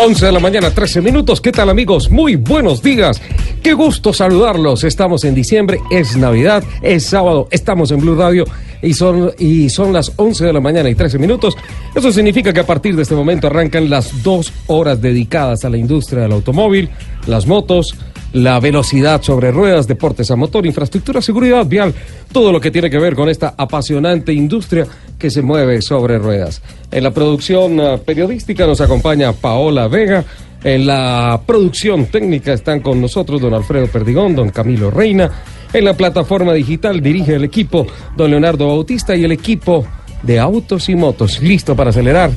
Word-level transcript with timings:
Once 0.00 0.24
de 0.24 0.30
la 0.30 0.38
mañana, 0.38 0.70
13 0.70 1.00
minutos. 1.00 1.40
¿Qué 1.40 1.50
tal 1.50 1.68
amigos? 1.70 2.08
Muy 2.08 2.36
buenos 2.36 2.80
días. 2.80 3.20
Qué 3.64 3.72
gusto 3.72 4.12
saludarlos. 4.12 4.84
Estamos 4.84 5.24
en 5.24 5.34
diciembre, 5.34 5.80
es 5.90 6.16
Navidad, 6.16 6.62
es 6.82 7.04
sábado, 7.04 7.48
estamos 7.50 7.90
en 7.90 7.98
Blue 7.98 8.14
Radio 8.14 8.44
y 8.80 8.94
son, 8.94 9.32
y 9.40 9.68
son 9.70 9.92
las 9.92 10.12
11 10.14 10.46
de 10.46 10.52
la 10.52 10.60
mañana 10.60 10.88
y 10.88 10.94
13 10.94 11.18
minutos. 11.18 11.56
Eso 11.96 12.12
significa 12.12 12.52
que 12.52 12.60
a 12.60 12.66
partir 12.66 12.94
de 12.94 13.02
este 13.02 13.16
momento 13.16 13.48
arrancan 13.48 13.90
las 13.90 14.22
dos 14.22 14.52
horas 14.68 15.02
dedicadas 15.02 15.64
a 15.64 15.68
la 15.68 15.78
industria 15.78 16.22
del 16.22 16.32
automóvil, 16.32 16.90
las 17.26 17.48
motos, 17.48 17.96
la 18.32 18.60
velocidad 18.60 19.22
sobre 19.22 19.50
ruedas, 19.50 19.86
deportes 19.86 20.30
a 20.30 20.36
motor, 20.36 20.66
infraestructura, 20.66 21.22
seguridad 21.22 21.66
vial, 21.66 21.94
todo 22.32 22.52
lo 22.52 22.60
que 22.60 22.70
tiene 22.70 22.90
que 22.90 22.98
ver 22.98 23.14
con 23.14 23.28
esta 23.28 23.54
apasionante 23.56 24.32
industria 24.32 24.86
que 25.18 25.30
se 25.30 25.42
mueve 25.42 25.80
sobre 25.82 26.18
ruedas. 26.18 26.62
En 26.90 27.04
la 27.04 27.10
producción 27.10 27.80
uh, 27.80 27.98
periodística 27.98 28.66
nos 28.66 28.80
acompaña 28.80 29.32
Paola 29.32 29.88
Vega. 29.88 30.24
En 30.62 30.86
la 30.86 31.40
producción 31.46 32.06
técnica 32.06 32.52
están 32.52 32.80
con 32.80 33.00
nosotros 33.00 33.40
don 33.40 33.54
Alfredo 33.54 33.86
Perdigón, 33.86 34.34
don 34.34 34.50
Camilo 34.50 34.90
Reina. 34.90 35.30
En 35.72 35.84
la 35.84 35.94
plataforma 35.94 36.52
digital 36.52 37.00
dirige 37.00 37.34
el 37.34 37.44
equipo 37.44 37.86
don 38.16 38.30
Leonardo 38.30 38.66
Bautista 38.66 39.14
y 39.14 39.24
el 39.24 39.32
equipo 39.32 39.86
de 40.22 40.38
autos 40.38 40.88
y 40.88 40.96
motos. 40.96 41.40
¿Listo 41.40 41.76
para 41.76 41.90
acelerar? 41.90 42.30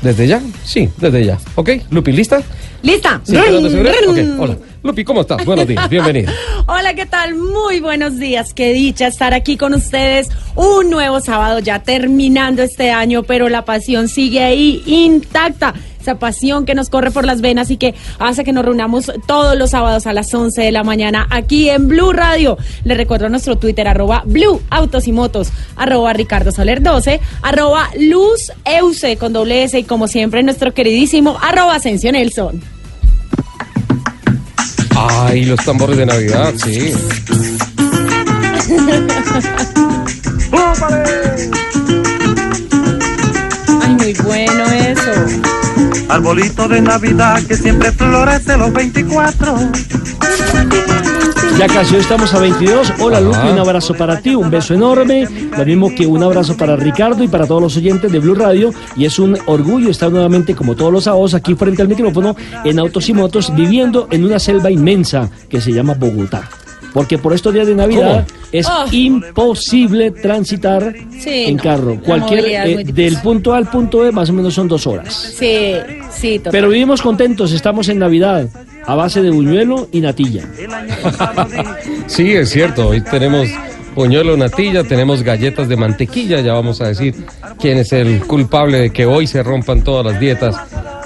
¿Desde 0.00 0.26
ya? 0.26 0.42
Sí, 0.64 0.88
desde 0.96 1.24
ya. 1.24 1.38
¿Ok? 1.54 1.70
Lupi, 1.90 2.12
¿lista? 2.12 2.42
¿Lista? 2.82 3.20
Sí, 3.22 3.36
¿querés 3.36 3.64
acelerar? 3.64 3.94
Ok, 4.08 4.18
hola. 4.40 4.56
Lupi, 4.82 5.04
¿cómo 5.04 5.20
estás? 5.20 5.44
Buenos 5.44 5.68
días, 5.68 5.88
bienvenida. 5.88 6.32
Hola, 6.66 6.94
¿qué 6.94 7.06
tal? 7.06 7.36
Muy 7.36 7.78
buenos 7.78 8.18
días. 8.18 8.52
Qué 8.52 8.72
dicha 8.72 9.06
estar 9.06 9.32
aquí 9.32 9.56
con 9.56 9.74
ustedes. 9.74 10.28
Un 10.56 10.90
nuevo 10.90 11.20
sábado 11.20 11.60
ya 11.60 11.84
terminando 11.84 12.62
este 12.64 12.90
año, 12.90 13.22
pero 13.22 13.48
la 13.48 13.64
pasión 13.64 14.08
sigue 14.08 14.42
ahí 14.42 14.82
intacta. 14.84 15.72
Esa 16.00 16.18
pasión 16.18 16.66
que 16.66 16.74
nos 16.74 16.90
corre 16.90 17.12
por 17.12 17.24
las 17.24 17.40
venas 17.40 17.70
y 17.70 17.76
que 17.76 17.94
hace 18.18 18.42
que 18.42 18.52
nos 18.52 18.64
reunamos 18.64 19.12
todos 19.28 19.56
los 19.56 19.70
sábados 19.70 20.08
a 20.08 20.12
las 20.12 20.34
11 20.34 20.60
de 20.60 20.72
la 20.72 20.82
mañana 20.82 21.28
aquí 21.30 21.70
en 21.70 21.86
Blue 21.86 22.12
Radio. 22.12 22.58
Les 22.82 22.96
recuerdo 22.96 23.28
nuestro 23.28 23.56
Twitter, 23.56 23.86
arroba 23.86 24.24
Blue 24.26 24.60
Autos 24.68 25.06
y 25.06 25.12
Motos, 25.12 25.52
arroba 25.76 26.12
Ricardo 26.12 26.50
Soler 26.50 26.82
12, 26.82 27.20
arroba 27.42 27.88
Luz 28.00 28.50
Euse 28.64 29.16
con 29.16 29.32
doble 29.32 29.62
S 29.62 29.78
y 29.78 29.84
como 29.84 30.08
siempre 30.08 30.42
nuestro 30.42 30.74
queridísimo 30.74 31.38
arroba 31.40 31.78
Nelson. 31.78 32.81
Ay, 35.08 35.44
los 35.46 35.58
tambores 35.64 35.96
de 35.96 36.06
Navidad, 36.06 36.52
sí. 36.56 36.92
Ay, 43.82 43.94
muy 43.96 44.12
bueno 44.24 44.64
eso. 44.66 45.12
Arbolito 46.08 46.68
de 46.68 46.80
Navidad 46.80 47.42
que 47.42 47.56
siempre 47.56 47.90
florece 47.92 48.56
los 48.56 48.72
24. 48.72 49.56
Ya 51.58 51.66
casi 51.68 51.94
hoy 51.94 52.00
estamos 52.00 52.32
a 52.34 52.40
22. 52.40 52.94
Hola 53.00 53.20
Lupi, 53.20 53.48
un 53.52 53.58
abrazo 53.58 53.94
para 53.94 54.20
ti, 54.20 54.34
un 54.34 54.50
beso 54.50 54.74
enorme. 54.74 55.28
Lo 55.56 55.64
mismo 55.64 55.94
que 55.94 56.06
un 56.06 56.22
abrazo 56.22 56.56
para 56.56 56.74
Ricardo 56.76 57.22
y 57.22 57.28
para 57.28 57.46
todos 57.46 57.62
los 57.62 57.76
oyentes 57.76 58.10
de 58.10 58.18
Blue 58.18 58.34
Radio. 58.34 58.72
Y 58.96 59.04
es 59.04 59.18
un 59.18 59.36
orgullo 59.46 59.90
estar 59.90 60.10
nuevamente, 60.10 60.54
como 60.56 60.74
todos 60.74 60.92
los 60.92 61.04
sábados, 61.04 61.34
aquí 61.34 61.54
frente 61.54 61.82
al 61.82 61.88
micrófono, 61.88 62.34
en 62.64 62.78
Autos 62.80 63.08
y 63.08 63.12
Motos, 63.12 63.54
viviendo 63.54 64.08
en 64.10 64.24
una 64.24 64.38
selva 64.40 64.70
inmensa 64.70 65.30
que 65.48 65.60
se 65.60 65.72
llama 65.72 65.94
Bogotá. 65.94 66.48
Porque 66.92 67.16
por 67.16 67.32
estos 67.32 67.54
días 67.54 67.66
de 67.66 67.74
Navidad 67.74 68.26
es 68.50 68.66
Oh. 68.68 68.84
imposible 68.90 70.10
transitar 70.10 70.92
Sí, 71.18 71.44
en 71.46 71.56
no. 71.56 71.62
carro. 71.62 71.98
Cualquier 72.04 72.44
eh, 72.46 72.84
del 72.84 73.16
punto 73.18 73.54
A 73.54 73.56
al 73.58 73.70
punto 73.70 74.00
B 74.00 74.10
más 74.12 74.28
o 74.28 74.32
menos 74.32 74.52
son 74.52 74.68
dos 74.68 74.86
horas. 74.86 75.14
Sí, 75.38 75.72
sí, 76.10 76.38
total. 76.38 76.52
Pero 76.52 76.68
vivimos 76.68 77.00
contentos, 77.00 77.52
estamos 77.52 77.88
en 77.88 77.98
Navidad 77.98 78.46
a 78.86 78.94
base 78.94 79.22
de 79.22 79.30
buñuelo 79.30 79.88
y 79.92 80.00
natilla. 80.00 80.44
Sí, 82.06 82.32
es 82.32 82.50
cierto. 82.50 82.88
Hoy 82.88 83.00
tenemos 83.00 83.48
puñuelo 83.94 84.36
natilla, 84.36 84.84
tenemos 84.84 85.22
galletas 85.22 85.68
de 85.68 85.76
mantequilla. 85.76 86.40
Ya 86.40 86.52
vamos 86.54 86.80
a 86.80 86.88
decir 86.88 87.14
quién 87.58 87.78
es 87.78 87.92
el 87.92 88.20
culpable 88.26 88.78
de 88.78 88.90
que 88.90 89.06
hoy 89.06 89.26
se 89.26 89.42
rompan 89.42 89.82
todas 89.82 90.04
las 90.04 90.20
dietas 90.20 90.56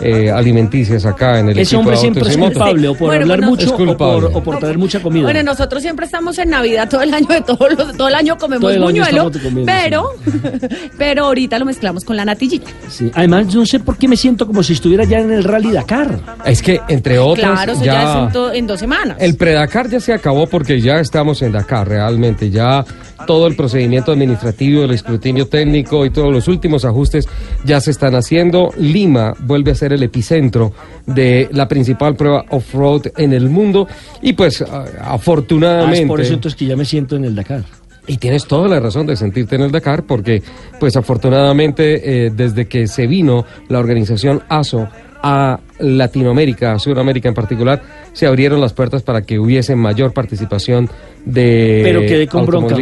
eh, 0.01 0.31
alimenticias 0.31 1.05
acá 1.07 1.39
en 1.41 1.49
el 1.51 1.59
Ese 1.59 1.62
equipo 1.77 1.79
hombre 1.81 1.95
de 1.97 2.01
siempre 2.01 2.23
es 2.29 2.37
culpable, 2.37 2.89
o 2.89 2.95
por 2.95 3.09
Bueno, 3.09 3.23
hablar 3.23 3.39
bueno, 3.41 3.51
mucho 3.51 3.75
o 3.75 3.97
por, 3.97 4.25
o 4.27 4.43
por 4.43 4.59
traer 4.59 4.79
mucha 4.79 5.01
comida. 5.01 5.23
Bueno, 5.25 5.43
nosotros 5.43 5.83
siempre 5.83 6.07
estamos 6.07 6.39
en 6.39 6.51
Navidad 6.51 6.89
todo 6.89 7.03
el 7.03 7.12
año, 7.15 7.27
de 7.29 7.41
todo, 7.43 7.69
lo- 7.69 7.93
todo 7.95 8.09
el 8.09 8.15
año 8.15 8.37
comemos 8.37 8.61
Todo 8.62 8.71
el 8.71 8.77
año 8.83 8.87
buñuelo, 9.05 9.31
comiendo, 9.43 9.65
pero, 9.67 10.09
pero 10.99 11.25
ahorita 11.27 11.59
lo 11.59 11.65
mezclamos 11.65 12.05
con 12.05 12.17
la 12.17 12.25
natillita. 12.25 12.71
Sí. 12.89 13.11
Además, 13.15 13.55
no 13.55 13.67
sé 13.67 13.81
por 13.81 13.97
qué 13.99 14.09
me 14.09 14.17
siento 14.17 14.47
como 14.47 14.62
si 14.62 14.73
estuviera 14.75 15.05
ya 15.05 15.19
en 15.21 15.33
el 15.33 15.45
Rally 15.45 15.73
Dakar. 15.73 16.19
Es 16.45 16.63
que, 16.63 16.81
entre 16.89 17.19
otras, 17.19 17.53
Claro, 17.53 17.73
eso 17.73 17.84
ya, 17.84 18.03
es 18.03 18.27
en, 18.27 18.33
to- 18.33 18.53
en 18.53 18.67
dos 18.67 18.78
semanas. 18.81 19.17
El 19.21 19.37
predakar 19.37 19.89
ya 19.89 20.01
se 20.01 20.13
acabó 20.13 20.47
porque 20.47 20.81
ya 20.81 20.97
estamos 21.01 21.43
en 21.43 21.53
Dakar 21.53 21.89
realmente, 21.89 22.51
ya 22.51 22.84
todo 23.27 23.47
el 23.47 23.56
procedimiento 23.56 24.12
administrativo, 24.12 24.84
el 24.84 24.91
escrutinio 24.91 25.47
técnico 25.49 26.04
y 26.04 26.10
todos 26.10 26.32
los 26.32 26.49
últimos 26.49 26.84
ajustes 26.84 27.28
ya 27.65 27.81
se 27.81 27.91
están 27.91 28.15
haciendo. 28.15 28.72
Lima 28.78 29.34
vuelve 29.41 29.71
a 29.71 29.75
ser 29.75 29.93
el 29.93 30.03
epicentro 30.03 30.72
de 31.06 31.49
la 31.53 31.66
principal 31.69 32.15
prueba 32.16 32.44
off-road 32.50 33.03
en 33.16 33.32
el 33.32 33.49
mundo 33.49 33.87
y 34.22 34.32
pues 34.34 34.62
a- 34.62 34.66
Ah, 34.77 35.15
afortunadamente... 35.15 36.03
es 36.03 36.06
por 36.09 36.21
eso 36.21 36.34
entonces 36.34 36.59
que 36.59 36.66
ya 36.66 36.77
me 36.77 36.84
siento 36.84 37.16
en 37.16 37.25
el 37.25 37.34
Dakar. 37.34 37.65
Y 38.09 38.19
tienes 38.19 38.47
toda 38.47 38.69
la 38.69 38.78
razón 38.78 39.06
de 39.06 39.16
sentirte 39.16 39.56
en 39.56 39.62
el 39.62 39.72
Dakar 39.72 40.04
porque, 40.04 40.43
pues 40.78 40.97
afortunadamente, 40.97 42.27
eh, 42.27 42.31
desde 42.31 42.66
que 42.66 42.87
se 42.87 43.06
vino 43.06 43.44
la 43.69 43.78
organización 43.81 44.43
ASO 44.48 44.88
a 45.22 45.59
Latinoamérica, 45.78 46.72
a 46.72 46.78
Sudamérica 46.78 47.28
en 47.28 47.34
particular, 47.34 47.82
se 48.12 48.26
abrieron 48.26 48.60
las 48.60 48.72
puertas 48.72 49.03
para 49.03 49.22
que 49.22 49.38
hubiese 49.38 49.76
mayor 49.76 50.12
participación 50.12 50.88
de 51.27 51.80
Pero 51.83 52.01
quedé 52.03 52.28
con 52.28 52.47
bronca. 52.47 52.77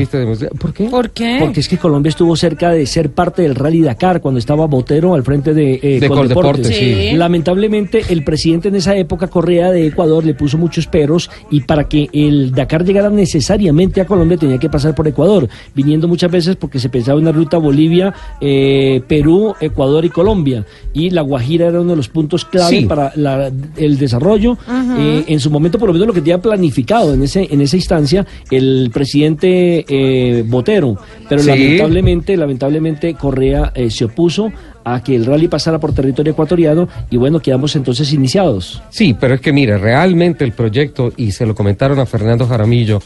¿Por 0.58 0.74
qué? 0.74 0.84
¿Por 0.84 1.10
qué? 1.10 1.38
Porque 1.40 1.60
es 1.60 1.68
que 1.68 1.78
Colombia 1.78 2.10
estuvo 2.10 2.36
cerca 2.36 2.70
de 2.70 2.84
ser 2.86 3.10
parte 3.10 3.42
del 3.42 3.54
Rally 3.54 3.80
Dakar 3.80 4.20
cuando 4.20 4.38
estaba 4.38 4.66
Botero 4.66 5.14
al 5.14 5.22
frente 5.22 5.54
de, 5.54 5.80
eh, 5.82 5.98
De 5.98 6.08
Coldeportes. 6.08 6.66
Coldeportes, 6.66 6.76
sí. 6.76 7.16
Lamentablemente, 7.16 8.02
el 8.10 8.22
presidente 8.22 8.68
en 8.68 8.76
esa 8.76 8.94
época, 8.96 9.28
Correa 9.28 9.70
de 9.70 9.86
Ecuador, 9.86 10.24
le 10.24 10.34
puso 10.34 10.58
muchos 10.58 10.86
peros 10.86 11.30
y 11.50 11.62
para 11.62 11.88
que 11.88 12.10
el 12.12 12.52
Dakar 12.52 12.84
llegara 12.84 13.08
necesariamente 13.08 14.02
a 14.02 14.06
Colombia 14.06 14.36
tenía 14.36 14.58
que 14.58 14.68
pasar 14.68 14.94
por 14.94 15.08
Ecuador, 15.08 15.48
viniendo 15.74 16.06
muchas 16.06 16.30
veces 16.30 16.56
porque 16.56 16.78
se 16.78 16.90
pensaba 16.90 17.18
en 17.18 17.24
una 17.24 17.32
ruta 17.32 17.56
Bolivia, 17.56 18.12
eh, 18.42 19.00
Perú, 19.08 19.54
Ecuador 19.58 20.04
y 20.04 20.10
Colombia. 20.10 20.66
Y 20.92 21.10
La 21.10 21.22
Guajira 21.22 21.68
era 21.68 21.80
uno 21.80 21.90
de 21.92 21.96
los 21.96 22.08
puntos 22.08 22.44
clave 22.44 22.68
Sí. 22.68 22.83
Para 22.88 23.12
la- 23.16 23.50
el 23.76 23.98
desarrollo. 23.98 24.52
Eh, 24.52 24.94
eh, 24.98 25.24
en 25.28 25.40
su 25.40 25.50
momento, 25.50 25.78
por 25.78 25.88
lo 25.88 25.92
menos 25.92 26.08
lo 26.08 26.14
que 26.14 26.20
tenía 26.20 26.38
planificado 26.38 27.14
en 27.14 27.22
ese 27.22 27.46
en 27.50 27.60
esa 27.60 27.76
instancia, 27.76 28.26
el 28.50 28.90
presidente 28.92 29.84
eh, 29.88 30.42
Botero. 30.46 30.96
Pero 31.28 31.42
Sí. 31.42 31.48
lamentablemente, 31.48 32.36
lamentablemente, 32.36 33.14
Correa 33.14 33.72
eh, 33.74 33.90
se 33.90 34.04
opuso 34.06 34.50
a 34.84 35.02
que 35.02 35.14
el 35.16 35.24
rally 35.24 35.48
pasara 35.48 35.78
por 35.80 35.94
territorio 35.94 36.32
ecuatoriano 36.32 36.88
y 37.10 37.16
bueno, 37.16 37.40
quedamos 37.40 37.74
entonces 37.76 38.12
iniciados. 38.12 38.82
Sí, 38.90 39.16
pero 39.18 39.34
es 39.34 39.40
que 39.40 39.52
mire, 39.52 39.78
realmente 39.78 40.44
el 40.44 40.52
proyecto, 40.52 41.12
y 41.16 41.30
se 41.32 41.46
lo 41.46 41.54
comentaron 41.54 41.98
a 42.00 42.06
Fernando 42.06 42.46
Jaramillo 42.46 43.00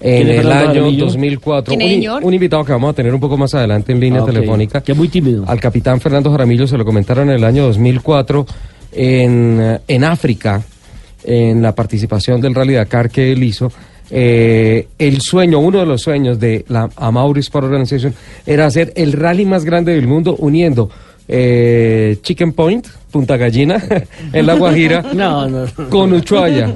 en 0.00 0.16
¿Quién 0.16 0.28
es 0.28 0.34
el 0.36 0.42
Fernando 0.42 0.64
año 0.70 0.74
Jaramillo? 0.80 1.04
2004, 1.06 1.70
¿Quién 1.70 1.80
un, 1.80 1.86
es, 1.86 1.92
in- 1.92 2.00
señor? 2.02 2.24
un 2.24 2.34
invitado 2.34 2.64
que 2.64 2.72
vamos 2.72 2.90
a 2.90 2.92
tener 2.92 3.14
un 3.14 3.20
poco 3.20 3.38
más 3.38 3.54
adelante 3.54 3.92
en 3.92 4.00
línea 4.00 4.20
Ah, 4.22 4.26
telefónica, 4.26 4.82
Que 4.82 4.92
es 4.92 4.98
muy 4.98 5.08
tímido. 5.08 5.44
al 5.46 5.60
capitán 5.60 5.98
Fernando 6.00 6.30
Jaramillo 6.30 6.66
se 6.66 6.76
lo 6.76 6.84
comentaron 6.84 7.30
en 7.30 7.36
el 7.36 7.44
año 7.44 7.62
2004 7.64 8.44
en, 8.94 9.80
en 9.86 10.04
África, 10.04 10.62
en 11.24 11.62
la 11.62 11.74
participación 11.74 12.40
del 12.40 12.54
Rally 12.54 12.74
Dakar 12.74 13.10
que 13.10 13.32
él 13.32 13.42
hizo. 13.42 13.70
eh, 14.10 14.88
el 14.98 15.20
sueño, 15.20 15.58
uno 15.58 15.80
de 15.80 15.86
los 15.86 16.02
sueños 16.02 16.38
de 16.38 16.64
la 16.68 16.88
Amauri 16.96 17.40
Sport 17.40 17.66
Organization 17.66 18.14
era 18.46 18.66
hacer 18.66 18.92
el 18.96 19.12
rally 19.12 19.46
más 19.46 19.64
grande 19.64 19.94
del 19.94 20.06
mundo 20.06 20.36
uniendo 20.38 20.90
eh, 21.26 22.18
Chicken 22.22 22.52
Point, 22.52 22.86
Punta 23.14 23.36
Gallina, 23.36 23.80
en 24.32 24.44
La 24.44 24.54
Guajira, 24.54 25.00
No, 25.14 25.48
no. 25.48 25.66
con 25.88 26.12
Ushuaia. 26.14 26.74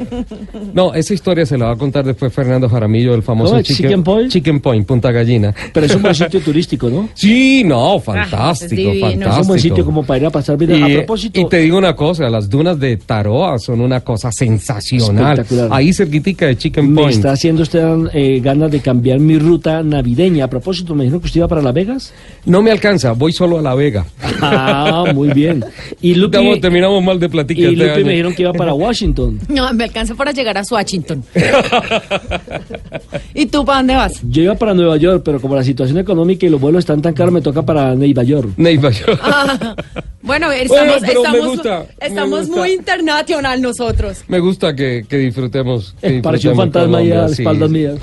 No, 0.73 0.95
esa 0.95 1.13
historia 1.13 1.45
se 1.45 1.59
la 1.59 1.65
va 1.67 1.73
a 1.73 1.77
contar 1.77 2.05
después 2.05 2.33
Fernando 2.33 2.69
Jaramillo, 2.69 3.13
el 3.13 3.25
famoso 3.25 3.51
¿Cómo 3.51 3.61
es? 3.61 3.67
Chicken 3.67 4.05
Point? 4.05 4.31
Chicken 4.31 4.61
Point, 4.61 4.87
Punta 4.87 5.11
Gallina. 5.11 5.53
Pero 5.73 5.87
es 5.87 5.97
un 5.97 6.03
buen 6.03 6.15
sitio 6.15 6.39
turístico, 6.45 6.89
¿no? 6.89 7.09
Sí, 7.15 7.65
no, 7.65 7.99
fantástico, 7.99 8.67
es 8.73 8.77
divino. 8.77 9.01
fantástico. 9.01 9.31
Es 9.35 9.41
un 9.41 9.47
buen 9.49 9.61
sitio 9.61 9.85
como 9.85 10.05
para 10.05 10.21
ir 10.21 10.27
a 10.27 10.31
pasar 10.31 10.57
vida. 10.57 10.77
A 10.77 10.89
propósito, 10.89 11.41
y 11.41 11.49
te 11.49 11.57
digo 11.59 11.77
una 11.77 11.97
cosa, 11.97 12.31
las 12.31 12.49
dunas 12.49 12.79
de 12.79 12.97
Taroa 12.99 13.59
son 13.59 13.81
una 13.81 14.03
cosa 14.03 14.31
sensacional. 14.31 15.41
Espectacular. 15.41 15.77
Ahí 15.77 15.93
cerquitica 15.93 16.47
de 16.47 16.57
Chicken 16.57 16.93
me 16.93 17.01
Point. 17.01 17.17
está 17.17 17.33
haciendo 17.33 17.63
usted 17.63 17.83
eh, 18.13 18.39
ganas 18.41 18.71
de 18.71 18.79
cambiar 18.79 19.19
mi 19.19 19.41
ruta 19.41 19.83
navideña. 19.83 20.45
A 20.45 20.49
propósito, 20.49 20.95
me 20.95 21.03
dijeron 21.03 21.21
que 21.21 21.27
usted 21.27 21.39
iba 21.41 21.49
para 21.49 21.63
Las 21.63 21.75
Vegas. 21.75 22.13
No 22.45 22.63
me 22.63 22.71
alcanza, 22.71 23.11
voy 23.11 23.33
solo 23.33 23.59
a 23.59 23.63
La 23.63 23.75
Vega. 23.75 24.07
Ah, 24.41 25.07
muy 25.13 25.31
bien. 25.31 25.65
Y 26.01 26.15
Lupi, 26.29 26.37
Estamos- 26.39 26.61
terminamos 26.61 27.03
mal 27.03 27.19
de 27.21 27.27
y 27.27 27.29
platica 27.29 27.61
este 27.63 27.77
Lupi 27.77 27.91
año. 27.91 28.05
me 28.07 28.11
dijeron 28.13 28.35
que 28.35 28.43
iba 28.43 28.53
para 28.53 28.75
Washington. 28.75 29.39
No, 29.49 29.73
me 29.75 29.85
alcanza 29.85 30.15
para 30.15 30.33
llegar 30.33 30.57
a 30.59 30.63
Washington. 30.71 31.25
¿Y 33.35 33.47
tú 33.47 33.65
para 33.65 33.79
dónde 33.79 33.95
vas? 33.95 34.21
Yo 34.23 34.43
iba 34.43 34.55
para 34.55 34.75
Nueva 34.75 34.97
York, 34.97 35.23
pero 35.25 35.41
como 35.41 35.55
la 35.57 35.65
situación 35.65 35.99
económica 35.99 36.47
y 36.47 36.49
los 36.49 36.61
vuelos 36.61 36.81
están 36.81 37.03
tan 37.03 37.15
caros, 37.15 37.33
me 37.33 37.41
toca 37.41 37.63
para 37.63 37.95
Nueva 37.95 38.23
York. 38.23 38.51
Neiva, 38.57 38.91
yo- 38.91 39.05
Ah, 39.23 39.75
bueno, 40.23 40.51
estamos, 40.53 41.01
me 41.03 41.09
estamos, 41.09 41.47
gusta, 41.47 41.87
estamos 42.01 42.49
muy 42.49 42.73
internacional 42.73 43.61
nosotros. 43.63 44.25
Me 44.29 44.39
gusta 44.41 44.75
que, 44.75 45.05
que 45.09 45.17
disfrutemos. 45.19 45.95
que 46.01 46.21
Pareció 46.21 46.51
un 46.53 46.57
fantasma 46.57 46.99
ahí 46.99 47.13
a 47.13 47.23
las 47.23 47.35
sí. 47.37 47.43
espaldas 47.43 47.71
mías. 47.71 47.97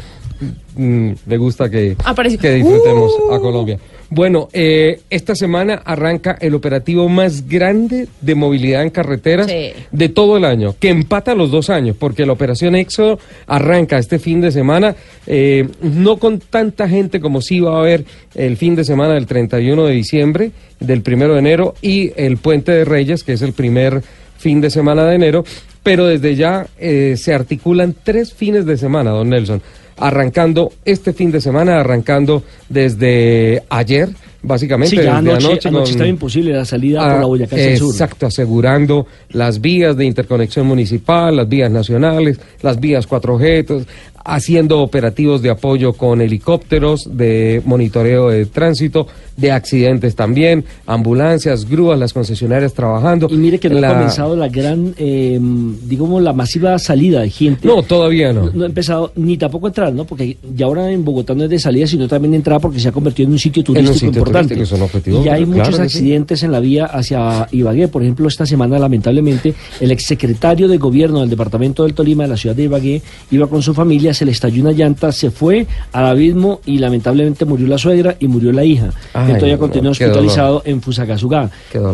Mm, 0.76 1.12
me 1.26 1.38
gusta 1.38 1.70
que, 1.70 1.96
Apareció. 2.04 2.40
que 2.40 2.52
disfrutemos 2.56 3.12
Uh. 3.30 3.34
a 3.34 3.40
Colombia. 3.40 3.80
Bueno, 4.10 4.50
eh, 4.54 5.02
esta 5.10 5.34
semana 5.36 5.82
arranca 5.84 6.38
el 6.40 6.54
operativo 6.54 7.10
más 7.10 7.48
grande 7.48 8.08
de 8.22 8.36
movilidad 8.36 8.84
en 8.84 8.92
carreteras 8.92 9.48
Sí. 9.48 9.72
de 9.92 10.10
todo 10.10 10.38
el 10.38 10.46
año, 10.46 10.76
que 10.80 10.90
empata 10.90 11.34
los 11.34 11.50
dos 11.52 11.70
años, 11.70 11.96
porque 11.98 12.26
la 12.26 12.34
operación 12.34 12.76
Éxodo 12.76 13.20
arranca 13.48 13.98
este 13.98 14.20
fin 14.20 14.42
de 14.42 14.52
semana, 14.52 14.96
eh, 15.26 15.68
no 15.82 16.18
con 16.18 16.40
tanta 16.40 16.88
gente 16.88 17.20
como 17.20 17.42
sí 17.42 17.60
va 17.60 17.78
a 17.78 17.80
haber 17.80 18.06
el 18.36 18.58
fin 18.58 18.76
de 18.76 18.84
semana 18.84 19.16
del 19.16 19.26
31 19.26 19.86
de 19.86 19.94
diciembre, 19.94 20.52
del 20.80 21.02
1 21.06 21.34
de 21.34 21.40
enero 21.40 21.74
y 21.82 22.12
el 22.16 22.38
Puente 22.38 22.72
de 22.72 22.86
Reyes, 22.86 23.24
que 23.24 23.34
es 23.34 23.42
el 23.42 23.54
primer 23.54 24.02
fin 24.38 24.62
de 24.62 24.70
semana 24.70 25.06
de 25.06 25.16
enero, 25.16 25.44
pero 25.82 26.06
desde 26.06 26.36
ya 26.36 26.68
eh, 26.78 27.16
se 27.18 27.34
articulan 27.34 27.96
tres 28.04 28.34
fines 28.34 28.66
de 28.66 28.78
semana, 28.78 29.12
don 29.12 29.30
Nelson, 29.30 29.62
arrancando 29.98 30.72
este 30.84 31.14
fin 31.14 31.32
de 31.32 31.42
semana, 31.42 31.80
arrancando 31.80 32.44
desde 32.70 33.64
ayer, 33.70 34.10
básicamente, 34.42 34.96
Sí, 34.98 35.02
ya 35.04 35.18
anoche, 35.18 35.46
anoche. 35.48 35.68
anoche 35.70 35.72
con- 35.72 35.90
estaba 35.92 36.08
imposible 36.08 36.54
la 36.54 36.66
salida 36.66 37.00
por 37.00 37.10
Ah, 37.12 37.20
la 37.20 37.26
Boyacá 37.26 37.56
hacia 37.56 37.72
el 37.72 37.78
sur. 37.78 37.92
Exacto, 37.94 38.26
asegurando 38.28 39.08
las 39.30 39.62
vías 39.62 39.96
de 39.98 40.06
interconexión 40.06 40.68
municipal, 40.68 41.36
las 41.36 41.48
vías 41.50 41.72
nacionales, 41.72 42.40
las 42.62 42.80
vías 42.80 43.08
4G, 43.08 43.60
entonces, 43.60 43.88
haciendo 44.26 44.82
operativos 44.82 45.42
de 45.44 45.52
apoyo 45.52 45.94
con 45.94 46.20
helicópteros, 46.20 47.08
de 47.12 47.62
monitoreo 47.64 48.30
de 48.30 48.48
tránsito, 48.48 49.08
de 49.38 49.52
accidentes 49.52 50.16
también, 50.16 50.66
ambulancias, 50.88 51.70
grúas, 51.70 52.00
las 52.00 52.12
concesionarias 52.14 52.74
trabajando. 52.74 53.28
Y 53.30 53.36
mire 53.36 53.60
que 53.60 53.70
no 53.70 53.80
La- 53.80 53.90
ha 53.90 53.94
comenzado 53.94 54.36
la 54.36 54.48
gran, 54.48 54.96
eh, 54.98 55.38
digamos, 55.84 56.24
la 56.24 56.34
masiva 56.34 56.80
salida 56.80 57.22
de 57.22 57.30
gente. 57.30 57.68
No, 57.68 57.84
todavía 57.84 58.34
no. 58.34 58.50
No 58.52 58.64
ha 58.64 58.68
empezado 58.68 59.12
ni 59.16 59.38
tampoco 59.38 59.68
a 59.68 59.70
entrar, 59.70 59.94
¿no? 59.94 60.06
Porque 60.06 60.38
ya 60.56 60.66
ahora 60.66 60.90
en 60.92 61.06
Bogotá 61.06 61.36
no 61.36 61.44
es 61.44 61.50
de 61.50 61.60
salida, 61.60 61.86
sino 61.86 62.08
también 62.08 62.32
de 62.32 62.38
entrada 62.38 62.60
porque 62.60 62.80
se 62.80 62.88
ha 62.88 62.92
convertido 62.92 63.28
en 63.28 63.34
un 63.34 63.40
sitio 63.40 63.64
turístico 63.64 63.94
sitio 63.94 64.08
importante. 64.08 64.56
turístico, 64.56 64.76
es 64.76 64.80
un 64.82 64.86
objetivo, 64.86 65.22
y 65.22 65.24
ya 65.26 65.34
hay 65.34 65.46
claro 65.46 65.58
muchos 65.60 65.76
sí. 65.76 65.82
accidentes 65.82 66.42
en 66.44 66.52
la 66.52 66.60
vía 66.60 66.86
hacia 66.86 67.48
Ibagué. 67.52 67.90
Por 67.90 68.02
ejemplo, 68.02 68.28
esta 68.28 68.46
semana, 68.48 68.80
lamentablemente, 68.80 69.54
el 69.82 69.92
exsecretario 69.92 70.68
de 70.68 70.78
gobierno 70.78 71.20
del 71.20 71.30
departamento 71.30 71.84
del 71.84 71.94
Tolima, 71.94 72.24
de 72.24 72.30
la 72.30 72.38
ciudad 72.38 72.56
de 72.56 72.64
Ibagué, 72.64 73.02
iba 73.30 73.46
con 73.48 73.62
su 73.62 73.74
familia, 73.76 74.14
se 74.16 74.26
le 74.26 74.32
estalló 74.32 74.64
una 74.64 74.72
llanta, 74.72 75.12
se 75.12 75.30
fue 75.30 75.68
al 75.92 76.06
abismo 76.06 76.62
y 76.66 76.80
lamentablemente 76.80 77.46
murió 77.46 77.68
la 77.68 77.78
suegra 77.78 78.16
y 78.20 78.28
murió 78.28 78.52
la 78.52 78.64
hija. 78.64 78.90
Ay, 79.14 79.34
Entonces 79.34 79.50
ya 79.50 79.58
continuó 79.58 79.92
hospitalizado 79.92 80.64
en 80.66 80.82
Fusagasugá. 80.82 81.50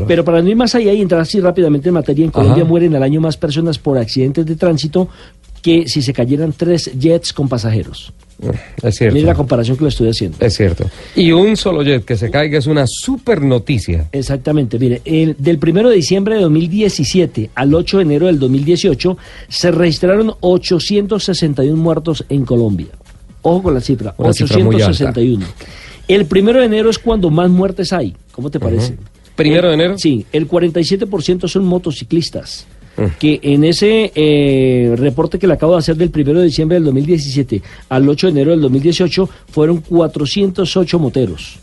Pero 0.08 0.24
para 0.24 0.42
no 0.42 0.50
ir 0.50 0.56
más 0.56 0.74
allá 0.76 0.94
y 0.94 1.02
entrar 1.02 1.22
así 1.22 1.40
rápidamente 1.40 1.90
en 1.90 1.96
materia, 1.96 2.24
en 2.24 2.32
Colombia 2.32 2.64
Ajá. 2.64 2.70
mueren 2.70 2.96
al 2.96 3.04
año 3.04 3.20
más 3.20 3.36
personas 3.36 3.78
por 3.78 3.98
accidentes 3.98 4.46
de 4.46 4.56
tránsito 4.56 5.10
que 5.62 5.88
si 5.88 6.02
se 6.02 6.14
cayeran 6.14 6.54
tres 6.54 6.92
jets 6.98 7.34
con 7.34 7.48
pasajeros. 7.50 8.14
Es 8.82 8.96
cierto. 8.96 9.14
Mire 9.14 9.28
la 9.28 9.36
comparación 9.36 9.78
que 9.78 9.84
lo 9.84 9.90
estoy 9.90 10.10
haciendo. 10.10 10.38
Es 10.40 10.56
cierto. 10.56 10.90
Y 11.16 11.32
un 11.32 11.56
solo 11.56 11.84
jet 11.84 12.04
que 12.04 12.18
se 12.18 12.32
caiga 12.32 12.58
es 12.58 12.66
una 12.66 12.86
super 12.88 13.40
noticia. 13.40 14.08
Exactamente, 14.12 14.80
mire, 14.80 15.02
el- 15.06 15.36
del 15.38 15.60
1 15.60 15.90
de 15.90 15.96
diciembre 15.96 16.36
de 16.36 16.42
2017 16.42 17.52
al 17.54 17.76
8 17.76 17.98
de 17.98 18.04
enero 18.04 18.26
del 18.26 18.40
2018 18.40 19.16
se 19.48 19.70
registraron 19.72 20.34
861 20.40 21.76
muertos 21.78 22.26
en 22.30 22.44
Colombia. 22.46 22.88
Ojo 23.44 23.64
con 23.64 23.74
la 23.76 23.82
cifra, 23.82 24.16
Una 24.18 24.34
cifra 24.34 24.58
muy 24.58 24.76
alta. 24.76 24.88
861. 24.90 25.46
El 26.08 26.26
1 26.30 26.60
de 26.60 26.66
enero 26.66 26.90
es 26.90 26.98
cuando 26.98 27.30
más 27.30 27.50
muertes 27.50 27.94
hay. 27.94 28.16
¿Cómo 28.32 28.50
te 28.50 28.60
parece? 28.60 28.98
¿Primero 29.36 29.68
de 29.68 29.76
enero? 29.76 29.98
Sí, 30.00 30.26
el 30.32 30.48
47% 30.48 31.48
son 31.48 31.64
motociclistas. 31.66 32.66
Mm. 32.98 33.04
Que 33.20 33.40
en 33.42 33.64
ese 33.64 34.12
eh, 34.16 34.94
reporte 34.98 35.40
que 35.40 35.48
le 35.48 35.54
acabo 35.54 35.74
de 35.74 35.80
hacer 35.80 35.96
del 35.96 36.12
1 36.14 36.40
de 36.40 36.46
diciembre 36.46 36.76
del 36.76 36.86
2017 36.86 37.62
al 37.90 38.08
8 38.08 38.28
de 38.28 38.32
enero 38.32 38.52
del 38.52 38.62
2018 38.62 39.30
fueron 39.50 39.82
408 39.82 41.00
moteros. 41.00 41.60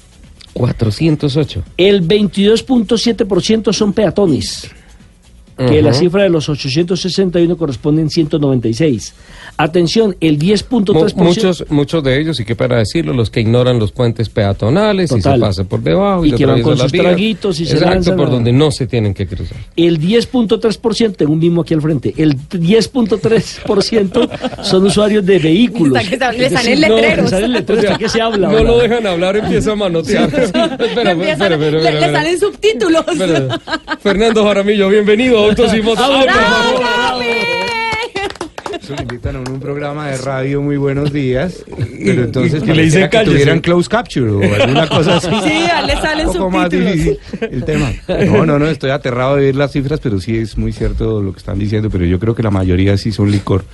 408. 0.54 1.62
El 1.76 2.06
22.7% 2.06 3.72
son 3.72 3.92
peatones, 3.92 4.70
que 5.58 5.82
la 5.82 5.92
cifra 5.92 6.22
de 6.22 6.28
los 6.30 6.48
861 6.48 7.56
corresponde 7.56 8.00
en 8.02 8.10
196. 8.10 9.14
Atención, 9.56 10.16
el 10.20 10.34
Mu- 10.34 10.44
10.3%... 10.44 11.14
Muchos, 11.16 11.64
muchos 11.68 12.04
de 12.04 12.20
ellos, 12.20 12.38
y 12.38 12.44
que 12.44 12.54
para 12.54 12.76
decirlo, 12.78 13.12
los 13.12 13.28
que 13.28 13.40
ignoran 13.40 13.78
los 13.80 13.90
puentes 13.90 14.28
peatonales 14.28 15.10
y 15.10 15.20
se 15.20 15.30
pasan 15.38 15.66
por 15.66 15.82
debajo 15.82 16.24
y, 16.24 16.28
Y 16.28 16.32
que 16.32 16.46
van 16.46 16.62
con 16.62 16.78
sus 16.78 16.92
vías. 16.92 17.04
traguitos 17.06 17.58
y 17.58 17.66
se 17.66 17.72
Exacto, 17.74 17.94
lanzan 17.94 18.16
por 18.16 18.28
a- 18.28 18.30
donde 18.30 18.52
no 18.52 18.70
se 18.70 18.86
tienen 18.86 19.12
que 19.14 19.26
cruzar. 19.26 19.58
El 19.74 19.98
10.3%, 20.00 21.16
tengo 21.16 21.32
un 21.32 21.40
mismo 21.40 21.62
aquí 21.62 21.74
al 21.74 21.82
frente, 21.82 22.14
el 22.16 22.36
10.3% 22.36 24.28
son 24.62 24.84
usuarios 24.86 25.24
de 25.26 25.38
vehículos. 25.38 26.02
Está 26.02 26.30
que 26.30 26.38
le 26.38 26.46
Es 26.46 26.52
salen 26.52 26.80
decir, 26.80 26.88
no, 26.88 26.96
letreros. 26.96 27.24
le 27.24 27.30
salen 27.30 27.52
letreros, 27.52 27.84
¿de 27.84 27.96
qué 27.98 28.08
se 28.08 28.20
habla? 28.20 28.48
No 28.48 28.56
ahora? 28.58 28.68
lo 28.70 28.78
dejan 28.78 29.06
hablar, 29.06 29.36
empieza 29.36 29.72
a 29.72 29.76
manotear. 29.76 30.28
espera, 30.40 30.72
espera, 31.12 31.54
espera, 31.56 31.90
le- 32.06 32.12
salen 32.12 32.38
subtítulos. 32.38 33.04
Fernando 34.00 34.44
Jaramillo, 34.44 34.88
bienvenido 34.88 35.38
Autos 35.48 35.74
y 35.74 35.82
Motos. 35.82 36.06
¡Bravo, 36.08 36.14
Ay, 36.18 36.26
por 36.26 36.42
favor. 36.42 36.80
¡Bravo, 36.80 37.20
Eso 38.82 38.94
le 38.96 39.02
invitan 39.02 39.36
a 39.36 39.38
un 39.40 39.60
programa 39.60 40.08
de 40.08 40.16
radio 40.18 40.62
muy 40.62 40.76
buenos 40.76 41.12
días, 41.12 41.64
pero 42.04 42.24
entonces 42.24 42.62
y 42.62 42.66
le 42.72 42.82
dicen, 42.84 43.08
que 43.10 43.18
tuvieran 43.24 43.60
close 43.60 43.88
capture 43.88 44.30
o 44.30 44.40
alguna 44.62 44.86
cosa 44.88 45.16
así. 45.16 45.28
Sí, 45.44 45.64
le 45.86 45.92
salen 45.94 46.26
un 46.28 46.32
poco 46.34 46.50
más 46.50 46.62
subtítulos. 46.64 46.92
difícil 46.94 47.18
el 47.50 47.64
tema. 47.64 47.92
No, 48.26 48.46
no, 48.46 48.58
no, 48.58 48.66
estoy 48.66 48.90
aterrado 48.90 49.36
de 49.36 49.44
ver 49.46 49.56
las 49.56 49.72
cifras, 49.72 50.00
pero 50.00 50.20
sí 50.20 50.36
es 50.38 50.56
muy 50.56 50.72
cierto 50.72 51.20
lo 51.22 51.32
que 51.32 51.38
están 51.38 51.58
diciendo, 51.58 51.90
pero 51.90 52.04
yo 52.04 52.18
creo 52.18 52.34
que 52.34 52.42
la 52.42 52.50
mayoría 52.50 52.96
sí 52.96 53.12
son 53.12 53.30
licor. 53.30 53.64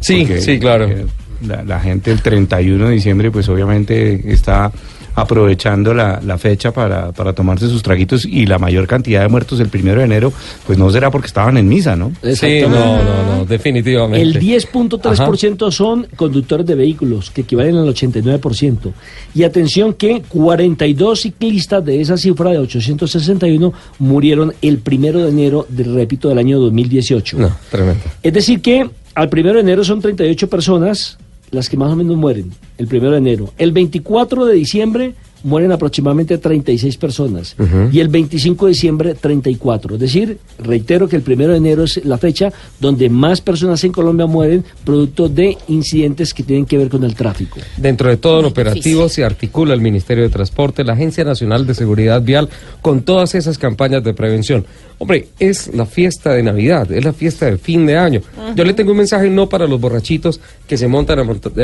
Sí, 0.00 0.20
Porque, 0.26 0.40
sí, 0.40 0.58
claro. 0.58 0.86
eh, 0.88 1.06
La, 1.46 1.62
la 1.62 1.80
gente 1.80 2.10
el 2.12 2.20
31 2.20 2.86
de 2.88 2.92
diciembre 2.92 3.30
pues 3.30 3.48
obviamente 3.48 4.30
está 4.32 4.70
aprovechando 5.14 5.94
la, 5.94 6.20
la 6.24 6.38
fecha 6.38 6.72
para, 6.72 7.12
para 7.12 7.32
tomarse 7.32 7.68
sus 7.68 7.82
traguitos 7.82 8.24
y 8.24 8.46
la 8.46 8.58
mayor 8.58 8.86
cantidad 8.86 9.22
de 9.22 9.28
muertos 9.28 9.60
el 9.60 9.68
primero 9.68 10.00
de 10.00 10.06
enero 10.06 10.32
pues 10.66 10.78
no 10.78 10.90
será 10.90 11.10
porque 11.10 11.26
estaban 11.26 11.56
en 11.56 11.68
misa, 11.68 11.96
¿no? 11.96 12.12
Sí, 12.34 12.62
no, 12.62 12.68
no, 12.68 13.36
no, 13.36 13.44
definitivamente. 13.44 14.22
El 14.22 14.40
10.3% 14.40 15.70
son 15.70 16.06
conductores 16.16 16.66
de 16.66 16.74
vehículos, 16.74 17.30
que 17.30 17.42
equivalen 17.42 17.76
al 17.76 17.88
89%. 17.88 18.92
Y 19.34 19.42
atención 19.42 19.94
que 19.94 20.22
42 20.28 21.20
ciclistas 21.20 21.84
de 21.84 22.00
esa 22.00 22.16
cifra 22.16 22.50
de 22.50 22.58
861 22.58 23.72
murieron 23.98 24.52
el 24.62 24.78
primero 24.78 25.20
de 25.20 25.30
enero, 25.30 25.66
de, 25.68 25.84
repito, 25.84 26.28
del 26.28 26.38
año 26.38 26.58
2018. 26.60 27.38
No, 27.38 27.56
tremendo. 27.70 28.02
Es 28.22 28.32
decir 28.32 28.60
que 28.60 28.88
al 29.14 29.28
primero 29.28 29.56
de 29.56 29.62
enero 29.62 29.84
son 29.84 30.00
38 30.00 30.48
personas 30.48 31.18
las 31.50 31.68
que 31.68 31.76
más 31.76 31.92
o 31.92 31.96
menos 31.96 32.16
mueren, 32.16 32.52
el 32.78 32.86
primero 32.86 33.12
de 33.12 33.18
enero. 33.18 33.52
El 33.58 33.72
24 33.72 34.46
de 34.46 34.54
diciembre 34.54 35.14
mueren 35.42 35.72
aproximadamente 35.72 36.38
36 36.38 36.96
personas 36.96 37.56
y 37.92 38.00
el 38.00 38.08
25 38.08 38.66
de 38.66 38.70
diciembre 38.72 39.14
34. 39.14 39.94
Es 39.94 40.00
decir, 40.00 40.38
reitero 40.58 41.08
que 41.08 41.16
el 41.16 41.22
primero 41.22 41.52
de 41.52 41.58
enero 41.58 41.84
es 41.84 42.04
la 42.04 42.18
fecha 42.18 42.52
donde 42.78 43.08
más 43.08 43.40
personas 43.40 43.82
en 43.84 43.92
Colombia 43.92 44.26
mueren 44.26 44.64
producto 44.84 45.28
de 45.28 45.56
incidentes 45.68 46.34
que 46.34 46.42
tienen 46.42 46.66
que 46.66 46.76
ver 46.78 46.88
con 46.88 47.04
el 47.04 47.14
tráfico. 47.14 47.58
Dentro 47.76 48.08
de 48.10 48.16
todo 48.16 48.40
el 48.40 48.46
operativo 48.46 49.02
difícil. 49.04 49.10
se 49.22 49.24
articula 49.24 49.74
el 49.74 49.80
Ministerio 49.80 50.24
de 50.24 50.30
Transporte, 50.30 50.84
la 50.84 50.92
Agencia 50.94 51.24
Nacional 51.24 51.66
de 51.66 51.74
Seguridad 51.74 52.22
Vial, 52.22 52.48
con 52.82 53.02
todas 53.02 53.34
esas 53.34 53.58
campañas 53.58 54.02
de 54.04 54.14
prevención. 54.14 54.64
Hombre, 54.98 55.28
es 55.38 55.74
la 55.74 55.86
fiesta 55.86 56.32
de 56.34 56.42
Navidad, 56.42 56.90
es 56.92 57.02
la 57.04 57.14
fiesta 57.14 57.46
del 57.46 57.58
fin 57.58 57.86
de 57.86 57.96
año. 57.96 58.20
Yo 58.54 58.64
le 58.64 58.74
tengo 58.74 58.90
un 58.90 58.98
mensaje 58.98 59.30
no 59.30 59.48
para 59.48 59.66
los 59.66 59.80
borrachitos 59.80 60.40
que 60.68 60.76
se 60.76 60.88
montan 60.88 61.18
a, 61.20 61.22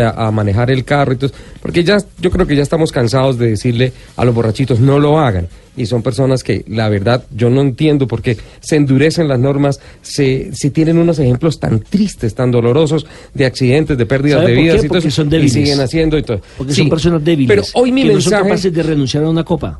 a- 0.08 0.26
a 0.28 0.30
manejar 0.30 0.70
el 0.70 0.84
carro 0.84 1.12
y 1.12 1.16
todo, 1.16 1.30
porque 1.60 1.84
ya 1.84 1.98
yo 2.18 2.30
creo 2.30 2.46
que 2.46 2.56
ya 2.56 2.62
estamos 2.62 2.90
cansados 2.92 3.36
de 3.38 3.50
decirle 3.66 3.92
a 4.16 4.24
los 4.24 4.34
borrachitos 4.34 4.80
no 4.80 4.98
lo 4.98 5.18
hagan. 5.18 5.48
Y 5.78 5.84
son 5.84 6.02
personas 6.02 6.42
que, 6.42 6.64
la 6.68 6.88
verdad, 6.88 7.24
yo 7.36 7.50
no 7.50 7.60
entiendo 7.60 8.06
por 8.06 8.22
qué 8.22 8.38
se 8.60 8.76
endurecen 8.76 9.28
las 9.28 9.38
normas, 9.38 9.78
se, 10.00 10.48
se 10.54 10.70
tienen 10.70 10.96
unos 10.96 11.18
ejemplos 11.18 11.60
tan 11.60 11.80
tristes, 11.80 12.34
tan 12.34 12.50
dolorosos 12.50 13.06
de 13.34 13.44
accidentes, 13.44 13.98
de 13.98 14.06
pérdidas 14.06 14.40
¿Sabe 14.40 14.54
de 14.54 14.62
vidas 14.62 14.76
y 14.84 14.88
todo 14.88 14.94
Porque 14.94 15.08
eso, 15.08 15.16
son 15.16 15.26
y 15.26 15.30
débiles. 15.30 15.52
siguen 15.52 15.80
haciendo 15.80 16.16
y 16.16 16.22
todo. 16.22 16.40
Porque 16.56 16.72
Sí, 16.72 16.80
son 16.80 16.88
personas 16.88 17.22
débiles. 17.22 17.48
Pero 17.48 17.62
hoy 17.74 17.92
mi 17.92 18.04
que 18.04 18.14
no 18.14 18.20
son 18.22 18.32
capaces 18.32 18.72
de 18.72 18.82
renunciar 18.82 19.24
a 19.24 19.28
una 19.28 19.44
copa. 19.44 19.78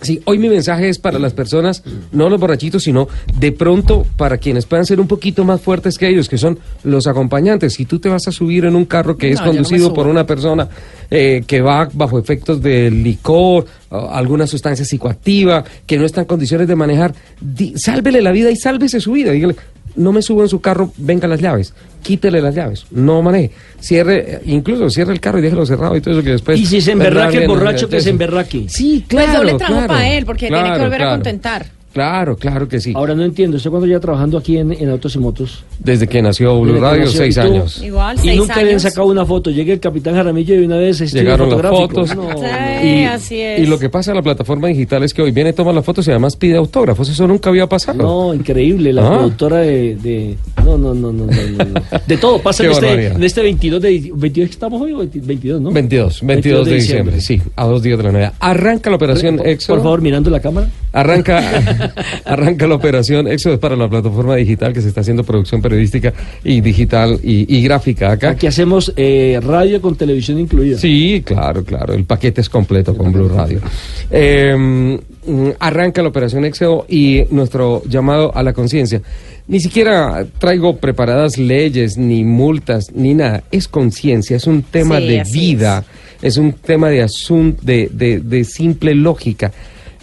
Sí, 0.00 0.20
hoy 0.26 0.38
mi 0.38 0.50
mensaje 0.50 0.90
es 0.90 0.98
para 0.98 1.18
las 1.18 1.32
personas, 1.32 1.82
no 2.12 2.28
los 2.28 2.38
borrachitos, 2.38 2.82
sino 2.82 3.08
de 3.38 3.50
pronto 3.52 4.06
para 4.18 4.36
quienes 4.36 4.66
puedan 4.66 4.84
ser 4.84 5.00
un 5.00 5.08
poquito 5.08 5.42
más 5.44 5.62
fuertes 5.62 5.96
que 5.96 6.06
ellos, 6.06 6.28
que 6.28 6.36
son 6.36 6.58
los 6.84 7.06
acompañantes. 7.06 7.72
Si 7.74 7.86
tú 7.86 7.98
te 7.98 8.10
vas 8.10 8.28
a 8.28 8.32
subir 8.32 8.66
en 8.66 8.76
un 8.76 8.84
carro 8.84 9.16
que 9.16 9.30
es 9.30 9.40
no 9.40 9.46
conducido 9.46 9.94
por 9.94 10.06
una 10.06 10.26
persona 10.26 10.68
eh, 11.10 11.42
que 11.46 11.62
va 11.62 11.88
bajo 11.94 12.18
efectos 12.18 12.60
de 12.60 12.90
licor, 12.90 13.64
alguna 13.90 14.46
sustancia 14.46 14.84
psicoactiva, 14.84 15.64
que 15.86 15.96
no 15.98 16.04
está 16.04 16.20
en 16.20 16.26
condiciones 16.26 16.68
de 16.68 16.76
manejar, 16.76 17.14
di- 17.40 17.72
sálvele 17.76 18.20
la 18.20 18.32
vida 18.32 18.50
y 18.50 18.56
sálvese 18.56 19.00
su 19.00 19.12
vida. 19.12 19.32
Dígale, 19.32 19.56
no 19.96 20.12
me 20.12 20.22
subo 20.22 20.42
en 20.42 20.48
su 20.48 20.60
carro, 20.60 20.92
venga 20.96 21.26
las 21.26 21.40
llaves, 21.40 21.74
quítele 22.02 22.40
las 22.40 22.54
llaves, 22.54 22.86
no 22.90 23.22
maneje, 23.22 23.50
cierre, 23.80 24.34
eh, 24.34 24.40
incluso 24.46 24.88
cierre 24.90 25.12
el 25.12 25.20
carro 25.20 25.38
y 25.38 25.42
déjelo 25.42 25.66
cerrado 25.66 25.96
y 25.96 26.00
todo 26.00 26.14
eso 26.14 26.22
que 26.22 26.30
después... 26.30 26.58
y 26.60 26.66
si 26.66 26.80
se 26.80 26.92
emberraque 26.92 27.38
el 27.38 27.48
borracho, 27.48 27.88
que 27.88 28.00
se 28.00 28.10
emberraque. 28.10 28.66
Sí, 28.68 29.04
Pues 29.08 29.24
claro. 29.24 29.38
doble 29.38 29.54
trabajo 29.54 29.86
claro, 29.86 29.88
para 29.88 30.08
él, 30.10 30.26
porque 30.26 30.46
tiene 30.48 30.62
que 30.62 30.68
claro, 30.68 30.84
volver 30.84 31.02
a 31.02 31.10
contentar. 31.10 31.66
Claro, 31.96 32.36
claro 32.36 32.68
que 32.68 32.78
sí. 32.78 32.92
Ahora 32.94 33.14
no 33.14 33.24
entiendo, 33.24 33.56
¿usted 33.56 33.70
cuándo 33.70 33.86
ya 33.86 33.98
trabajando 33.98 34.36
aquí 34.36 34.58
en, 34.58 34.70
en 34.70 34.90
Autos 34.90 35.14
y 35.14 35.18
Motos? 35.18 35.64
Desde 35.78 36.06
que 36.06 36.20
nació 36.20 36.60
Blue 36.60 36.78
Radio, 36.78 37.04
nació, 37.04 37.18
seis 37.20 37.36
y 37.38 37.40
años. 37.40 37.82
Igual, 37.82 38.16
Y 38.18 38.20
seis 38.20 38.36
nunca 38.38 38.56
le 38.56 38.60
han 38.62 38.68
años. 38.68 38.82
sacado 38.82 39.06
una 39.06 39.24
foto. 39.24 39.50
Llega 39.50 39.72
el 39.72 39.80
capitán 39.80 40.14
Jaramillo 40.14 40.54
y 40.56 40.64
una 40.66 40.76
vez 40.76 41.00
Llegaron 41.10 41.48
las 41.48 41.60
fotos. 41.62 42.14
No, 42.14 42.28
Sí, 42.82 43.04
no. 43.04 43.10
así 43.12 43.40
es. 43.40 43.60
Y 43.60 43.66
lo 43.66 43.78
que 43.78 43.88
pasa 43.88 44.10
en 44.10 44.16
la 44.18 44.22
plataforma 44.22 44.68
digital 44.68 45.04
es 45.04 45.14
que 45.14 45.22
hoy 45.22 45.30
viene, 45.30 45.54
toma 45.54 45.72
las 45.72 45.86
fotos 45.86 46.06
y 46.06 46.10
además 46.10 46.36
pide 46.36 46.56
autógrafos. 46.58 47.08
Eso 47.08 47.26
nunca 47.26 47.48
había 47.48 47.66
pasado. 47.66 47.96
No, 48.02 48.34
increíble, 48.34 48.92
la 48.92 49.06
Ah. 49.06 49.10
productora 49.16 49.56
de, 49.60 49.96
de- 49.96 50.36
No, 50.62 50.76
no, 50.76 50.92
no, 50.92 51.12
no, 51.12 51.24
no, 51.26 51.32
no, 51.32 51.64
no. 51.64 51.80
De 52.06 52.16
todo, 52.18 52.40
pasa 52.40 52.64
en 52.64 52.72
este, 52.72 53.06
en 53.06 53.22
este 53.24 53.40
22 53.40 53.80
de... 53.80 54.10
22 54.14 54.48
que 54.48 54.52
estamos 54.52 54.82
hoy, 54.82 54.92
o 54.92 54.98
20 54.98 55.20
22, 55.20 55.60
¿no? 55.62 55.70
22, 55.70 56.20
22 56.22 56.66
de 56.66 56.74
diciembre, 56.74 57.20
sí, 57.22 57.40
a 57.54 57.64
dos 57.64 57.82
días 57.82 57.96
de 57.96 58.04
la 58.04 58.12
Navidad. 58.12 58.32
Arranca 58.40 58.90
la 58.90 58.96
operación 58.96 59.40
Éxodo. 59.44 59.76
por 59.76 59.82
favor, 59.84 60.02
mirando 60.02 60.28
la 60.28 60.40
cámara. 60.40 60.68
Arranca, 60.92 61.85
arranca 62.24 62.66
la 62.66 62.74
operación 62.74 63.28
Éxodo 63.28 63.54
es 63.54 63.60
para 63.60 63.76
la 63.76 63.88
plataforma 63.88 64.36
digital 64.36 64.72
que 64.72 64.80
se 64.80 64.88
está 64.88 65.00
haciendo 65.00 65.24
producción 65.24 65.60
periodística 65.62 66.12
y 66.44 66.60
digital 66.60 67.18
y, 67.22 67.56
y 67.56 67.62
gráfica 67.62 68.12
acá. 68.12 68.30
Aquí 68.30 68.46
hacemos 68.46 68.92
eh, 68.96 69.38
radio 69.42 69.80
con 69.80 69.96
televisión 69.96 70.38
incluida. 70.38 70.78
Sí, 70.78 71.22
claro, 71.24 71.64
claro. 71.64 71.94
El 71.94 72.04
paquete 72.04 72.40
es 72.40 72.48
completo 72.48 72.96
con 72.96 73.12
Blue 73.12 73.28
Radio. 73.28 73.60
Eh, 74.10 74.54
mm, 74.56 75.50
arranca 75.58 76.02
la 76.02 76.08
operación 76.08 76.44
Éxodo 76.44 76.86
y 76.88 77.24
nuestro 77.30 77.82
llamado 77.88 78.34
a 78.34 78.42
la 78.42 78.52
conciencia. 78.52 79.02
Ni 79.48 79.60
siquiera 79.60 80.26
traigo 80.38 80.76
preparadas 80.78 81.38
leyes, 81.38 81.96
ni 81.96 82.24
multas, 82.24 82.90
ni 82.94 83.14
nada. 83.14 83.44
Es 83.52 83.68
conciencia, 83.68 84.36
es 84.36 84.46
un 84.46 84.62
tema 84.62 84.98
Sí, 84.98 85.06
de 85.06 85.22
vida, 85.32 85.84
es. 86.20 86.36
un 86.36 86.52
tema 86.52 86.88
de 86.90 87.02
asunto, 87.02 87.60
de, 87.64 87.88
de, 87.92 88.20
de 88.20 88.44
simple 88.44 88.94
lógica. 88.94 89.52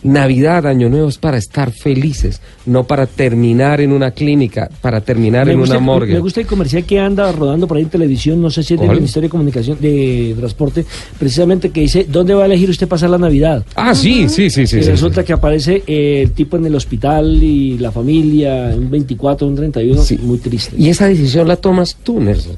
Navidad, 0.03 0.67
Año 0.67 0.89
Nuevo 0.89 1.07
es 1.09 1.17
para 1.17 1.37
estar 1.37 1.71
felices, 1.71 2.41
no 2.65 2.83
para 2.85 3.05
terminar 3.07 3.81
en 3.81 3.91
una 3.91 4.11
clínica, 4.11 4.69
para 4.81 5.01
terminar 5.01 5.47
en 5.49 5.59
gusta, 5.59 5.77
una 5.77 5.85
morgue. 5.85 6.13
me 6.13 6.19
gusta 6.19 6.41
el 6.41 6.47
comercial 6.47 6.83
que 6.85 6.99
anda 6.99 7.31
rodando 7.31 7.67
por 7.67 7.77
ahí 7.77 7.83
en 7.83 7.89
televisión, 7.89 8.41
no 8.41 8.49
sé 8.49 8.63
si 8.63 8.73
es 8.73 8.79
del. 8.79 8.89
Ministerio 8.91 9.27
de 9.27 9.31
Comunicación, 9.31 9.77
de 9.79 10.35
Transporte, 10.37 10.85
precisamente 11.17 11.69
que 11.69 11.81
dice, 11.81 12.05
¿dónde 12.09 12.33
va 12.33 12.43
a 12.43 12.45
elegir 12.45 12.69
usted 12.69 12.87
pasar 12.87 13.09
la 13.09 13.17
Navidad? 13.17 13.65
Ah, 13.75 13.95
sí, 13.95 14.29
sí, 14.29 14.49
sí, 14.49 14.67
sí. 14.67 14.77
y 14.79 14.83
sí, 14.83 14.89
resulta 14.89 15.21
sí. 15.21 15.27
que 15.27 15.33
aparece 15.33 15.83
eh, 15.87 16.21
el 16.23 16.31
tipo 16.31 16.57
en 16.57 16.65
el 16.65 16.75
hospital 16.75 17.41
y 17.43 17.77
la 17.77 17.91
familia, 17.91 18.73
un 18.75 18.89
24, 18.91 19.47
un 19.47 19.55
31, 19.55 20.01
Sí. 20.03 20.17
muy 20.21 20.37
triste. 20.37 20.75
Y 20.77 20.89
esa 20.89 21.07
decisión 21.07 21.47
la 21.47 21.55
tomas 21.55 21.95
tú, 22.03 22.19
Nelson. 22.19 22.55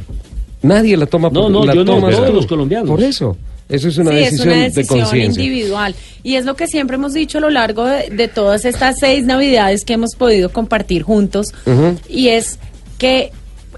Nadie 0.63 0.97
la 0.97 1.05
toma 1.05 1.29
No, 1.29 1.43
por- 1.43 1.51
no, 1.51 1.65
la 1.65 1.75
yo 1.75 1.83
no, 1.85 1.99
todos 1.99 2.33
los 2.33 2.47
colombianos. 2.47 2.89
Por 2.89 3.03
eso. 3.03 3.37
Eso 3.67 3.87
es 3.87 3.97
una 3.97 4.11
sí, 4.11 4.17
decisión, 4.17 4.39
es 4.39 4.45
una 4.45 4.55
de 4.55 4.69
decisión 4.69 4.99
conciencia. 4.99 5.43
individual. 5.43 5.95
Y 6.23 6.35
es 6.35 6.45
lo 6.45 6.55
que 6.55 6.67
siempre 6.67 6.95
hemos 6.95 7.13
dicho 7.13 7.39
a 7.39 7.41
lo 7.41 7.49
largo 7.49 7.85
de, 7.85 8.09
de 8.09 8.27
todas 8.27 8.65
estas 8.65 8.99
seis 8.99 9.25
navidades 9.25 9.85
que 9.85 9.93
hemos 9.93 10.15
podido 10.15 10.51
compartir 10.51 11.01
juntos. 11.03 11.47
Y 12.07 12.27
es 12.29 12.59
que 12.97 13.31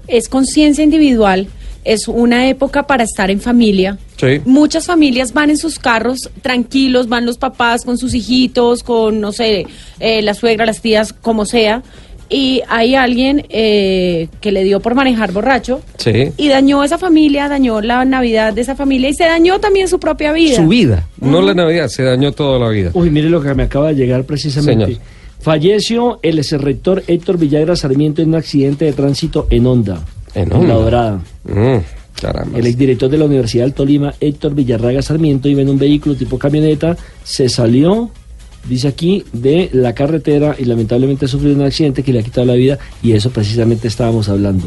es 0.06 0.28
conciencia 0.28 0.84
individual, 0.84 1.48
es 1.84 2.06
una 2.06 2.48
época 2.48 2.86
para 2.86 3.04
estar 3.04 3.30
en 3.30 3.40
familia. 3.40 3.98
Sí. 4.18 4.42
Muchas 4.44 4.86
familias 4.86 5.32
van 5.32 5.48
en 5.50 5.56
sus 5.56 5.78
carros 5.78 6.28
tranquilos, 6.42 7.08
van 7.08 7.24
los 7.24 7.38
papás 7.38 7.84
con 7.84 7.96
sus 7.96 8.14
hijitos, 8.14 8.82
con, 8.82 9.20
no 9.20 9.32
sé, 9.32 9.66
eh, 10.00 10.20
la 10.22 10.34
suegra, 10.34 10.66
las 10.66 10.82
tías, 10.82 11.12
como 11.12 11.46
sea. 11.46 11.82
Y 12.30 12.62
hay 12.68 12.94
alguien 12.94 13.46
eh, 13.48 14.28
que 14.40 14.52
le 14.52 14.62
dio 14.64 14.80
por 14.80 14.94
manejar 14.94 15.32
borracho 15.32 15.80
Sí. 15.96 16.30
y 16.36 16.48
dañó 16.48 16.84
esa 16.84 16.98
familia, 16.98 17.48
dañó 17.48 17.80
la 17.80 18.04
Navidad 18.04 18.52
de 18.52 18.60
esa 18.60 18.76
familia 18.76 19.08
y 19.08 19.14
se 19.14 19.24
dañó 19.24 19.58
también 19.60 19.88
su 19.88 19.98
propia 19.98 20.32
vida. 20.32 20.56
Su 20.56 20.68
vida, 20.68 21.06
no 21.20 21.40
la 21.40 21.54
Navidad, 21.54 21.88
se 21.88 22.02
dañó 22.02 22.32
toda 22.32 22.58
la 22.58 22.68
vida. 22.68 22.90
Uy, 22.92 23.10
mire 23.10 23.30
lo 23.30 23.40
que 23.40 23.54
me 23.54 23.62
acaba 23.62 23.88
de 23.88 23.94
llegar 23.94 24.24
precisamente. 24.24 24.84
Señor. 24.86 25.00
Falleció 25.40 26.18
el 26.22 26.38
exrector 26.40 27.02
Héctor 27.06 27.38
Villagra 27.38 27.76
Sarmiento 27.76 28.20
en 28.20 28.28
un 28.28 28.34
accidente 28.34 28.84
de 28.84 28.92
tránsito 28.92 29.46
en 29.50 29.66
Honda, 29.66 30.02
En 30.34 30.50
La 30.50 30.56
Honda. 30.58 30.74
Dorada. 30.74 31.20
Mm, 31.44 31.76
caramba. 32.20 32.58
El 32.58 32.66
exdirector 32.66 33.08
de 33.08 33.18
la 33.18 33.24
Universidad 33.24 33.64
del 33.64 33.72
Tolima, 33.72 34.12
Héctor 34.20 34.54
Villarraga 34.54 35.00
Sarmiento, 35.00 35.48
iba 35.48 35.62
en 35.62 35.70
un 35.70 35.78
vehículo 35.78 36.14
tipo 36.16 36.38
camioneta, 36.38 36.96
se 37.24 37.48
salió, 37.48 38.10
dice 38.68 38.88
aquí, 38.88 39.24
de 39.32 39.70
la 39.72 39.94
carretera 39.94 40.54
y 40.58 40.64
lamentablemente 40.64 41.26
sufrió 41.28 41.54
un 41.54 41.62
accidente 41.62 42.02
que 42.02 42.12
le 42.12 42.20
ha 42.20 42.22
quitado 42.22 42.46
la 42.46 42.54
vida 42.54 42.78
y 43.02 43.12
eso 43.12 43.30
precisamente 43.30 43.88
estábamos 43.88 44.28
hablando. 44.28 44.66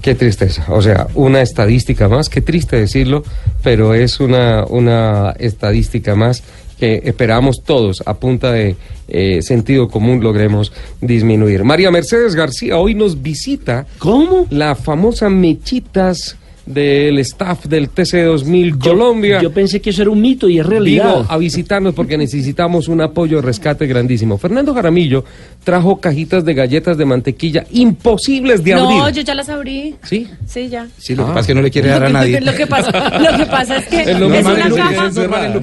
Qué 0.00 0.16
tristeza. 0.16 0.66
O 0.68 0.82
sea, 0.82 1.06
una 1.14 1.42
estadística 1.42 2.08
más, 2.08 2.28
qué 2.28 2.40
triste 2.40 2.76
decirlo, 2.76 3.22
pero 3.62 3.94
es 3.94 4.18
una, 4.18 4.64
una 4.64 5.30
estadística 5.38 6.16
más 6.16 6.42
que 6.80 7.02
esperamos 7.04 7.62
todos 7.62 8.02
a 8.06 8.14
punta 8.14 8.50
de 8.50 8.74
eh, 9.06 9.40
sentido 9.42 9.88
común 9.88 10.20
logremos 10.20 10.72
disminuir. 11.00 11.62
María 11.62 11.92
Mercedes 11.92 12.34
García 12.34 12.78
hoy 12.78 12.96
nos 12.96 13.22
visita 13.22 13.86
¿Cómo? 13.98 14.46
la 14.50 14.74
famosa 14.74 15.28
Mechitas 15.28 16.36
del 16.66 17.18
staff 17.18 17.66
del 17.66 17.90
TC2000 17.90 18.78
Colombia. 18.78 19.40
Yo 19.42 19.52
pensé 19.52 19.80
que 19.80 19.90
eso 19.90 20.02
era 20.02 20.10
un 20.10 20.20
mito 20.20 20.48
y 20.48 20.58
es 20.58 20.66
realidad. 20.66 21.16
Vino 21.18 21.26
a 21.28 21.36
visitarnos 21.38 21.94
porque 21.94 22.16
necesitamos 22.16 22.88
un 22.88 23.00
apoyo 23.00 23.36
de 23.36 23.42
rescate 23.42 23.86
grandísimo. 23.86 24.38
Fernando 24.38 24.72
Jaramillo 24.74 25.24
trajo 25.64 26.00
cajitas 26.00 26.44
de 26.44 26.54
galletas 26.54 26.96
de 26.96 27.04
mantequilla 27.04 27.64
imposibles 27.72 28.62
de 28.62 28.74
abrir. 28.74 28.98
No, 28.98 29.10
yo 29.10 29.22
ya 29.22 29.34
las 29.34 29.48
abrí. 29.48 29.96
¿Sí? 30.02 30.28
Sí, 30.46 30.68
ya. 30.68 30.86
Sí, 30.98 31.14
lo 31.14 31.24
que 31.24 31.28
pasa 31.28 31.40
es 31.40 31.46
que 31.48 31.54
no 31.54 31.62
le 31.62 31.70
quiere 31.70 31.88
dar 31.88 32.04
a 32.04 32.08
nadie. 32.10 32.40
Lo 32.40 32.54
que 32.54 32.66
pasa, 32.66 32.90
lo 33.18 33.36
que 33.36 33.46
pasa 33.46 33.76
es 33.78 33.86
que 33.86 34.02
Es 34.02 34.16
una 34.20 34.42
caja, 34.70 35.10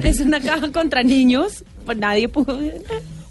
es 0.04 0.20
una 0.20 0.40
caja 0.40 0.72
contra 0.72 1.02
niños. 1.02 1.64
Pues 1.84 1.96
nadie 1.98 2.28
pudo. 2.28 2.58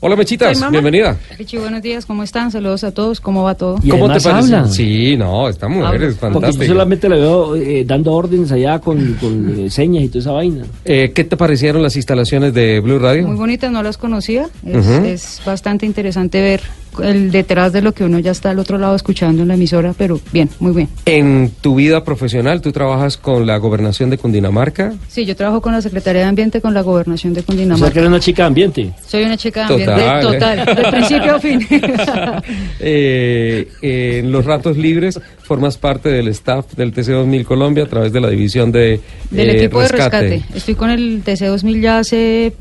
Hola 0.01 0.15
Mechitas, 0.15 0.71
bienvenida. 0.71 1.17
Richie, 1.37 1.59
buenos 1.59 1.81
días, 1.81 2.05
¿cómo 2.05 2.23
están? 2.23 2.51
Saludos 2.51 2.85
a 2.85 2.93
todos, 2.93 3.19
¿cómo 3.19 3.43
va 3.43 3.55
todo? 3.55 3.79
Y 3.83 3.89
¿Cómo 3.89 4.05
te 4.07 4.21
parece? 4.21 4.55
habla. 4.55 4.67
Sí, 4.69 5.17
no, 5.17 5.49
esta 5.49 5.67
mujer 5.67 6.03
es 6.03 6.15
Porque 6.15 6.33
fantástica. 6.35 6.67
solamente 6.67 7.09
la 7.09 7.15
veo 7.17 7.55
eh, 7.57 7.83
dando 7.85 8.13
órdenes 8.13 8.49
allá 8.53 8.79
con, 8.79 9.15
con, 9.15 9.65
eh, 9.65 9.69
señas 9.69 10.03
y 10.03 10.07
toda 10.07 10.19
esa 10.21 10.31
vaina. 10.31 10.63
Eh, 10.85 11.11
¿Qué 11.13 11.25
te 11.25 11.35
parecieron 11.35 11.83
las 11.83 11.97
instalaciones 11.97 12.53
de 12.53 12.79
Blue 12.79 12.97
Radio? 12.97 13.27
Muy 13.27 13.35
bonitas, 13.35 13.73
no 13.73 13.83
las 13.83 13.97
conocía. 13.97 14.47
Es, 14.65 14.87
es 14.87 15.41
bastante 15.45 15.85
interesante 15.85 16.39
ver 16.39 16.61
el 17.03 17.31
detrás 17.31 17.73
de 17.73 17.81
lo 17.81 17.93
que 17.93 18.03
uno 18.03 18.19
ya 18.19 18.31
está 18.31 18.49
al 18.51 18.59
otro 18.59 18.77
lado 18.77 18.95
escuchando 18.95 19.41
en 19.41 19.47
la 19.47 19.53
emisora, 19.53 19.93
pero 19.97 20.19
bien, 20.31 20.49
muy 20.59 20.73
bien. 20.73 20.89
En 21.05 21.51
tu 21.61 21.75
vida 21.75 22.03
profesional, 22.03 22.61
tú 22.61 22.71
trabajas 22.71 23.17
con 23.17 23.45
la 23.45 23.57
gobernación 23.57 24.09
de 24.09 24.17
Cundinamarca. 24.17 24.93
Sí, 25.07 25.25
yo 25.25 25.35
trabajo 25.35 25.61
con 25.61 25.73
la 25.73 25.81
Secretaría 25.81 26.21
de 26.21 26.27
Ambiente 26.27 26.61
con 26.61 26.73
la 26.73 26.81
Gobernación 26.81 27.33
de 27.33 27.41
O 27.41 27.43
sea, 27.43 27.45
que 27.45 27.57
Cundinamarca. 27.57 27.99
era 27.99 28.07
una 28.07 28.19
chica 28.19 28.43
de 28.43 28.47
ambiente. 28.47 28.93
Soy 29.05 29.23
una 29.23 29.37
chica 29.37 29.67
de 29.67 29.73
ambiente 29.73 30.21
Total. 30.21 30.65
total, 30.65 30.75
de 30.75 30.91
principio 30.91 31.35
a 31.35 31.39
fin. 31.39 31.67
Eh, 32.81 33.67
eh, 33.81 34.19
en 34.19 34.31
los 34.31 34.45
ratos 34.45 34.77
libres 34.77 35.19
formas 35.41 35.77
parte 35.77 36.09
del 36.09 36.27
staff 36.29 36.73
del 36.75 36.93
TC2000 36.93 37.43
Colombia 37.43 37.83
a 37.83 37.87
través 37.87 38.13
de 38.13 38.21
la 38.21 38.29
división 38.29 38.71
de 38.71 38.99
Del 39.31 39.49
eh, 39.49 39.57
equipo 39.57 39.81
de 39.81 39.87
rescate. 39.87 40.43
Estoy 40.53 40.75
con 40.75 40.89
el 40.89 41.23
TC2000 41.23 41.81
ya 41.81 41.99
hace, 41.99 42.53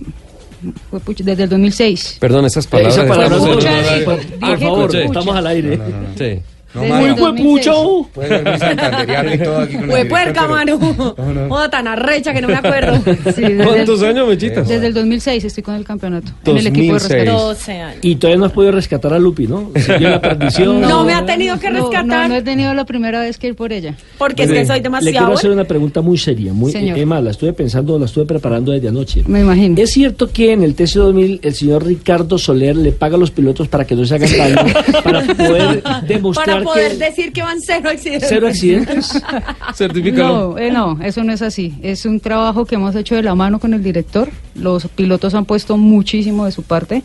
desde 1.18 1.42
el 1.44 1.48
2006. 1.48 2.16
Perdón, 2.20 2.44
esas 2.46 2.66
palabras. 2.66 2.96
Esa 2.96 3.06
palabra 3.06 3.36
estamos 3.36 3.46
no, 3.46 3.52
en 3.52 3.58
Pucha, 3.58 3.70
un 3.70 3.78
horario- 3.84 3.98
dijo, 3.98 4.40
Por 4.40 4.58
favor, 4.60 4.96
estamos 4.96 5.36
al 5.36 5.46
aire. 5.46 5.78
Sí. 6.16 6.24
Desde 6.24 6.38
¡Muy 6.38 6.38
el 6.38 6.57
2006. 6.74 8.06
Puede 8.14 8.28
ser 8.28 8.44
muy 8.44 8.58
santanderiano 8.58 9.34
y 9.34 9.38
todo 9.38 9.58
aquí 9.58 9.74
con 9.74 9.84
el 9.84 9.90
Fue 9.90 10.04
director, 10.04 10.08
puerca, 10.08 10.40
pero- 10.42 10.78
mano. 10.78 11.48
Joda, 11.48 11.70
tan 11.70 11.88
arrecha 11.88 12.32
que 12.32 12.40
no 12.40 12.48
me 12.48 12.54
acuerdo. 12.56 12.98
Sí, 13.34 13.42
desde 13.42 13.64
¿Cuántos 13.64 14.02
el- 14.02 14.08
años, 14.08 14.28
Mechitas? 14.28 14.68
Desde 14.68 14.86
el 14.86 14.94
2006 14.94 15.44
estoy 15.44 15.62
con 15.62 15.74
el 15.74 15.84
campeonato. 15.84 16.32
En 16.44 16.56
el 16.58 16.66
equipo 16.66 16.94
de 16.94 17.00
2006. 17.00 17.10
rescate. 17.24 17.30
12 17.30 17.72
años. 17.72 17.98
Y 18.02 18.16
todavía 18.16 18.38
no 18.38 18.46
has 18.46 18.52
podido 18.52 18.72
rescatar 18.72 19.12
a 19.12 19.18
Lupi, 19.18 19.46
¿no? 19.46 19.70
Siguió 19.76 20.08
la 20.10 20.20
perdición. 20.20 20.80
No 20.88 21.04
me 21.04 21.14
ha 21.14 21.24
tenido 21.24 21.58
que 21.58 21.70
No, 21.70 21.80
rescatar. 21.80 22.06
No, 22.06 22.28
no 22.28 22.34
he 22.36 22.42
tenido 22.42 22.72
la 22.74 22.84
primera 22.84 23.20
vez 23.20 23.38
que 23.38 23.48
ir 23.48 23.54
por 23.56 23.72
ella. 23.72 23.94
Porque 24.18 24.44
es 24.44 24.50
que 24.50 24.64
soy 24.66 24.76
Le 24.76 24.82
demasiado 24.82 25.18
quiero 25.18 25.32
hacer 25.34 25.50
una 25.50 25.64
pregunta 25.64 26.00
muy 26.00 26.18
seria, 26.18 26.52
muy 26.52 26.72
Señor. 26.72 26.98
Emma, 26.98 27.20
la 27.20 27.30
estuve 27.30 27.52
pensando, 27.52 27.98
la 27.98 28.06
estuve 28.06 28.24
preparando 28.26 28.72
desde 28.72 28.88
anoche. 28.88 29.22
Me 29.26 29.40
imagino. 29.40 29.74
¿Es 29.80 29.90
cierto 29.92 30.30
que 30.30 30.52
en 30.52 30.62
el 30.62 30.74
TC2000 30.76 31.40
el 31.42 31.54
señor 31.54 31.84
Ricardo 31.86 32.38
Soler 32.38 32.76
le 32.76 32.92
paga 32.92 33.16
a 33.16 33.18
los 33.18 33.30
pilotos 33.30 33.68
para 33.68 33.84
que 33.86 33.94
no 33.94 34.04
se 34.04 34.14
hagan 34.16 34.30
daño, 34.36 34.72
para 35.04 35.20
poder 35.22 35.82
demostrar 36.06 36.46
Para 36.46 36.67
poder 36.72 36.92
que 36.92 37.04
decir 37.04 37.32
que 37.32 37.42
van 37.42 37.60
cero 37.60 37.90
accidentes. 37.90 38.28
cero 38.28 38.48
accidentes? 38.48 39.22
Certifícalo. 39.74 40.52
No, 40.52 40.58
eh, 40.58 40.70
no, 40.70 40.98
eso 41.02 41.24
no 41.24 41.32
es 41.32 41.42
así. 41.42 41.74
Es 41.82 42.06
un 42.06 42.20
trabajo 42.20 42.64
que 42.64 42.76
hemos 42.76 42.94
hecho 42.94 43.14
de 43.14 43.22
la 43.22 43.34
mano 43.34 43.58
con 43.58 43.74
el 43.74 43.82
director. 43.82 44.30
Los 44.54 44.86
pilotos 44.88 45.34
han 45.34 45.44
puesto 45.44 45.76
muchísimo 45.76 46.44
de 46.46 46.52
su 46.52 46.62
parte. 46.62 47.02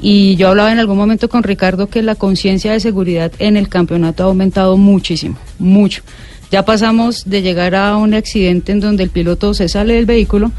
Y 0.00 0.34
yo 0.36 0.48
hablaba 0.48 0.72
en 0.72 0.80
algún 0.80 0.96
momento 0.96 1.28
con 1.28 1.44
Ricardo 1.44 1.88
que 1.88 2.02
la 2.02 2.16
conciencia 2.16 2.72
de 2.72 2.80
seguridad 2.80 3.32
en 3.38 3.56
el 3.56 3.68
campeonato 3.68 4.24
ha 4.24 4.26
aumentado 4.26 4.76
muchísimo, 4.76 5.36
mucho. 5.60 6.02
Ya 6.50 6.64
pasamos 6.64 7.30
de 7.30 7.40
llegar 7.40 7.74
a 7.76 7.96
un 7.96 8.12
accidente 8.12 8.72
en 8.72 8.80
donde 8.80 9.04
el 9.04 9.10
piloto 9.10 9.54
se 9.54 9.68
sale 9.68 9.94
del 9.94 10.06
vehículo 10.06 10.50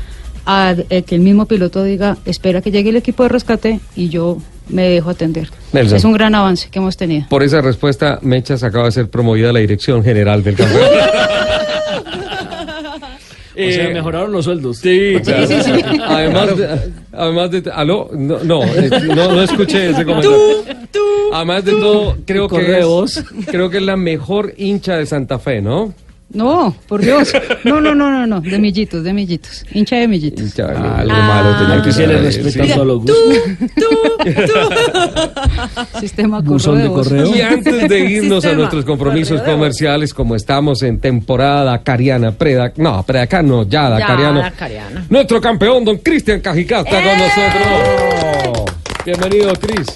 a 0.46 0.76
eh, 0.90 1.04
que 1.04 1.16
el 1.16 1.22
mismo 1.22 1.46
piloto 1.46 1.84
diga, 1.84 2.18
espera 2.26 2.62
que 2.62 2.72
llegue 2.72 2.90
el 2.90 2.96
equipo 2.96 3.24
de 3.24 3.30
rescate 3.30 3.80
y 3.96 4.10
yo 4.10 4.38
me 4.70 4.90
dejo 4.90 5.10
atender. 5.10 5.50
Nelson. 5.72 5.98
Es 5.98 6.04
un 6.04 6.14
gran 6.14 6.36
avance 6.36 6.70
que 6.70 6.80
hemos 6.80 6.98
tenido. 6.98 7.28
Por 7.30 7.44
esa 7.44 7.62
respuesta, 7.62 8.20
Mechas 8.22 8.64
acaba 8.64 8.86
de 8.86 8.92
ser 8.92 9.10
promovida 9.10 9.50
a 9.50 9.54
la 9.54 9.60
dirección 9.60 10.04
general 10.04 10.44
del 10.44 10.56
campeonato. 10.56 10.94
O 13.56 13.72
sea, 13.72 13.90
mejoraron 13.90 14.32
los 14.32 14.46
sueldos. 14.46 14.78
Sí, 14.78 15.16
claro. 15.24 15.48
Además, 16.08 16.58
de, 16.58 16.92
además 17.12 17.52
de, 17.52 17.72
aló, 17.72 18.10
no, 18.12 18.40
no, 18.44 18.64
eh, 18.64 18.90
no, 19.08 19.32
no 19.32 19.42
escuché 19.44 19.92
ese 19.92 20.04
comentario. 20.04 20.64
Además 21.32 21.64
de 21.64 21.72
todo, 21.74 22.18
creo 22.26 22.48
que 22.48 22.80
es, 22.80 23.24
creo 23.46 23.70
que 23.70 23.78
es 23.78 23.84
la 23.84 23.96
mejor 23.96 24.54
hincha 24.58 24.98
de 24.98 25.06
Santa 25.06 25.38
Fe, 25.38 25.62
¿no? 25.62 25.94
No, 26.34 26.76
por 26.88 27.02
Dios. 27.02 27.32
No, 27.64 27.80
no, 27.80 27.94
no, 27.94 28.10
no, 28.12 28.26
no. 28.26 28.42
De 28.42 28.58
millitos, 28.58 29.04
de 29.04 29.14
millitos. 29.14 29.64
Hincha 29.72 29.98
de 29.98 30.08
millitos. 30.08 30.42
Hincha 30.46 30.66
de- 30.68 30.76
Algo 30.78 31.14
malo 31.16 31.56
tenía 31.60 31.76
Aquí 31.76 31.84
que 31.86 31.92
se 31.94 32.08
le 32.08 32.18
respetan 32.18 32.68
todos 32.70 32.88
los 32.88 33.06
Tú, 33.06 33.14
gustos. 33.14 33.70
tú, 33.76 33.86
tú. 35.92 36.00
Sistema 36.00 36.40
Buzón 36.42 36.82
de 36.82 36.88
correo. 36.90 37.36
Y 37.36 37.42
antes 37.42 37.88
de 37.88 38.00
irnos 38.00 38.44
a 38.46 38.54
nuestros 38.54 38.84
compromisos 38.84 39.40
Correo 39.42 39.56
comerciales, 39.56 40.14
como 40.14 40.36
estamos 40.36 40.82
en 40.82 41.00
temporada 41.00 41.84
cariana, 41.84 42.32
preda, 42.32 42.74
no, 42.78 43.04
predacano, 43.04 43.64
ya, 43.64 43.84
Ya, 43.84 43.90
Dacariano. 43.92 44.40
Dacariano. 44.42 45.02
Nuestro 45.10 45.40
campeón, 45.40 45.86
don 45.86 45.98
Cristian 46.00 46.40
Cajicá, 46.42 46.80
está 46.80 47.00
con 47.02 47.12
¡Eh! 47.12 47.32
nosotros. 48.48 48.72
Bienvenido, 49.06 49.54
Cris. 49.56 49.88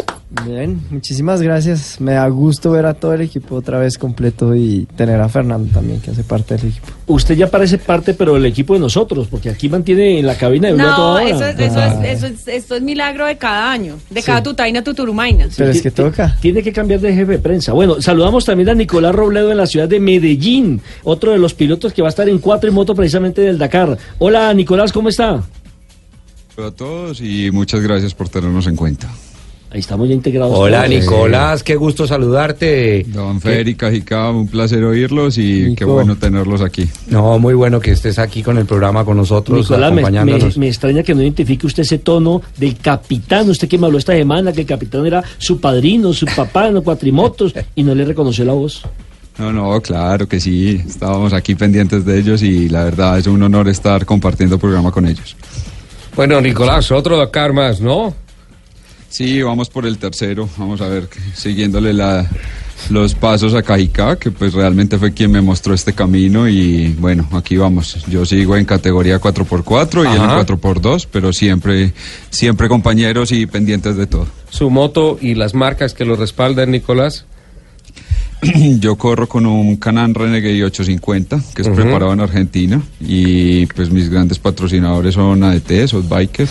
Bien, 0.45 0.81
muchísimas 0.89 1.41
gracias. 1.41 2.01
Me 2.01 2.11
da 2.11 2.27
gusto 2.27 2.71
ver 2.71 2.85
a 2.85 2.93
todo 2.93 3.13
el 3.13 3.21
equipo 3.21 3.55
otra 3.55 3.79
vez 3.79 3.97
completo 3.97 4.53
y 4.55 4.85
tener 4.97 5.21
a 5.21 5.29
Fernando 5.29 5.71
también, 5.73 6.01
que 6.01 6.11
hace 6.11 6.23
parte 6.25 6.57
del 6.57 6.67
equipo. 6.67 6.87
Usted 7.05 7.35
ya 7.37 7.49
parece 7.49 7.77
parte, 7.77 8.13
pero 8.13 8.33
del 8.33 8.45
equipo 8.45 8.73
de 8.73 8.81
nosotros, 8.81 9.27
porque 9.31 9.49
aquí 9.49 9.69
mantiene 9.69 10.19
en 10.19 10.25
la 10.27 10.35
cabina 10.35 10.67
de 10.67 10.73
Blue 10.73 10.85
a 10.85 10.95
toda 10.97 11.21
No, 11.23 11.27
hora. 11.27 11.29
eso 11.29 11.45
es, 11.45 11.71
eso, 11.71 11.81
es, 11.81 12.03
eso, 12.17 12.25
es, 12.27 12.47
esto 12.49 12.75
es 12.75 12.81
milagro 12.81 13.25
de 13.25 13.37
cada 13.37 13.71
año, 13.71 13.95
de 14.09 14.21
cada 14.21 14.43
tutaina 14.43 14.83
tuturumaina. 14.83 15.47
Pero 15.55 15.71
es 15.71 15.81
que 15.81 15.91
toca. 15.91 16.35
Tiene 16.41 16.61
que 16.61 16.73
cambiar 16.73 16.99
de 16.99 17.13
jefe 17.13 17.31
de 17.33 17.39
prensa. 17.39 17.71
Bueno, 17.71 18.01
saludamos 18.01 18.43
también 18.43 18.67
a 18.67 18.73
Nicolás 18.73 19.15
Robledo 19.15 19.49
en 19.51 19.57
la 19.57 19.65
ciudad 19.65 19.87
de 19.87 20.01
Medellín, 20.01 20.81
otro 21.05 21.31
de 21.31 21.37
los 21.37 21.53
pilotos 21.53 21.93
que 21.93 22.01
va 22.01 22.09
a 22.09 22.11
estar 22.11 22.27
en 22.27 22.39
cuatro 22.39 22.69
y 22.69 22.73
moto 22.73 22.93
precisamente 22.93 23.39
del 23.39 23.57
Dakar. 23.57 23.97
Hola, 24.19 24.53
Nicolás, 24.53 24.91
¿cómo 24.91 25.07
está? 25.07 25.41
Hola 26.57 26.67
a 26.67 26.71
todos 26.71 27.21
y 27.21 27.49
muchas 27.51 27.79
gracias 27.79 28.13
por 28.13 28.27
tenernos 28.27 28.67
en 28.67 28.75
cuenta. 28.75 29.07
Ahí 29.69 29.81
estamos 29.81 30.07
ya 30.07 30.13
integrados. 30.15 30.53
Hola 30.57 30.85
todos. 30.85 30.89
Nicolás, 31.01 31.61
qué 31.61 31.75
gusto 31.75 32.07
saludarte. 32.07 33.03
Don 33.09 33.41
Fer 33.41 33.67
y 33.67 33.75
Cajicá, 33.75 34.29
un 34.31 34.47
placer 34.47 34.81
oírlos 34.85 35.37
y 35.37 35.63
Nico. 35.63 35.75
qué 35.75 35.83
bueno 35.85 36.15
tenerlos 36.15 36.61
aquí. 36.61 36.87
No, 37.07 37.37
muy 37.37 37.53
bueno 37.53 37.81
que 37.81 37.91
estés 37.91 38.17
aquí 38.17 38.41
con 38.41 38.57
el 38.57 38.65
programa 38.65 39.03
con 39.03 39.17
nosotros, 39.17 39.59
Nicolás, 39.59 39.91
me, 39.91 40.01
acompañándonos. 40.01 40.57
me- 40.57 40.61
me 40.61 40.67
extraña 40.69 41.03
que 41.03 41.13
no 41.13 41.21
identifique 41.21 41.67
usted 41.67 41.83
ese 41.83 41.97
tono 41.99 42.41
del 42.55 42.77
capitán. 42.77 43.49
Usted 43.49 43.67
que 43.67 43.77
me 43.77 43.87
habló 43.87 43.97
esta 43.97 44.13
semana 44.13 44.53
que 44.53 44.61
el 44.61 44.67
capitán 44.67 45.05
era 45.05 45.21
su 45.37 45.59
padrino, 45.59 46.13
su 46.13 46.25
papá 46.27 46.69
en 46.69 46.75
los 46.75 46.83
cuatrimotos 46.83 47.53
y 47.75 47.83
no 47.83 47.93
le 47.93 48.05
reconoció 48.05 48.45
la 48.45 48.53
voz. 48.53 48.83
No, 49.37 49.51
no, 49.51 49.81
claro 49.81 50.27
que 50.29 50.39
sí, 50.39 50.81
estábamos 50.87 51.33
aquí 51.33 51.55
pendientes 51.55 52.05
de 52.05 52.17
ellos 52.17 52.41
y 52.41 52.69
la 52.69 52.85
verdad 52.85 53.19
es 53.19 53.27
un 53.27 53.43
honor 53.43 53.67
estar 53.67 54.05
compartiendo 54.05 54.57
programa 54.57 54.91
con 54.91 55.05
ellos. 55.05 55.35
Bueno, 56.15 56.39
Nicolás, 56.41 56.89
otro 56.91 57.17
Dakar 57.17 57.51
más, 57.53 57.79
¿no? 57.81 58.15
Sí, 59.09 59.41
vamos 59.41 59.69
por 59.69 59.85
el 59.85 59.97
tercero, 59.97 60.49
vamos 60.57 60.81
a 60.81 60.87
ver, 60.87 61.07
siguiéndole 61.33 61.93
la, 61.93 62.29
los 62.89 63.15
pasos 63.15 63.53
a 63.53 63.63
Cajicá, 63.63 64.17
que 64.17 64.31
pues 64.31 64.53
realmente 64.53 64.97
fue 64.97 65.13
quien 65.13 65.31
me 65.31 65.41
mostró 65.41 65.73
este 65.73 65.93
camino 65.93 66.47
y 66.47 66.93
bueno, 66.99 67.27
aquí 67.33 67.57
vamos. 67.57 68.05
Yo 68.07 68.25
sigo 68.25 68.55
en 68.55 68.65
categoría 68.65 69.19
4x4 69.19 70.03
y 70.03 70.07
él 70.07 70.15
en 70.15 70.21
Ajá. 70.21 70.45
4x2, 70.45 71.07
pero 71.11 71.33
siempre, 71.33 71.93
siempre 72.29 72.67
compañeros 72.69 73.31
y 73.31 73.45
pendientes 73.45 73.95
de 73.95 74.07
todo. 74.07 74.27
Su 74.49 74.69
moto 74.69 75.17
y 75.21 75.35
las 75.35 75.53
marcas 75.53 75.93
que 75.93 76.05
lo 76.05 76.15
respaldan, 76.15 76.71
Nicolás. 76.71 77.25
Yo 78.79 78.95
corro 78.97 79.27
con 79.27 79.45
un 79.45 79.77
Canan 79.77 80.13
Renegade 80.13 80.63
850, 80.63 81.39
que 81.55 81.61
es 81.63 81.67
Ujú. 81.67 81.77
preparado 81.77 82.13
en 82.13 82.19
Argentina, 82.19 82.81
y 82.99 83.65
pues 83.67 83.89
mis 83.89 84.09
grandes 84.09 84.39
patrocinadores 84.39 85.15
son 85.15 85.43
ADT, 85.43 85.91
Biker 86.07 86.47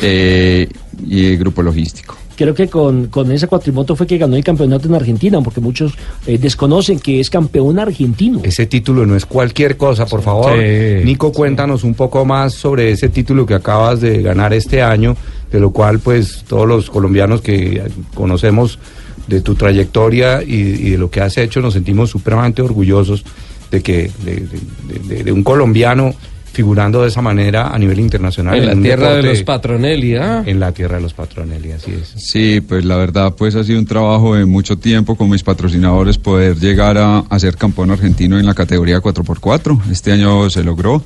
eh, 0.00 0.68
y 1.06 1.26
el 1.26 1.38
Grupo 1.38 1.62
Logístico. 1.62 2.16
Creo 2.34 2.54
que 2.54 2.66
con, 2.68 3.06
con 3.06 3.30
esa 3.30 3.46
cuatrimoto 3.46 3.94
fue 3.94 4.06
que 4.06 4.18
ganó 4.18 4.36
el 4.36 4.42
campeonato 4.44 4.88
en 4.88 4.94
Argentina, 4.94 5.40
porque 5.42 5.60
muchos 5.60 5.92
eh, 6.26 6.38
desconocen 6.38 6.98
que 6.98 7.20
es 7.20 7.28
campeón 7.30 7.78
argentino. 7.78 8.40
Ese 8.42 8.66
título 8.66 9.06
no 9.06 9.14
es 9.14 9.26
cualquier 9.26 9.76
cosa, 9.76 10.06
por 10.06 10.22
favor. 10.22 10.52
Sí. 10.54 11.04
Nico, 11.04 11.30
cuéntanos 11.30 11.84
un 11.84 11.94
poco 11.94 12.24
más 12.24 12.54
sobre 12.54 12.90
ese 12.90 13.10
título 13.10 13.44
que 13.46 13.54
acabas 13.54 14.00
de 14.00 14.22
ganar 14.22 14.54
este 14.54 14.82
año, 14.82 15.14
de 15.50 15.60
lo 15.60 15.70
cual 15.70 15.98
pues 16.00 16.44
todos 16.48 16.66
los 16.66 16.88
colombianos 16.90 17.42
que 17.42 17.82
conocemos 18.14 18.78
de 19.26 19.40
tu 19.40 19.54
trayectoria 19.54 20.42
y, 20.42 20.54
y 20.54 20.90
de 20.90 20.98
lo 20.98 21.10
que 21.10 21.20
has 21.20 21.36
hecho 21.38 21.60
nos 21.60 21.74
sentimos 21.74 22.10
supremamente 22.10 22.62
orgullosos 22.62 23.24
de 23.70 23.82
que 23.82 24.10
de, 24.24 24.36
de- 24.36 25.08
de- 25.16 25.24
de 25.24 25.32
un 25.32 25.42
colombiano 25.42 26.14
figurando 26.52 27.00
de 27.00 27.08
esa 27.08 27.22
manera 27.22 27.68
a 27.68 27.78
nivel 27.78 27.98
internacional. 27.98 28.58
En 28.58 28.66
la 28.66 28.74
tierra 28.82 29.14
de 29.14 29.22
los 29.22 29.42
Patronelli, 29.42 30.16
¿ah? 30.16 30.42
En 30.44 30.60
la 30.60 30.70
tierra 30.72 30.96
de 30.96 31.02
los 31.02 31.14
Patronelli, 31.14 31.72
así 31.72 31.92
es. 31.92 32.12
Sí, 32.22 32.60
pues 32.60 32.84
la 32.84 32.96
verdad 32.96 33.34
pues 33.34 33.54
ha 33.54 33.64
sido 33.64 33.78
un 33.78 33.86
trabajo 33.86 34.34
de 34.34 34.44
mucho 34.44 34.76
tiempo 34.76 35.16
con 35.16 35.30
mis 35.30 35.42
patrocinadores 35.42 36.18
poder 36.18 36.58
llegar 36.58 36.98
a, 36.98 37.20
a 37.20 37.38
ser 37.38 37.56
campeón 37.56 37.90
argentino 37.90 38.38
en 38.38 38.44
la 38.44 38.52
categoría 38.52 39.00
4x4. 39.00 39.90
Este 39.90 40.12
año 40.12 40.50
se 40.50 40.62
logró. 40.62 41.02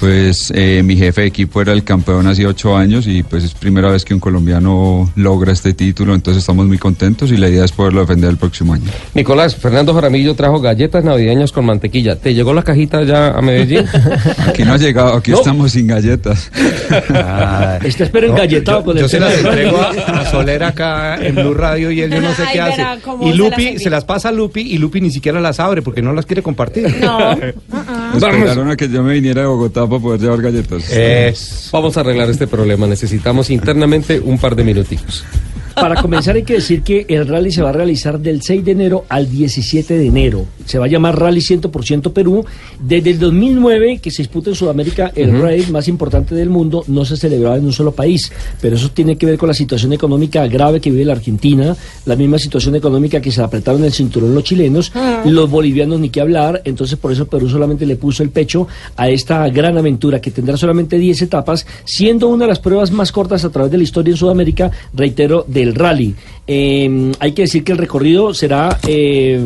Pues 0.00 0.52
eh, 0.54 0.82
mi 0.84 0.96
jefe 0.96 1.22
de 1.22 1.26
equipo 1.26 1.60
era 1.60 1.72
el 1.72 1.82
campeón 1.84 2.26
hace 2.26 2.46
ocho 2.46 2.76
años 2.76 3.06
y 3.06 3.22
pues 3.22 3.44
es 3.44 3.54
primera 3.54 3.90
vez 3.90 4.04
que 4.04 4.14
un 4.14 4.20
colombiano 4.20 5.10
logra 5.16 5.52
este 5.52 5.72
título, 5.74 6.14
entonces 6.14 6.42
estamos 6.42 6.66
muy 6.66 6.78
contentos 6.78 7.30
y 7.32 7.36
la 7.36 7.48
idea 7.48 7.64
es 7.64 7.72
poderlo 7.72 8.00
defender 8.02 8.30
el 8.30 8.36
próximo 8.36 8.74
año. 8.74 8.84
Nicolás, 9.14 9.56
Fernando 9.56 9.92
Jaramillo 9.94 10.34
trajo 10.34 10.60
galletas 10.60 11.04
navideñas 11.04 11.52
con 11.52 11.64
mantequilla. 11.66 12.16
¿Te 12.16 12.34
llegó 12.34 12.54
la 12.54 12.62
cajita 12.62 13.02
ya 13.02 13.28
a 13.30 13.42
Medellín? 13.42 13.84
Aquí 14.46 14.62
no 14.64 14.74
ha 14.74 14.78
llegado, 14.78 15.14
aquí 15.14 15.30
No. 15.38 15.38
estamos 15.38 15.72
sin 15.72 15.86
galletas. 15.86 16.50
Está 17.82 18.04
espero 18.04 18.28
engalletado 18.28 18.84
con 18.84 18.96
el 18.96 19.02
Yo 19.02 19.08
se 19.08 19.20
las 19.20 19.36
entrego 19.38 19.78
a, 19.78 19.90
a 20.20 20.30
Soler 20.30 20.62
acá 20.64 21.16
en 21.24 21.34
Blue 21.34 21.54
Radio 21.54 21.90
y 21.90 22.00
él 22.00 22.10
yo 22.10 22.20
no 22.20 22.32
sé 22.34 22.42
Ay, 22.42 22.48
qué 22.52 22.60
hace. 22.60 22.76
verá 22.78 22.98
Y 23.22 23.30
se 23.30 23.36
Lupi 23.36 23.72
las 23.74 23.82
se 23.82 23.90
las 23.90 24.04
pasa 24.04 24.28
a 24.28 24.32
Lupi 24.32 24.60
y 24.60 24.78
Lupi 24.78 25.00
ni 25.00 25.10
siquiera 25.10 25.40
las 25.40 25.60
abre 25.60 25.82
porque 25.82 26.02
no 26.02 26.12
las 26.12 26.26
quiere 26.26 26.42
compartir. 26.42 26.94
No. 27.00 27.30
Esperaron 28.14 28.70
a 28.70 28.76
que 28.76 28.88
yo 28.88 29.02
me 29.02 29.14
viniera 29.14 29.42
de 29.42 29.46
Bogotá 29.48 29.87
para 29.88 30.00
poder 30.02 30.20
llevar 30.20 30.40
galletas. 30.42 30.90
Es- 30.90 31.68
Vamos 31.72 31.96
a 31.96 32.00
arreglar 32.00 32.28
este 32.30 32.46
problema. 32.46 32.86
Necesitamos 32.86 33.50
internamente 33.50 34.20
un 34.20 34.38
par 34.38 34.54
de 34.56 34.64
minuticos. 34.64 35.24
Para 35.80 36.00
comenzar 36.00 36.36
hay 36.36 36.42
que 36.42 36.54
decir 36.54 36.82
que 36.82 37.06
el 37.08 37.26
rally 37.26 37.52
se 37.52 37.62
va 37.62 37.70
a 37.70 37.72
realizar 37.72 38.18
del 38.18 38.42
6 38.42 38.64
de 38.64 38.72
enero 38.72 39.04
al 39.08 39.30
17 39.30 39.96
de 39.96 40.06
enero. 40.06 40.46
Se 40.64 40.78
va 40.78 40.86
a 40.86 40.88
llamar 40.88 41.18
Rally 41.18 41.40
100% 41.40 42.12
Perú. 42.12 42.44
Desde 42.80 43.10
el 43.10 43.18
2009 43.18 43.98
que 43.98 44.10
se 44.10 44.22
disputa 44.22 44.50
en 44.50 44.56
Sudamérica 44.56 45.12
el 45.14 45.30
Ujú. 45.34 45.42
rally 45.42 45.66
más 45.70 45.88
importante 45.88 46.34
del 46.34 46.50
mundo 46.50 46.84
no 46.88 47.04
se 47.04 47.16
celebraba 47.16 47.56
en 47.56 47.64
un 47.64 47.72
solo 47.72 47.92
país, 47.92 48.30
pero 48.60 48.76
eso 48.76 48.90
tiene 48.90 49.16
que 49.16 49.26
ver 49.26 49.38
con 49.38 49.48
la 49.48 49.54
situación 49.54 49.92
económica 49.92 50.46
grave 50.46 50.80
que 50.80 50.90
vive 50.90 51.04
la 51.04 51.12
Argentina, 51.14 51.76
la 52.06 52.16
misma 52.16 52.38
situación 52.38 52.74
económica 52.76 53.20
que 53.20 53.30
se 53.30 53.42
apretaron 53.42 53.84
el 53.84 53.92
cinturón 53.92 54.34
los 54.34 54.44
chilenos, 54.44 54.92
los 55.24 55.50
bolivianos 55.50 56.00
ni 56.00 56.10
qué 56.10 56.20
hablar, 56.20 56.62
entonces 56.64 56.98
por 56.98 57.12
eso 57.12 57.26
Perú 57.26 57.48
solamente 57.48 57.86
le 57.86 57.96
puso 57.96 58.22
el 58.22 58.30
pecho 58.30 58.68
a 58.96 59.08
esta 59.08 59.48
gran 59.48 59.78
aventura 59.78 60.20
que 60.20 60.30
tendrá 60.30 60.56
solamente 60.56 60.98
10 60.98 61.22
etapas, 61.22 61.66
siendo 61.84 62.28
una 62.28 62.44
de 62.44 62.48
las 62.50 62.58
pruebas 62.58 62.90
más 62.90 63.12
cortas 63.12 63.44
a 63.44 63.50
través 63.50 63.70
de 63.70 63.78
la 63.78 63.84
historia 63.84 64.10
en 64.12 64.16
Sudamérica, 64.16 64.70
reitero, 64.94 65.44
del 65.68 65.74
rally. 65.74 66.14
Eh, 66.46 67.12
hay 67.20 67.32
que 67.32 67.42
decir 67.42 67.64
que 67.64 67.72
el 67.72 67.78
recorrido 67.78 68.32
será 68.34 68.78
eh, 68.86 69.40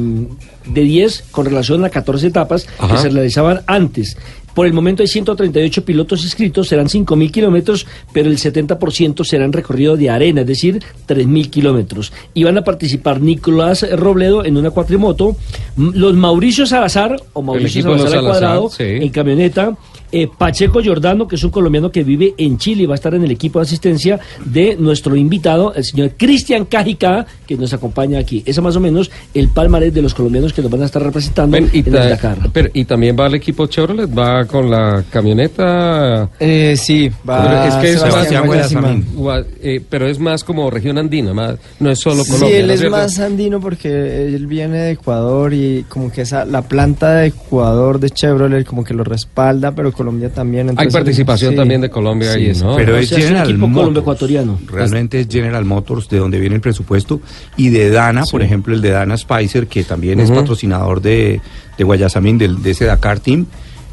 de 0.66 0.80
10 0.80 1.24
con 1.30 1.44
relación 1.44 1.84
a 1.84 1.90
14 1.90 2.28
etapas 2.28 2.66
Ajá. 2.78 2.94
que 2.94 3.02
se 3.02 3.08
realizaban 3.08 3.62
antes. 3.66 4.16
Por 4.54 4.66
el 4.66 4.72
momento 4.72 5.02
hay 5.02 5.08
138 5.08 5.84
pilotos 5.84 6.24
inscritos, 6.24 6.68
serán 6.68 6.86
5.000 6.86 7.30
kilómetros, 7.30 7.86
pero 8.12 8.28
el 8.28 8.36
70% 8.36 9.24
será 9.24 9.44
en 9.44 9.52
recorrido 9.52 9.96
de 9.96 10.10
arena, 10.10 10.42
es 10.42 10.46
decir, 10.46 10.82
3.000 11.08 11.48
kilómetros. 11.48 12.12
Y 12.34 12.44
van 12.44 12.58
a 12.58 12.62
participar 12.62 13.20
Nicolás 13.20 13.86
Robledo 13.92 14.44
en 14.44 14.58
una 14.58 14.70
cuatrimoto, 14.70 15.36
los 15.76 16.14
Mauricio 16.14 16.66
Salazar, 16.66 17.16
o 17.32 17.42
Mauricio 17.42 17.82
Salazar 17.82 18.18
al 18.18 18.24
cuadrado, 18.24 18.68
sí. 18.68 18.84
en 18.84 19.08
camioneta, 19.08 19.74
eh, 20.12 20.28
Pacheco 20.38 20.80
Giordano, 20.80 21.26
que 21.26 21.36
es 21.36 21.42
un 21.44 21.50
colombiano 21.50 21.90
que 21.90 22.04
vive 22.04 22.34
en 22.36 22.58
Chile 22.58 22.82
y 22.82 22.86
va 22.86 22.94
a 22.94 22.96
estar 22.96 23.14
en 23.14 23.24
el 23.24 23.30
equipo 23.30 23.58
de 23.58 23.64
asistencia 23.64 24.20
de 24.44 24.76
nuestro 24.78 25.16
invitado, 25.16 25.74
el 25.74 25.84
señor 25.84 26.12
Cristian 26.16 26.66
Cajica, 26.66 27.26
que 27.46 27.56
nos 27.56 27.72
acompaña 27.72 28.18
aquí. 28.18 28.42
Ese 28.46 28.60
más 28.60 28.76
o 28.76 28.80
menos 28.80 29.10
el 29.34 29.48
palmarés 29.48 29.92
de 29.94 30.02
los 30.02 30.14
colombianos 30.14 30.52
que 30.52 30.62
nos 30.62 30.70
van 30.70 30.82
a 30.82 30.86
estar 30.86 31.02
representando 31.02 31.54
Ven, 31.56 31.70
y, 31.72 31.78
en 31.80 31.86
el 31.86 31.92
Dakar. 32.10 32.38
pero- 32.52 32.68
y 32.74 32.84
también 32.84 33.16
va 33.18 33.26
el 33.26 33.34
equipo 33.34 33.66
Chevrolet, 33.66 34.06
va 34.16 34.44
con 34.44 34.70
la 34.70 35.02
camioneta. 35.10 36.28
Eh, 36.38 36.76
sí, 36.76 37.10
Pero 37.24 37.38
va 37.38 37.68
es 37.68 37.74
que 37.76 37.92
es 37.92 38.02
más- 38.74 39.44
eh, 39.62 39.80
pero 39.88 40.06
es 40.08 40.18
más 40.18 40.44
como 40.44 40.70
región 40.70 40.98
andina, 40.98 41.32
más, 41.32 41.56
no 41.80 41.90
es 41.90 41.98
solo 42.00 42.24
Sí, 42.24 42.32
Colombia. 42.32 42.58
él 42.58 42.66
¿no 42.66 42.72
es 42.72 42.80
cierto? 42.80 42.96
más 42.96 43.18
andino 43.18 43.60
porque 43.60 44.26
él 44.34 44.46
viene 44.46 44.78
de 44.78 44.90
Ecuador 44.92 45.52
y 45.54 45.84
como 45.88 46.10
que 46.12 46.22
esa, 46.22 46.44
la 46.44 46.62
planta 46.62 47.14
de 47.14 47.26
Ecuador 47.28 47.98
de 48.00 48.10
Chevrolet 48.10 48.64
como 48.66 48.84
que 48.84 48.94
lo 48.94 49.04
respalda, 49.04 49.72
pero 49.72 49.92
Colombia 50.02 50.32
también. 50.32 50.72
Hay 50.76 50.88
participación 50.88 51.50
sí. 51.52 51.56
también 51.56 51.80
de 51.80 51.90
Colombia 51.90 52.32
ahí, 52.32 52.52
¿no? 52.60 52.76
Pero 52.76 52.94
O 52.94 52.96
es 52.98 53.08
sea, 53.08 53.18
es 53.18 53.24
General 53.24 53.48
equipo 53.48 53.66
Motors. 53.68 53.80
colombo-ecuatoriano. 53.82 54.58
Realmente 54.66 55.20
es 55.20 55.28
General 55.28 55.64
Motors 55.64 56.08
de 56.08 56.18
donde 56.18 56.38
viene 56.40 56.56
el 56.56 56.60
presupuesto 56.60 57.20
y 57.56 57.70
de 57.70 57.90
Dana, 57.90 58.24
por 58.30 58.42
ejemplo, 58.42 58.74
el 58.74 58.80
de 58.80 58.90
Dana 58.90 59.16
Spicer, 59.16 59.66
que 59.66 59.84
también 59.84 60.20
es 60.20 60.30
patrocinador 60.30 61.00
de, 61.00 61.40
de 61.78 61.84
Guayasamín, 61.84 62.38
del, 62.38 62.62
de 62.62 62.70
ese 62.72 62.84
Dakar 62.84 63.20
Team, 63.20 63.46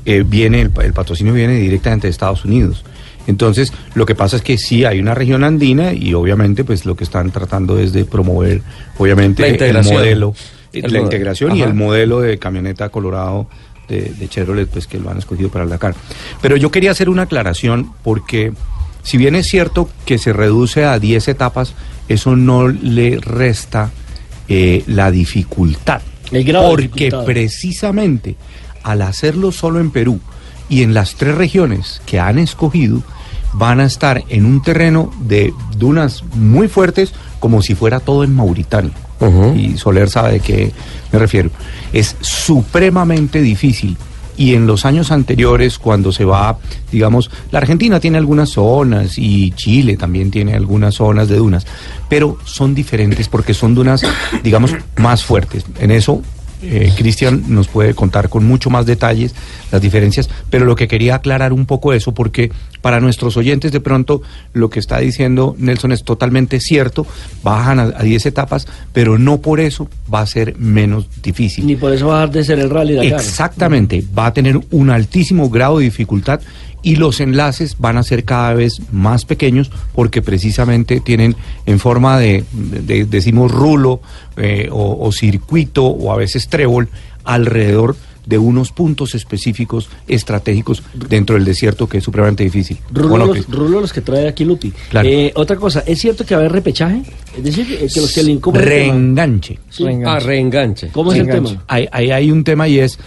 eh, 0.06 0.24
viene 0.28 0.62
el, 0.62 0.70
pa- 0.72 0.84
el 0.86 0.94
patrocinio 0.94 1.34
viene 1.34 1.56
directamente 1.56 2.08
de 2.08 2.12
Estados 2.12 2.44
Unidos. 2.46 2.84
Entonces, 3.28 3.72
lo 3.94 4.06
que 4.08 4.16
pasa 4.16 4.38
es 4.38 4.42
que 4.42 4.58
sí 4.58 4.86
hay 4.86 5.00
una 5.00 5.14
región 5.14 5.44
andina 5.44 5.94
y 5.94 6.14
obviamente 6.16 6.64
pues 6.64 6.86
lo 6.86 6.96
que 6.96 7.04
están 7.04 7.30
tratando 7.32 7.78
es 7.78 7.94
de 7.94 8.06
promover 8.06 8.62
obviamente 8.98 9.44
La 9.44 9.80
el 9.80 9.84
modelo, 9.86 10.34
El 10.74 10.92
la 10.94 11.00
integración 11.02 11.56
y 11.56 11.62
el 11.62 11.74
modelo 11.76 12.22
de 12.22 12.40
camioneta 12.40 12.90
Colorado 12.90 13.48
de, 13.90 14.14
de 14.18 14.30
Chevrolet 14.30 14.70
pues 14.70 14.88
que 14.88 15.00
lo 15.00 15.10
han 15.10 15.18
escogido 15.18 15.50
para 15.50 15.66
el 15.66 15.70
Dakar. 15.70 15.96
Pero 16.42 16.56
yo 16.56 16.72
quería 16.72 16.92
hacer 16.92 17.10
una 17.10 17.24
aclaración 17.24 17.92
porque 18.04 18.54
si 19.04 19.18
bien 19.18 19.36
es 19.36 19.48
cierto 19.48 19.90
que 20.06 20.18
se 20.18 20.34
reduce 20.34 20.86
a 20.86 21.00
10 21.00 21.28
etapas, 21.30 21.74
eso 22.08 22.36
no 22.36 22.68
le 22.68 23.18
resta 23.18 23.92
eh, 24.48 24.84
la 24.88 25.12
dificultad. 25.12 26.02
El 26.32 26.44
grado 26.44 26.66
de 26.66 26.70
porque 26.72 27.06
dificultad. 27.06 27.26
precisamente 27.26 28.36
al 28.84 29.02
hacerlo 29.02 29.52
solo 29.52 29.80
en 29.80 29.92
Perú 29.92 30.20
y 30.70 30.84
en 30.84 30.94
las 30.94 31.16
tres 31.16 31.36
regiones 31.36 32.02
que 32.06 32.20
han 32.20 32.38
escogido, 32.38 33.02
van 33.54 33.80
a 33.80 33.86
estar 33.86 34.24
en 34.30 34.46
un 34.46 34.62
terreno 34.62 35.12
de 35.22 35.54
dunas 35.78 36.24
muy 36.36 36.68
fuertes 36.68 37.14
como 37.40 37.62
si 37.62 37.74
fuera 37.74 38.00
todo 38.00 38.24
en 38.24 38.36
Mauritania. 38.36 38.94
Y 39.56 39.78
Soler 39.78 40.10
sabe 40.10 40.34
de 40.34 40.40
qué 40.40 40.72
me 41.12 41.20
refiero. 41.20 41.50
Es 41.92 42.16
supremamente 42.22 43.42
difícil. 43.42 43.98
Y 44.38 44.56
en 44.56 44.66
los 44.66 44.86
años 44.86 45.12
anteriores, 45.12 45.78
cuando 45.78 46.14
se 46.14 46.24
va, 46.24 46.58
digamos, 46.94 47.30
la 47.52 47.60
Argentina 47.60 48.00
tiene 48.00 48.18
algunas 48.18 48.52
zonas 48.52 49.18
y 49.18 49.52
Chile 49.52 49.98
también 49.98 50.32
tiene 50.32 50.54
algunas 50.54 50.96
zonas 50.96 51.28
de 51.28 51.36
dunas, 51.36 51.68
pero 52.08 52.38
son 52.46 52.74
diferentes 52.74 53.28
porque 53.28 53.54
son 53.54 53.76
dunas, 53.76 54.02
digamos, 54.42 54.74
más 54.96 55.26
fuertes. 55.26 55.66
En 55.82 55.92
eso 55.92 56.22
eh, 56.62 56.92
Cristian 56.98 57.44
nos 57.48 57.68
puede 57.68 57.94
contar 57.94 58.30
con 58.30 58.46
mucho 58.46 58.70
más 58.70 58.86
detalles 58.86 59.34
las 59.72 59.82
diferencias, 59.82 60.30
pero 60.50 60.66
lo 60.66 60.76
que 60.76 60.88
quería 60.88 61.16
aclarar 61.16 61.54
un 61.54 61.66
poco 61.66 61.94
eso, 61.94 62.14
porque 62.14 62.52
para 62.82 63.00
nuestros 63.00 63.38
oyentes 63.38 63.72
de 63.72 63.80
pronto 63.80 64.22
lo 64.54 64.70
que 64.70 64.80
está 64.80 65.00
diciendo 65.00 65.56
Nelson 65.58 65.92
es 65.92 66.04
totalmente 66.04 66.60
cierto, 66.60 67.06
bajan 67.44 67.80
a, 67.80 67.84
a 67.84 68.04
10 68.04 68.26
etapas, 68.26 68.68
pero 68.94 69.18
no 69.18 69.40
por 69.40 69.60
eso 69.60 69.88
va 70.14 70.22
a 70.22 70.26
ser 70.26 70.58
menos 70.58 71.08
difícil. 71.22 71.66
Ni 71.66 71.76
por 71.76 71.94
eso 71.94 72.08
va 72.08 72.18
a 72.18 72.20
dejar 72.22 72.36
de 72.36 72.44
ser 72.44 72.60
el 72.60 72.70
rally 72.70 72.96
Dakar. 72.96 73.20
Exactamente, 73.20 74.04
va 74.18 74.28
a 74.28 74.34
tener 74.34 74.60
un 74.72 74.90
altísimo 74.90 75.50
grado 75.50 75.80
de 75.80 75.86
dificultad 75.86 76.42
y 76.82 76.96
los 76.96 77.20
enlaces 77.20 77.76
van 77.80 77.98
a 77.98 78.04
ser 78.04 78.24
cada 78.24 78.54
vez 78.54 78.82
más 78.92 79.26
pequeños 79.26 79.70
porque 79.94 80.22
precisamente 80.22 81.00
tienen 81.02 81.36
en 81.66 81.80
forma 81.80 82.18
de, 82.20 82.44
de- 82.54 83.06
decimos, 83.06 83.52
rulo 83.52 84.02
eh, 84.38 84.70
o, 84.72 84.98
o 85.06 85.12
circuito 85.12 85.86
o 85.86 86.12
a 86.12 86.18
veces 86.18 86.48
trébol 86.48 86.88
alrededor 87.24 87.96
de 88.26 88.38
unos 88.38 88.72
puntos 88.72 89.16
específicos 89.16 89.90
estratégicos 90.08 90.84
dentro 91.10 91.36
del 91.36 91.46
desierto 91.46 91.90
que 91.90 91.98
es 91.98 92.04
supremamente 92.04 92.44
difícil. 92.44 92.78
Rulo, 92.94 93.10
Bueno, 93.10 93.26
los, 93.34 93.48
rulo 93.50 93.82
los 93.82 93.92
que 93.92 94.02
trae 94.02 94.28
aquí 94.28 94.46
Lupi. 94.46 94.72
Claro. 94.90 95.10
Eh, 95.10 95.32
otra 95.36 95.56
cosa, 95.56 95.84
¿es 95.86 96.00
cierto 96.00 96.26
que 96.26 96.36
va 96.36 96.42
a 96.42 96.44
haber 96.44 96.52
repechaje? 96.52 97.02
Es 97.36 97.44
decir, 97.44 97.66
que 97.92 98.02
los 98.02 98.14
que 98.14 98.22
le 98.24 98.32
tema- 98.38 98.60
Reenganche. 98.62 99.58
Sí. 99.72 99.84
Reenganche. 99.84 100.16
Ah, 100.16 100.20
reenganche. 100.20 100.88
¿Cómo 100.90 101.12
es 101.12 101.20
el 101.20 101.28
tema? 101.28 101.64
Hay, 101.68 101.88
hay, 101.92 102.12
hay 102.12 102.32
un 102.32 102.44
tema 102.44 102.68
y 102.68 102.78
es, 102.80 103.00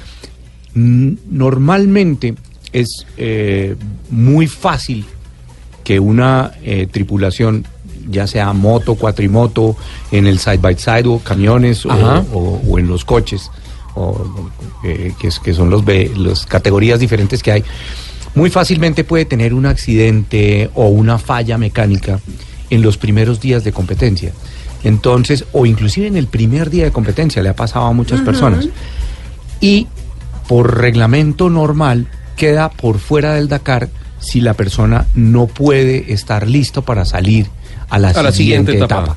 mm, 0.74 1.12
normalmente 1.30 2.34
es 2.72 3.06
eh, 3.16 3.76
muy 4.10 4.46
fácil 4.46 5.04
que 5.84 5.98
una 6.00 6.52
eh, 6.62 6.86
tripulación, 6.90 7.66
ya 8.08 8.26
sea 8.26 8.52
moto, 8.52 8.94
cuatrimoto, 8.94 9.76
en 10.10 10.26
el 10.26 10.38
side 10.38 10.58
by 10.58 10.76
side 10.78 11.06
o 11.06 11.18
camiones 11.18 11.84
o, 11.86 11.90
Ajá. 11.92 12.24
o- 12.32 12.60
o 12.68 12.78
en 12.78 12.86
los 12.88 13.04
coches, 13.04 13.50
o, 13.94 14.24
eh, 14.84 15.12
que, 15.20 15.28
es- 15.28 15.38
que 15.40 15.52
son 15.54 15.70
los 15.70 15.84
las 16.16 16.46
categorías 16.46 16.98
diferentes 17.00 17.42
que 17.42 17.52
hay, 17.52 17.64
muy 18.34 18.48
fácilmente 18.48 19.04
puede 19.04 19.24
tener 19.26 19.52
un 19.54 19.66
accidente 19.66 20.70
o 20.74 20.88
una 20.88 21.18
falla 21.18 21.58
mecánica 21.58 22.20
en 22.70 22.80
los 22.80 22.96
primeros 22.96 23.40
días 23.40 23.64
de 23.64 23.72
competencia. 23.72 24.32
Entonces, 24.84 25.44
o 25.52 25.66
inclusive 25.66 26.06
en 26.06 26.16
el 26.16 26.26
primer 26.26 26.70
día 26.70 26.84
de 26.84 26.90
competencia, 26.92 27.42
le 27.42 27.50
ha 27.50 27.54
pasado 27.56 27.86
a 27.86 27.92
muchas 27.92 28.20
personas. 28.22 28.66
Y 29.60 29.86
por 30.48 30.78
reglamento 30.78 31.50
normal 31.50 32.08
queda 32.42 32.70
por 32.70 32.98
fuera 32.98 33.34
del 33.34 33.46
Dakar 33.46 33.88
si 34.18 34.40
la 34.40 34.54
persona 34.54 35.06
no 35.14 35.46
puede 35.46 36.12
estar 36.12 36.48
listo 36.48 36.82
para 36.82 37.04
salir 37.04 37.46
a 37.88 38.00
la, 38.00 38.08
A 38.08 38.20
la 38.20 38.32
siguiente, 38.32 38.76
etapa. 38.76 39.16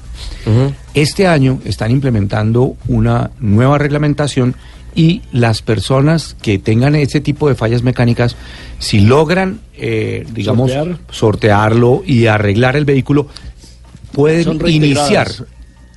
Este 0.93 1.25
año 1.25 1.59
están 1.65 1.89
implementando 1.89 2.75
una 2.87 3.31
nueva 3.39 3.79
reglamentación 3.79 4.53
y 4.93 5.23
las 5.31 5.63
personas 5.63 6.35
que 6.39 6.59
tengan 6.59 6.93
ese 6.93 7.19
tipo 7.19 7.49
de 7.49 7.55
fallas 7.55 7.81
mecánicas, 7.81 8.35
si 8.77 8.99
logran, 8.99 9.59
eh, 9.75 10.23
digamos, 10.31 10.71
Sortear. 10.71 10.99
sortearlo 11.09 12.03
y 12.05 12.27
arreglar 12.27 12.75
el 12.75 12.85
vehículo, 12.85 13.25
pueden 14.11 14.61
iniciar 14.67 15.31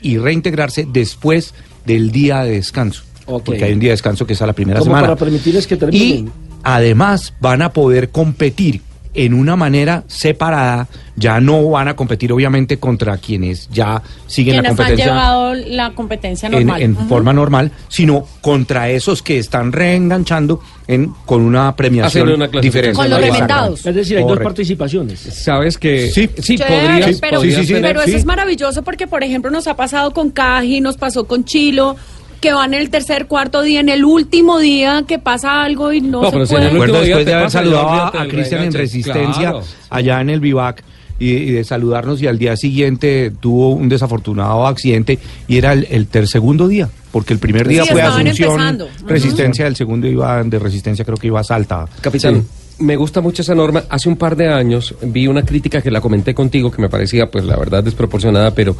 y 0.00 0.16
reintegrarse 0.16 0.86
después 0.90 1.52
del 1.84 2.10
día 2.10 2.42
de 2.42 2.52
descanso. 2.52 3.02
Porque 3.26 3.62
hay 3.66 3.74
un 3.74 3.80
día 3.80 3.90
de 3.90 3.96
descanso 3.96 4.26
que 4.26 4.32
es 4.32 4.40
a 4.40 4.46
la 4.46 4.54
primera 4.54 4.78
Como 4.78 4.92
semana. 4.92 5.08
para 5.08 5.16
permitirles 5.18 5.66
que 5.66 5.76
terminen. 5.76 6.47
Además 6.62 7.34
van 7.40 7.62
a 7.62 7.72
poder 7.72 8.10
competir 8.10 8.82
en 9.14 9.34
una 9.34 9.56
manera 9.56 10.04
separada, 10.06 10.86
ya 11.16 11.40
no 11.40 11.68
van 11.70 11.88
a 11.88 11.96
competir 11.96 12.30
obviamente 12.32 12.76
contra 12.78 13.16
quienes 13.16 13.68
ya 13.70 14.00
siguen 14.28 14.56
la 14.56 14.62
Quienes 14.62 14.70
han 14.70 14.76
competencia 14.76 15.06
llevado 15.06 15.54
la 15.54 15.90
competencia 15.94 16.46
en, 16.46 16.52
normal. 16.52 16.82
en 16.82 16.96
forma 17.08 17.32
normal, 17.32 17.72
sino 17.88 18.24
contra 18.40 18.90
esos 18.90 19.22
que 19.22 19.38
están 19.38 19.72
reenganchando 19.72 20.60
en, 20.86 21.12
con 21.26 21.40
una 21.40 21.74
premiación 21.74 22.28
una 22.28 22.46
diferente. 22.46 22.94
Con 22.96 23.10
los 23.10 23.20
remendados. 23.20 23.84
Es 23.84 23.94
decir, 23.94 24.18
hay 24.18 24.24
dos 24.24 24.38
participaciones. 24.38 25.18
Sabes 25.18 25.78
que 25.78 26.10
Sí. 26.12 26.30
sí, 26.38 26.56
Chévere, 26.56 27.16
pero, 27.20 27.40
sí, 27.40 27.52
sí, 27.52 27.66
ser- 27.66 27.82
pero 27.82 28.00
eso 28.02 28.10
sí. 28.10 28.16
es 28.18 28.24
maravilloso 28.24 28.84
porque, 28.84 29.08
por 29.08 29.24
ejemplo, 29.24 29.50
nos 29.50 29.66
ha 29.66 29.74
pasado 29.74 30.12
con 30.12 30.30
Caji, 30.30 30.80
nos 30.80 30.96
pasó 30.96 31.24
con 31.26 31.44
Chilo, 31.44 31.96
que 32.40 32.52
van 32.52 32.74
el 32.74 32.90
tercer, 32.90 33.26
cuarto 33.26 33.62
día, 33.62 33.80
en 33.80 33.88
el 33.88 34.04
último 34.04 34.58
día 34.58 35.04
que 35.06 35.18
pasa 35.18 35.62
algo 35.62 35.92
y 35.92 36.00
no, 36.00 36.22
No, 36.22 36.26
se 36.30 36.32
pero 36.32 36.46
puede. 36.46 36.70
Recuerdo 36.70 37.00
después 37.00 37.26
de 37.26 37.34
haber 37.34 37.50
saludado 37.50 37.88
a, 38.18 38.26
Cristian 38.28 38.64
en. 38.64 38.72
Resistencia 38.72 39.50
Claro. 39.50 39.62
allá 39.90 40.20
en 40.20 40.30
el 40.30 40.40
Vivac 40.40 40.82
y, 41.18 41.30
y 41.32 41.50
de 41.50 41.64
saludarnos 41.64 42.22
y 42.22 42.26
al 42.28 42.38
día 42.38 42.56
siguiente 42.56 43.32
tuvo 43.40 43.70
un 43.72 43.88
desafortunado 43.88 44.66
accidente 44.66 45.18
y 45.48 45.56
era 45.56 45.72
el, 45.72 45.86
el 45.90 46.06
ter 46.06 46.28
segundo 46.28 46.68
día, 46.68 46.88
porque 47.10 47.32
el 47.32 47.40
primer 47.40 47.66
día 47.66 47.82
Sí, 47.84 47.90
fue 47.90 48.02
Asunción, 48.02 48.50
empezando. 48.52 48.88
Resistencia, 49.06 49.66
el 49.66 49.74
segundo 49.74 50.06
iba 50.06 50.42
de 50.44 50.58
Resistencia 50.60 51.04
creo 51.04 51.16
que 51.16 51.26
iba 51.26 51.40
a 51.40 51.44
Salta. 51.44 51.86
Capitán, 52.00 52.44
Sí. 52.78 52.84
me 52.84 52.94
gusta 52.94 53.20
mucho 53.20 53.42
esa 53.42 53.56
norma. 53.56 53.82
Hace 53.90 54.08
un 54.08 54.16
par 54.16 54.36
de 54.36 54.46
años 54.46 54.94
vi 55.02 55.26
una 55.26 55.42
crítica 55.42 55.82
que 55.82 55.90
la 55.90 56.00
comenté 56.00 56.34
contigo 56.34 56.70
que 56.70 56.80
me 56.80 56.88
parecía, 56.88 57.28
pues 57.28 57.44
la 57.44 57.56
verdad, 57.56 57.82
desproporcionada, 57.82 58.52
pero 58.52 58.76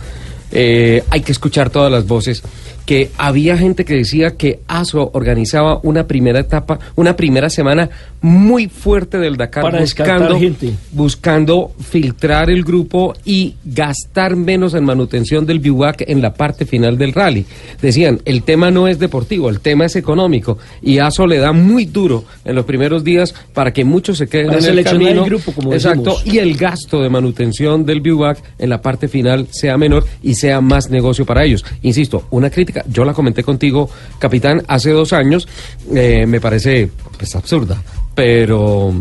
eh, 0.53 1.03
hay 1.11 1.21
que 1.23 1.33
escuchar 1.33 1.71
todas 1.71 1.90
las 1.90 2.07
voces. 2.07 2.42
Que 2.88 3.11
había 3.18 3.59
gente 3.59 3.85
que 3.85 3.92
decía 3.96 4.31
que 4.38 4.61
ASO 4.66 5.11
organizaba 5.12 5.79
una 5.83 6.07
primera 6.07 6.40
etapa, 6.40 6.79
una 6.96 7.16
primera 7.16 7.51
semana 7.51 7.90
muy 8.22 8.66
fuerte 8.68 9.18
del 9.18 9.37
Dakar, 9.37 9.62
Para 9.62 9.81
buscando, 9.81 10.38
gente. 10.38 10.72
buscando 10.92 11.70
filtrar 11.79 12.48
el 12.51 12.64
grupo 12.64 13.14
y 13.27 13.55
gastar 13.64 14.37
menos 14.37 14.72
en 14.72 14.85
manutención 14.85 15.44
del 15.44 15.61
bivouac 15.61 16.03
en 16.09 16.22
la 16.22 16.33
parte 16.33 16.64
final 16.64 16.96
del 16.96 17.12
rally. 17.12 17.44
Decían, 17.83 18.20
el 18.24 18.42
tema 18.42 18.70
no 18.70 18.88
es 18.88 18.98
deportivo, 18.98 19.51
el 19.51 19.61
tema 19.61 19.85
es 19.85 19.94
económico 19.94 20.57
y 20.81 20.98
ASO 20.98 21.27
le 21.27 21.37
da 21.38 21.53
muy 21.53 21.85
duro 21.85 22.24
en 22.46 22.55
los 22.57 22.64
primeros 22.64 23.05
días 23.05 23.35
para 23.53 23.70
que 23.72 23.85
muchos 23.85 24.16
se 24.16 24.29
queden 24.29 24.46
Para 24.48 24.59
en 24.61 24.79
el 24.79 24.85
camino. 24.85 25.24
el 25.24 25.31
grupo, 25.31 25.53
como 25.53 25.74
Exacto, 25.74 26.14
decimos. 26.16 26.35
y 26.35 26.38
el 26.38 26.57
gasto 26.57 27.03
de 27.03 27.11
manutención 27.11 27.85
del 27.85 28.01
bivouac 28.01 28.38
en 28.59 28.70
la 28.70 28.81
parte 28.81 29.09
final 29.09 29.46
sea 29.51 29.77
menor 29.77 30.05
y 30.22 30.35
sea 30.37 30.61
más 30.62 30.88
negocio 30.90 31.27
para 31.27 31.44
ellos. 31.44 31.64
Insisto, 31.83 32.24
una 32.31 32.48
crítica, 32.51 32.78
yo 32.87 33.05
la 33.05 33.12
comenté 33.14 33.43
contigo, 33.43 33.88
capitán, 34.19 34.62
hace 34.69 34.91
dos 34.91 35.12
años, 35.12 35.49
eh, 35.95 36.27
me 36.27 36.41
parece 36.41 36.91
pues 37.17 37.35
absurda, 37.37 37.83
pero... 38.14 38.93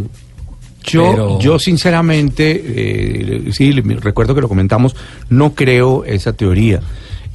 Yo, 0.84 1.12
pero- 1.12 1.40
yo 1.40 1.60
sinceramente, 1.60 2.64
eh, 2.66 3.52
sí, 3.52 3.72
recuerdo 3.74 4.34
que 4.34 4.40
lo 4.42 4.48
comentamos, 4.48 4.96
no 5.30 5.54
creo 5.54 6.06
esa 6.06 6.32
teoría. 6.32 6.80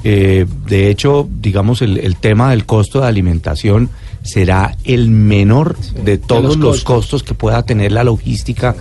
Eh, 0.05 0.46
de 0.66 0.88
hecho, 0.88 1.28
digamos, 1.31 1.83
el, 1.83 1.98
el 1.98 2.16
tema 2.16 2.50
del 2.50 2.64
costo 2.64 3.02
de 3.02 3.09
alimentación 3.09 3.90
será 4.22 4.74
el 4.85 5.11
menor 5.11 5.76
de 6.02 6.16
todos 6.16 6.42
los 6.44 6.57
los, 6.57 6.66
costos. 6.83 6.85
costos 6.85 7.22
que 7.24 7.35
pueda 7.35 7.62
tener 7.64 7.92
la 7.92 8.05
logística 8.05 8.74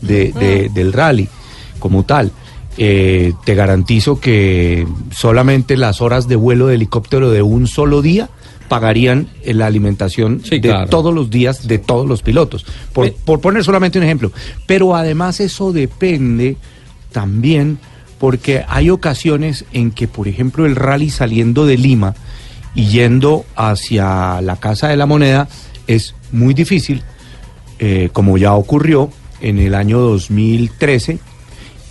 de- 0.00 0.32
de- 0.32 0.70
del 0.72 0.92
rally 0.94 1.28
como 1.78 2.04
tal. 2.04 2.32
Eh, 2.76 3.32
te 3.44 3.54
garantizo 3.54 4.18
que 4.18 4.86
solamente 5.12 5.76
las 5.76 6.00
horas 6.00 6.26
de 6.26 6.34
vuelo 6.36 6.66
de 6.66 6.74
helicóptero 6.74 7.30
de 7.30 7.40
un 7.40 7.68
solo 7.68 8.02
día 8.02 8.28
pagarían 8.68 9.28
eh, 9.42 9.54
la 9.54 9.66
alimentación 9.66 10.40
Sí, 10.42 10.58
de 10.58 10.70
claro. 10.70 10.88
todos 10.90 11.14
los 11.14 11.30
días 11.30 11.68
de 11.68 11.78
todos 11.78 12.06
los 12.06 12.22
pilotos. 12.22 12.66
Por, 12.92 13.12
por 13.12 13.40
poner 13.40 13.62
solamente 13.62 13.98
un 13.98 14.04
ejemplo. 14.04 14.32
Pero 14.66 14.96
además 14.96 15.38
eso 15.38 15.72
depende 15.72 16.56
también 17.12 17.78
porque 18.18 18.64
hay 18.66 18.90
ocasiones 18.90 19.64
en 19.72 19.90
que, 19.92 20.08
por 20.08 20.26
ejemplo, 20.26 20.66
el 20.66 20.74
rally 20.76 21.10
saliendo 21.10 21.66
de 21.66 21.76
Lima 21.76 22.14
y 22.74 22.86
yendo 22.86 23.44
hacia 23.54 24.40
la 24.40 24.56
Casa 24.56 24.88
de 24.88 24.96
la 24.96 25.06
Moneda 25.06 25.46
es 25.86 26.14
muy 26.32 26.54
difícil, 26.54 27.02
eh, 27.78 28.08
como 28.12 28.36
ya 28.38 28.54
ocurrió 28.54 29.10
en 29.40 29.58
el 29.58 29.74
año 29.74 30.00
2013 30.00 31.18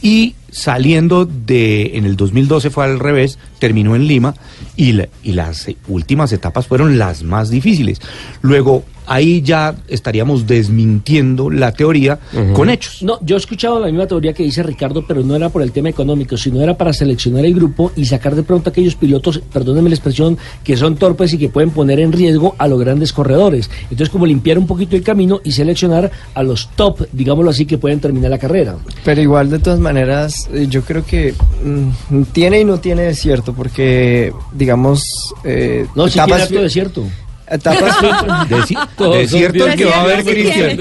y 0.01 0.35
saliendo 0.53 1.25
de 1.25 1.97
en 1.97 2.05
el 2.05 2.15
2012 2.15 2.69
fue 2.69 2.85
al 2.85 2.99
revés, 2.99 3.39
terminó 3.59 3.95
en 3.95 4.07
Lima 4.07 4.35
y, 4.77 4.97
y 5.23 5.33
las 5.33 5.67
últimas 5.87 6.31
etapas 6.31 6.67
fueron 6.67 6.97
las 6.97 7.23
más 7.23 7.49
difíciles. 7.49 7.99
Luego 8.41 8.85
ahí 9.05 9.41
ya 9.41 9.75
estaríamos 9.87 10.47
desmintiendo 10.47 11.49
la 11.49 11.71
teoría 11.71 12.19
con 12.53 12.69
hechos. 12.69 13.03
No, 13.03 13.19
yo 13.21 13.35
he 13.35 13.39
escuchado 13.39 13.79
la 13.79 13.87
misma 13.87 14.07
teoría 14.07 14.33
que 14.33 14.43
dice 14.43 14.63
Ricardo, 14.63 15.05
pero 15.07 15.23
no 15.23 15.35
era 15.35 15.49
por 15.49 15.61
el 15.61 15.71
tema 15.71 15.89
económico, 15.89 16.37
sino 16.37 16.61
era 16.61 16.77
para 16.77 16.93
seleccionar 16.93 17.45
el 17.45 17.53
grupo 17.53 17.91
y 17.95 18.05
sacar 18.05 18.35
de 18.35 18.43
pronto 18.43 18.69
aquellos 18.69 18.95
pilotos, 18.95 19.41
perdónenme 19.51 19.89
la 19.89 19.95
expresión, 19.95 20.37
que 20.63 20.77
son 20.77 20.95
torpes 20.95 21.33
y 21.33 21.37
que 21.37 21.49
pueden 21.49 21.71
poner 21.71 21.99
en 21.99 22.11
riesgo 22.11 22.55
a 22.57 22.67
los 22.67 22.79
grandes 22.79 23.13
corredores. 23.13 23.69
Entonces, 23.83 24.09
como 24.09 24.25
limpiar 24.25 24.57
un 24.57 24.67
poquito 24.67 24.95
el 24.95 25.03
camino 25.03 25.41
y 25.43 25.51
seleccionar 25.51 26.11
a 26.33 26.43
los 26.43 26.69
top, 26.75 27.07
digámoslo 27.11 27.51
así, 27.51 27.65
que 27.65 27.77
pueden 27.77 27.99
terminar 27.99 28.31
la 28.31 28.37
carrera. 28.37 28.77
Pero 29.03 29.21
igual, 29.21 29.49
de 29.49 29.59
todas 29.59 29.79
maneras, 29.79 30.49
eh, 30.53 30.67
yo 30.69 30.83
creo 30.83 31.05
que 31.05 31.33
mm, 31.63 32.23
tiene 32.31 32.61
y 32.61 32.65
no 32.65 32.79
tiene 32.79 33.03
de 33.03 33.15
cierto, 33.15 33.53
porque, 33.53 34.33
digamos, 34.53 35.03
eh, 35.43 35.85
No, 35.95 36.07
si 36.07 36.13
tiene 36.13 36.27
etapas, 36.27 36.43
acto 36.43 36.61
de 36.61 36.69
cierto. 36.69 37.03
de 39.11 39.27
cierto 39.27 39.67
el 39.67 39.75
que 39.75 39.85
va 39.85 39.97
a 39.97 40.01
haber 40.01 40.23
Cristian. 40.23 40.77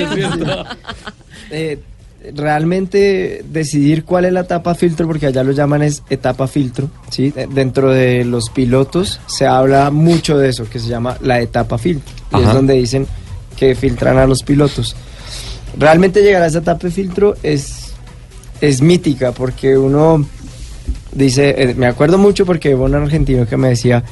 eh, 1.51 1.79
realmente 2.35 3.45
decidir 3.49 4.05
cuál 4.05 4.27
es 4.27 4.33
la 4.33 4.41
etapa 4.41 4.75
filtro, 4.75 5.07
porque 5.07 5.27
allá 5.27 5.43
lo 5.43 5.53
llaman 5.53 5.83
es 5.83 6.03
etapa 6.09 6.47
filtro, 6.47 6.89
¿sí? 7.11 7.33
Dentro 7.51 7.91
de 7.91 8.25
los 8.25 8.51
pilotos 8.51 9.21
se 9.27 9.47
habla 9.47 9.91
mucho 9.91 10.39
de 10.39 10.51
eso, 10.51 10.69
que 10.69 10.79
se 10.79 10.89
llama 10.89 11.17
la 11.21 11.41
etapa 11.41 11.79
filtro, 11.79 12.15
y 12.33 12.37
Ajá. 12.37 12.49
es 12.49 12.55
donde 12.55 12.75
dicen 12.75 13.07
que 13.57 13.75
filtran 13.75 14.19
a 14.19 14.27
los 14.27 14.43
pilotos. 14.43 14.95
Realmente 15.77 16.23
llegar 16.23 16.43
a 16.43 16.47
esa 16.47 16.59
etapa 16.59 16.87
de 16.87 16.93
filtro 16.93 17.35
es, 17.43 17.93
es 18.61 18.83
mítica, 18.83 19.33
porque 19.33 19.77
uno 19.77 20.25
dice, 21.13 21.55
eh, 21.59 21.75
me 21.75 21.87
acuerdo 21.87 22.19
mucho 22.19 22.47
porque 22.47 22.75
hubo 22.75 22.85
un 22.85 22.95
argentino 22.95 23.47
que 23.47 23.57
me 23.57 23.71
decía, 23.71 24.05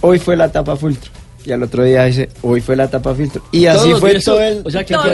hoy 0.00 0.18
fue 0.18 0.36
la 0.36 0.46
etapa 0.46 0.76
filtro. 0.76 1.11
Y 1.44 1.52
al 1.52 1.62
otro 1.62 1.84
día 1.84 2.04
dice, 2.04 2.28
hoy 2.42 2.60
fue 2.60 2.76
la 2.76 2.84
etapa 2.84 3.14
filtro. 3.14 3.42
Y 3.52 3.66
así 3.66 3.90
fue 3.98 4.10
días, 4.12 4.24
todo 4.24 4.40
el... 4.42 4.60
o 4.64 4.70
sea, 4.70 4.84
que 4.84 4.94
Todos, 4.94 5.08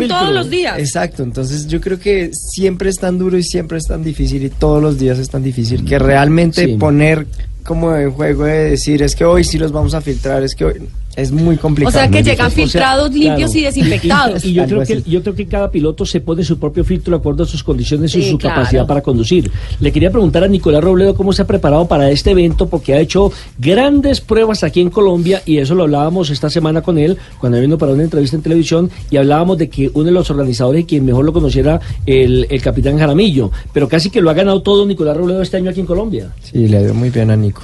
filtro. 0.00 0.18
todos 0.18 0.32
los 0.34 0.50
días. 0.50 0.78
Exacto, 0.78 1.22
entonces 1.22 1.66
yo 1.66 1.80
creo 1.80 1.98
que 1.98 2.30
siempre 2.32 2.90
es 2.90 2.96
tan 2.96 3.18
duro 3.18 3.36
y 3.36 3.42
siempre 3.42 3.78
es 3.78 3.84
tan 3.84 4.02
difícil 4.04 4.44
y 4.44 4.50
todos 4.50 4.82
los 4.82 4.98
días 4.98 5.18
es 5.18 5.28
tan 5.30 5.42
difícil 5.42 5.84
que 5.84 5.98
realmente 5.98 6.64
Sí. 6.66 6.76
poner 6.76 7.26
como 7.64 7.94
en 7.96 8.12
juego 8.12 8.44
de 8.44 8.70
decir 8.70 9.02
es 9.02 9.16
que 9.16 9.24
hoy 9.24 9.42
sí 9.42 9.58
los 9.58 9.72
vamos 9.72 9.94
a 9.94 10.00
filtrar, 10.00 10.42
es 10.44 10.54
que 10.54 10.64
hoy 10.64 10.74
es 11.16 11.32
muy 11.32 11.56
O 11.56 11.60
complicado. 11.60 11.92
sea 11.98 12.08
que 12.08 12.22
llegan 12.22 12.48
difícil. 12.48 12.64
filtrados, 12.70 13.10
limpios 13.12 13.50
Claro. 13.52 13.58
y 13.58 13.62
desinfectados. 13.62 14.44
Y, 14.44 14.48
y 14.50 14.52
yo, 14.52 14.66
creo 14.66 14.82
que, 14.84 15.02
yo 15.02 15.22
creo 15.22 15.34
que 15.34 15.46
cada 15.46 15.70
piloto 15.70 16.04
se 16.06 16.20
pone 16.20 16.44
su 16.44 16.58
propio 16.58 16.84
filtro 16.84 17.12
de 17.12 17.18
acuerdo 17.18 17.44
a 17.44 17.46
sus 17.46 17.64
condiciones 17.64 18.14
y 18.14 18.22
su 18.30 18.38
claro. 18.38 18.56
capacidad 18.56 18.86
para 18.86 19.00
conducir. 19.00 19.50
Le 19.80 19.90
quería 19.92 20.10
preguntar 20.10 20.44
a 20.44 20.48
Nicolás 20.48 20.84
Robledo 20.84 21.14
cómo 21.14 21.32
se 21.32 21.42
ha 21.42 21.46
preparado 21.46 21.88
para 21.88 22.10
este 22.10 22.30
evento, 22.32 22.68
porque 22.68 22.94
ha 22.94 23.00
hecho 23.00 23.32
grandes 23.58 24.20
pruebas 24.20 24.62
aquí 24.62 24.80
en 24.80 24.90
Colombia 24.90 25.42
y 25.46 25.58
eso 25.58 25.74
lo 25.74 25.84
hablábamos 25.84 26.30
esta 26.30 26.50
semana 26.50 26.82
con 26.82 26.98
él 26.98 27.16
cuando 27.40 27.60
vino 27.60 27.78
para 27.78 27.92
una 27.92 28.02
entrevista 28.02 28.36
en 28.36 28.42
televisión 28.42 28.90
y 29.10 29.16
hablábamos 29.16 29.58
de 29.58 29.68
que 29.68 29.90
uno 29.94 30.04
de 30.04 30.10
los 30.12 30.30
organizadores, 30.30 30.84
quien 30.84 31.04
mejor 31.04 31.24
lo 31.24 31.32
conociera, 31.32 31.80
el, 32.04 32.46
el 32.50 32.60
capitán 32.62 32.98
Jaramillo, 32.98 33.50
pero 33.72 33.88
casi 33.88 34.10
que 34.10 34.20
lo 34.20 34.28
ha 34.30 34.34
ganado 34.34 34.60
todo 34.62 34.86
Nicolás 34.86 35.16
Robledo 35.16 35.40
este 35.42 35.56
año 35.56 35.70
aquí 35.70 35.80
en 35.80 35.86
Colombia. 35.86 36.32
Sí, 36.42 36.68
le 36.68 36.76
ha 36.78 36.82
ido 36.82 36.94
muy 36.94 37.10
bien 37.10 37.30
a 37.30 37.36
Nico. 37.36 37.62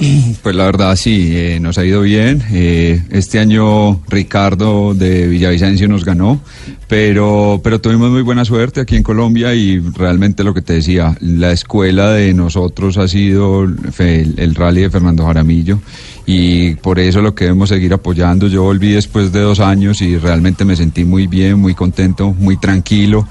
Pues 0.42 0.56
la 0.56 0.64
verdad 0.64 0.96
sí, 0.96 1.30
eh, 1.32 1.58
nos 1.60 1.78
ha 1.78 1.84
ido 1.84 2.00
bien. 2.00 2.42
Eh, 2.52 3.02
este 3.10 3.38
año 3.38 4.00
Ricardo 4.08 4.94
de 4.94 5.26
Villavicencio 5.26 5.88
nos 5.88 6.04
ganó, 6.04 6.40
pero, 6.88 7.60
pero 7.62 7.80
tuvimos 7.80 8.10
muy 8.10 8.22
buena 8.22 8.44
suerte 8.44 8.80
aquí 8.80 8.96
en 8.96 9.02
Colombia 9.02 9.54
y 9.54 9.78
realmente 9.78 10.44
lo 10.44 10.54
que 10.54 10.62
te 10.62 10.74
decía, 10.74 11.16
la 11.20 11.52
escuela 11.52 12.10
de 12.12 12.32
nosotros 12.32 12.96
ha 12.96 13.08
sido 13.08 13.64
el, 13.64 14.34
el 14.38 14.54
rally 14.54 14.82
de 14.82 14.90
Fernando 14.90 15.26
Jaramillo 15.26 15.80
y 16.26 16.74
por 16.76 16.98
eso 16.98 17.20
lo 17.22 17.34
queremos 17.34 17.68
seguir 17.68 17.92
apoyando. 17.92 18.46
Yo 18.46 18.62
volví 18.62 18.92
después 18.92 19.32
de 19.32 19.40
dos 19.40 19.60
años 19.60 20.00
y 20.00 20.16
realmente 20.16 20.64
me 20.64 20.76
sentí 20.76 21.04
muy 21.04 21.26
bien, 21.26 21.58
muy 21.58 21.74
contento, 21.74 22.32
muy 22.38 22.56
tranquilo. 22.56 23.26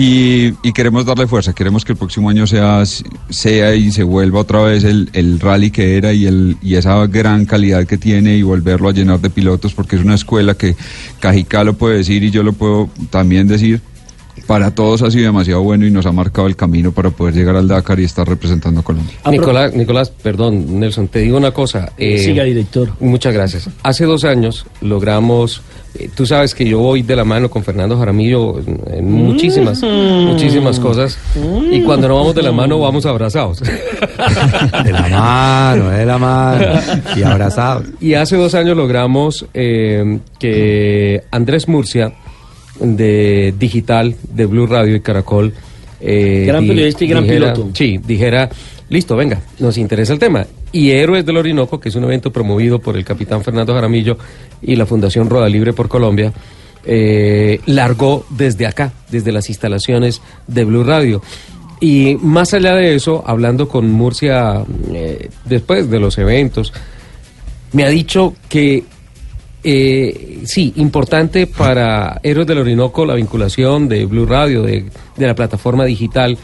Y, 0.00 0.54
y 0.62 0.72
queremos 0.72 1.04
darle 1.06 1.26
fuerza, 1.26 1.52
queremos 1.52 1.84
que 1.84 1.90
el 1.90 1.98
próximo 1.98 2.30
año 2.30 2.46
sea, 2.46 2.84
sea 3.30 3.74
y 3.74 3.90
se 3.90 4.04
vuelva 4.04 4.38
otra 4.38 4.62
vez 4.62 4.84
el, 4.84 5.10
el 5.12 5.40
rally 5.40 5.72
que 5.72 5.96
era 5.96 6.12
y, 6.12 6.24
el, 6.26 6.56
y 6.62 6.76
esa 6.76 7.04
gran 7.08 7.46
calidad 7.46 7.84
que 7.84 7.98
tiene 7.98 8.36
y 8.36 8.42
volverlo 8.42 8.88
a 8.88 8.92
llenar 8.92 9.20
de 9.20 9.28
pilotos 9.28 9.74
porque 9.74 9.96
es 9.96 10.02
una 10.04 10.14
escuela 10.14 10.54
que 10.54 10.76
Cajicá 11.18 11.64
lo 11.64 11.74
puede 11.74 11.96
decir 11.96 12.22
y 12.22 12.30
yo 12.30 12.44
lo 12.44 12.52
puedo 12.52 12.88
también 13.10 13.48
decir 13.48 13.80
para 14.46 14.70
todos 14.72 15.02
ha 15.02 15.10
sido 15.10 15.24
demasiado 15.24 15.62
bueno 15.62 15.84
y 15.84 15.90
nos 15.90 16.06
ha 16.06 16.12
marcado 16.12 16.46
el 16.46 16.54
camino 16.54 16.92
para 16.92 17.10
poder 17.10 17.34
llegar 17.34 17.56
al 17.56 17.66
Dakar 17.66 17.98
y 17.98 18.04
estar 18.04 18.26
representando 18.26 18.80
a 18.80 18.84
Colombia. 18.84 19.14
Nicolás, 19.28 19.74
Nicolás, 19.74 20.10
perdón, 20.10 20.78
Nelson, 20.78 21.08
te 21.08 21.18
digo 21.18 21.36
una 21.36 21.50
cosa. 21.50 21.92
eh, 21.98 22.18
Siga, 22.18 22.44
director. 22.44 22.92
Muchas 23.00 23.34
gracias. 23.34 23.68
Hace 23.82 24.04
dos 24.04 24.24
años 24.24 24.64
logramos, 24.80 25.60
eh, 25.98 26.08
tú 26.14 26.26
sabes 26.26 26.54
que 26.54 26.64
yo 26.68 26.78
voy 26.78 27.02
de 27.02 27.16
la 27.16 27.24
mano 27.24 27.48
con 27.50 27.62
Fernando 27.64 27.98
Jaramillo 27.98 28.58
en, 28.60 28.80
en 28.92 29.10
muchísimas, 29.12 29.82
muchísimas 29.82 30.78
cosas. 30.80 31.18
Y 31.70 31.80
cuando 31.82 32.08
no 32.08 32.16
vamos 32.16 32.34
de 32.34 32.42
la 32.42 32.52
mano, 32.52 32.78
vamos 32.78 33.06
abrazados. 33.06 33.60
De 34.84 34.92
la 34.92 35.08
mano, 35.08 35.90
de 35.90 36.04
la 36.06 36.18
mano. 36.18 36.64
Y 37.16 37.22
abrazados. 37.22 37.86
Y 38.00 38.14
hace 38.14 38.36
dos 38.36 38.54
años 38.54 38.76
logramos 38.76 39.46
eh, 39.54 40.18
que 40.38 41.22
Andrés 41.30 41.68
Murcia, 41.68 42.12
de 42.80 43.54
Digital, 43.58 44.14
de 44.32 44.46
Blue 44.46 44.66
Radio 44.66 44.94
y 44.96 45.00
Caracol, 45.00 45.52
eh, 46.00 46.44
Gran 46.46 46.66
periodista 46.66 47.04
y 47.04 47.08
gran 47.08 47.24
dijera- 47.24 47.52
piloto. 47.52 47.70
Sí, 47.74 47.98
dijera, 48.06 48.48
listo, 48.88 49.16
venga, 49.16 49.40
nos 49.58 49.78
interesa 49.78 50.12
el 50.12 50.18
tema. 50.18 50.46
Y 50.72 50.90
Héroes 50.90 51.24
del 51.24 51.36
Orinoco, 51.36 51.80
que 51.80 51.88
es 51.88 51.94
un 51.94 52.04
evento 52.04 52.32
promovido 52.32 52.78
por 52.78 52.96
el 52.96 53.04
capitán 53.04 53.42
Fernando 53.42 53.74
Jaramillo 53.74 54.18
y 54.62 54.76
la 54.76 54.86
Fundación 54.86 55.30
Roda 55.30 55.48
Libre 55.48 55.72
por 55.72 55.88
Colombia, 55.88 56.32
eh, 56.84 57.60
largó 57.66 58.26
desde 58.30 58.66
acá, 58.66 58.92
desde 59.10 59.32
las 59.32 59.48
instalaciones 59.48 60.22
de 60.46 60.64
Blue 60.64 60.84
Radio. 60.84 61.22
Y 61.80 62.16
más 62.20 62.54
allá 62.54 62.74
de 62.74 62.94
eso, 62.94 63.22
hablando 63.26 63.68
con 63.68 63.90
Murcia 63.90 64.64
eh, 64.92 65.30
después 65.44 65.88
de 65.90 66.00
los 66.00 66.18
eventos, 66.18 66.72
me 67.72 67.84
ha 67.84 67.88
dicho 67.88 68.34
que 68.48 68.84
eh, 69.62 70.40
sí, 70.44 70.72
importante 70.76 71.46
para 71.46 72.20
Héroes 72.22 72.46
del 72.46 72.58
Orinoco 72.58 73.04
la 73.04 73.14
vinculación 73.14 73.88
de 73.88 74.06
Blue 74.06 74.26
Radio, 74.26 74.62
de, 74.62 74.86
de 75.16 75.26
la 75.26 75.34
plataforma 75.34 75.84
digital, 75.84 76.38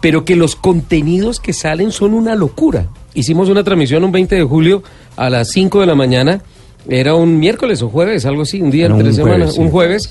pero 0.00 0.24
que 0.24 0.36
los 0.36 0.56
contenidos 0.56 1.40
que 1.40 1.52
salen 1.52 1.92
son 1.92 2.14
una 2.14 2.34
locura. 2.34 2.88
Hicimos 3.14 3.48
una 3.48 3.64
transmisión 3.64 4.04
un 4.04 4.12
20 4.12 4.36
de 4.36 4.44
julio 4.44 4.82
a 5.16 5.30
las 5.30 5.50
5 5.50 5.80
de 5.80 5.86
la 5.86 5.94
mañana, 5.94 6.42
era 6.88 7.14
un 7.14 7.38
miércoles 7.38 7.82
o 7.82 7.88
jueves, 7.88 8.24
algo 8.26 8.42
así, 8.42 8.60
un 8.60 8.70
día 8.70 8.86
entre 8.86 9.08
un 9.08 9.14
semana, 9.14 9.34
jueves, 9.36 9.54
sí. 9.54 9.60
un 9.60 9.70
jueves, 9.70 10.10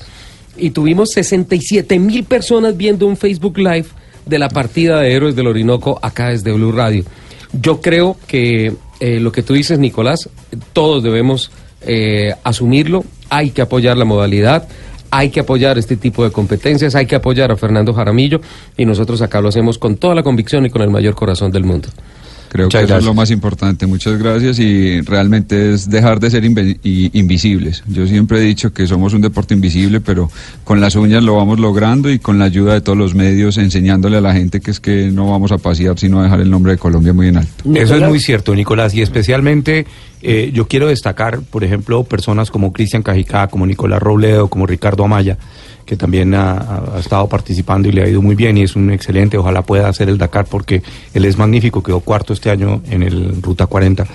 y 0.56 0.70
tuvimos 0.70 1.10
67 1.12 1.98
mil 1.98 2.24
personas 2.24 2.76
viendo 2.76 3.06
un 3.06 3.16
Facebook 3.16 3.58
Live 3.58 3.86
de 4.26 4.38
la 4.38 4.48
partida 4.48 5.00
de 5.00 5.12
Héroes 5.12 5.34
del 5.34 5.46
Orinoco 5.46 5.98
acá 6.02 6.28
desde 6.28 6.52
Blue 6.52 6.72
Radio. 6.72 7.04
Yo 7.52 7.80
creo 7.80 8.16
que 8.26 8.74
eh, 9.00 9.20
lo 9.20 9.32
que 9.32 9.42
tú 9.42 9.54
dices, 9.54 9.78
Nicolás, 9.78 10.28
todos 10.72 11.02
debemos 11.02 11.50
eh, 11.82 12.34
asumirlo, 12.44 13.04
hay 13.30 13.50
que 13.50 13.62
apoyar 13.62 13.96
la 13.96 14.04
modalidad, 14.04 14.68
hay 15.10 15.30
que 15.30 15.40
apoyar 15.40 15.78
este 15.78 15.96
tipo 15.96 16.24
de 16.24 16.30
competencias, 16.30 16.94
hay 16.94 17.06
que 17.06 17.16
apoyar 17.16 17.50
a 17.50 17.56
Fernando 17.56 17.92
Jaramillo 17.94 18.40
y 18.76 18.84
nosotros 18.84 19.22
acá 19.22 19.40
lo 19.40 19.48
hacemos 19.48 19.78
con 19.78 19.96
toda 19.96 20.14
la 20.14 20.22
convicción 20.22 20.66
y 20.66 20.70
con 20.70 20.82
el 20.82 20.90
mayor 20.90 21.14
corazón 21.14 21.50
del 21.50 21.64
mundo. 21.64 21.88
Creo 22.48 22.66
Muchas 22.66 22.80
que 22.80 22.84
eso 22.86 22.98
es 22.98 23.04
lo 23.04 23.14
más 23.14 23.30
importante. 23.30 23.86
Muchas 23.86 24.18
gracias 24.18 24.58
y 24.58 25.00
realmente 25.02 25.74
es 25.74 25.90
dejar 25.90 26.20
de 26.20 26.30
ser 26.30 26.44
invisibles. 26.44 27.82
Yo 27.86 28.06
siempre 28.06 28.38
he 28.38 28.42
dicho 28.42 28.72
que 28.72 28.86
somos 28.86 29.14
un 29.14 29.20
deporte 29.20 29.54
invisible, 29.54 30.00
pero 30.00 30.30
con 30.64 30.80
las 30.80 30.96
uñas 30.96 31.22
lo 31.22 31.36
vamos 31.36 31.58
logrando 31.58 32.10
y 32.10 32.18
con 32.18 32.38
la 32.38 32.46
ayuda 32.46 32.74
de 32.74 32.80
todos 32.80 32.96
los 32.96 33.14
medios 33.14 33.58
enseñándole 33.58 34.16
a 34.16 34.20
la 34.20 34.32
gente 34.32 34.60
que 34.60 34.70
es 34.70 34.80
que 34.80 35.10
no 35.12 35.30
vamos 35.30 35.52
a 35.52 35.58
pasear 35.58 35.98
sino 35.98 36.20
a 36.20 36.24
dejar 36.24 36.40
el 36.40 36.50
nombre 36.50 36.72
de 36.72 36.78
Colombia 36.78 37.12
muy 37.12 37.28
en 37.28 37.38
alto. 37.38 37.52
Eso 37.64 37.70
es 37.70 37.90
Nicolás. 37.90 38.08
muy 38.08 38.20
cierto, 38.20 38.54
Nicolás, 38.54 38.94
y 38.94 39.02
especialmente 39.02 39.86
eh, 40.22 40.50
yo 40.52 40.66
quiero 40.66 40.88
destacar, 40.88 41.40
por 41.40 41.64
ejemplo, 41.64 42.02
personas 42.04 42.50
como 42.50 42.72
Cristian 42.72 43.02
Cajicá, 43.02 43.48
como 43.48 43.66
Nicolás 43.66 44.02
Robledo, 44.02 44.48
como 44.48 44.66
Ricardo 44.66 45.04
Amaya, 45.04 45.38
que 45.88 45.96
también 45.96 46.34
ha, 46.34 46.82
estado 47.00 47.26
participando 47.30 47.88
y 47.88 47.92
le 47.92 48.02
ha 48.02 48.08
ido 48.08 48.20
muy 48.20 48.34
bien 48.34 48.58
y 48.58 48.62
es 48.62 48.76
un 48.76 48.90
excelente, 48.90 49.38
ojalá 49.38 49.62
pueda 49.62 49.88
hacer 49.88 50.10
el 50.10 50.18
Dakar 50.18 50.44
porque 50.44 50.82
él 51.14 51.24
es 51.24 51.38
magnífico, 51.38 51.82
quedó 51.82 52.00
cuarto 52.00 52.34
este 52.34 52.50
año 52.50 52.82
en 52.90 53.02
el 53.02 53.40
Ruta 53.40 53.64
40. 53.66 54.06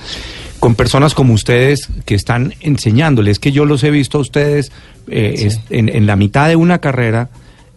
Con 0.59 0.75
personas 0.75 1.15
como 1.15 1.33
ustedes 1.33 1.89
que 2.05 2.13
están 2.13 2.53
enseñándoles, 2.61 3.39
que 3.39 3.51
yo 3.51 3.65
los 3.65 3.83
he 3.83 3.89
visto 3.89 4.19
a 4.19 4.21
ustedes 4.21 4.71
eh, 5.07 5.33
es- 5.47 5.61
en, 5.71 5.89
en 5.89 6.05
la 6.05 6.15
mitad 6.15 6.47
de 6.47 6.55
una 6.55 6.77
carrera, 6.77 7.29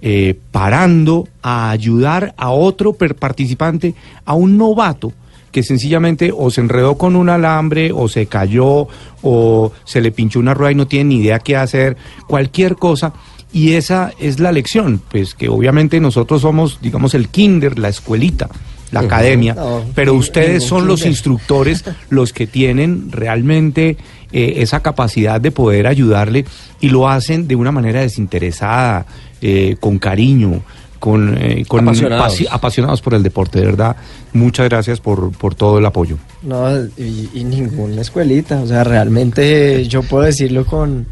eh, 0.03 0.39
parando 0.53 1.27
a 1.43 1.71
ayudar 1.71 2.35
a 2.37 2.51
otro 2.51 2.93
per- 2.93 3.15
participante, 3.15 3.95
a 4.27 4.35
un 4.35 4.59
novato 4.59 5.15
que 5.53 5.63
sencillamente 5.63 6.33
o 6.37 6.51
se 6.51 6.61
enredó 6.61 6.99
con 6.99 7.17
un 7.17 7.31
alambre 7.31 7.91
o 7.93 8.09
se 8.09 8.27
cayó 8.27 8.89
o 9.23 9.73
se 9.85 10.03
le 10.03 10.13
pinchó 10.13 10.39
una 10.39 10.53
rueda 10.53 10.73
y 10.73 10.75
no 10.75 10.87
tiene 10.87 11.05
ni 11.15 11.17
idea 11.23 11.39
qué 11.39 11.57
hacer, 11.57 11.97
cualquier 12.29 12.77
cosa. 12.77 13.15
Y 13.57 13.73
esa 13.73 14.13
es 14.21 14.39
la 14.39 14.53
lección, 14.53 15.01
pues 15.11 15.35
que 15.35 15.49
obviamente 15.49 15.99
nosotros 15.99 16.43
somos, 16.43 16.79
digamos, 16.83 17.15
el 17.15 17.29
kinder, 17.29 17.79
la 17.79 17.89
escuelita, 17.89 18.49
la 18.93 19.01
academia, 19.01 19.55
No, 19.55 19.83
pero 19.95 20.13
ustedes 20.15 20.65
son 20.65 20.87
los 20.87 21.07
instructores 21.07 21.83
los 22.11 22.33
que 22.35 22.47
tienen 22.47 23.11
realmente 23.11 23.97
eh, 24.33 24.55
esa 24.59 24.81
capacidad 24.81 25.41
de 25.41 25.53
poder 25.53 25.87
ayudarle 25.87 26.45
y 26.81 26.91
lo 26.91 27.09
hacen 27.09 27.49
de 27.49 27.57
una 27.57 27.73
manera 27.73 28.01
desinteresada, 28.03 29.07
eh, 29.41 29.77
con 29.81 29.99
cariño, 29.99 30.61
con, 30.99 31.37
eh, 31.41 31.65
con 31.67 31.81
Apasionados. 31.89 32.27
pasi- 32.35 32.47
apasionados 32.51 33.01
por 33.01 33.15
el 33.15 33.23
deporte, 33.23 33.59
de 33.61 33.67
verdad. 33.67 33.97
Muchas 34.35 34.69
gracias 34.69 35.01
por, 35.01 35.31
por 35.33 35.55
todo 35.55 35.79
el 35.79 35.87
apoyo. 35.87 36.19
No, 36.43 36.69
y, 36.99 37.31
y 37.35 37.45
ninguna 37.45 38.03
escuelita. 38.03 38.61
O 38.61 38.67
sea, 38.67 38.85
realmente 38.85 39.87
yo 39.89 40.03
puedo 40.03 40.25
decirlo 40.25 40.65
con, 40.67 41.07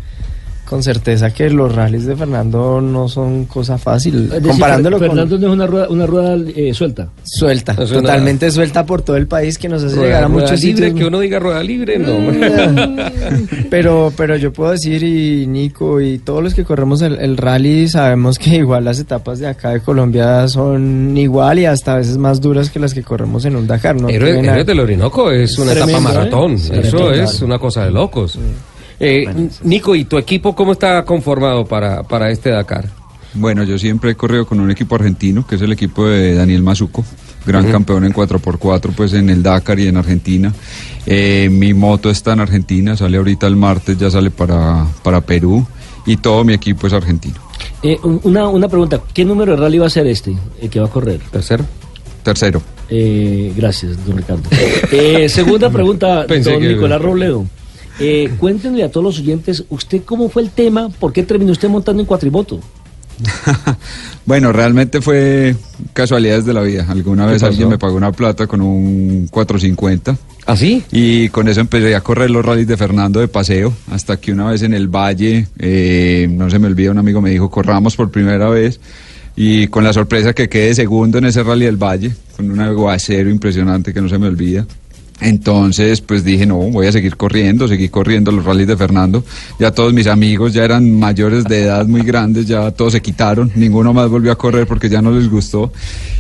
con 0.65 0.83
certeza 0.83 1.33
que 1.33 1.51
los 1.51 1.75
rallies 1.75 2.07
de 2.07 2.17
Fernando 2.17 2.81
no 2.81 3.09
son 3.09 3.45
cosa 3.45 3.77
fácil. 3.79 4.29
Decir, 4.29 4.49
comparándolo 4.49 4.99
Fernando 4.99 5.37
con 5.37 5.41
no 5.43 5.47
es 5.49 5.53
una 5.53 5.67
rueda, 5.67 5.89
una 5.89 6.07
rueda 6.07 6.37
eh, 6.57 6.73
suelta. 6.75 7.09
suelta, 7.23 7.75
totalmente 7.75 8.51
suelta 8.51 8.85
por 8.87 9.03
todo 9.03 9.17
el 9.17 9.27
país 9.27 9.59
que 9.59 9.69
nos 9.69 9.83
hace 9.85 9.95
Rueda, 9.97 10.07
llegar 10.07 10.25
a 10.25 10.29
rueda 10.29 10.41
muchos 10.43 10.63
libre, 10.63 10.87
sitios. 10.89 11.01
que 11.01 11.07
uno 11.07 11.21
diga 11.21 11.39
rueda 11.39 11.63
libre, 11.63 11.99
no. 11.99 12.15
pero, 13.71 14.13
pero 14.17 14.37
yo 14.37 14.53
puedo 14.53 14.73
decir, 14.73 15.03
y 15.03 15.47
Nico, 15.47 16.01
y 16.01 16.19
todos 16.19 16.43
los 16.43 16.55
que 16.55 16.65
corremos 16.65 17.03
el, 17.03 17.15
el 17.17 17.37
rally, 17.37 17.89
sabemos 17.89 18.39
que 18.39 18.57
igual 18.57 18.85
las 18.85 18.99
etapas 19.01 19.39
de 19.39 19.47
acá 19.49 19.71
de 19.71 19.81
Colombia 19.81 20.49
son 20.49 21.17
igual 21.17 21.59
y 21.59 21.67
hasta 21.67 21.95
a 21.95 21.97
veces 21.99 22.17
más 22.19 22.41
duras 22.41 22.71
que 22.71 22.79
las 22.79 22.95
que 22.95 23.03
corremos 23.03 23.45
en 23.45 23.57
un 23.57 23.67
Dakar. 23.67 24.01
¿no? 24.01 24.09
A- 24.09 24.13
Héroes 24.13 24.67
del 24.67 24.81
Orinoco 24.81 25.31
es 25.31 25.59
una 25.59 25.73
Tremendo, 25.73 25.99
etapa 25.99 26.13
¿eh? 26.13 26.15
maratón. 26.19 26.59
Sí, 26.59 26.73
Eso 26.75 27.11
es 27.13 27.43
una 27.43 27.59
cosa 27.59 27.85
de 27.85 27.91
locos. 27.91 28.39
Eh, 29.05 29.49
Nico, 29.63 29.95
¿y 29.95 30.05
tu 30.05 30.17
equipo 30.19 30.55
cómo 30.55 30.73
está 30.73 31.05
conformado 31.05 31.65
para, 31.67 32.03
para 32.03 32.31
este 32.31 32.51
Dakar? 32.51 32.89
Bueno, 33.35 33.65
yo 33.65 33.79
siempre 33.79 34.13
he 34.13 34.15
corrido 34.15 34.47
con 34.47 34.61
un 34.61 34.71
equipo 34.71 34.95
argentino, 34.95 35.47
que 35.47 35.57
es 35.57 35.63
el 35.63 35.73
equipo 35.73 36.07
de 36.07 36.35
Daniel 36.35 36.63
Mazuco, 36.63 37.05
gran 37.45 37.71
campeón 37.71 38.05
en 38.05 38.13
4x4, 38.13 38.93
pues 38.97 39.13
en 39.13 39.29
el 39.29 39.43
Dakar 39.43 39.79
y 39.81 39.89
en 39.89 39.97
Argentina. 39.97 40.53
Eh, 41.07 41.49
mi 41.51 41.75
moto 41.75 42.11
está 42.11 42.33
en 42.35 42.41
Argentina, 42.41 42.97
sale 42.97 43.17
ahorita 43.19 43.47
el 43.49 43.57
martes, 43.57 43.99
ya 43.99 44.09
sale 44.11 44.31
para, 44.31 44.87
para 45.03 45.21
Perú, 45.21 45.67
y 46.07 46.17
todo 46.19 46.45
mi 46.45 46.53
equipo 46.55 46.87
es 46.87 46.93
argentino. 46.93 47.35
Eh, 47.83 47.99
un- 48.05 48.21
una, 48.23 48.49
una 48.49 48.69
pregunta, 48.69 49.01
¿qué 49.13 49.25
número 49.25 49.53
de 49.57 49.59
rally 49.63 49.79
va 49.79 49.87
a 49.89 49.91
ser 49.91 50.07
este 50.07 50.35
el 50.63 50.71
que 50.71 50.79
va 50.81 50.87
a 50.87 50.91
correr? 50.91 51.21
Tercero. 51.33 51.65
Tercero. 52.23 52.63
Eh, 52.89 53.53
gracias, 53.57 53.97
don 54.07 54.17
Ricardo. 54.17 54.43
Eh, 54.93 55.29
segunda 55.29 55.71
pregunta, 55.73 56.25
Pensé 56.29 56.53
don 56.53 56.63
Nicolás 56.67 57.03
Robledo. 57.03 57.45
Eh, 58.01 58.33
cuéntenle 58.39 58.83
a 58.83 58.91
todos 58.91 59.05
los 59.05 59.19
oyentes, 59.21 59.65
¿usted 59.69 60.03
cómo 60.05 60.29
fue 60.29 60.43
el 60.43 60.51
tema? 60.51 60.89
¿Por 60.89 61.13
qué 61.13 61.23
terminó 61.23 61.53
usted 61.53 61.69
montando 61.69 62.01
en 62.03 62.07
cuatrimoto? 62.07 62.61
Bueno, 64.27 64.53
realmente 64.53 65.03
fue 65.03 65.55
casualidades 65.93 66.47
de 66.47 66.55
la 66.55 66.63
vida. 66.63 66.87
Alguna 66.89 67.27
¿Qué 67.27 67.33
vez 67.33 67.43
pasó? 67.43 67.51
alguien 67.51 67.69
me 67.69 67.79
pagó 67.79 67.95
una 67.97 68.11
plata 68.11 68.47
con 68.47 68.63
un 68.63 69.29
450 69.31 70.17
¿Ah, 70.47 70.57
sí? 70.57 70.83
y 70.91 71.29
con 71.29 71.47
eso 71.47 71.61
empecé 71.61 71.95
a 71.95 72.01
correr 72.01 72.31
los 72.31 72.43
rallies 72.43 72.67
de 72.67 72.79
Fernando 72.79 73.21
de 73.21 73.29
paseo, 73.29 73.75
hasta 73.91 74.17
que 74.19 74.33
una 74.33 74.51
vez 74.51 74.63
en 74.63 74.73
el 74.73 74.89
valle, 74.89 75.47
eh, 75.59 76.27
no 76.31 76.49
se 76.49 76.59
me 76.59 76.69
olvida, 76.69 76.91
un 76.91 76.99
amigo 76.99 77.21
me 77.21 77.29
dijo, 77.31 77.51
corramos 77.51 77.97
por 77.97 78.11
primera 78.11 78.49
vez 78.49 78.81
y 79.37 79.67
con 79.67 79.85
la 79.85 79.93
sorpresa 79.93 80.33
que 80.33 80.49
quedé 80.49 80.75
segundo 80.75 81.19
en 81.19 81.27
ese 81.27 81.43
rally 81.43 81.67
del 81.67 81.77
valle, 81.77 82.13
con 82.37 82.51
un 82.51 82.61
aguacero 82.61 83.29
impresionante 83.29 83.93
que 83.93 84.01
no 84.01 84.09
se 84.09 84.19
me 84.19 84.27
olvida. 84.29 84.67
Entonces, 85.25 86.03
pues 86.03 86.23
dije, 86.23 86.45
no, 86.45 86.59
voy 86.59 86.87
a 86.87 86.93
seguir 86.93 87.17
corriendo, 87.17 87.67
seguí 87.67 87.89
corriendo 87.89 88.31
los 88.31 88.45
rallies 88.45 88.69
de 88.69 88.77
Fernando. 88.77 89.25
Ya 89.59 89.71
todos 89.71 89.95
mis 89.95 90.07
amigos 90.07 90.53
ya 90.53 90.67
eran 90.67 90.99
mayores 90.99 91.45
de 91.45 91.63
edad, 91.63 91.87
muy 91.87 92.03
grandes, 92.03 92.45
ya 92.45 92.71
todos 92.73 92.93
se 92.93 93.01
quitaron, 93.01 93.51
ninguno 93.55 93.95
más 93.95 94.11
volvió 94.11 94.33
a 94.33 94.37
correr 94.37 94.67
porque 94.67 94.91
ya 94.91 95.01
no 95.01 95.13
les 95.13 95.31
gustó. 95.31 95.73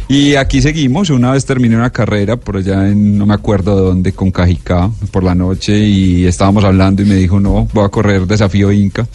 Y 0.08 0.36
aquí 0.36 0.62
seguimos, 0.62 1.10
una 1.10 1.32
vez 1.32 1.44
terminé 1.44 1.76
una 1.76 1.90
carrera 1.90 2.38
por 2.38 2.56
allá 2.56 2.88
en, 2.88 3.18
no 3.18 3.26
me 3.26 3.34
acuerdo 3.34 3.76
dónde, 3.76 4.12
con 4.12 4.30
Cajicá, 4.30 4.90
por 5.10 5.22
la 5.22 5.34
noche, 5.34 5.78
y 5.78 6.24
estábamos 6.24 6.64
hablando 6.64 7.02
y 7.02 7.04
me 7.04 7.16
dijo, 7.16 7.38
no, 7.38 7.68
voy 7.74 7.84
a 7.84 7.90
correr 7.90 8.26
desafío 8.26 8.72
Inca. 8.72 9.06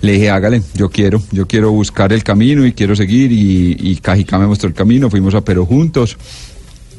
Le 0.00 0.12
dije, 0.12 0.30
hágale, 0.30 0.62
yo 0.74 0.90
quiero, 0.90 1.22
yo 1.30 1.46
quiero 1.46 1.70
buscar 1.70 2.12
el 2.12 2.24
camino 2.24 2.66
y 2.66 2.72
quiero 2.72 2.96
seguir, 2.96 3.30
y, 3.30 3.76
y 3.78 3.96
Cajicá 3.98 4.36
me 4.36 4.48
mostró 4.48 4.68
el 4.68 4.74
camino, 4.74 5.08
fuimos 5.08 5.36
a 5.36 5.42
Perú 5.42 5.64
juntos. 5.64 6.16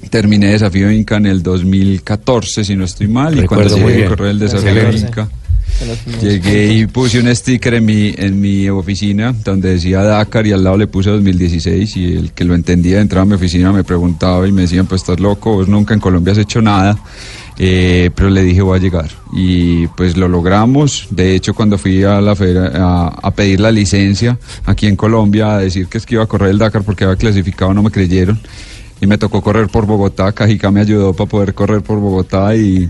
Terminé 0.09 0.47
Desafío 0.47 0.91
Inca 0.91 1.17
en 1.17 1.25
el 1.25 1.43
2014, 1.43 2.63
si 2.63 2.75
no 2.75 2.85
estoy 2.85 3.07
mal, 3.07 3.37
y 3.37 3.41
Recuerdo 3.41 3.69
cuando 3.69 3.83
muy 3.83 3.93
llegué 3.93 4.05
a 4.05 4.09
correr 4.09 4.29
el 4.31 4.39
Desafío 4.39 4.69
Excelente. 4.69 5.07
Inca, 5.07 5.29
Llegué 6.21 6.73
y 6.73 6.87
puse 6.87 7.19
un 7.19 7.33
sticker 7.33 7.75
en 7.75 7.85
mi, 7.85 8.13
en 8.17 8.39
mi 8.39 8.69
oficina 8.69 9.33
donde 9.45 9.71
decía 9.71 10.03
Dakar 10.03 10.45
y 10.45 10.51
al 10.51 10.63
lado 10.63 10.77
le 10.77 10.87
puse 10.87 11.09
2016 11.09 11.95
y 11.95 12.17
el 12.17 12.31
que 12.33 12.43
lo 12.43 12.53
entendía 12.53 12.99
entraba 12.99 13.23
a 13.23 13.25
mi 13.25 13.35
oficina 13.35 13.71
me 13.71 13.83
preguntaba 13.85 14.45
y 14.45 14.51
me 14.51 14.63
decían 14.63 14.87
pues 14.87 15.01
estás 15.01 15.19
loco, 15.21 15.53
vos 15.53 15.69
nunca 15.69 15.93
en 15.93 16.01
Colombia 16.01 16.33
has 16.33 16.39
hecho 16.39 16.61
nada. 16.61 16.97
Eh, 17.61 18.09
pero 18.15 18.29
le 18.29 18.41
dije 18.41 18.61
voy 18.61 18.79
a 18.79 18.81
llegar 18.81 19.09
y 19.33 19.87
pues 19.87 20.15
lo 20.15 20.29
logramos. 20.29 21.07
De 21.09 21.35
hecho, 21.35 21.53
cuando 21.53 21.77
fui 21.77 22.03
a 22.03 22.21
la 22.21 22.33
feria 22.33 22.71
a, 22.73 23.07
a 23.07 23.31
pedir 23.31 23.59
la 23.59 23.71
licencia 23.71 24.37
aquí 24.65 24.87
en 24.87 24.95
Colombia 24.95 25.55
a 25.55 25.57
decir 25.59 25.87
que 25.87 25.97
es 25.97 26.05
que 26.05 26.15
iba 26.15 26.23
a 26.23 26.27
correr 26.27 26.51
el 26.51 26.57
Dakar 26.57 26.83
porque 26.83 27.03
había 27.03 27.17
clasificado, 27.17 27.73
no 27.73 27.83
me 27.83 27.91
creyeron 27.91 28.39
y 29.01 29.07
me 29.07 29.17
tocó 29.17 29.41
correr 29.41 29.67
por 29.67 29.85
Bogotá. 29.85 30.31
Cajica 30.31 30.71
me 30.71 30.81
ayudó 30.81 31.13
para 31.13 31.29
poder 31.29 31.53
correr 31.53 31.81
por 31.81 31.99
Bogotá 31.99 32.55
y, 32.55 32.89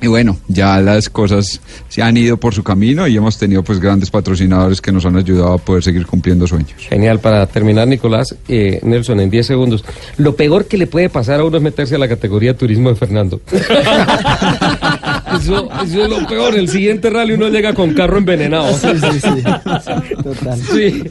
y 0.00 0.06
bueno, 0.08 0.36
ya 0.48 0.80
las 0.80 1.08
cosas 1.08 1.60
se 1.88 2.02
han 2.02 2.16
ido 2.16 2.36
por 2.36 2.54
su 2.54 2.64
camino 2.64 3.06
y 3.06 3.16
hemos 3.16 3.38
tenido 3.38 3.62
pues 3.62 3.78
grandes 3.78 4.10
patrocinadores 4.10 4.80
que 4.80 4.90
nos 4.90 5.06
han 5.06 5.16
ayudado 5.16 5.52
a 5.52 5.58
poder 5.58 5.84
seguir 5.84 6.06
cumpliendo 6.06 6.46
sueños. 6.46 6.74
Genial, 6.76 7.20
para 7.20 7.46
terminar, 7.46 7.86
Nicolás, 7.86 8.34
eh, 8.48 8.80
Nelson, 8.82 9.20
en 9.20 9.30
10 9.30 9.46
segundos. 9.46 9.84
Lo 10.16 10.34
peor 10.34 10.66
que 10.66 10.76
le 10.76 10.88
puede 10.88 11.08
pasar 11.08 11.40
a 11.40 11.44
uno 11.44 11.56
es 11.56 11.62
meterse 11.62 11.94
a 11.94 11.98
la 11.98 12.08
categoría 12.08 12.56
turismo 12.56 12.88
de 12.88 12.96
Fernando. 12.96 13.40
eso, 15.42 15.68
eso 15.84 16.02
es 16.04 16.10
lo 16.10 16.26
peor. 16.26 16.54
El 16.56 16.68
siguiente 16.68 17.10
rally 17.10 17.34
uno 17.34 17.48
llega 17.48 17.74
con 17.74 17.94
carro 17.94 18.18
envenenado. 18.18 18.72
Sí, 18.76 18.88
sí, 19.00 19.20
sí. 19.20 19.42
Total. 20.22 20.58
Sí, 20.58 21.02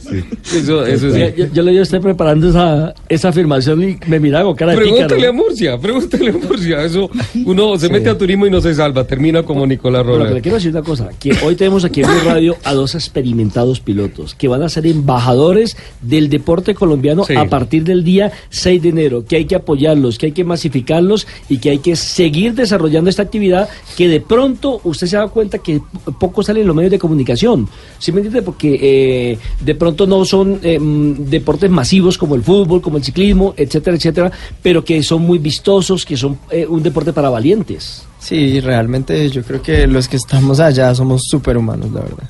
Eso, 0.57 0.85
eso 0.85 1.11
sí. 1.11 1.19
Yo, 1.19 1.29
yo, 1.45 1.53
yo 1.53 1.63
le 1.63 1.71
digo, 1.71 1.83
estoy 1.83 1.99
preparando 1.99 2.49
esa, 2.49 2.93
esa 3.09 3.29
afirmación 3.29 3.83
y 3.83 3.97
me 4.07 4.19
mira 4.19 4.43
con 4.43 4.55
cara 4.55 4.71
de 4.71 4.77
Pregúntale 4.77 5.15
pícaro. 5.15 5.29
a 5.29 5.33
Murcia, 5.33 5.77
pregúntale 5.77 6.29
a 6.29 6.33
Murcia. 6.33 6.83
Eso, 6.83 7.09
uno 7.45 7.77
se 7.77 7.89
mete 7.89 8.09
a 8.09 8.17
turismo 8.17 8.47
y 8.47 8.49
no 8.49 8.61
se 8.61 8.73
salva, 8.73 9.03
termina 9.05 9.43
como 9.43 9.65
Nicolás 9.67 10.03
Bueno, 10.03 10.13
pero 10.13 10.23
le 10.23 10.29
Robert. 10.29 10.43
quiero 10.43 10.55
decir 10.57 10.71
una 10.71 10.81
cosa, 10.83 11.09
que 11.19 11.31
hoy 11.43 11.55
tenemos 11.55 11.83
aquí 11.85 12.01
en 12.01 12.07
Blue 12.07 12.19
Radio 12.25 12.57
a 12.63 12.73
dos 12.73 12.95
experimentados 12.95 13.79
pilotos 13.79 14.35
que 14.35 14.47
van 14.47 14.63
a 14.63 14.69
ser 14.69 14.87
embajadores 14.87 15.77
del 16.01 16.29
deporte 16.29 16.73
colombiano 16.73 17.23
Sí. 17.25 17.35
a 17.35 17.45
partir 17.49 17.83
del 17.83 18.03
día 18.03 18.31
6 18.49 18.81
de 18.81 18.89
enero, 18.89 19.25
que 19.27 19.35
hay 19.35 19.45
que 19.45 19.55
apoyarlos, 19.55 20.17
que 20.17 20.27
hay 20.27 20.31
que 20.31 20.43
masificarlos 20.43 21.27
y 21.49 21.57
que 21.57 21.71
hay 21.71 21.79
que 21.79 21.95
seguir 21.95 22.53
desarrollando 22.53 23.09
esta 23.09 23.23
actividad 23.23 23.69
que 23.97 24.07
de 24.07 24.20
pronto 24.21 24.81
usted 24.83 25.07
se 25.07 25.17
da 25.17 25.27
cuenta 25.27 25.59
que 25.59 25.81
poco 26.19 26.43
sale 26.43 26.61
en 26.61 26.67
los 26.67 26.75
medios 26.75 26.91
de 26.91 26.99
comunicación. 26.99 27.67
¿Sí 27.99 28.11
me 28.11 28.19
entiende? 28.19 28.41
Porque 28.41 28.79
eh, 28.81 29.37
de 29.59 29.75
pronto 29.75 30.07
no 30.07 30.23
son 30.25 30.59
eh, 30.63 30.79
mm, 30.79 31.29
deportes 31.29 31.69
masivos 31.69 32.17
como 32.17 32.35
el 32.35 32.43
fútbol, 32.43 32.81
como 32.81 32.97
el 32.97 33.03
ciclismo, 33.03 33.53
etcétera, 33.57 33.97
etcétera, 33.97 34.31
pero 34.61 34.83
que 34.83 35.01
son 35.03 35.23
muy 35.23 35.39
vistosos, 35.39 36.05
que 36.05 36.17
son 36.17 36.39
eh, 36.49 36.65
un 36.65 36.81
deporte 36.81 37.13
para 37.13 37.29
valientes. 37.29 38.03
Sí, 38.19 38.59
realmente 38.59 39.29
yo 39.29 39.43
creo 39.43 39.61
que 39.61 39.87
los 39.87 40.07
que 40.07 40.17
estamos 40.17 40.59
allá 40.59 40.93
somos 40.93 41.23
superhumanos, 41.27 41.91
la 41.91 42.01
verdad. 42.01 42.29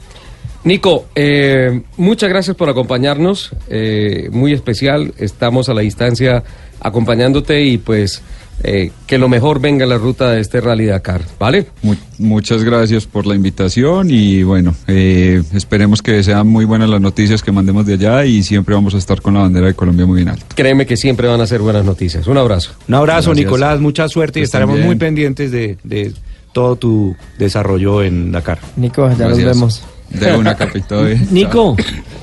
Nico, 0.64 1.06
eh, 1.16 1.82
muchas 1.98 2.30
gracias 2.30 2.56
por 2.56 2.70
acompañarnos, 2.70 3.52
eh, 3.68 4.30
muy 4.32 4.54
especial, 4.54 5.14
estamos 5.18 5.70
a 5.70 5.74
la 5.74 5.82
distancia 5.82 6.44
acompañándote 6.80 7.64
y 7.64 7.80
pues 7.80 8.22
eh, 8.64 8.91
que 9.07 9.18
lo 9.18 9.28
mejor 9.30 9.59
venga 9.59 9.84
en 9.84 9.89
la 9.89 9.97
ruta 9.97 10.32
de 10.32 10.41
este 10.41 10.62
Rally 10.62 10.86
Dakar, 10.86 11.22
¿vale? 11.39 11.68
Mu- 11.82 11.95
muchas 12.18 12.64
gracias 12.64 13.05
por 13.05 13.26
la 13.26 13.36
invitación 13.36 14.07
y 14.12 14.43
bueno, 14.43 14.76
eh, 14.88 15.41
esperemos 15.53 16.01
que 16.01 16.24
sean 16.24 16.47
muy 16.47 16.66
buenas 16.66 16.89
las 16.89 17.01
noticias 17.01 17.41
que 17.43 17.51
mandemos 17.51 17.86
de 17.86 17.93
allá 17.93 18.26
y 18.26 18.43
siempre 18.43 18.76
vamos 18.76 18.93
a 18.95 18.97
estar 18.97 19.22
con 19.22 19.34
la 19.34 19.41
bandera 19.41 19.68
de 19.68 19.74
Colombia 19.74 20.05
muy 20.05 20.18
bien 20.18 20.30
alta. 20.30 20.45
Créeme 20.55 20.86
que 20.86 20.97
siempre 20.97 21.28
van 21.28 21.41
a 21.41 21.47
ser 21.47 21.62
buenas 21.62 21.86
noticias. 21.86 22.28
Un 22.28 22.38
abrazo. 22.38 22.72
Un 22.88 22.95
abrazo, 22.95 23.30
Gracias. 23.32 23.45
Nicolás, 23.45 23.80
mucha 23.80 24.07
suerte 24.07 24.39
y 24.39 24.43
estaremos 24.43 24.80
muy 24.80 24.95
pendientes 24.95 25.51
de, 25.51 25.78
de 25.84 26.14
todo 26.53 26.76
tu 26.76 27.16
desarrlo 27.38 28.03
en 28.03 28.32
Dakar. 28.32 28.59
Nico, 28.76 29.09
ya 29.18 29.28
nos 29.28 29.38
vemos. 29.43 29.84
De 30.12 30.34
una, 30.36 30.55
capitán. 30.55 31.28
Nico, 31.32 31.76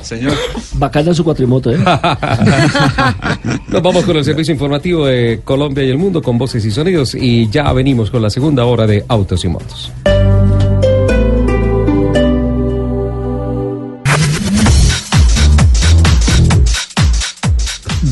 Señor. 0.03 0.33
bacana 0.75 1.13
su 1.15 1.25
cuatrimoto, 1.25 1.71
¿eh? 1.73 1.79
Nos 3.69 3.83
vamos 3.83 4.05
con 4.05 4.17
el 4.17 4.25
servicio 4.25 4.53
informativo 4.53 5.07
de 5.07 5.41
Colombia 5.45 5.85
y 5.85 5.91
el 5.91 5.99
mundo 5.99 6.23
con 6.23 6.39
voces 6.39 6.65
y 6.65 6.71
sonidos 6.71 7.15
y 7.15 7.49
ya 7.51 7.73
venimos 7.73 8.11
con 8.11 8.23
la 8.23 8.31
segunda 8.31 8.65
hora 8.65 8.87
de 8.87 9.05
Autos 9.09 9.45
y 9.45 9.49
Motos. 9.49 9.91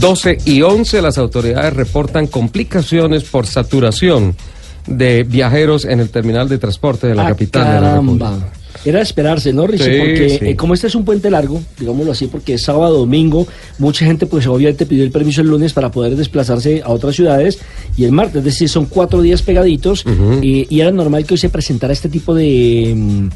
Doce 0.00 0.38
y 0.44 0.62
11 0.62 1.00
las 1.00 1.16
autoridades 1.18 1.72
reportan 1.74 2.26
complicaciones 2.26 3.24
por 3.24 3.46
saturación 3.46 4.34
de 4.86 5.24
viajeros 5.24 5.84
en 5.84 6.00
el 6.00 6.10
terminal 6.10 6.48
de 6.48 6.58
transporte 6.58 7.06
de 7.06 7.14
la 7.14 7.24
Ah, 7.26 7.28
capital 7.28 7.64
de 7.74 7.80
la. 7.80 7.94
República. 7.94 8.32
Era 8.86 8.98
de 8.98 9.02
esperarse, 9.02 9.52
¿no, 9.52 9.66
Richie? 9.66 9.84
Sí, 9.84 9.98
porque 9.98 10.28
sí. 10.30 10.38
eh, 10.42 10.56
como 10.56 10.72
este 10.72 10.86
es 10.86 10.94
un 10.94 11.04
puente 11.04 11.28
largo, 11.28 11.60
digámoslo 11.78 12.12
así, 12.12 12.28
porque 12.28 12.54
es 12.54 12.62
sábado, 12.62 12.98
domingo, 12.98 13.46
mucha 13.78 14.06
gente 14.06 14.26
pues 14.26 14.46
obviamente 14.46 14.86
pidió 14.86 15.02
el 15.02 15.10
permiso 15.10 15.40
el 15.40 15.48
lunes 15.48 15.72
para 15.72 15.90
poder 15.90 16.14
desplazarse 16.14 16.82
a 16.84 16.90
otras 16.90 17.16
ciudades 17.16 17.58
y 17.96 18.04
el 18.04 18.12
martes, 18.12 18.36
es 18.36 18.44
decir, 18.44 18.68
son 18.68 18.86
cuatro 18.86 19.20
días 19.22 19.42
pegaditos 19.42 20.04
y 20.40 20.80
era 20.80 20.92
normal 20.92 21.26
que 21.26 21.34
hoy 21.34 21.38
se 21.38 21.48
presentara 21.48 21.92
este 21.92 22.08
tipo 22.08 22.32
de... 22.32 22.94
mm, 22.96 23.28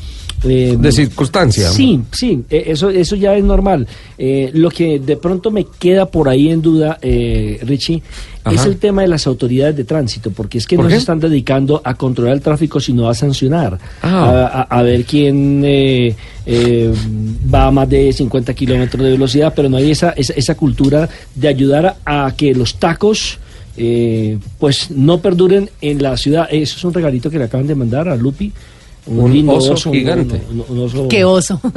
eh, 0.44 0.76
De 0.78 0.92
circunstancia. 0.92 1.68
Sí, 1.70 2.00
sí, 2.12 2.42
eh, 2.48 2.64
eso, 2.68 2.88
eso 2.90 3.16
ya 3.16 3.34
es 3.36 3.44
normal. 3.44 3.86
Eh, 4.18 4.50
lo 4.54 4.70
que 4.70 4.98
de 4.98 5.16
pronto 5.16 5.50
me 5.50 5.66
queda 5.78 6.06
por 6.06 6.28
ahí 6.28 6.48
en 6.50 6.62
duda, 6.62 6.98
eh, 7.02 7.58
Richie, 7.62 8.02
es 8.50 8.64
el 8.64 8.78
tema 8.78 9.02
de 9.02 9.08
las 9.08 9.26
autoridades 9.26 9.76
de 9.76 9.84
tránsito, 9.84 10.30
porque 10.30 10.58
es 10.58 10.66
que 10.66 10.76
¿Por 10.76 10.86
no 10.86 10.88
qué? 10.88 10.94
se 10.94 11.00
están 11.00 11.20
dedicando 11.20 11.82
a 11.84 11.94
controlar 11.94 12.34
el 12.34 12.40
tráfico, 12.40 12.80
sino 12.80 13.08
a 13.08 13.14
sancionar, 13.14 13.78
Ah. 14.02 14.24
a, 14.50 14.60
a- 14.62 14.78
a 14.78 14.82
ver 14.82 15.04
quién 15.04 15.62
eh, 15.64 16.14
eh, 16.46 16.92
va 17.52 17.66
a 17.66 17.70
más 17.70 17.88
de 17.88 18.12
50 18.12 18.54
kilómetros 18.54 19.04
de 19.04 19.10
velocidad, 19.10 19.52
pero 19.54 19.68
no 19.68 19.76
hay 19.76 19.90
esa, 19.90 20.10
esa, 20.12 20.32
esa 20.32 20.54
cultura 20.56 21.08
de 21.34 21.48
ayudar 21.48 21.96
a, 22.04 22.26
a 22.26 22.34
que 22.34 22.54
los 22.54 22.76
tacos... 22.78 23.38
eh, 23.76 24.38
pues 24.58 24.90
no 24.90 25.20
perduren 25.22 25.70
en 25.80 26.02
la 26.02 26.16
ciudad. 26.16 26.48
Eso 26.50 26.76
es 26.76 26.84
un 26.84 26.92
regalito 26.92 27.30
que 27.30 27.38
le 27.38 27.44
acaban 27.44 27.66
de 27.66 27.74
mandar 27.74 28.08
a 28.08 28.16
Lupi. 28.16 28.52
Un 29.10 29.32
lindo 29.32 29.52
oso 29.54 29.90
gigante. 29.92 30.40
un- 30.50 30.60
un- 30.60 30.78
un 30.78 30.78
oso- 30.88 31.08
Qué 31.08 31.24
oso. 31.24 31.60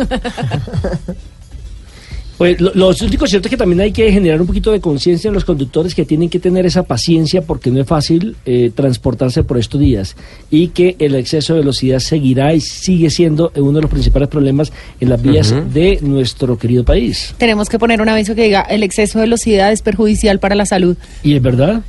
Pues 2.35 2.59
lo, 2.59 2.71
lo 2.73 2.89
único 2.89 3.27
cierto 3.27 3.47
es 3.47 3.51
que 3.51 3.57
también 3.57 3.79
hay 3.79 3.91
que 3.91 4.11
generar 4.11 4.41
un 4.41 4.47
poquito 4.47 4.71
de 4.71 4.81
conciencia 4.81 5.27
en 5.27 5.35
los 5.35 5.45
conductores 5.45 5.93
que 5.93 6.03
tienen 6.03 6.29
que 6.29 6.39
tener 6.39 6.65
esa 6.65 6.81
paciencia 6.81 7.43
porque 7.43 7.69
no 7.69 7.79
es 7.79 7.87
fácil 7.87 8.35
eh, 8.45 8.71
transportarse 8.73 9.43
por 9.43 9.59
estos 9.59 9.79
días 9.79 10.15
y 10.49 10.69
que 10.69 10.95
el 10.97 11.13
exceso 11.15 11.53
de 11.53 11.59
velocidad 11.59 11.99
seguirá 11.99 12.53
y 12.55 12.59
sigue 12.59 13.11
siendo 13.11 13.51
uno 13.55 13.73
de 13.73 13.81
los 13.83 13.91
principales 13.91 14.29
problemas 14.29 14.73
en 14.99 15.09
las 15.09 15.21
vías 15.21 15.53
de 15.73 15.99
nuestro 16.01 16.57
querido 16.57 16.83
país. 16.83 17.35
Tenemos 17.37 17.69
que 17.69 17.77
poner 17.77 18.01
un 18.01 18.09
aviso 18.09 18.33
que 18.33 18.43
diga 18.45 18.61
el 18.61 18.81
exceso 18.81 19.19
de 19.19 19.25
velocidad 19.25 19.71
es 19.71 19.83
perjudicial 19.83 20.39
para 20.39 20.55
la 20.55 20.65
salud. 20.65 20.97
¿Y 21.21 21.35
es 21.35 21.41
verdad? 21.41 21.81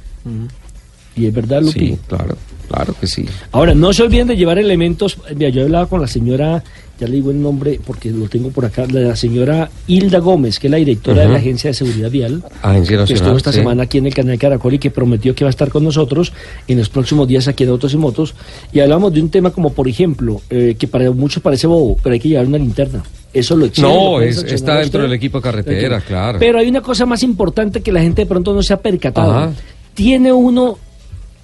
¿Y 1.17 1.25
es 1.27 1.33
verdad, 1.35 1.63
Lupi? 1.63 1.79
Sí, 1.89 1.99
claro, 2.07 2.37
claro 2.69 2.95
que 3.01 3.07
sí. 3.07 3.25
Ahora, 3.53 3.75
no 3.75 3.93
se 3.93 4.03
olviden 4.03 4.27
de 4.29 4.37
llevar 4.37 4.59
elementos. 4.59 5.19
Mira, 5.35 5.49
yo 5.51 5.63
hablaba 5.63 5.87
con 5.87 6.01
la 6.01 6.07
señora, 6.07 6.63
ya 6.99 7.07
le 7.09 7.15
digo 7.17 7.31
el 7.31 7.41
nombre 7.43 7.81
porque 7.85 8.11
lo 8.11 8.29
tengo 8.29 8.51
por 8.51 8.65
acá, 8.65 8.87
la 8.91 9.17
señora 9.17 9.69
Hilda 9.87 10.19
Gómez, 10.21 10.59
que 10.59 10.69
es 10.69 10.71
la 10.71 10.77
directora 10.77 11.23
de 11.23 11.29
la 11.29 11.39
Agencia 11.39 11.71
de 11.71 11.75
Seguridad 11.75 12.11
Vial. 12.11 12.43
Agencia 12.63 12.91
que 12.97 13.01
Nacional, 13.03 13.23
estuvo 13.23 13.37
esta 13.37 13.53
sí. 13.53 13.59
semana 13.59 13.83
aquí 13.85 13.99
en 13.99 14.07
el 14.07 14.15
canal 14.15 14.39
Caracol 14.39 14.75
y 14.75 14.79
que 14.79 14.91
prometió 14.91 15.35
que 15.35 15.45
va 15.45 15.49
a 15.49 15.51
estar 15.51 15.71
con 15.71 15.83
nosotros 15.85 16.33
en 16.69 16.79
los 16.79 16.89
próximos 16.89 17.27
días 17.29 17.49
aquí 17.49 17.65
en 17.65 17.71
Autos 17.71 17.93
y 17.95 17.97
Motos. 17.97 18.35
Y 18.73 18.81
hablamos 18.81 19.13
de 19.13 19.21
un 19.23 19.31
tema 19.31 19.51
como, 19.51 19.73
por 19.73 19.89
ejemplo, 19.89 20.41
eh, 20.51 20.77
que 20.79 20.87
para 20.89 21.11
muchos 21.11 21.43
parece 21.43 21.67
bobo, 21.67 21.97
pero 22.03 22.13
hay 22.15 22.21
que 22.21 22.29
llevar 22.29 22.47
una 22.47 22.59
linterna. 22.59 23.03
Eso 23.33 23.57
lo 23.57 23.65
exige, 23.67 23.87
No, 23.89 24.19
lo 24.19 24.21
es- 24.23 24.45
está 24.45 24.77
dentro 24.79 25.03
del 25.03 25.13
equipo 25.13 25.41
carretera, 25.41 26.01
claro. 26.01 26.39
Pero 26.39 26.61
hay 26.61 26.69
una 26.69 26.81
cosa 26.81 27.05
más 27.05 27.25
importante 27.25 27.81
que 27.83 27.91
la 27.91 28.01
gente 28.01 28.23
de 28.23 28.27
pronto 28.27 28.55
no 28.55 28.63
se 28.63 28.73
ha 28.73 28.77
percatado. 28.81 29.33
Ajá. 29.33 29.53
Tiene 29.95 30.33
uno, 30.33 30.79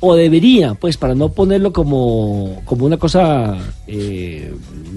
o 0.01 0.15
debería, 0.15 0.75
pues 0.75 0.97
para 0.97 1.15
no 1.15 1.29
ponerlo 1.31 1.73
como, 1.73 2.63
como 2.65 2.87
una 2.87 2.97
cosa 2.97 3.57
eh, 3.87 4.53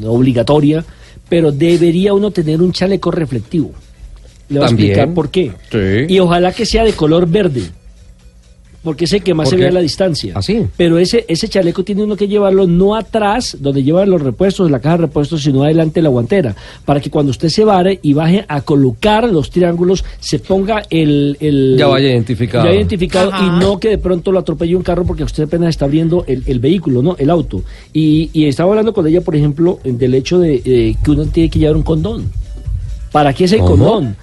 obligatoria, 0.05 0.83
pero 1.29 1.51
debería 1.51 2.13
uno 2.13 2.31
tener 2.31 2.61
un 2.61 2.71
chaleco 2.71 3.11
reflectivo. 3.11 3.71
Le 4.49 4.59
voy 4.59 4.65
a 4.65 4.69
explicar 4.69 5.13
por 5.13 5.29
qué. 5.29 5.51
Sí. 5.71 6.13
Y 6.13 6.19
ojalá 6.19 6.51
que 6.53 6.65
sea 6.65 6.83
de 6.83 6.93
color 6.93 7.27
verde. 7.27 7.63
Porque 8.84 9.05
es 9.05 9.13
el 9.13 9.23
que 9.23 9.34
más 9.34 9.45
¿Por 9.45 9.51
se 9.51 9.55
qué? 9.57 9.63
ve 9.63 9.69
a 9.69 9.71
la 9.71 9.79
distancia. 9.79 10.34
¿Ah, 10.36 10.41
sí? 10.41 10.65
Pero 10.75 10.97
ese, 10.97 11.23
ese 11.29 11.47
chaleco 11.47 11.84
tiene 11.84 12.03
uno 12.03 12.17
que 12.17 12.27
llevarlo 12.27 12.67
no 12.67 12.95
atrás, 12.95 13.55
donde 13.59 13.81
llevan 13.81 14.09
los 14.09 14.21
repuestos, 14.21 14.69
la 14.69 14.79
caja 14.79 14.97
de 14.97 15.01
repuestos, 15.03 15.41
sino 15.43 15.63
adelante 15.63 15.99
de 15.99 16.03
la 16.03 16.09
guantera. 16.09 16.53
Para 16.84 16.99
que 16.99 17.09
cuando 17.09 17.29
usted 17.29 17.47
se 17.47 17.63
vare 17.63 17.99
y 18.01 18.13
baje 18.13 18.43
a 18.47 18.59
colocar 18.61 19.29
los 19.31 19.49
triángulos, 19.49 20.03
se 20.19 20.39
ponga 20.39 20.84
el. 20.89 21.38
el 21.39 21.75
Ya 21.77 21.88
vaya 21.88 22.09
identificado. 22.09 22.65
Ya 22.65 22.73
identificado 22.75 23.31
Ajá. 23.31 23.45
y 23.57 23.59
no 23.63 23.79
que 23.79 23.88
de 23.89 23.97
pronto 23.97 24.31
lo 24.34 24.39
atropelle 24.39 24.75
un 24.75 24.84
carro 24.84 25.05
porque 25.05 25.23
usted 25.23 25.43
apenas 25.43 25.69
está 25.69 25.86
abriendo 25.86 26.25
el, 26.27 26.43
el 26.45 26.59
vehículo, 26.59 27.01
¿no? 27.01 27.15
El 27.17 27.29
auto. 27.29 27.61
Y, 27.93 28.29
y 28.34 28.47
estaba 28.47 28.71
hablando 28.71 28.93
con 28.93 29.07
ella, 29.07 29.21
por 29.21 29.36
ejemplo, 29.36 29.79
del 29.84 30.13
hecho 30.13 30.39
de 30.39 30.61
eh, 30.65 30.95
que 31.01 31.11
uno 31.11 31.25
tiene 31.27 31.49
que 31.49 31.59
llevar 31.59 31.77
un 31.77 31.84
condón. 31.84 32.31
¿Para 33.13 33.31
qué 33.34 33.45
es 33.45 33.53
el 33.53 33.59
¿Cómo? 33.59 33.69
condón? 33.86 34.15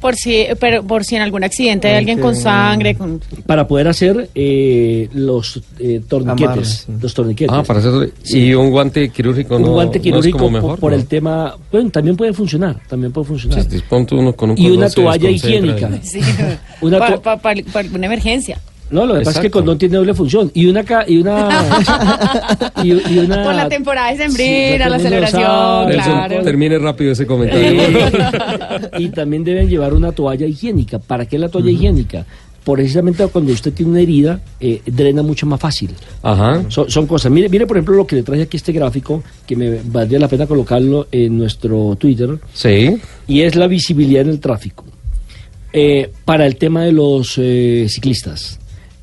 Por 0.00 0.14
si, 0.14 0.46
pero 0.60 0.84
por 0.84 1.04
si 1.04 1.16
en 1.16 1.22
algún 1.22 1.42
accidente 1.42 1.88
hay 1.88 1.96
alguien 1.96 2.20
con 2.20 2.36
sangre, 2.36 2.94
con... 2.94 3.20
para 3.46 3.66
poder 3.66 3.88
hacer 3.88 4.30
eh, 4.34 5.08
los 5.12 5.60
eh, 5.80 6.00
torniquetes. 6.08 6.84
Sí. 6.86 6.92
Los 7.00 7.14
torniquetes. 7.14 7.52
Ah, 7.52 7.64
para 7.64 7.80
hacer. 7.80 8.12
Y 8.26 8.54
un 8.54 8.70
guante 8.70 9.08
quirúrgico 9.10 9.58
no. 9.58 9.66
un 9.66 9.72
guante 9.72 9.98
no 9.98 10.00
es 10.00 10.02
quirúrgico 10.04 10.38
como 10.38 10.50
por- 10.50 10.62
mejor, 10.62 10.78
por 10.80 10.92
¿no? 10.92 10.98
el 10.98 11.06
tema. 11.06 11.56
Bueno, 11.72 11.90
también 11.90 12.16
puede 12.16 12.32
funcionar. 12.32 12.80
También 12.88 13.12
puede 13.12 13.26
funcionar. 13.26 13.62
Sí, 13.68 13.82
uno 14.12 14.32
con 14.34 14.50
un 14.50 14.58
y 14.58 14.70
una 14.70 14.88
toalla 14.88 15.30
higiénica. 15.30 15.90
Sí, 16.02 16.20
Una 16.80 16.98
para 16.98 17.16
to- 17.18 17.22
una 17.94 18.06
emergencia. 18.06 18.60
No, 18.90 19.04
lo 19.06 19.14
que 19.14 19.20
pasa 19.20 19.30
es 19.32 19.40
que 19.40 19.46
el 19.48 19.52
condón 19.52 19.76
tiene 19.78 19.96
doble 19.96 20.14
función. 20.14 20.50
Y 20.54 20.66
una. 20.66 20.82
ca- 20.84 21.04
Y 21.06 21.18
una, 21.18 21.48
y, 22.82 22.88
y 22.92 23.18
una 23.18 23.44
Por 23.44 23.54
la 23.54 23.68
temporada 23.68 24.10
de 24.12 24.16
sembrina, 24.16 24.88
la 24.88 24.96
la 24.96 24.98
celebración, 24.98 25.88
Nelson, 25.88 26.12
claro. 26.12 26.42
termine 26.42 26.78
rápido 26.78 27.12
ese 27.12 27.26
comentario. 27.26 27.82
y 28.98 29.08
también 29.10 29.44
deben 29.44 29.68
llevar 29.68 29.94
una 29.94 30.12
toalla 30.12 30.46
higiénica. 30.46 30.98
¿Para 30.98 31.26
qué 31.26 31.38
la 31.38 31.48
toalla 31.48 31.70
higiénica? 31.70 32.24
Precisamente 32.64 33.26
cuando 33.28 33.52
usted 33.52 33.72
tiene 33.72 33.92
una 33.92 34.00
herida, 34.00 34.40
eh, 34.60 34.82
drena 34.84 35.22
mucho 35.22 35.46
más 35.46 35.58
fácil. 35.58 35.90
Ajá. 36.22 36.62
Son, 36.68 36.90
son 36.90 37.06
cosas. 37.06 37.32
Mire, 37.32 37.48
mire, 37.48 37.66
por 37.66 37.76
ejemplo, 37.78 37.94
lo 37.94 38.06
que 38.06 38.16
le 38.16 38.22
traje 38.22 38.42
aquí 38.42 38.58
este 38.58 38.72
gráfico, 38.72 39.22
que 39.46 39.56
me 39.56 39.78
valdría 39.84 40.18
la 40.18 40.28
pena 40.28 40.46
colocarlo 40.46 41.06
en 41.10 41.38
nuestro 41.38 41.96
Twitter, 41.98 42.38
Sí. 42.52 42.98
y 43.26 43.40
es 43.42 43.54
la 43.56 43.68
visibilidad 43.68 44.22
en 44.22 44.28
el 44.30 44.40
tráfico. 44.40 44.84
Eh, 45.72 46.10
para 46.24 46.46
el 46.46 46.56
tema 46.56 46.82
de 46.84 46.92
los 46.92 47.34
eh, 47.38 47.86
ciclistas. 47.88 48.58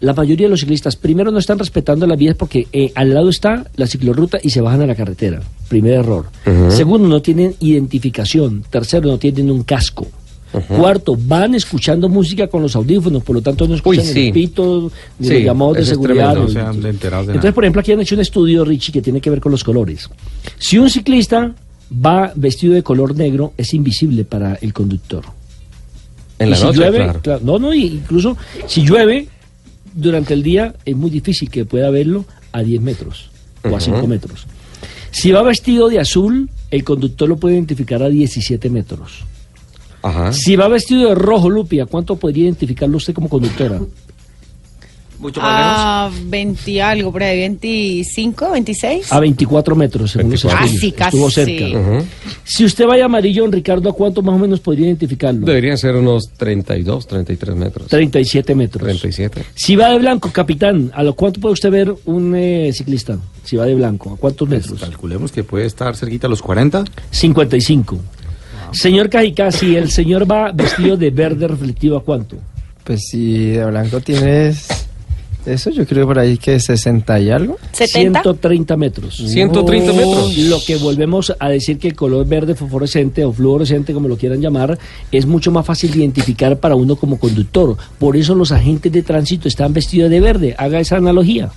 La 0.06 0.14
mayoría 0.14 0.46
de 0.46 0.52
los 0.52 0.60
ciclistas, 0.60 0.96
primero, 0.96 1.32
no 1.32 1.40
están 1.40 1.58
respetando 1.58 2.06
las 2.06 2.18
vías 2.18 2.36
porque 2.36 2.68
eh, 2.72 2.92
al 2.94 3.14
lado 3.14 3.30
está 3.30 3.66
la 3.76 3.88
ciclorruta 3.88 4.38
y 4.42 4.52
se 4.52 4.62
bajan 4.62 4.82
a 4.84 4.86
la 4.88 4.94
carretera. 4.94 5.42
Primer 5.68 5.94
error. 5.94 6.26
Segundo, 6.70 7.08
no 7.08 7.22
tienen 7.24 7.56
identificación. 7.60 8.64
Tercero, 8.70 9.10
no 9.10 9.18
tienen 9.18 9.50
un 9.50 9.64
casco. 9.64 10.06
Cuarto, 10.70 11.18
van 11.20 11.56
escuchando 11.56 12.08
música 12.08 12.48
con 12.48 12.62
los 12.62 12.76
audífonos, 12.76 13.24
por 13.24 13.36
lo 13.36 13.42
tanto 13.42 13.68
no 13.68 13.76
escuchan 13.76 14.06
sí. 14.06 14.28
el 14.28 14.34
pito 14.34 14.92
ni 15.20 15.28
Sí, 15.28 15.34
los 15.34 15.44
llamados 15.44 15.76
de 15.78 15.86
seguridad. 15.86 16.34
no 16.36 16.46
de 16.46 16.90
Entonces, 16.90 17.12
nada. 17.12 17.52
por 17.52 17.64
ejemplo, 17.66 17.82
aquí 17.82 17.92
han 17.92 18.00
hecho 18.00 18.16
un 18.16 18.22
estudio, 18.22 18.64
Richie, 18.64 18.94
que 18.94 19.02
tiene 19.02 19.20
que 19.20 19.30
ver 19.32 19.42
con 19.42 19.52
los 19.52 19.64
colores. 19.64 20.08
Si 20.58 20.78
un 20.78 20.90
ciclista 20.90 21.54
va 22.06 22.32
vestido 22.36 22.74
de 22.74 22.84
color 22.84 23.16
negro, 23.18 23.54
es 23.58 23.74
invisible 23.74 24.24
para 24.24 24.54
el 24.62 24.72
conductor. 24.72 25.26
En 26.40 26.48
Y 26.48 26.52
la 26.52 26.58
si 26.58 26.64
noche, 26.64 26.78
llueve, 26.80 26.98
claro. 26.98 27.20
claro, 27.22 27.42
no, 27.44 27.60
no, 27.60 27.74
incluso 27.74 28.38
si 28.68 28.84
llueve 28.86 29.28
durante 29.96 30.34
el 30.34 30.44
día 30.44 30.76
es 30.86 30.96
muy 30.96 31.10
difícil 31.10 31.50
que 31.50 31.66
pueda 31.66 31.90
verlo 31.90 32.26
a 32.52 32.62
10 32.62 32.82
metros 32.82 33.30
o 33.64 33.70
a 33.70 33.72
Ujú. 33.72 33.80
5 33.82 34.08
metros. 34.08 34.46
Si 35.12 35.32
va 35.32 35.42
vestido 35.42 35.88
de 35.90 36.00
azul, 36.00 36.50
el 36.70 36.84
conductor 36.84 37.28
lo 37.28 37.38
puede 37.38 37.56
identificar 37.56 38.04
a 38.04 38.10
17 38.10 38.70
metros. 38.70 39.24
Ajá. 40.02 40.32
Si 40.34 40.56
va 40.56 40.68
vestido 40.68 41.10
de 41.10 41.16
rojo, 41.16 41.50
Lupi, 41.50 41.80
¿a 41.80 41.86
cuánto 41.86 42.16
podría 42.18 42.44
identificarlo 42.44 42.98
usted 42.98 43.14
como 43.14 43.28
conductora? 43.30 43.82
Mucho 45.20 45.40
más. 45.42 45.52
A 45.52 46.12
20 46.26 46.82
algo, 46.82 47.12
por 47.12 47.24
ahí 47.24 47.40
25, 47.40 48.52
26. 48.52 49.12
A 49.14 49.20
24 49.20 49.76
metros, 49.76 50.12
según 50.12 50.32
los 50.32 50.44
24. 50.44 50.66
estudios. 50.76 50.94
Casi, 50.96 51.16
Estuvo 51.16 51.26
casi. 51.28 51.60
cerca. 51.60 51.80
Ujú. 51.80 52.06
Si 52.44 52.66
usted 52.66 52.86
vaya 52.86 53.06
amarillo, 53.06 53.48
Ricardo, 53.48 53.90
¿a 53.90 53.94
cuánto 53.94 54.22
más 54.22 54.36
o 54.36 54.40
menos 54.40 54.60
podría 54.60 54.88
identificarlo? 54.88 55.46
Deberían 55.46 55.78
ser 55.78 55.96
unos 55.96 56.30
32, 56.38 57.08
33 57.08 57.56
metros. 57.56 57.88
37 57.88 58.56
metros. 58.56 58.84
37. 58.84 59.44
Si 59.56 59.76
va 59.76 59.90
de 59.90 60.00
blanco, 60.00 60.32
capitán, 60.32 60.92
¿a 60.94 61.02
lo 61.04 61.16
cuánto 61.16 61.40
puede 61.40 61.54
usted 61.54 61.72
ver 61.72 61.96
un 62.06 62.36
eh, 62.36 62.72
ciclista? 62.74 63.18
Si 63.44 63.56
va 63.56 63.66
de 63.66 63.76
blanco, 63.76 64.14
¿a 64.14 64.18
cuántos 64.18 64.48
Pues, 64.48 64.62
metros? 64.64 64.82
calculemos 64.82 65.32
que 65.32 65.44
puede 65.44 65.66
estar 65.66 65.96
cerquita 65.96 66.28
a 66.28 66.30
los 66.30 66.42
40. 66.42 66.84
55. 67.12 68.00
Señor 68.72 69.10
Cajicá, 69.10 69.52
si 69.52 69.76
el 69.76 69.90
señor 69.92 70.30
va 70.30 70.52
vestido 70.52 70.98
de 70.98 71.10
verde 71.12 71.48
reflectivo, 71.48 71.96
¿a 71.98 72.04
cuánto? 72.04 72.38
Pues 72.84 73.08
si 73.10 73.52
de 73.52 73.66
blanco 73.66 74.02
tienes 74.02 74.68
eso, 75.46 75.70
yo 75.70 75.86
creo 75.86 76.06
por 76.08 76.20
ahí 76.20 76.38
que 76.38 76.60
60 76.60 77.20
y 77.20 77.30
algo. 77.30 77.58
70. 77.72 78.22
130 78.22 78.78
metros. 78.78 79.16
130 79.18 79.94
metros. 79.94 80.38
Lo 80.38 80.60
que 80.66 80.78
volvemos 80.78 81.34
a 81.40 81.50
decir 81.50 81.78
que 81.78 81.88
el 81.90 81.96
color 81.96 82.26
verde 82.28 82.56
fosforescente 82.56 83.24
o 83.26 83.32
fluorescente, 83.32 83.94
como 83.94 84.08
lo 84.08 84.18
quieran 84.18 84.42
llamar, 84.42 84.78
es 85.12 85.26
mucho 85.26 85.52
más 85.52 85.66
fácil 85.66 85.92
de 85.92 86.00
identificar 86.00 86.58
para 86.60 86.76
uno 86.76 86.96
como 86.96 87.20
conductor. 87.20 87.78
Por 88.00 88.18
eso 88.18 88.36
los 88.36 88.52
agentes 88.52 88.92
de 88.92 89.04
tránsito 89.04 89.48
están 89.48 89.74
vestidos 89.74 90.10
de 90.10 90.20
verde. 90.20 90.56
Haga 90.58 90.80
esa 90.80 90.98
analogía. 90.98 91.50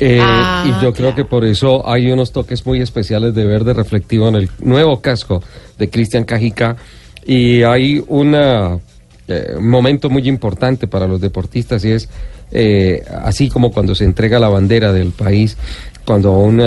Eh, 0.00 0.18
Ah, 0.20 0.64
y 0.66 0.70
yo 0.84 0.92
creo 0.92 1.10
claro. 1.10 1.14
que 1.14 1.24
por 1.24 1.44
eso 1.44 1.88
hay 1.88 2.10
unos 2.10 2.32
toques 2.32 2.66
muy 2.66 2.80
especiales 2.80 3.32
de 3.34 3.44
verde 3.44 3.74
reflectivo 3.74 4.28
en 4.28 4.34
el 4.34 4.50
nuevo 4.58 5.00
casco 5.00 5.42
de 5.78 5.88
Cristian 5.88 6.24
Cajica. 6.24 6.76
Y 7.24 7.62
hay 7.62 8.02
un 8.08 8.36
momento 9.60 10.10
muy 10.10 10.28
importante 10.28 10.86
para 10.86 11.06
los 11.06 11.20
deportistas 11.20 11.84
y 11.84 11.92
es 11.92 12.08
eh, 12.54 13.02
así 13.22 13.48
como 13.48 13.72
cuando 13.72 13.94
se 13.94 14.04
entrega 14.04 14.38
la 14.38 14.48
bandera 14.48 14.92
del 14.92 15.10
país, 15.10 15.56
cuando 16.04 16.32
a 16.32 16.38
un 16.38 16.62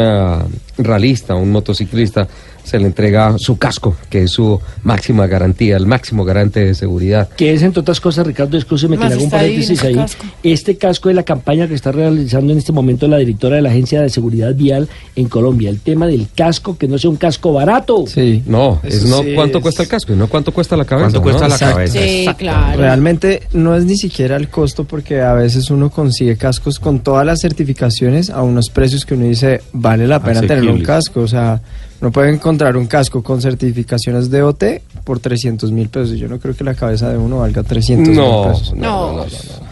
ralista, 0.77 1.35
un 1.35 1.51
motociclista, 1.51 2.27
se 2.67 2.77
le 2.79 2.85
entrega 2.85 3.35
su 3.37 3.57
casco, 3.57 3.95
que 4.09 4.23
es 4.23 4.31
su 4.31 4.59
máxima 4.83 5.25
garantía, 5.27 5.77
el 5.77 5.87
máximo 5.87 6.25
garante 6.25 6.63
de 6.65 6.75
seguridad. 6.75 7.29
Que 7.29 7.53
es, 7.53 7.61
entre 7.63 7.79
otras 7.81 8.01
cosas, 8.01 8.27
Ricardo, 8.27 8.57
escúcheme 8.57 8.97
que 8.97 9.05
le 9.07 9.13
hago 9.13 9.23
un 9.23 9.29
paréntesis 9.29 9.81
ahí. 9.83 9.95
casco. 9.95 10.25
Este 10.43 10.77
casco 10.77 11.09
es 11.09 11.15
la 11.15 11.23
campaña 11.23 11.67
que 11.67 11.73
está 11.75 11.91
realizando 11.91 12.51
en 12.51 12.59
este 12.59 12.71
momento 12.71 13.07
la 13.07 13.17
directora 13.17 13.55
de 13.55 13.61
la 13.61 13.69
Agencia 13.69 14.01
de 14.01 14.09
Seguridad 14.09 14.53
Vial 14.53 14.89
en 15.15 15.27
Colombia. 15.29 15.69
El 15.69 15.79
tema 15.79 16.07
del 16.07 16.27
casco, 16.35 16.77
que 16.77 16.87
no 16.87 16.97
sea 16.97 17.09
un 17.09 17.15
casco 17.15 17.53
barato. 17.53 18.05
Sí. 18.07 18.43
No, 18.45 18.79
es 18.83 19.05
no 19.05 19.23
sí 19.23 19.33
cuánto 19.35 19.59
es- 19.59 19.61
cuesta 19.63 19.83
el 19.83 19.89
casco, 19.89 20.13
no 20.15 20.27
cuánto 20.27 20.51
cuesta 20.51 20.75
la 20.75 20.85
cabeza. 20.85 21.05
¿Cuánto 21.05 21.21
cuesta 21.21 21.43
¿no? 21.43 21.47
la 21.49 21.55
Exacto. 21.55 21.75
cabeza? 21.75 21.99
Sí, 21.99 22.27
claro. 22.37 22.77
Realmente 22.79 23.43
no 23.53 23.75
es 23.75 23.85
ni 23.85 23.95
siquiera 23.97 24.35
el 24.35 24.49
costo 24.49 24.83
porque 24.83 25.21
a 25.21 25.33
veces 25.33 25.69
uno 25.71 25.89
consigue 25.89 26.35
cascos 26.37 26.79
con 26.79 26.99
todas 26.99 27.25
las 27.25 27.39
certificaciones 27.39 28.29
a 28.29 28.41
unos 28.41 28.69
precios 28.69 29.05
que 29.05 29.13
uno 29.13 29.25
dice 29.25 29.61
vale 29.73 30.07
la 30.07 30.21
pena 30.21 30.41
tener 30.41 30.67
un 30.69 30.81
casco. 30.83 31.21
O 31.21 31.27
sea, 31.27 31.61
no 32.01 32.11
puede 32.11 32.31
encontrar 32.33 32.77
un 32.77 32.85
casco 32.87 33.23
con 33.23 33.41
certificaciones 33.41 34.29
de 34.29 34.43
OT 34.43 34.63
por 35.03 35.19
300 35.19 35.71
mil 35.71 35.89
pesos. 35.89 36.17
Yo 36.17 36.27
no 36.27 36.39
creo 36.39 36.55
que 36.55 36.63
la 36.63 36.73
cabeza 36.75 37.09
de 37.09 37.17
uno 37.17 37.39
valga 37.39 37.63
300 37.63 38.07
mil 38.09 38.17
No, 38.17 38.47
pesos. 38.49 38.73
no, 38.75 38.81
no, 38.81 39.17
no, 39.17 39.23
no. 39.25 39.67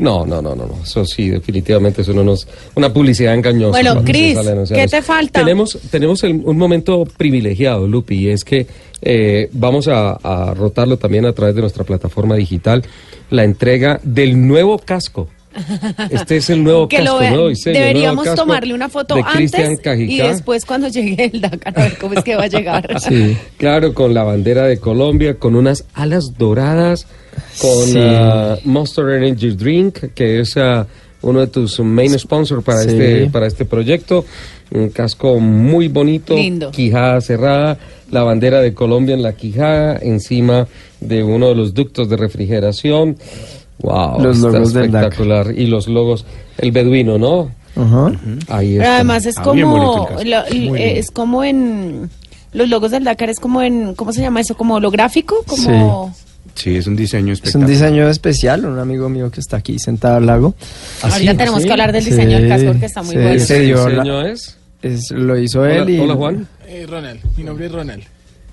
No, 0.00 0.24
no, 0.24 0.40
no, 0.40 0.54
no, 0.54 0.66
no. 0.66 0.74
Eso 0.84 1.04
sí, 1.04 1.28
definitivamente 1.28 2.02
es 2.02 2.08
unos, 2.08 2.46
una 2.76 2.92
publicidad 2.92 3.34
engañosa. 3.34 3.70
Bueno, 3.70 4.04
Cris, 4.04 4.38
¿qué 4.68 4.84
eso. 4.84 4.96
te 4.96 5.02
falta? 5.02 5.40
Tenemos, 5.40 5.76
tenemos 5.90 6.22
el- 6.22 6.40
un 6.44 6.56
momento 6.56 7.04
privilegiado, 7.16 7.88
Lupi, 7.88 8.14
y 8.14 8.28
es 8.28 8.44
que 8.44 8.64
eh, 9.02 9.48
vamos 9.54 9.88
a, 9.88 10.12
a 10.12 10.54
rotarlo 10.54 10.98
también 10.98 11.26
a 11.26 11.32
través 11.32 11.56
de 11.56 11.62
nuestra 11.62 11.82
plataforma 11.82 12.36
digital, 12.36 12.84
la 13.30 13.42
entrega 13.42 13.98
del 14.04 14.46
nuevo 14.46 14.78
casco. 14.78 15.28
Este 16.10 16.36
es 16.36 16.50
el 16.50 16.62
nuevo 16.62 16.88
que 16.88 16.98
casco, 16.98 17.20
nuevo 17.20 17.48
diseño, 17.48 17.74
nuevo 17.78 17.86
Deberíamos 17.88 18.24
casco 18.24 18.40
tomarle 18.42 18.74
una 18.74 18.88
foto 18.88 19.16
antes 19.24 19.80
y 19.96 20.18
después 20.18 20.64
cuando 20.64 20.88
llegue 20.88 21.30
el 21.32 21.40
Dakar, 21.40 21.78
a 21.78 21.82
ver 21.84 21.98
cómo 21.98 22.14
es 22.14 22.24
que 22.24 22.36
va 22.36 22.44
a 22.44 22.48
llegar. 22.48 22.86
Sí. 23.08 23.36
Claro, 23.56 23.94
con 23.94 24.12
la 24.14 24.22
bandera 24.24 24.64
de 24.64 24.78
Colombia, 24.78 25.34
con 25.38 25.54
unas 25.54 25.84
alas 25.94 26.36
doradas, 26.36 27.06
con 27.60 27.86
Sí. 27.86 27.98
ah, 27.98 28.56
Monster 28.64 29.08
Energy 29.10 29.50
Drink, 29.50 29.98
que 30.14 30.40
es 30.40 30.56
ah, 30.56 30.86
uno 31.22 31.40
de 31.40 31.46
tus 31.46 31.80
main 31.80 32.16
sponsors 32.18 32.62
para, 32.62 32.82
Sí. 32.82 32.88
este, 32.90 33.30
para 33.30 33.46
este 33.46 33.64
proyecto. 33.64 34.24
Un 34.70 34.90
casco 34.90 35.40
muy 35.40 35.88
bonito, 35.88 36.34
Lindo. 36.36 36.70
quijada 36.70 37.20
cerrada, 37.22 37.78
la 38.10 38.22
bandera 38.22 38.60
de 38.60 38.74
Colombia 38.74 39.14
en 39.14 39.22
la 39.22 39.32
quijada, 39.34 39.98
encima 40.02 40.68
de 41.00 41.22
uno 41.22 41.48
de 41.48 41.54
los 41.54 41.72
ductos 41.72 42.08
de 42.10 42.16
refrigeración. 42.18 43.16
Wow, 43.80 44.20
Los 44.20 44.36
está 44.36 44.48
logos 44.50 44.72
del 44.72 44.90
Dakar. 44.90 45.04
espectacular. 45.12 45.54
Y 45.58 45.66
los 45.66 45.86
logos, 45.88 46.24
el 46.58 46.72
beduino, 46.72 47.18
¿no? 47.18 47.50
Ajá. 47.76 48.12
Ahí 48.48 48.72
Pero 48.72 48.82
está. 48.82 48.94
además 48.96 49.26
es 49.26 49.38
Ah, 49.38 49.42
como, 49.42 50.08
lo- 50.24 50.46
eh, 50.76 50.98
es 50.98 51.10
como 51.12 51.44
en 51.44 52.10
los 52.52 52.68
logos 52.68 52.90
del 52.90 53.04
Dakar 53.04 53.30
es 53.30 53.38
como 53.38 53.62
en, 53.62 53.94
¿cómo 53.94 54.12
se 54.12 54.20
llama 54.20 54.40
eso? 54.40 54.56
Como 54.56 54.74
holográfico, 54.76 55.44
como 55.46 56.14
Sí, 56.54 56.74
es 56.74 56.88
un 56.88 56.96
diseño 56.96 57.34
Es 57.34 57.54
un 57.54 57.66
diseño 57.66 58.08
especial, 58.08 58.64
un 58.64 58.80
amigo 58.80 59.08
mío 59.08 59.30
que 59.30 59.38
está 59.38 59.58
aquí 59.58 59.78
sentado 59.78 60.16
al 60.16 60.26
lago. 60.26 60.54
ahorita 61.02 61.36
tenemos 61.36 61.60
¿Sí? 61.60 61.66
que 61.66 61.72
hablar 61.72 61.92
del 61.92 62.04
diseño 62.04 62.32
del 62.38 62.44
Sí, 62.44 62.48
casco 62.48 62.66
porque 62.72 62.86
está 62.86 63.02
muy 63.02 63.12
sí, 63.14 63.16
bueno. 63.22 63.30
sí. 63.38 63.44
¿Ese 63.44 63.60
dio 63.60 63.88
la- 63.88 64.02
diseño 64.02 64.26
es? 64.26 64.56
Es, 64.82 65.10
lo 65.12 65.38
hizo 65.38 65.60
Hola, 65.60 65.76
él 65.76 65.90
y... 65.90 65.98
hola, 66.00 66.14
Juan. 66.16 66.48
Eh, 66.66 66.86
Ronald, 66.88 67.20
mi 67.36 67.44
nombre 67.44 67.66
es 67.66 67.72
Ronald. 67.72 68.02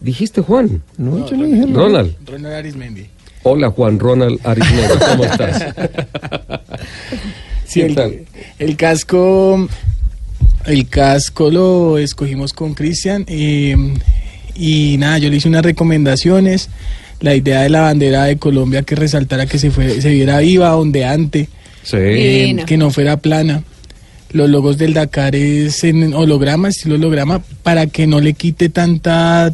¿Dijiste 0.01 0.41
Juan? 0.41 0.83
No, 0.97 1.27
yo 1.27 1.35
no 1.37 1.45
dije. 1.45 1.65
Ronald. 1.73 2.15
Ronald 2.27 2.53
Arismendi. 2.55 3.07
Hola 3.47 3.69
Juan 3.69 3.99
Ronald 3.99 4.39
Arismendi, 4.43 4.93
¿cómo 5.07 5.23
estás? 5.31 5.65
Sí, 7.67 7.81
¿Qué 7.81 8.25
el, 8.57 8.75
casco, 8.75 9.67
el 10.65 10.87
casco 10.89 11.51
lo 11.51 11.99
escogimos 11.99 12.53
con 12.53 12.73
Cristian 12.73 13.23
eh, 13.27 13.75
y 14.55 14.95
nada, 14.97 15.19
yo 15.19 15.29
le 15.29 15.35
hice 15.37 15.47
unas 15.47 15.63
recomendaciones. 15.63 16.69
La 17.19 17.35
idea 17.35 17.61
de 17.61 17.69
la 17.69 17.81
bandera 17.81 18.23
de 18.25 18.37
Colombia 18.37 18.81
que 18.81 18.95
resaltara 18.95 19.45
que 19.45 19.59
se 19.59 19.69
fue, 19.69 20.01
se 20.01 20.09
viera 20.09 20.39
viva, 20.39 20.75
ondeante, 20.75 21.47
Sí. 21.83 21.97
eh, 21.97 22.37
Divina. 22.47 22.65
que 22.65 22.77
no 22.77 22.89
fuera 22.89 23.17
plana. 23.17 23.61
Los 24.31 24.49
logos 24.49 24.79
del 24.79 24.93
Dakar 24.95 25.35
es 25.35 25.83
en 25.83 26.15
holograma, 26.15 26.69
estilo 26.69 26.95
holograma, 26.95 27.43
para 27.61 27.85
que 27.85 28.07
no 28.07 28.19
le 28.19 28.33
quite 28.33 28.69
tanta 28.69 29.51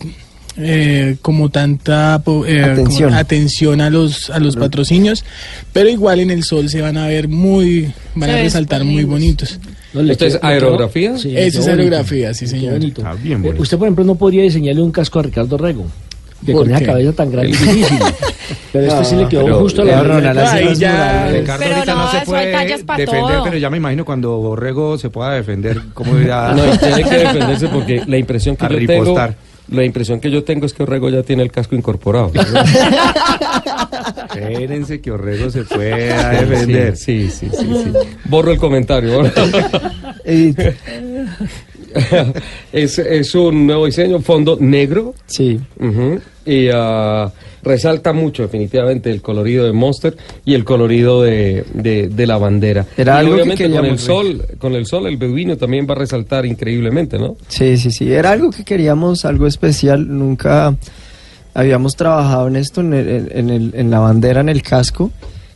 eh, 0.63 1.17
como 1.21 1.49
tanta 1.49 2.21
po- 2.23 2.45
eh, 2.45 2.61
como 2.61 2.71
Atención. 2.73 3.13
atención 3.13 3.81
a 3.81 3.89
los 3.89 4.29
a 4.29 4.39
los 4.39 4.55
patrocinios, 4.55 5.23
pero 5.73 5.89
igual 5.89 6.19
en 6.19 6.29
el 6.31 6.43
sol 6.43 6.69
se 6.69 6.81
van 6.81 6.97
a 6.97 7.07
ver 7.07 7.27
muy, 7.27 7.91
van 8.15 8.29
a 8.29 8.35
resaltar 8.37 8.83
muy 8.83 9.03
bonitos. 9.03 9.59
No, 9.93 10.01
¿Esto 10.09 10.25
es 10.25 10.39
aerografía? 10.41 11.17
Sí, 11.17 11.29
Esa 11.35 11.39
es 11.47 11.53
bonito. 11.65 11.71
aerografía, 11.71 12.33
sí, 12.33 12.47
señor. 12.47 12.73
bonito. 12.73 13.03
Ah, 13.05 13.13
bien 13.21 13.39
Eh, 13.39 13.47
bonito. 13.47 13.61
usted, 13.63 13.77
por 13.77 13.87
ejemplo, 13.87 14.05
no 14.05 14.15
podría 14.15 14.43
diseñarle 14.43 14.81
un 14.81 14.91
casco 14.91 15.19
a 15.19 15.23
Ricardo 15.23 15.57
Rego. 15.57 15.85
Que 16.45 16.53
¿Por 16.53 16.63
con 16.63 16.71
esa 16.71 16.79
qué? 16.79 16.85
cabeza 16.87 17.11
tan 17.13 17.31
grande 17.31 17.51
es 17.51 17.61
difícil. 17.75 17.99
Pero 18.73 18.85
este 18.87 19.05
sí 19.05 19.15
le 19.15 19.27
quedó 19.27 19.43
pero- 19.43 19.59
justo 19.59 19.81
a 19.81 19.85
la 19.85 19.91
ya- 19.91 19.97
murales. 20.03 20.51
Ricardo 21.33 21.63
Pero 21.63 21.75
ahorita 21.75 21.93
no, 21.93 22.03
no, 22.05 22.11
se 22.11 22.25
puede 22.25 22.47
defender, 22.47 23.05
todo. 23.05 23.43
pero 23.43 23.57
ya 23.57 23.69
me 23.69 23.77
imagino 23.77 24.05
cuando 24.05 24.37
Borrego 24.37 24.97
se 24.97 25.09
pueda 25.09 25.33
defender, 25.33 25.81
cómo 25.93 26.17
irá 26.17 26.53
No, 26.53 26.63
tiene 26.77 27.03
que 27.03 27.17
defenderse 27.17 27.67
porque 27.67 28.03
la 28.07 28.17
impresión 28.17 28.55
que 28.55 28.65
A 28.65 28.69
yo 28.69 28.77
tengo, 28.77 28.91
ripostar. 29.03 29.35
La 29.71 29.85
impresión 29.85 30.19
que 30.19 30.29
yo 30.29 30.43
tengo 30.43 30.65
es 30.65 30.73
que 30.73 30.83
Orrego 30.83 31.09
ya 31.09 31.23
tiene 31.23 31.43
el 31.43 31.51
casco 31.51 31.75
incorporado. 31.75 32.31
Espérense 34.35 35.01
que 35.01 35.11
Orrego 35.11 35.49
se 35.49 35.63
pueda 35.63 36.29
defender. 36.31 36.97
Sí, 36.97 37.29
sí, 37.29 37.47
sí, 37.49 37.57
sí, 37.57 37.83
sí. 37.85 37.91
Borro 38.25 38.51
el 38.51 38.57
comentario. 38.57 39.21
Es, 42.71 42.99
es 42.99 43.35
un 43.35 43.67
nuevo 43.67 43.85
diseño, 43.85 44.21
fondo 44.21 44.57
negro. 44.59 45.13
sí. 45.25 45.59
Ujú, 45.77 46.21
Y 46.45 46.69
ah, 46.73 47.31
resalta 47.63 48.13
mucho 48.13 48.41
definitivamente 48.43 49.11
el 49.11 49.21
colorido 49.21 49.65
de 49.65 49.71
Monster 49.73 50.17
y 50.43 50.55
el 50.55 50.63
colorido 50.63 51.21
de, 51.21 51.63
de- 51.73 52.07
de 52.07 52.27
la 52.27 52.37
bandera. 52.39 52.85
Era 52.97 53.15
y 53.15 53.19
algo 53.19 53.35
que 53.35 53.41
obviamente 53.43 53.69
con 53.69 53.85
el 53.85 53.99
sol, 53.99 54.45
con 54.57 54.73
el 54.73 54.85
sol 54.87 55.05
el 55.07 55.17
beduino 55.17 55.57
también 55.57 55.85
va 55.87 55.93
a 55.93 55.97
resaltar 55.97 56.45
increíblemente, 56.47 57.19
¿no? 57.19 57.35
Sí, 57.47 57.77
sí, 57.77 57.91
sí. 57.91 58.11
Era 58.11 58.31
algo 58.31 58.49
que 58.49 58.63
queríamos, 58.63 59.23
algo 59.25 59.45
especial. 59.45 60.07
Nunca 60.07 60.75
habíamos 61.53 61.95
trabajado 61.95 62.47
en 62.47 62.55
esto, 62.55 62.81
en, 62.81 62.93
el- 62.93 63.31
en, 63.35 63.49
el- 63.51 63.71
en 63.75 63.91
la 63.91 63.99
bandera, 63.99 64.41
en 64.41 64.49
el 64.49 64.63
casco. 64.63 65.11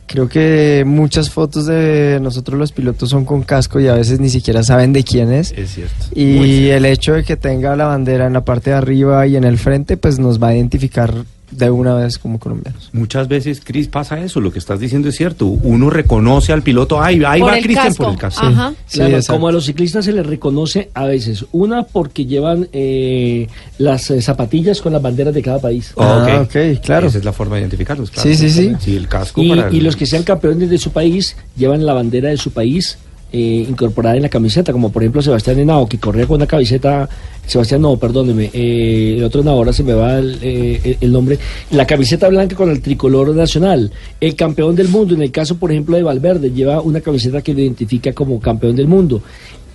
Creo 0.06 0.28
que 0.28 0.84
muchas 0.86 1.30
fotos 1.30 1.66
de 1.66 2.18
nosotros 2.22 2.58
los 2.58 2.72
pilotos 2.72 3.10
son 3.10 3.24
con 3.24 3.42
casco 3.42 3.80
y 3.80 3.88
a 3.88 3.94
veces 3.94 4.20
ni 4.20 4.28
siquiera 4.28 4.62
saben 4.62 4.92
de 4.92 5.02
quién 5.02 5.32
es. 5.32 5.52
Es 5.52 5.70
cierto. 5.74 5.94
Y 6.14 6.38
cierto. 6.38 6.76
el 6.76 6.84
hecho 6.86 7.12
de 7.14 7.24
que 7.24 7.36
tenga 7.36 7.74
la 7.74 7.86
bandera 7.86 8.26
en 8.26 8.32
la 8.32 8.44
parte 8.44 8.70
de 8.70 8.76
arriba 8.76 9.26
y 9.26 9.36
en 9.36 9.44
el 9.44 9.58
frente, 9.58 9.96
pues 9.96 10.18
nos 10.18 10.40
va 10.40 10.48
a 10.48 10.54
identificar 10.54 11.12
de 11.50 11.70
una 11.70 11.94
vez 11.94 12.18
como 12.18 12.38
colombianos. 12.40 12.90
Muchas 12.92 13.28
veces, 13.28 13.60
Cris, 13.64 13.86
pasa 13.88 14.20
eso, 14.20 14.40
lo 14.40 14.52
que 14.52 14.58
estás 14.58 14.80
diciendo 14.80 15.08
es 15.08 15.16
cierto. 15.16 15.46
Uno 15.46 15.90
reconoce 15.90 16.52
al 16.52 16.62
piloto, 16.62 17.00
ay, 17.00 17.22
ahí 17.26 17.40
Por 17.40 17.52
va 17.52 17.58
Cristian 17.60 17.94
por 17.94 18.10
el 18.10 18.18
casco. 18.18 18.46
Ajá. 18.46 18.74
Sí, 18.86 18.98
Claro, 18.98 19.16
exacto. 19.16 19.32
como 19.34 19.48
a 19.48 19.52
los 19.52 19.64
ciclistas 19.66 20.04
se 20.04 20.12
les 20.12 20.26
reconoce 20.26 20.90
a 20.94 21.04
veces. 21.06 21.44
Una 21.52 21.84
porque 21.84 22.26
llevan 22.26 22.68
eh, 22.72 23.48
las 23.78 24.10
eh, 24.10 24.20
zapatillas 24.22 24.80
con 24.80 24.92
las 24.92 25.00
banderas 25.02 25.32
de 25.34 25.42
cada 25.42 25.60
país. 25.60 25.92
Ah, 25.96 26.42
ok, 26.44 26.80
claro. 26.82 27.06
Esa 27.08 27.18
es 27.18 27.24
la 27.24 27.32
forma 27.32 27.56
de 27.56 27.62
identificarlos. 27.62 28.10
claro. 28.10 28.28
Sí, 28.28 28.36
sí, 28.36 28.50
sí. 28.50 28.72
Sí, 28.80 28.96
el 28.96 29.06
casco 29.08 29.42
Y, 29.42 29.48
para 29.50 29.68
el- 29.68 29.74
y 29.74 29.80
los 29.80 29.94
que 29.96 30.06
sean 30.06 30.24
campeones 30.24 30.68
de 30.68 30.78
su 30.78 30.90
país 30.90 31.36
llevan 31.56 31.86
la 31.86 31.92
bandera 31.92 32.28
de 32.30 32.36
su 32.38 32.50
país 32.50 32.98
eh, 33.36 33.66
incorporada 33.68 34.16
en 34.16 34.22
la 34.22 34.30
camiseta, 34.30 34.72
como 34.72 34.90
por 34.90 35.02
ejemplo 35.02 35.20
Sebastián 35.20 35.58
Henao, 35.58 35.86
que 35.86 35.98
corría 35.98 36.26
con 36.26 36.36
una 36.36 36.46
camiseta, 36.46 37.06
Sebastián 37.46 37.82
no, 37.82 37.98
perdóneme, 37.98 38.48
eh, 38.50 39.16
el 39.18 39.24
otro 39.24 39.42
Henao, 39.42 39.56
ahora 39.56 39.74
se 39.74 39.84
me 39.84 39.92
va 39.92 40.18
el, 40.18 40.38
eh, 40.40 40.96
el 41.02 41.12
nombre, 41.12 41.38
la 41.70 41.86
camiseta 41.86 42.30
blanca 42.30 42.56
con 42.56 42.70
el 42.70 42.80
tricolor 42.80 43.34
nacional. 43.34 43.92
El 44.18 44.34
campeón 44.34 44.74
del 44.74 44.88
mundo, 44.88 45.14
en 45.14 45.20
el 45.20 45.30
caso 45.30 45.58
por 45.58 45.70
ejemplo 45.70 45.98
de 45.98 46.02
Valverde, 46.02 46.50
lleva 46.50 46.80
una 46.80 47.02
camiseta 47.02 47.42
que 47.42 47.52
lo 47.52 47.60
identifica 47.60 48.14
como 48.14 48.40
campeón 48.40 48.74
del 48.74 48.88
mundo. 48.88 49.20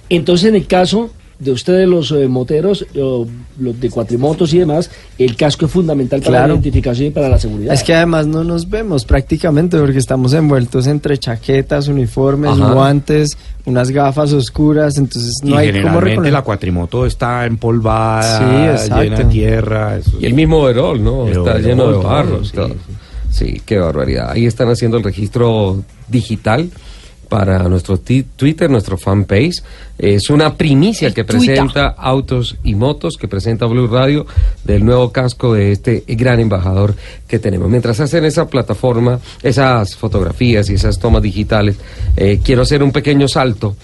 Entonces 0.09 0.49
en 0.49 0.55
el 0.55 0.65
caso 0.65 1.11
de 1.41 1.51
ustedes 1.51 1.87
los 1.89 2.11
eh, 2.11 2.27
moteros, 2.27 2.85
o 3.01 3.25
los 3.59 3.79
de 3.79 3.89
cuatrimotos 3.89 4.53
y 4.53 4.59
demás, 4.59 4.91
el 5.17 5.35
casco 5.35 5.65
es 5.65 5.71
fundamental 5.71 6.19
para 6.19 6.29
Claro. 6.31 6.47
la 6.49 6.53
identificación 6.53 7.07
y 7.07 7.11
para 7.11 7.29
la 7.29 7.39
seguridad. 7.39 7.73
Es 7.73 7.83
que 7.83 7.95
además 7.95 8.27
no 8.27 8.43
nos 8.43 8.69
vemos 8.69 9.05
prácticamente 9.05 9.79
porque 9.79 9.97
estamos 9.97 10.33
envueltos 10.33 10.85
entre 10.85 11.17
chaquetas, 11.17 11.87
uniformes, 11.87 12.51
Ajá. 12.51 12.73
guantes, 12.73 13.35
unas 13.65 13.89
gafas 13.89 14.33
oscuras, 14.33 14.97
entonces 14.99 15.39
no 15.43 15.55
y 15.55 15.57
hay 15.57 15.67
cómo 15.67 15.77
generalmente 15.79 16.09
reconocer. 16.09 16.33
la 16.33 16.41
cuatrimoto 16.43 17.05
está 17.07 17.45
empolvada, 17.47 18.79
Sí, 18.83 18.89
llena 19.01 19.17
de 19.17 19.25
tierra. 19.25 19.97
eso- 19.97 20.17
Y 20.19 20.25
el 20.27 20.35
mismo 20.35 20.59
overol, 20.59 21.03
¿no? 21.03 21.25
El 21.27 21.37
Está 21.39 21.57
lleno 21.57 21.91
de 21.91 21.97
barro. 21.97 22.41
Sí, 23.31 23.61
qué 23.65 23.77
barbaridad. 23.79 24.29
Ahí 24.31 24.45
están 24.45 24.67
haciendo 24.69 24.97
el 24.97 25.03
registro 25.03 25.83
digital 26.09 26.69
para 27.31 27.69
nuestro 27.69 27.97
Twitter, 27.97 28.69
nuestro 28.69 28.97
fanpage. 28.97 29.63
Es 29.97 30.29
una 30.29 30.53
primicia 30.55 31.13
que 31.13 31.23
presenta 31.23 31.87
Autos 31.87 32.57
y 32.61 32.75
Motos, 32.75 33.15
que 33.15 33.29
presenta 33.29 33.67
Blue 33.67 33.87
Radio, 33.87 34.25
del 34.65 34.83
nuevo 34.83 35.13
casco 35.13 35.53
de 35.53 35.71
este 35.71 36.03
gran 36.09 36.41
embajador 36.41 36.93
que 37.29 37.39
tenemos. 37.39 37.69
Mientras 37.69 38.01
hacen 38.01 38.25
esa 38.25 38.49
plataforma, 38.49 39.21
esas 39.41 39.95
fotografías 39.95 40.69
y 40.69 40.73
esas 40.73 40.99
tomas 40.99 41.23
digitales, 41.23 41.77
eh, 42.17 42.41
quiero 42.43 42.63
hacer 42.63 42.83
un 42.83 42.91
pequeño 42.91 43.29
salto 43.29 43.77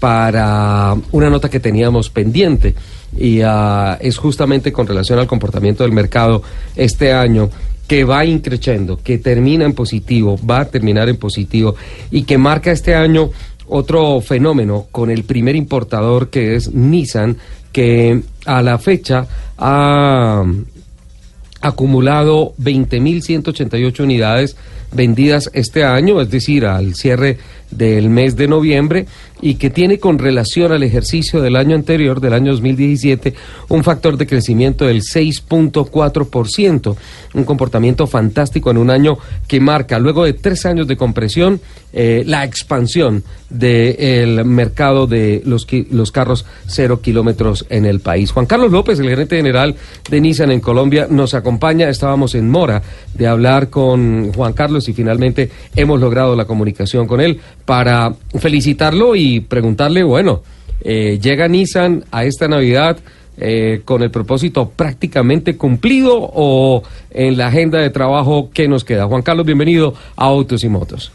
para 0.00 0.96
una 1.12 1.28
nota 1.28 1.50
que 1.50 1.60
teníamos 1.60 2.08
pendiente 2.08 2.74
y 3.18 3.42
ah, 3.42 3.98
es 4.00 4.16
justamente 4.16 4.72
con 4.72 4.86
relación 4.86 5.18
al 5.18 5.26
comportamiento 5.26 5.82
del 5.82 5.92
mercado 5.92 6.42
este 6.74 7.12
año 7.12 7.50
que 7.86 8.04
va 8.04 8.24
increciendo, 8.24 8.98
que 9.02 9.18
termina 9.18 9.64
en 9.64 9.74
positivo, 9.74 10.38
va 10.48 10.60
a 10.60 10.64
terminar 10.64 11.08
en 11.08 11.16
positivo 11.16 11.74
y 12.10 12.22
que 12.22 12.38
marca 12.38 12.72
este 12.72 12.94
año 12.94 13.30
otro 13.66 14.20
fenómeno 14.20 14.86
con 14.90 15.10
el 15.10 15.24
primer 15.24 15.56
importador 15.56 16.30
que 16.30 16.54
es 16.54 16.72
Nissan, 16.72 17.36
que 17.72 18.22
a 18.46 18.62
la 18.62 18.78
fecha 18.78 19.26
ha 19.58 20.44
acumulado 21.60 22.54
20.188 22.60 24.00
unidades 24.00 24.56
vendidas 24.94 25.50
este 25.52 25.84
año, 25.84 26.20
es 26.20 26.30
decir, 26.30 26.64
al 26.66 26.94
cierre 26.94 27.38
del 27.70 28.08
mes 28.08 28.36
de 28.36 28.48
noviembre, 28.48 29.06
y 29.40 29.56
que 29.56 29.68
tiene 29.68 29.98
con 29.98 30.18
relación 30.18 30.72
al 30.72 30.82
ejercicio 30.82 31.42
del 31.42 31.56
año 31.56 31.74
anterior, 31.74 32.20
del 32.20 32.32
año 32.32 32.52
2017, 32.52 33.34
un 33.68 33.84
factor 33.84 34.16
de 34.16 34.26
crecimiento 34.26 34.86
del 34.86 35.02
6.4%, 35.02 36.96
un 37.34 37.44
comportamiento 37.44 38.06
fantástico 38.06 38.70
en 38.70 38.78
un 38.78 38.90
año 38.90 39.18
que 39.46 39.60
marca, 39.60 39.98
luego 39.98 40.24
de 40.24 40.32
tres 40.32 40.64
años 40.64 40.86
de 40.86 40.96
compresión, 40.96 41.60
eh, 41.92 42.24
la 42.26 42.44
expansión 42.44 43.22
del 43.50 44.44
mercado 44.44 45.06
de 45.06 45.42
los, 45.44 45.64
carros 46.10 46.44
cero 46.66 47.00
kilómetros 47.00 47.66
en 47.68 47.84
el 47.86 48.00
país. 48.00 48.32
Juan 48.32 48.46
Carlos 48.46 48.72
López, 48.72 48.98
el 48.98 49.08
gerente 49.08 49.36
general 49.36 49.76
de 50.10 50.20
Nissan 50.20 50.50
en 50.50 50.60
Colombia, 50.60 51.06
nos 51.08 51.34
acompaña. 51.34 51.88
Estábamos 51.88 52.34
en 52.34 52.50
Mora 52.50 52.82
de 53.14 53.28
hablar 53.28 53.70
con 53.70 54.32
Juan 54.32 54.54
Carlos 54.54 54.83
y 54.88 54.92
finalmente 54.92 55.50
hemos 55.74 56.00
logrado 56.00 56.36
la 56.36 56.44
comunicación 56.44 57.06
con 57.06 57.20
él 57.20 57.40
para 57.64 58.14
felicitarlo 58.38 59.16
y 59.16 59.40
preguntarle, 59.40 60.02
bueno, 60.02 60.42
eh, 60.80 61.18
llega 61.20 61.48
Nissan 61.48 62.04
a 62.10 62.24
esta 62.24 62.48
Navidad. 62.48 62.98
eh, 63.36 63.82
con 63.84 64.00
el 64.04 64.12
propósito 64.12 64.70
prácticamente 64.70 65.56
cumplido 65.56 66.12
o 66.20 66.84
en 67.10 67.36
la 67.36 67.48
agenda 67.48 67.80
de 67.80 67.90
trabajo 67.90 68.50
que 68.54 68.68
nos 68.68 68.84
queda. 68.84 69.06
Juan 69.06 69.22
Carlos, 69.22 69.44
bienvenido 69.44 69.94
a 70.14 70.26
Autos 70.26 70.62
y 70.62 70.68
Motos. 70.68 71.10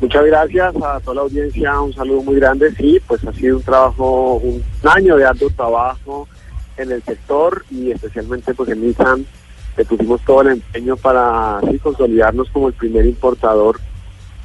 Muchas 0.00 0.24
gracias 0.26 0.76
a 0.76 1.00
toda 1.00 1.16
la 1.16 1.20
audiencia, 1.22 1.80
un 1.80 1.92
saludo 1.92 2.22
muy 2.22 2.36
grande. 2.36 2.70
Sí, 2.76 3.00
pues 3.08 3.24
ha 3.24 3.32
sido 3.32 3.56
un 3.56 3.62
trabajo, 3.64 4.34
un 4.36 4.62
año 4.84 5.16
de 5.16 5.24
arduo 5.24 5.50
trabajo 5.50 6.28
en 6.76 6.92
el 6.92 7.02
sector 7.02 7.64
y 7.70 7.90
especialmente 7.90 8.54
pues 8.54 8.68
en 8.70 8.86
Nissan 8.86 9.26
le 9.78 9.84
pusimos 9.84 10.20
todo 10.22 10.42
el 10.42 10.48
empeño 10.48 10.96
para 10.96 11.58
así 11.58 11.78
consolidarnos 11.78 12.50
como 12.50 12.68
el 12.68 12.74
primer 12.74 13.06
importador 13.06 13.78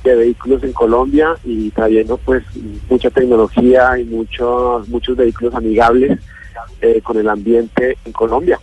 de 0.04 0.16
vehículos 0.16 0.64
en 0.64 0.74
Colombia 0.74 1.36
y 1.44 1.72
trayendo 1.72 2.18
pues 2.18 2.44
mucha 2.90 3.10
tecnología 3.10 3.98
y 3.98 4.04
muchos 4.04 4.88
muchos 4.90 5.18
vehículos 5.18 5.56
amigables 5.56 6.20
eh, 6.82 7.02
con 7.02 7.18
el 7.18 7.28
ambiente 7.28 7.98
en 8.06 8.12
Colombia. 8.12 8.60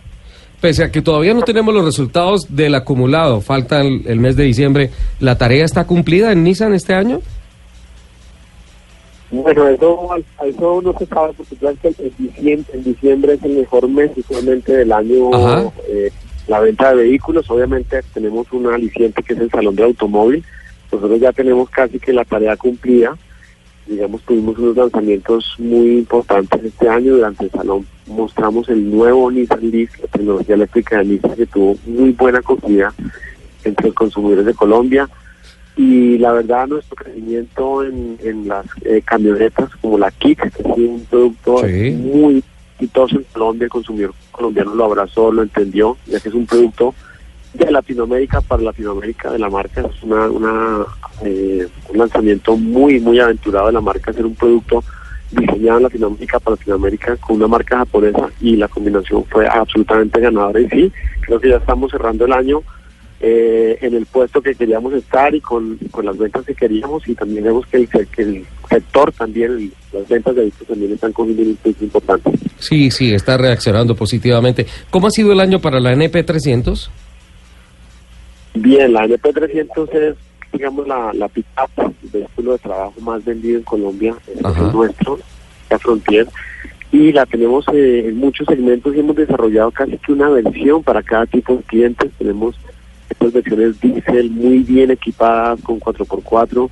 Pese 0.61 0.83
a 0.83 0.91
que 0.91 1.01
todavía 1.01 1.33
no 1.33 1.41
tenemos 1.41 1.73
los 1.73 1.83
resultados 1.83 2.45
del 2.47 2.75
acumulado, 2.75 3.41
falta 3.41 3.81
el, 3.81 4.03
el 4.05 4.19
mes 4.19 4.35
de 4.35 4.43
diciembre, 4.43 4.91
¿la 5.19 5.37
tarea 5.37 5.65
está 5.65 5.85
cumplida 5.85 6.31
en 6.31 6.43
Nissan 6.43 6.73
este 6.73 6.93
año? 6.93 7.19
Bueno, 9.31 9.67
eso, 9.67 10.09
eso 10.45 10.81
no 10.83 10.93
se 10.97 11.05
sabe 11.05 11.33
porque 11.33 11.55
en 11.83 12.13
diciembre, 12.17 12.73
en 12.73 12.83
diciembre 12.83 13.33
es 13.33 13.43
el 13.43 13.57
mejor 13.57 13.87
mes 13.89 14.11
usualmente 14.15 14.73
del 14.73 14.91
año 14.91 15.33
Ajá. 15.33 15.71
eh, 15.87 16.11
la 16.51 16.59
venta 16.59 16.89
de 16.89 17.03
vehículos. 17.03 17.49
Obviamente 17.49 18.01
tenemos 18.13 18.51
un 18.51 18.67
aliciente 18.67 19.23
que 19.23 19.33
es 19.33 19.39
el 19.39 19.49
salón 19.49 19.73
de 19.77 19.83
automóvil. 19.83 20.43
Nosotros 20.91 21.17
ya 21.21 21.31
tenemos 21.31 21.69
casi 21.69 21.97
que 21.97 22.11
la 22.11 22.25
tarea 22.25 22.57
cumplida. 22.57 23.17
Digamos, 23.87 24.21
tuvimos 24.23 24.57
unos 24.59 24.75
lanzamientos 24.75 25.55
muy 25.59 25.99
importantes 25.99 26.61
este 26.61 26.89
año. 26.89 27.15
Durante 27.15 27.45
el 27.45 27.51
salón 27.51 27.85
mostramos 28.05 28.67
el 28.67 28.91
nuevo 28.91 29.31
Nissan 29.31 29.71
Leaf, 29.71 29.97
la 30.01 30.07
tecnología 30.07 30.55
eléctrica 30.55 30.97
de 30.97 31.05
Nissan 31.05 31.35
que 31.37 31.45
tuvo 31.45 31.77
muy 31.85 32.11
buena 32.11 32.39
acogida 32.39 32.93
entre 33.63 33.85
los 33.85 33.95
consumidores 33.95 34.45
de 34.45 34.53
Colombia 34.53 35.07
y 35.77 36.17
la 36.17 36.33
verdad 36.33 36.67
nuestro 36.67 36.95
crecimiento 36.97 37.83
en, 37.85 38.17
en 38.23 38.47
las 38.49 38.65
eh, 38.83 39.01
camionetas 39.05 39.69
como 39.81 39.97
la 39.97 40.11
Kick, 40.11 40.51
que 40.53 40.61
es 40.61 40.77
un 40.77 41.05
producto 41.09 41.65
Sí. 41.65 41.91
muy 41.91 42.43
exitoso 42.81 43.17
en 43.17 43.25
Colombia, 43.31 43.65
el 43.65 43.71
consumidor 43.71 44.13
colombiano 44.31 44.73
lo 44.73 44.85
abrazó, 44.85 45.31
lo 45.31 45.43
entendió, 45.43 45.97
ya 46.07 46.19
que 46.19 46.29
es 46.29 46.35
un 46.35 46.47
producto 46.47 46.95
de 47.53 47.69
Latinoamérica 47.69 48.41
para 48.41 48.63
Latinoamérica 48.63 49.31
de 49.31 49.39
la 49.39 49.49
marca, 49.49 49.81
es 49.81 50.03
una, 50.03 50.27
una 50.27 50.85
eh, 51.23 51.67
un 51.89 51.97
lanzamiento 51.97 52.57
muy, 52.57 52.99
muy 52.99 53.19
aventurado 53.19 53.67
de 53.67 53.73
la 53.73 53.81
marca, 53.81 54.11
hacer 54.11 54.25
un 54.25 54.35
producto 54.35 54.83
diseñado 55.31 55.77
en 55.77 55.83
Latinoamérica 55.83 56.39
para 56.39 56.55
Latinoamérica 56.55 57.17
con 57.17 57.35
una 57.37 57.47
marca 57.47 57.77
japonesa 57.77 58.29
y 58.39 58.55
la 58.55 58.67
combinación 58.67 59.25
fue 59.25 59.47
absolutamente 59.47 60.19
ganadora. 60.19 60.59
Y 60.59 60.69
sí, 60.69 60.91
creo 61.21 61.39
que 61.39 61.49
ya 61.49 61.57
estamos 61.57 61.91
cerrando 61.91 62.25
el 62.25 62.33
año 62.33 62.63
eh, 63.23 63.77
en 63.81 63.93
el 63.93 64.05
puesto 64.07 64.41
que 64.41 64.55
queríamos 64.55 64.93
estar 64.93 65.33
y 65.35 65.41
con, 65.41 65.77
con 65.91 66.05
las 66.05 66.17
ventas 66.17 66.43
que 66.43 66.55
queríamos 66.55 67.07
y 67.07 67.13
también 67.13 67.43
vemos 67.43 67.65
que 67.67 67.77
el, 67.77 67.87
que 67.87 68.21
el 68.23 68.45
sector 68.67 69.11
también, 69.11 69.51
el- 69.51 69.73
las 69.93 70.07
ventas 70.09 70.35
de 70.35 70.45
discos 70.45 70.67
también 70.67 70.91
están 70.93 71.13
cogiendo 71.13 71.43
un 71.43 71.49
impulso 71.49 71.83
importante. 71.83 72.31
Sí, 72.57 72.89
sí, 72.89 73.13
está 73.13 73.37
reaccionando 73.37 73.95
positivamente. 73.95 74.65
¿Cómo 74.89 75.07
ha 75.07 75.11
sido 75.11 75.31
el 75.33 75.39
año 75.39 75.59
para 75.61 75.79
la 75.79 75.93
NP300? 75.93 76.89
Bien, 78.53 78.91
la 78.93 79.05
NP300 79.07 79.93
es, 79.93 80.15
digamos, 80.51 80.87
la, 80.87 81.13
la 81.13 81.27
pick-up, 81.29 81.69
el 82.03 82.09
vehículo 82.11 82.53
de 82.53 82.57
trabajo 82.59 82.93
más 83.01 83.23
vendido 83.23 83.57
en 83.57 83.63
Colombia, 83.63 84.15
es 84.27 84.43
Ajá. 84.43 84.65
el 84.67 84.71
nuestro, 84.73 85.19
la 85.69 85.79
Frontier, 85.79 86.27
y 86.91 87.11
la 87.13 87.25
tenemos 87.25 87.65
eh, 87.73 88.05
en 88.09 88.17
muchos 88.17 88.45
segmentos 88.47 88.93
y 88.95 88.99
hemos 88.99 89.15
desarrollado 89.15 89.71
casi 89.71 89.97
que 89.97 90.11
una 90.11 90.29
versión 90.29 90.83
para 90.83 91.01
cada 91.01 91.25
tipo 91.25 91.55
de 91.55 91.63
clientes. 91.63 92.11
Tenemos 92.17 92.55
estas 93.11 93.33
versiones 93.33 93.79
diésel 93.79 94.31
muy 94.31 94.59
bien 94.59 94.91
equipadas 94.91 95.61
con 95.61 95.79
4x4 95.79 96.69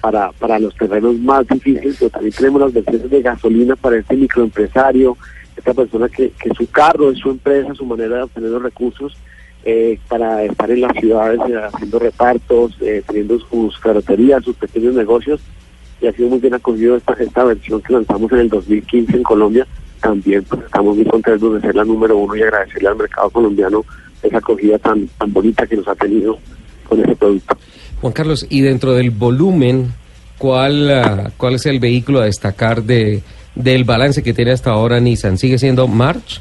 para, 0.00 0.32
para 0.32 0.58
los 0.58 0.74
terrenos 0.74 1.18
más 1.18 1.46
difíciles, 1.46 1.96
pero 1.98 2.10
también 2.10 2.34
tenemos 2.34 2.60
las 2.60 2.72
versiones 2.72 3.10
de 3.10 3.22
gasolina 3.22 3.76
para 3.76 3.96
este 3.96 4.16
microempresario, 4.16 5.16
esta 5.56 5.72
persona 5.72 6.08
que, 6.08 6.30
que 6.30 6.50
su 6.54 6.68
carro 6.70 7.10
es 7.10 7.18
su 7.18 7.30
empresa, 7.30 7.74
su 7.74 7.86
manera 7.86 8.16
de 8.16 8.22
obtener 8.22 8.50
los 8.50 8.62
recursos 8.62 9.16
eh, 9.64 9.98
para 10.08 10.42
estar 10.42 10.70
en 10.70 10.82
las 10.82 10.92
ciudades 10.98 11.40
eh, 11.48 11.56
haciendo 11.56 11.98
repartos, 11.98 12.76
eh, 12.82 13.02
teniendo 13.06 13.38
sus 13.40 13.78
ferreterías, 13.78 14.44
sus 14.44 14.56
pequeños 14.56 14.94
negocios 14.94 15.40
y 16.02 16.06
ha 16.06 16.12
sido 16.12 16.28
muy 16.28 16.38
bien 16.38 16.52
acogido 16.52 16.96
esta, 16.96 17.14
esta 17.14 17.44
versión 17.44 17.80
que 17.80 17.94
lanzamos 17.94 18.30
en 18.32 18.40
el 18.40 18.48
2015 18.50 19.16
en 19.16 19.22
Colombia. 19.22 19.66
También 20.02 20.44
pues, 20.44 20.62
estamos 20.64 20.96
muy 20.96 21.06
contentos 21.06 21.54
de 21.54 21.60
ser 21.62 21.76
la 21.76 21.84
número 21.84 22.18
uno 22.18 22.36
y 22.36 22.42
agradecerle 22.42 22.88
al 22.88 22.96
mercado 22.96 23.30
colombiano 23.30 23.86
esa 24.22 24.38
acogida 24.38 24.78
tan, 24.78 25.06
tan 25.18 25.32
bonita 25.32 25.66
que 25.66 25.76
nos 25.76 25.88
ha 25.88 25.94
tenido 25.94 26.38
con 26.88 27.00
ese 27.02 27.14
producto. 27.16 27.56
Juan 28.00 28.12
Carlos, 28.12 28.46
y 28.50 28.60
dentro 28.60 28.92
del 28.94 29.10
volumen, 29.10 29.92
¿cuál, 30.38 30.90
ah, 30.90 31.30
cuál 31.36 31.54
es 31.54 31.66
el 31.66 31.80
vehículo 31.80 32.20
a 32.20 32.24
destacar 32.26 32.82
de, 32.82 33.22
del 33.54 33.84
balance 33.84 34.22
que 34.22 34.34
tiene 34.34 34.52
hasta 34.52 34.70
ahora 34.70 35.00
Nissan? 35.00 35.38
¿Sigue 35.38 35.58
siendo 35.58 35.86
March? 35.88 36.40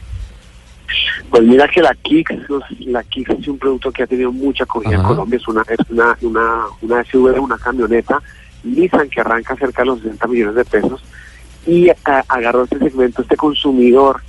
Pues 1.30 1.44
mira 1.44 1.68
que 1.68 1.82
la 1.82 1.96
Kicks, 1.96 2.36
la 2.82 3.04
Kicks 3.04 3.32
es 3.40 3.48
un 3.48 3.58
producto 3.58 3.92
que 3.92 4.04
ha 4.04 4.08
tenido 4.08 4.32
mucha 4.32 4.66
acogida 4.66 4.98
en. 4.98 5.04
Colombia, 5.04 5.38
es 5.38 5.48
una, 5.48 5.62
es 5.68 5.90
una, 5.90 6.18
una, 6.22 6.62
una 6.82 7.04
SUV, 7.06 7.40
una 7.42 7.58
camioneta 7.58 8.22
Nissan 8.64 9.10
que 9.10 9.22
arranca 9.22 9.56
cerca 9.56 9.82
de 9.82 9.88
los 9.88 10.00
60 10.02 10.28
millones 10.28 10.56
de 10.56 10.66
pesos 10.66 11.02
y 11.66 11.90
a- 11.90 11.96
agarró 12.28 12.66
este 12.66 12.78
segmento, 12.80 13.24
este 13.24 13.36
consumidor 13.36 14.22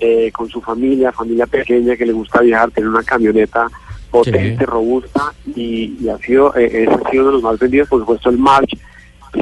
eh, 0.00 0.30
con 0.32 0.48
su 0.48 0.60
familia, 0.60 1.12
familia 1.12 1.46
pequeña 1.46 1.96
que 1.96 2.06
le 2.06 2.12
gusta 2.12 2.40
viajar, 2.40 2.70
tener 2.70 2.88
una 2.88 3.02
camioneta 3.02 3.68
potente, 4.10 4.64
robusta 4.64 5.32
y, 5.54 5.96
y 6.00 6.08
ha 6.08 6.16
sido, 6.18 6.54
eh, 6.56 6.84
ese 6.84 6.90
ha 6.92 7.10
sido 7.10 7.22
uno 7.24 7.26
de 7.26 7.32
los 7.34 7.42
más 7.42 7.58
vendidos, 7.58 7.88
por 7.88 8.00
supuesto 8.00 8.30
el 8.30 8.38
March 8.38 8.76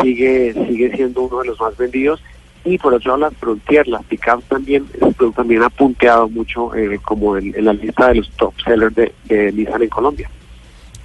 sigue, 0.03 0.53
sigue 0.69 0.97
siendo 0.97 1.23
uno 1.23 1.41
de 1.41 1.49
los 1.49 1.61
más 1.61 1.77
vendidos 1.77 2.21
y 2.65 2.77
por 2.79 2.93
otro 2.93 3.17
lado 3.17 3.31
las 3.31 3.41
Frontier, 3.41 3.87
las 3.87 4.05
pickups 4.07 4.45
también, 4.49 4.85
ese 4.95 5.13
producto 5.13 5.33
también 5.43 5.63
ha 5.63 5.71
punteado 5.71 6.29
mucho 6.29 6.75
eh, 6.75 6.99
como 7.05 7.37
en, 7.37 7.55
en 7.57 7.65
la 7.65 7.73
lista 7.73 8.09
de 8.09 8.17
los 8.17 8.31
top 8.33 8.55
sellers 8.65 8.95
de, 8.95 9.13
de 9.25 9.53
Nissan 9.53 9.83
en 9.83 9.89
Colombia. 9.89 10.31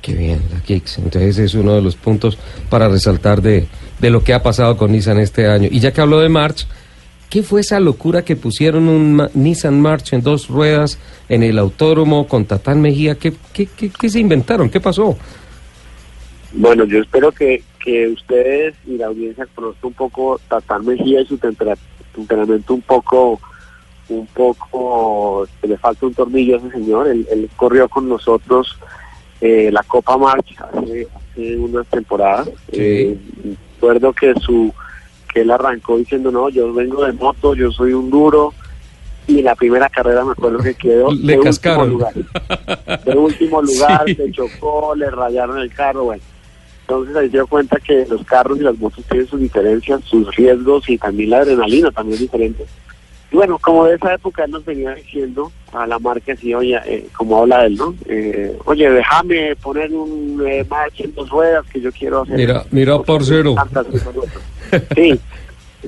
Qué 0.02 0.16
bien, 0.16 0.42
la 0.52 0.60
Kicks. 0.62 0.98
Entonces 0.98 1.38
es 1.38 1.54
uno 1.54 1.76
de 1.76 1.82
los 1.84 1.96
puntos 1.96 2.36
para 2.70 2.90
resaltar 2.90 3.44
de, 3.44 3.68
de 4.00 4.10
lo 4.10 4.24
que 4.24 4.34
ha 4.34 4.42
pasado 4.42 4.76
con 4.76 4.92
Nissan 4.92 5.20
este 5.20 5.48
año. 5.48 5.70
Y 5.72 5.80
ya 5.80 5.94
que 5.94 6.02
habló 6.02 6.20
de 6.20 6.30
March, 6.30 6.66
¿qué 7.32 7.42
fue 7.42 7.62
esa 7.62 7.80
locura 7.80 8.24
que 8.24 8.36
pusieron 8.36 8.88
un 8.88 9.16
Ma- 9.16 9.30
Nissan 9.34 9.82
March 9.82 10.14
en 10.14 10.22
dos 10.22 10.48
ruedas 10.50 11.00
en 11.30 11.42
el 11.42 11.58
autódromo 11.58 12.28
con 12.28 12.46
Tatán 12.46 12.82
Mejía? 12.82 13.16
¿Qué, 13.16 13.34
qué, 13.54 13.66
qué, 13.66 13.90
qué 13.90 14.10
se 14.10 14.20
inventaron? 14.20 14.70
¿Qué 14.70 14.80
pasó? 14.80 15.18
Bueno, 16.54 16.84
yo 16.84 17.00
espero 17.00 17.32
que, 17.32 17.64
que 17.84 18.10
ustedes 18.10 18.76
y 18.86 18.98
la 18.98 19.08
audiencia 19.08 19.48
conozcan 19.56 19.88
un 19.88 19.94
poco 19.94 20.40
Tatán 20.50 20.86
Mejía 20.86 21.22
y 21.22 21.26
su 21.26 21.38
tempera- 21.38 21.78
temperamento 22.14 22.74
un 22.74 22.82
poco, 22.82 23.40
un 24.10 24.28
poco, 24.28 25.48
que 25.62 25.68
le 25.70 25.78
falta 25.78 26.06
un 26.06 26.14
tornillo 26.14 26.56
a 26.56 26.60
ese 26.60 26.72
señor. 26.72 27.08
Él, 27.08 27.26
él 27.32 27.50
corrió 27.56 27.88
con 27.88 28.10
nosotros 28.10 28.78
eh, 29.40 29.70
la 29.72 29.82
Copa 29.84 30.18
March 30.18 30.56
hace, 30.60 31.08
hace 31.32 31.56
unas 31.58 31.88
temporadas. 31.88 32.50
Eh, 32.74 33.18
recuerdo 33.76 34.12
que 34.14 34.34
su 34.42 34.74
que 35.34 35.42
él 35.42 35.52
arrancó 35.52 35.98
diciendo, 35.98 36.32
no, 36.32 36.50
yo 36.50 36.74
vengo 36.74 37.04
de 37.06 37.14
moto, 37.14 37.54
yo 37.56 37.72
soy 37.72 37.94
un 37.94 38.10
duro. 38.10 38.54
Y 39.28 39.42
la 39.44 39.56
primera 39.56 39.88
carrera 39.90 40.26
me 40.26 40.32
acuerdo 40.32 40.58
que 40.60 40.74
quedó 40.74 41.12
Le 41.12 41.38
de 41.38 41.40
cascaron. 41.40 41.92
último 41.92 42.12
lugar. 42.12 43.04
De 43.06 43.16
último 43.18 43.62
lugar, 43.62 44.04
Sí. 44.08 44.16
se 44.16 44.32
chocó, 44.32 44.94
le 44.96 45.10
rayaron 45.10 45.60
el 45.60 45.72
carro, 45.74 46.06
bueno. 46.06 46.24
Entonces 46.82 47.16
ahí 47.16 47.28
se 47.28 47.38
dio 47.38 47.48
cuenta 47.48 47.78
que 47.80 48.06
los 48.10 48.26
carros 48.26 48.58
y 48.60 48.64
las 48.64 48.78
motos 48.78 49.06
tienen 49.06 49.28
sus 49.28 49.40
diferencias, 49.40 50.02
sus 50.04 50.36
riesgos 50.36 50.90
y 50.90 50.98
también 50.98 51.30
la 51.30 51.38
adrenalina 51.38 51.92
también 51.92 52.16
es 52.16 52.22
diferente. 52.22 52.66
Y 53.32 53.36
bueno, 53.38 53.58
como 53.60 53.86
de 53.86 53.96
esa 53.96 54.14
época 54.14 54.44
él 54.44 54.52
nos 54.52 54.66
venía 54.66 54.94
diciendo 54.94 55.52
a 55.72 55.88
la 55.88 55.98
marca 56.00 56.34
así, 56.34 56.54
oye, 56.54 56.78
eh, 56.86 57.08
como 57.16 57.38
habla 57.38 57.66
él, 57.66 57.76
¿no? 57.78 57.96
Eh, 58.08 58.58
oye, 58.66 58.90
déjame 58.90 59.56
poner 59.56 59.92
un 59.94 60.44
eh, 60.46 60.66
March 60.70 61.00
en 61.00 61.14
dos 61.16 61.30
ruedas 61.30 61.66
que 61.72 61.80
yo 61.80 61.92
quiero 61.94 62.22
hacer. 62.24 62.36
Mira, 62.36 62.66
mira, 62.72 62.98
parcero. 63.56 63.56
Sí, 64.96 65.20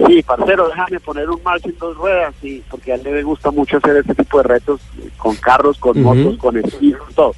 sí, 0.08 0.24
parcero, 0.24 0.70
déjame 0.70 1.00
poner 1.02 1.30
un 1.30 1.44
March 1.44 1.66
en 1.66 1.78
dos 1.80 1.98
ruedas, 1.98 2.34
sí, 2.42 2.64
porque 2.72 2.94
a 2.94 2.96
él 2.96 3.02
le 3.04 3.24
gusta 3.24 3.52
mucho 3.52 3.76
hacer 3.78 3.98
este 3.98 4.16
tipo 4.16 4.38
de 4.38 4.44
retos 4.44 4.80
con 5.18 5.36
carros, 5.36 5.78
con 5.80 6.02
motos, 6.02 6.38
con 6.38 6.56
estilos, 6.58 7.02
todo. 7.14 7.36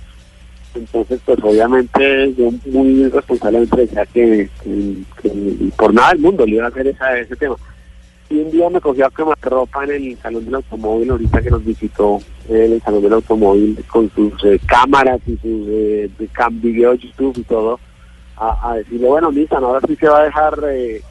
Entonces, 0.75 1.19
pues 1.25 1.39
obviamente 1.41 2.33
yo 2.37 2.51
muy 2.65 3.07
responsablemente 3.09 3.77
decía 3.81 4.05
que, 4.07 4.49
que- 4.63 4.95
que 5.21 5.31
por 5.77 5.93
nada 5.93 6.09
del 6.09 6.19
mundo 6.19 6.45
le 6.45 6.57
iba 6.57 6.65
a 6.65 6.69
hacer 6.69 6.85
esa, 6.87 7.17
ese 7.17 7.35
tema. 7.37 7.55
Y 8.29 8.39
un 8.39 8.51
día 8.51 8.69
me 8.69 8.81
cogió 8.81 9.05
a 9.05 9.35
ropa 9.41 9.83
en 9.83 9.91
el 9.91 10.17
Salón 10.17 10.45
del 10.45 10.55
Automóvil, 10.55 11.11
ahorita 11.11 11.41
que 11.41 11.51
nos 11.51 11.63
visitó 11.63 12.19
en 12.49 12.73
el 12.73 12.81
Salón 12.81 13.03
del 13.03 13.13
Automóvil 13.13 13.83
con 13.87 14.09
sus 14.15 14.33
eh, 14.45 14.59
cámaras 14.65 15.19
y 15.27 15.37
sus 15.37 15.67
eh, 15.67 16.09
de 16.17 16.27
cam 16.29 16.59
video 16.59 16.95
YouTube 16.95 17.37
y 17.37 17.43
todo, 17.43 17.79
a, 18.35 18.71
a 18.71 18.75
decirle, 18.77 19.07
bueno, 19.07 19.31
Nissan, 19.31 19.63
ahora 19.63 19.79
sí 19.87 19.95
se 19.95 20.07
va 20.07 20.21
a 20.21 20.23
dejar, 20.23 20.59
eh, 20.69 21.01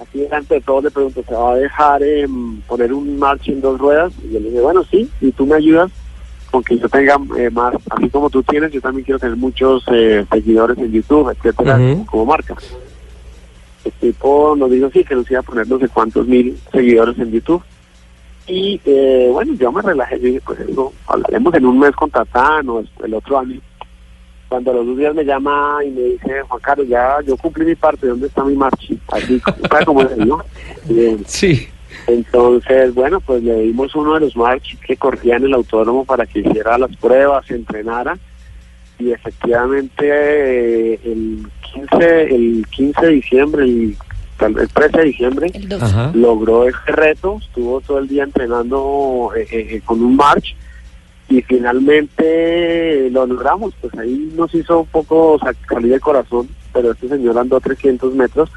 aquí 0.00 0.20
delante 0.20 0.54
de 0.54 0.60
todos 0.62 0.84
le 0.84 0.90
pregunto, 0.90 1.22
¿se 1.22 1.34
va 1.34 1.52
a 1.52 1.56
dejar 1.56 2.02
eh, 2.02 2.26
poner 2.66 2.92
un 2.94 3.18
march 3.18 3.48
en 3.48 3.60
dos 3.60 3.78
ruedas? 3.78 4.12
Y 4.24 4.32
yo 4.32 4.40
le 4.40 4.48
dije, 4.48 4.60
bueno, 4.62 4.84
sí, 4.90 5.10
y 5.20 5.32
tú 5.32 5.46
me 5.46 5.56
ayudas 5.56 5.90
con 6.50 6.62
que 6.62 6.78
yo 6.78 6.88
tenga 6.88 7.18
eh, 7.38 7.50
más, 7.50 7.74
así 7.90 8.08
como 8.10 8.30
tú 8.30 8.42
tienes, 8.42 8.72
yo 8.72 8.80
también 8.80 9.04
quiero 9.04 9.18
tener 9.18 9.36
muchos 9.36 9.84
eh, 9.92 10.24
seguidores 10.30 10.78
en 10.78 10.92
YouTube, 10.92 11.30
etcétera, 11.30 11.78
como 12.06 12.26
marca. 12.26 12.54
El 13.84 13.92
tipo 13.92 14.54
nos 14.56 14.70
dijo 14.70 14.90
sí, 14.92 15.04
que 15.04 15.14
nos 15.14 15.30
iba 15.30 15.40
a 15.40 15.44
poner 15.44 15.68
no 15.68 15.78
sé 15.78 15.88
cuántos 15.88 16.26
mil 16.26 16.56
seguidores 16.72 17.18
en 17.18 17.30
YouTube. 17.32 17.62
Y 18.46 18.80
eh, 18.84 19.28
bueno, 19.32 19.54
yo 19.54 19.70
me 19.72 19.82
relajé, 19.82 20.18
yo 20.20 20.26
dije, 20.26 20.40
pues 20.44 20.60
eso, 20.60 20.92
hablaremos 21.06 21.54
en 21.54 21.66
un 21.66 21.78
mes 21.78 21.92
con 21.92 22.10
Tatán 22.10 22.68
o 22.68 22.82
el 23.04 23.14
otro 23.14 23.38
año. 23.38 23.60
Cuando 24.48 24.70
a 24.70 24.74
los 24.74 24.86
dos 24.86 24.98
días 24.98 25.14
me 25.14 25.24
llama 25.24 25.78
y 25.86 25.90
me 25.90 26.00
dice, 26.02 26.42
Juan 26.42 26.60
Carlos, 26.60 26.88
ya 26.88 27.16
yo 27.26 27.36
cumplí 27.36 27.64
mi 27.64 27.74
parte, 27.74 28.06
¿dónde 28.06 28.26
está 28.26 28.44
mi 28.44 28.54
marchi? 28.54 28.98
Así, 29.08 29.40
¿sabe 29.70 29.84
cómo 29.86 30.02
es, 30.02 30.16
no? 30.18 30.44
Eh, 30.90 31.18
Sí. 31.26 31.68
entonces, 32.06 32.92
bueno, 32.94 33.20
pues 33.20 33.42
le 33.42 33.60
dimos 33.62 33.94
uno 33.94 34.14
de 34.14 34.20
los 34.20 34.36
march 34.36 34.76
que 34.86 34.96
corría 34.96 35.36
en 35.36 35.44
el 35.44 35.54
autódromo 35.54 36.04
para 36.04 36.26
que 36.26 36.40
hiciera 36.40 36.76
las 36.78 36.94
pruebas, 36.96 37.46
se 37.46 37.54
entrenara. 37.54 38.18
Y 38.98 39.10
efectivamente 39.12 40.04
eh, 40.06 41.00
el 41.04 41.46
15, 41.72 42.22
el 42.34 42.66
15 42.70 43.00
de 43.06 43.12
diciembre, 43.12 43.64
el, 43.64 43.96
vez 44.54 44.68
13 44.72 44.98
de 44.98 45.04
diciembre, 45.04 45.50
logró 46.14 46.66
este 46.68 46.92
reto, 46.92 47.38
estuvo 47.40 47.80
todo 47.80 47.98
el 47.98 48.08
día 48.08 48.24
entrenando 48.24 49.30
eh, 49.36 49.46
eh, 49.50 49.66
eh, 49.76 49.80
con 49.84 50.02
un 50.02 50.16
march 50.16 50.54
y 51.28 51.40
finalmente 51.42 53.08
lo 53.10 53.26
logramos, 53.26 53.72
pues 53.80 53.94
ahí 53.98 54.32
nos 54.36 54.54
hizo 54.54 54.80
un 54.80 54.86
poco 54.86 55.38
sa- 55.38 55.54
salir 55.68 55.92
el 55.94 56.00
corazón, 56.00 56.48
pero 56.72 56.92
este 56.92 57.08
señor 57.08 57.38
andó 57.38 57.60
300 57.60 58.14
metros, 58.14 58.50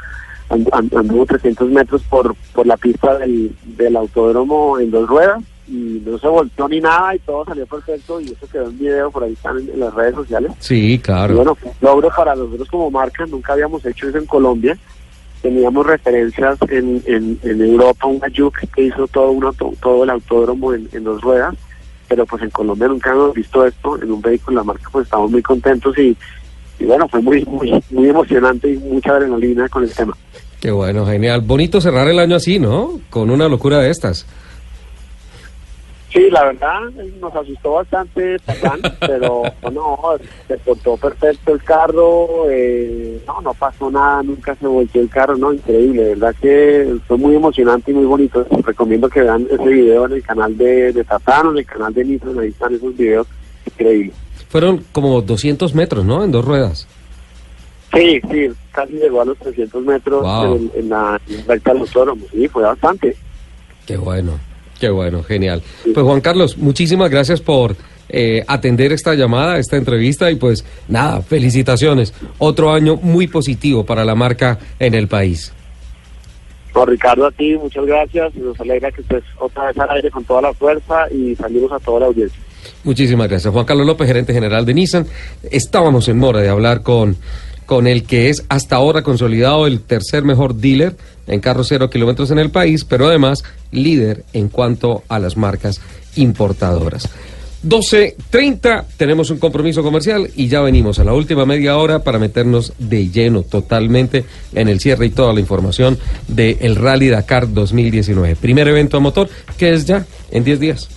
and- 0.49 0.67
and- 0.73 0.95
anduvo 0.95 1.25
300 1.25 1.69
metros 1.69 2.01
por, 2.03 2.35
por 2.53 2.65
la 2.67 2.77
pista 2.77 3.17
del, 3.19 3.55
del 3.77 3.95
autódromo 3.95 4.79
en 4.79 4.91
dos 4.91 5.07
ruedas 5.07 5.41
y 5.67 6.01
no 6.05 6.17
se 6.19 6.27
volteó 6.27 6.67
ni 6.67 6.79
nada 6.79 7.15
y 7.15 7.19
todo 7.19 7.43
salió 7.45 7.65
perfecto 7.65 8.21
y 8.21 8.25
eso 8.25 8.47
quedó 8.51 8.65
en 8.69 8.77
video, 8.77 9.09
por 9.11 9.23
ahí 9.23 9.33
están 9.33 9.57
en, 9.59 9.69
en 9.69 9.79
las 9.79 9.93
redes 9.93 10.15
sociales. 10.15 10.51
Sí, 10.59 10.93
Y 10.93 10.99
claro. 10.99 11.35
bueno, 11.35 11.55
fue 11.55 11.69
un 11.71 11.75
logro 11.81 12.09
para 12.15 12.35
nosotros 12.35 12.67
como 12.69 12.91
marca, 12.91 13.25
nunca 13.25 13.53
habíamos 13.53 13.85
hecho 13.85 14.07
eso 14.09 14.17
en 14.17 14.25
Colombia. 14.25 14.77
teníamos 15.41 15.85
referencias 15.85 16.57
en, 16.69 17.01
en, 17.05 17.39
en 17.43 17.61
Europa, 17.61 18.07
un 18.07 18.23
Ayuk 18.23 18.55
que 18.75 18.83
hizo 18.83 19.07
todo, 19.07 19.31
un 19.31 19.43
auto- 19.43 19.73
todo 19.81 20.03
el 20.03 20.09
autódromo 20.09 20.73
en, 20.73 20.87
en 20.91 21.03
dos 21.03 21.21
ruedas, 21.21 21.53
pero 22.07 22.25
pues 22.25 22.41
en 22.43 22.49
Colombia 22.49 22.87
nunca 22.87 23.11
hemos 23.11 23.33
visto 23.33 23.65
esto 23.65 24.01
en 24.01 24.11
un 24.11 24.21
vehículo 24.21 24.57
la 24.57 24.63
marca, 24.63 24.89
pues 24.91 25.05
estamos 25.05 25.29
muy 25.31 25.41
contentos 25.43 25.95
y, 25.97 26.15
y 26.79 26.85
bueno, 26.85 27.07
fue 27.07 27.21
muy, 27.21 27.43
muy, 27.45 27.83
muy 27.91 28.09
emocionante 28.09 28.71
y 28.71 28.77
mucha 28.77 29.11
adrenalina 29.11 29.67
con 29.69 29.83
el 29.83 29.91
tema. 29.91 30.15
Qué 30.59 30.71
bueno, 30.71 31.05
genial. 31.05 31.41
Bonito 31.41 31.79
cerrar 31.79 32.07
el 32.07 32.17
año 32.17 32.35
así, 32.37 32.57
¿no? 32.59 32.99
Con 33.11 33.29
una 33.29 33.47
locura 33.47 33.79
de 33.79 33.91
estas. 33.91 34.25
Sí, 36.15 36.29
la 36.31 36.45
verdad 36.45 36.79
nos 37.19 37.35
asustó 37.35 37.73
bastante 37.73 38.39
Tarzán, 38.39 38.79
pero 39.01 39.43
no, 39.73 39.99
se 40.47 40.57
portó 40.59 40.95
perfecto 40.95 41.53
el 41.53 41.61
carro, 41.61 42.49
eh, 42.49 43.21
no, 43.27 43.41
no 43.41 43.53
pasó 43.53 43.91
nada, 43.91 44.23
nunca 44.23 44.55
se 44.55 44.65
volteó 44.65 45.01
el 45.01 45.09
carro, 45.09 45.35
no, 45.35 45.51
increíble, 45.51 46.03
de 46.03 46.09
verdad 46.15 46.33
que 46.41 46.95
fue 47.05 47.17
muy 47.17 47.35
emocionante 47.35 47.91
y 47.91 47.95
muy 47.95 48.05
bonito. 48.05 48.47
Les 48.49 48.65
recomiendo 48.65 49.09
que 49.09 49.23
vean 49.23 49.45
ese 49.51 49.67
video 49.67 50.05
en 50.05 50.13
el 50.13 50.23
canal 50.23 50.55
de, 50.57 50.93
de 50.93 51.03
Tarzán 51.03 51.47
o 51.47 51.51
en 51.51 51.57
el 51.57 51.65
canal 51.65 51.93
de 51.93 52.05
Nissan, 52.05 52.39
ahí 52.39 52.47
están 52.47 52.73
esos 52.73 52.95
videos 52.95 53.27
increíbles. 53.65 54.15
Fueron 54.47 54.85
como 54.93 55.21
200 55.21 55.75
metros, 55.75 56.05
¿no? 56.05 56.23
En 56.23 56.31
dos 56.31 56.45
ruedas. 56.45 56.87
Sí, 57.93 58.21
sí, 58.31 58.47
casi 58.71 58.93
llegó 58.93 59.21
a 59.21 59.25
los 59.25 59.37
300 59.39 59.83
metros 59.83 60.21
Wow. 60.21 60.55
en, 60.55 60.71
en 60.75 60.89
la 60.89 61.19
recta 61.45 61.73
del 61.73 61.81
autódromo, 61.81 62.25
sí, 62.31 62.47
fue 62.47 62.63
bastante. 62.63 63.17
Qué 63.85 63.97
bueno, 63.97 64.39
qué 64.79 64.89
bueno, 64.89 65.23
genial. 65.23 65.61
Pues 65.83 66.05
Juan 66.05 66.21
Carlos, 66.21 66.57
muchísimas 66.57 67.09
gracias 67.09 67.41
por 67.41 67.75
eh, 68.07 68.43
atender 68.47 68.91
esta 68.91 69.15
llamada, 69.15 69.57
esta 69.57 69.77
entrevista 69.77 70.29
y 70.29 70.35
pues 70.35 70.63
nada, 70.87 71.21
felicitaciones. 71.21 72.13
Otro 72.37 72.71
año 72.71 72.97
muy 72.97 73.27
positivo 73.27 73.85
para 73.85 74.05
la 74.05 74.15
marca 74.15 74.59
en 74.79 74.93
el 74.93 75.07
país. 75.07 75.51
No, 76.75 76.85
Ricardo, 76.85 77.25
a 77.25 77.31
ti 77.31 77.55
muchas 77.55 77.85
gracias. 77.85 78.35
Nos 78.35 78.59
alegra 78.59 78.91
que 78.91 79.01
estés 79.01 79.23
otra 79.39 79.67
vez 79.67 79.77
al 79.79 79.89
aire 79.91 80.11
con 80.11 80.23
toda 80.25 80.41
la 80.41 80.53
fuerza 80.53 81.09
y 81.09 81.35
salimos 81.35 81.71
a 81.71 81.79
toda 81.79 82.01
la 82.01 82.05
audiencia. 82.07 82.39
Muchísimas 82.83 83.29
gracias. 83.29 83.51
Juan 83.51 83.65
Carlos 83.65 83.87
López, 83.87 84.07
gerente 84.07 84.33
general 84.33 84.65
de 84.65 84.73
Nissan. 84.73 85.07
Estábamos 85.49 86.07
en 86.09 86.17
mora 86.17 86.41
de 86.41 86.49
hablar 86.49 86.83
con, 86.83 87.17
con 87.65 87.87
el 87.87 88.03
que 88.03 88.29
es 88.29 88.43
hasta 88.49 88.75
ahora 88.75 89.03
consolidado 89.03 89.67
el 89.67 89.81
tercer 89.81 90.23
mejor 90.23 90.55
dealer 90.55 90.95
en 91.27 91.39
carros 91.39 91.67
cero 91.69 91.89
kilómetros 91.89 92.31
en 92.31 92.39
el 92.39 92.51
país, 92.51 92.85
pero 92.85 93.07
además 93.07 93.43
líder 93.71 94.23
en 94.33 94.49
cuanto 94.49 95.03
a 95.09 95.19
las 95.19 95.37
marcas 95.37 95.81
importadoras. 96.15 97.09
12.30, 97.65 98.85
tenemos 98.95 99.31
un 99.31 99.39
compromiso 99.39 99.81
comercial 99.81 100.29
y 100.35 100.47
ya 100.47 100.61
venimos 100.61 100.99
a 100.99 101.03
la 101.03 101.13
última 101.13 101.47
media 101.47 101.77
hora 101.77 102.03
para 102.03 102.19
meternos 102.19 102.73
de 102.77 103.09
lleno 103.09 103.41
totalmente 103.41 104.23
en 104.53 104.67
el 104.67 104.79
cierre 104.79 105.07
y 105.07 105.09
toda 105.09 105.33
la 105.33 105.39
información 105.39 105.97
del 106.27 106.75
Rally 106.75 107.09
Dakar 107.09 107.51
2019. 107.51 108.35
Primer 108.35 108.67
evento 108.67 108.97
a 108.97 108.99
motor 108.99 109.29
que 109.57 109.73
es 109.73 109.85
ya 109.85 110.05
en 110.29 110.43
10 110.43 110.59
días. 110.59 110.89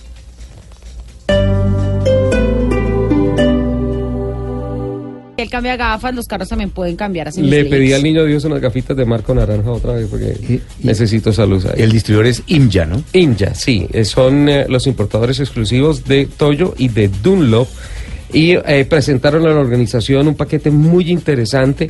Él 5.41 5.49
cambia 5.49 5.75
gafas, 5.75 6.13
los 6.13 6.27
carros 6.27 6.49
también 6.49 6.69
pueden 6.69 6.95
cambiar 6.95 7.27
así. 7.27 7.41
Le 7.41 7.65
pedí 7.65 7.93
al 7.93 8.03
niño 8.03 8.25
Dios 8.25 8.43
unas 8.45 8.61
gafitas 8.61 8.95
de 8.95 9.05
marco 9.05 9.33
naranja 9.33 9.71
otra 9.71 9.93
vez 9.93 10.07
porque 10.09 10.61
necesito 10.83 11.29
esa 11.29 11.45
luz 11.45 11.65
ahí. 11.65 11.81
El 11.81 11.91
distribuidor 11.91 12.27
es 12.27 12.43
Imja, 12.47 12.85
¿no? 12.85 13.03
Imja, 13.13 13.53
sí. 13.53 13.87
eh, 13.91 14.05
Son 14.05 14.49
eh, 14.49 14.65
los 14.69 14.87
importadores 14.87 15.39
exclusivos 15.39 16.05
de 16.05 16.25
Toyo 16.25 16.73
y 16.77 16.89
de 16.89 17.07
Dunlop. 17.07 17.67
Y 18.31 18.51
eh, 18.51 18.85
presentaron 18.87 19.45
a 19.47 19.49
la 19.49 19.59
organización 19.59 20.27
un 20.27 20.35
paquete 20.35 20.69
muy 20.69 21.09
interesante 21.09 21.89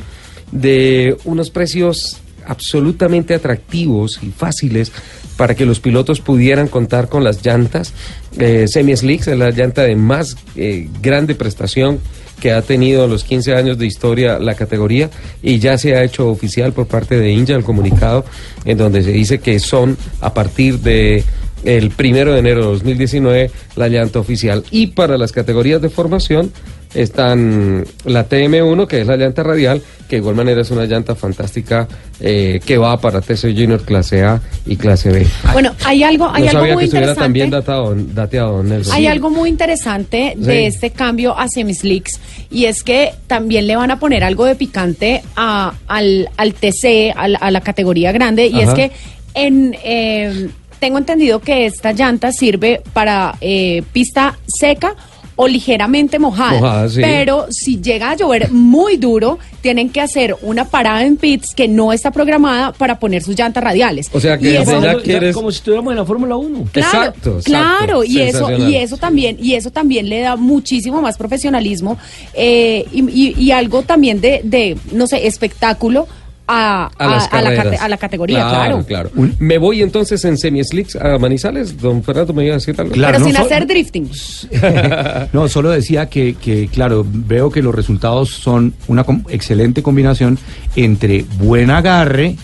de 0.52 1.16
unos 1.24 1.50
precios 1.50 2.20
absolutamente 2.46 3.34
atractivos 3.34 4.18
y 4.22 4.30
fáciles 4.30 4.92
para 5.36 5.54
que 5.54 5.64
los 5.64 5.80
pilotos 5.80 6.20
pudieran 6.20 6.68
contar 6.68 7.08
con 7.08 7.24
las 7.24 7.44
llantas 7.44 7.92
eh, 8.38 8.66
semi-slicks, 8.68 9.28
es 9.28 9.38
la 9.38 9.50
llanta 9.50 9.82
de 9.82 9.96
más 9.96 10.36
eh, 10.56 10.88
grande 11.00 11.34
prestación 11.34 12.00
que 12.40 12.52
ha 12.52 12.62
tenido 12.62 13.04
en 13.04 13.10
los 13.10 13.24
15 13.24 13.54
años 13.54 13.78
de 13.78 13.86
historia 13.86 14.38
la 14.38 14.54
categoría 14.54 15.10
y 15.42 15.58
ya 15.58 15.78
se 15.78 15.94
ha 15.94 16.02
hecho 16.02 16.28
oficial 16.28 16.72
por 16.72 16.86
parte 16.86 17.18
de 17.18 17.30
Inja 17.30 17.54
el 17.54 17.64
comunicado 17.64 18.24
en 18.64 18.78
donde 18.78 19.02
se 19.02 19.12
dice 19.12 19.38
que 19.38 19.60
son 19.60 19.96
a 20.20 20.34
partir 20.34 20.80
de 20.80 21.22
el 21.64 21.90
primero 21.90 22.32
de 22.32 22.38
enero 22.38 22.62
de 22.62 22.66
2019 22.72 23.50
la 23.76 23.88
llanta 23.88 24.18
oficial. 24.18 24.64
Y 24.70 24.88
para 24.88 25.18
las 25.18 25.32
categorías 25.32 25.82
de 25.82 25.90
formación 25.90 26.52
están 26.94 27.84
la 28.04 28.28
TM1 28.28 28.86
que 28.86 29.00
es 29.00 29.06
la 29.06 29.16
llanta 29.16 29.42
radial 29.42 29.80
que 30.08 30.16
de 30.16 30.22
igual 30.22 30.34
manera 30.34 30.62
es 30.62 30.70
una 30.72 30.86
llanta 30.86 31.14
fantástica 31.14 31.86
eh, 32.18 32.60
que 32.66 32.76
va 32.78 33.00
para 33.00 33.20
TC 33.20 33.42
Junior 33.54 33.80
clase 33.84 34.24
A 34.24 34.40
y 34.66 34.76
clase 34.76 35.10
B. 35.10 35.24
Bueno, 35.52 35.72
hay 35.84 36.02
algo, 36.02 36.28
hay 36.28 36.42
no 36.44 36.50
algo 36.60 36.74
muy 36.74 36.84
interesante. 36.84 37.20
también 37.20 37.48
datado, 37.50 37.94
dateado, 37.96 38.62
Nelson. 38.64 38.92
Hay 38.94 39.06
algo 39.06 39.30
muy 39.30 39.48
interesante 39.48 40.34
de 40.36 40.52
Sí. 40.52 40.64
este 40.64 40.90
cambio 40.90 41.38
a 41.38 41.46
semislicks 41.48 42.18
y 42.50 42.64
es 42.64 42.82
que 42.82 43.12
también 43.28 43.68
le 43.68 43.76
van 43.76 43.92
a 43.92 44.00
poner 44.00 44.24
algo 44.24 44.44
de 44.46 44.56
picante 44.56 45.22
a- 45.36 45.74
al, 45.86 46.28
al 46.36 46.54
TC, 46.54 47.12
al- 47.16 47.38
a 47.40 47.50
la 47.52 47.60
categoría 47.60 48.10
grande, 48.10 48.48
y 48.48 48.60
es 48.60 48.70
que 48.70 48.90
en 49.34 49.76
eh, 49.84 50.48
tengo 50.80 50.98
entendido 50.98 51.40
que 51.40 51.66
esta 51.66 51.92
llanta 51.92 52.32
sirve 52.32 52.82
para 52.92 53.36
eh, 53.40 53.82
pista 53.92 54.38
seca 54.46 54.96
o 55.42 55.48
ligeramente 55.48 56.18
mojada, 56.18 56.60
Mojada, 56.60 56.88
sí. 56.90 57.00
pero 57.00 57.46
si 57.50 57.80
llega 57.80 58.10
a 58.10 58.16
llover 58.16 58.50
muy 58.50 58.98
duro, 58.98 59.38
tienen 59.62 59.88
que 59.88 60.00
hacer 60.02 60.36
una 60.42 60.66
parada 60.66 61.02
en 61.04 61.16
pits 61.16 61.54
que 61.54 61.66
no 61.66 61.92
está 61.94 62.10
programada 62.10 62.72
para 62.72 62.98
poner 62.98 63.22
sus 63.22 63.34
llantas 63.38 63.64
radiales. 63.64 64.10
O 64.12 64.20
sea 64.20 64.36
que 64.36 64.58
eso- 64.60 64.82
ya 64.82 64.96
quieres- 65.00 65.34
Como 65.34 65.50
si 65.50 65.56
estuviéramos 65.58 65.92
en 65.92 65.96
la 65.98 66.04
Fórmula 66.04 66.36
1. 66.36 66.66
Claro, 66.72 66.88
Exacto, 66.88 67.30
exacto. 67.38 67.42
claro, 67.44 68.04
y 68.04 68.20
eso, 68.20 68.50
y 68.52 68.74
eso 68.76 68.96
también, 68.98 69.38
y 69.40 69.54
eso 69.54 69.70
también 69.70 70.08
le 70.10 70.20
da 70.20 70.36
muchísimo 70.36 71.00
más 71.00 71.16
profesionalismo 71.16 71.96
eh, 72.34 72.84
y, 72.92 73.00
y- 73.10 73.34
y 73.38 73.50
algo 73.52 73.82
también 73.82 74.20
de, 74.20 74.40
de, 74.44 74.76
no 74.92 75.06
sé, 75.06 75.26
espectáculo 75.26 76.06
a, 76.50 76.86
a 76.98 77.06
las 77.06 77.32
a 77.32 77.40
la, 77.42 77.62
a 77.80 77.88
la 77.88 77.96
categoría, 77.96 78.48
claro. 78.48 78.84
claro. 78.86 79.10
Me 79.38 79.58
voy 79.58 79.82
entonces 79.82 80.24
en 80.24 80.36
semi-slicks 80.36 80.96
a 80.96 81.18
Manizales. 81.18 81.78
Don 81.80 82.02
Fernando 82.02 82.32
me 82.32 82.44
iba 82.44 82.54
a 82.54 82.58
decir 82.58 82.74
algo. 82.78 82.92
Claro, 82.92 83.12
Pero 83.12 83.18
no 83.20 83.26
sin 83.26 83.36
so- 83.36 83.42
hacer 83.46 83.66
drifting. 83.66 84.10
No, 85.32 85.48
solo 85.48 85.70
decía 85.70 86.08
que, 86.08 86.34
que, 86.34 86.68
claro, 86.68 87.06
veo 87.08 87.50
que 87.50 87.62
los 87.62 87.74
resultados 87.74 88.30
son 88.30 88.74
una 88.88 89.04
com- 89.04 89.24
excelente 89.28 89.82
combinación 89.82 90.38
entre 90.76 91.24
buen 91.38 91.70
agarre, 91.70 92.36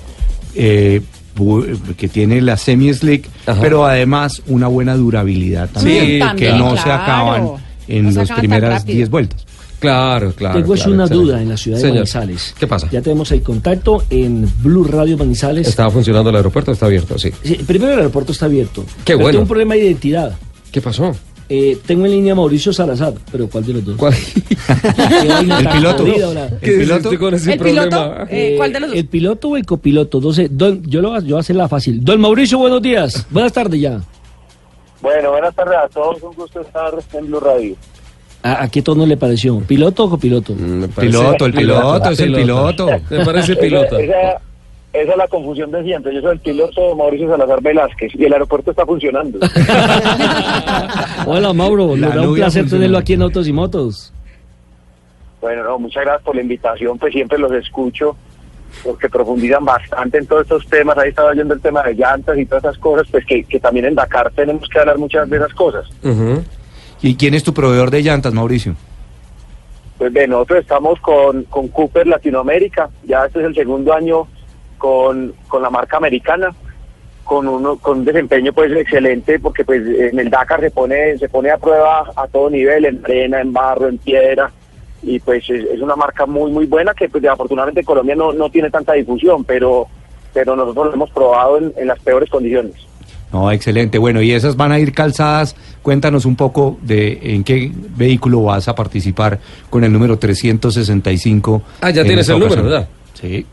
eh, 0.54 1.02
que 1.96 2.08
tiene 2.08 2.40
la 2.40 2.56
semi-slick, 2.56 3.28
pero 3.60 3.84
además 3.84 4.42
una 4.46 4.68
buena 4.68 4.94
durabilidad 4.96 5.68
también, 5.70 6.00
Sí, 6.04 6.12
que 6.12 6.18
también, 6.18 6.58
no 6.58 6.76
se 6.76 6.90
acaban 6.90 7.48
en 7.88 8.04
No 8.06 8.10
las 8.12 8.32
primeras 8.32 8.80
rápido. 8.80 8.96
10 8.96 9.10
vueltas. 9.10 9.45
Claro, 9.78 10.32
claro. 10.32 10.60
Tengo 10.60 10.74
es 10.74 10.80
claro, 10.80 10.94
una 10.94 11.04
excelente. 11.04 11.26
duda 11.26 11.42
en 11.42 11.48
la 11.48 11.56
ciudad 11.56 11.76
de 11.76 11.82
Señor, 11.82 11.96
Manizales. 11.96 12.54
¿Qué 12.58 12.66
pasa? 12.66 12.88
Ya 12.90 13.02
tenemos 13.02 13.30
el 13.32 13.42
contacto 13.42 14.04
en 14.10 14.50
Blue 14.62 14.84
Radio 14.84 15.16
Manizales. 15.16 15.68
¿Estaba 15.68 15.90
funcionando 15.90 16.30
el 16.30 16.36
aeropuerto? 16.36 16.72
Está 16.72 16.86
abierto, 16.86 17.18
sí. 17.18 17.30
Sí, 17.42 17.56
primero 17.66 17.92
el 17.92 17.98
aeropuerto 17.98 18.32
está 18.32 18.46
abierto. 18.46 18.84
Qué 19.04 19.12
Pero 19.12 19.18
bueno. 19.18 19.30
Tengo 19.32 19.42
un 19.42 19.48
problema 19.48 19.74
de 19.74 19.84
identidad. 19.84 20.36
¿Qué 20.72 20.80
pasó? 20.80 21.14
Eh, 21.48 21.78
tengo 21.86 22.06
en 22.06 22.10
línea 22.10 22.32
a 22.32 22.36
Mauricio 22.36 22.72
Salazar, 22.72 23.14
pero 23.30 23.48
¿cuál 23.48 23.64
de 23.64 23.74
los 23.74 23.84
dos? 23.84 23.96
¿Cuál? 23.96 24.14
el 25.60 25.68
piloto. 25.68 26.04
¿Qué 26.60 26.72
piloto 26.72 27.18
con 27.18 27.34
ese 27.34 27.52
¿El 27.52 27.60
piloto? 27.60 28.14
Eh, 28.28 28.54
¿Cuál 28.56 28.72
de 28.72 28.80
los 28.80 28.88
dos? 28.90 28.98
¿El 28.98 29.06
piloto 29.06 29.48
o 29.50 29.56
el 29.56 29.64
copiloto? 29.64 30.18
Entonces, 30.18 30.48
don, 30.50 30.82
yo, 30.84 31.00
lo, 31.00 31.20
yo 31.20 31.26
voy 31.26 31.36
a 31.36 31.40
hacer 31.40 31.54
la 31.54 31.68
fácil. 31.68 32.04
Don 32.04 32.20
Mauricio, 32.20 32.58
buenos 32.58 32.82
días. 32.82 33.26
Buenas 33.30 33.52
tardes 33.52 33.80
ya. 33.80 34.00
Bueno, 35.00 35.30
buenas 35.30 35.54
tardes 35.54 35.76
a 35.76 35.88
todos. 35.88 36.20
Un 36.20 36.34
gusto 36.34 36.60
estar 36.60 36.92
en 37.12 37.26
Blue 37.26 37.38
Radio. 37.38 37.76
¿A, 38.46 38.62
a 38.62 38.68
qué 38.68 38.80
tono 38.80 39.04
le 39.06 39.16
pareció? 39.16 39.58
¿Piloto 39.60 40.04
o 40.04 40.10
copiloto? 40.10 40.54
Piloto, 40.54 41.46
el 41.46 41.52
piloto, 41.52 42.10
es 42.10 42.20
el 42.20 42.32
piloto. 42.32 42.86
Me 43.10 43.24
parece 43.24 43.56
piloto. 43.56 43.98
Esa, 43.98 44.40
es 44.92 45.16
la 45.16 45.26
confusión 45.26 45.72
de 45.72 45.82
siempre. 45.82 46.14
Yo 46.14 46.20
soy 46.20 46.32
el 46.34 46.38
piloto 46.38 46.94
Mauricio 46.94 47.28
Salazar 47.28 47.60
Velázquez 47.60 48.12
y 48.14 48.24
el 48.24 48.32
aeropuerto 48.32 48.70
está 48.70 48.86
funcionando. 48.86 49.40
Hola 51.26 51.52
Mauro, 51.52 51.96
La 51.96 52.06
nos 52.06 52.14
da 52.14 52.28
un 52.28 52.34
placer 52.36 52.70
tenerlo 52.70 52.98
aquí 52.98 53.14
en 53.14 53.22
Autos 53.22 53.48
y 53.48 53.52
Motos. 53.52 54.12
bueno, 55.40 55.64
no, 55.64 55.78
muchas 55.80 56.04
gracias 56.04 56.22
por 56.22 56.36
la 56.36 56.42
invitación. 56.42 56.98
Pues 56.98 57.12
siempre 57.12 57.38
los 57.38 57.50
escucho 57.52 58.16
porque 58.84 59.08
profundizan 59.08 59.64
bastante 59.64 60.18
en 60.18 60.26
todos 60.26 60.42
estos 60.42 60.66
temas. 60.66 60.96
Ahí 60.98 61.08
estaba 61.08 61.30
oyendo 61.30 61.52
el 61.52 61.60
tema 61.60 61.82
de 61.82 61.94
llantas 61.94 62.38
y 62.38 62.46
todas 62.46 62.62
esas 62.64 62.78
cosas, 62.78 63.08
pues 63.10 63.24
que, 63.26 63.42
que 63.44 63.58
también 63.58 63.86
en 63.86 63.96
Dakar 63.96 64.30
tenemos 64.30 64.68
que 64.68 64.78
hablar 64.78 64.98
muchas 64.98 65.28
de 65.28 65.36
esas 65.36 65.52
cosas. 65.52 65.86
Ujú. 66.04 66.44
¿Y 67.06 67.14
quién 67.14 67.34
es 67.34 67.44
tu 67.44 67.54
proveedor 67.54 67.92
de 67.92 68.02
llantas, 68.02 68.34
Mauricio? 68.34 68.74
Pues 69.96 70.12
bien, 70.12 70.30
nosotros 70.30 70.58
estamos 70.62 70.98
con, 70.98 71.44
con 71.44 71.68
Cooper 71.68 72.04
Latinoamérica, 72.04 72.90
ya 73.04 73.26
este 73.26 73.38
es 73.38 73.46
el 73.46 73.54
segundo 73.54 73.92
año 73.92 74.26
con, 74.76 75.32
con 75.46 75.62
la 75.62 75.70
marca 75.70 75.98
americana, 75.98 76.48
con 77.22 77.46
uno 77.46 77.76
con 77.76 78.00
un 78.00 78.04
desempeño 78.04 78.52
pues 78.52 78.72
excelente 78.72 79.38
porque 79.38 79.64
pues 79.64 79.82
en 79.86 80.18
el 80.18 80.30
Dakar 80.30 80.60
se 80.60 80.72
pone 80.72 81.16
se 81.16 81.28
pone 81.28 81.50
a 81.50 81.58
prueba 81.58 82.10
a 82.16 82.26
todo 82.26 82.50
nivel, 82.50 82.84
en 82.84 83.04
arena, 83.04 83.40
en 83.40 83.52
barro, 83.52 83.86
en 83.86 83.98
piedra 83.98 84.50
y 85.00 85.20
pues 85.20 85.48
es, 85.48 85.80
una 85.80 85.94
marca 85.94 86.26
muy 86.26 86.50
muy 86.50 86.66
buena 86.66 86.92
que 86.92 87.08
pues 87.08 87.24
afortunadamente 87.24 87.80
en 87.80 87.86
Colombia 87.86 88.16
no, 88.16 88.32
no 88.32 88.50
tiene 88.50 88.68
tanta 88.68 88.94
difusión, 88.94 89.44
pero 89.44 89.86
pero 90.34 90.56
nosotros 90.56 90.86
lo 90.86 90.94
hemos 90.94 91.10
probado 91.10 91.58
en 91.58 91.86
las 91.86 92.00
peores 92.00 92.28
condiciones. 92.28 92.74
No, 93.36 93.52
excelente. 93.52 93.98
Bueno, 93.98 94.22
y 94.22 94.32
esas 94.32 94.56
van 94.56 94.72
a 94.72 94.78
ir 94.78 94.94
calzadas. 94.94 95.54
Cuéntanos 95.82 96.24
un 96.24 96.36
poco 96.36 96.78
de 96.80 97.18
en 97.34 97.44
qué 97.44 97.70
vehículo 97.94 98.44
vas 98.44 98.66
a 98.66 98.74
participar 98.74 99.38
con 99.68 99.84
el 99.84 99.92
número 99.92 100.18
365. 100.18 101.62
Ah, 101.82 101.90
ya 101.90 102.00
en 102.00 102.06
tienes 102.06 102.26
el 102.30 102.38
número. 102.38 102.62
¿verdad? 102.62 102.88
Sí. 103.12 103.44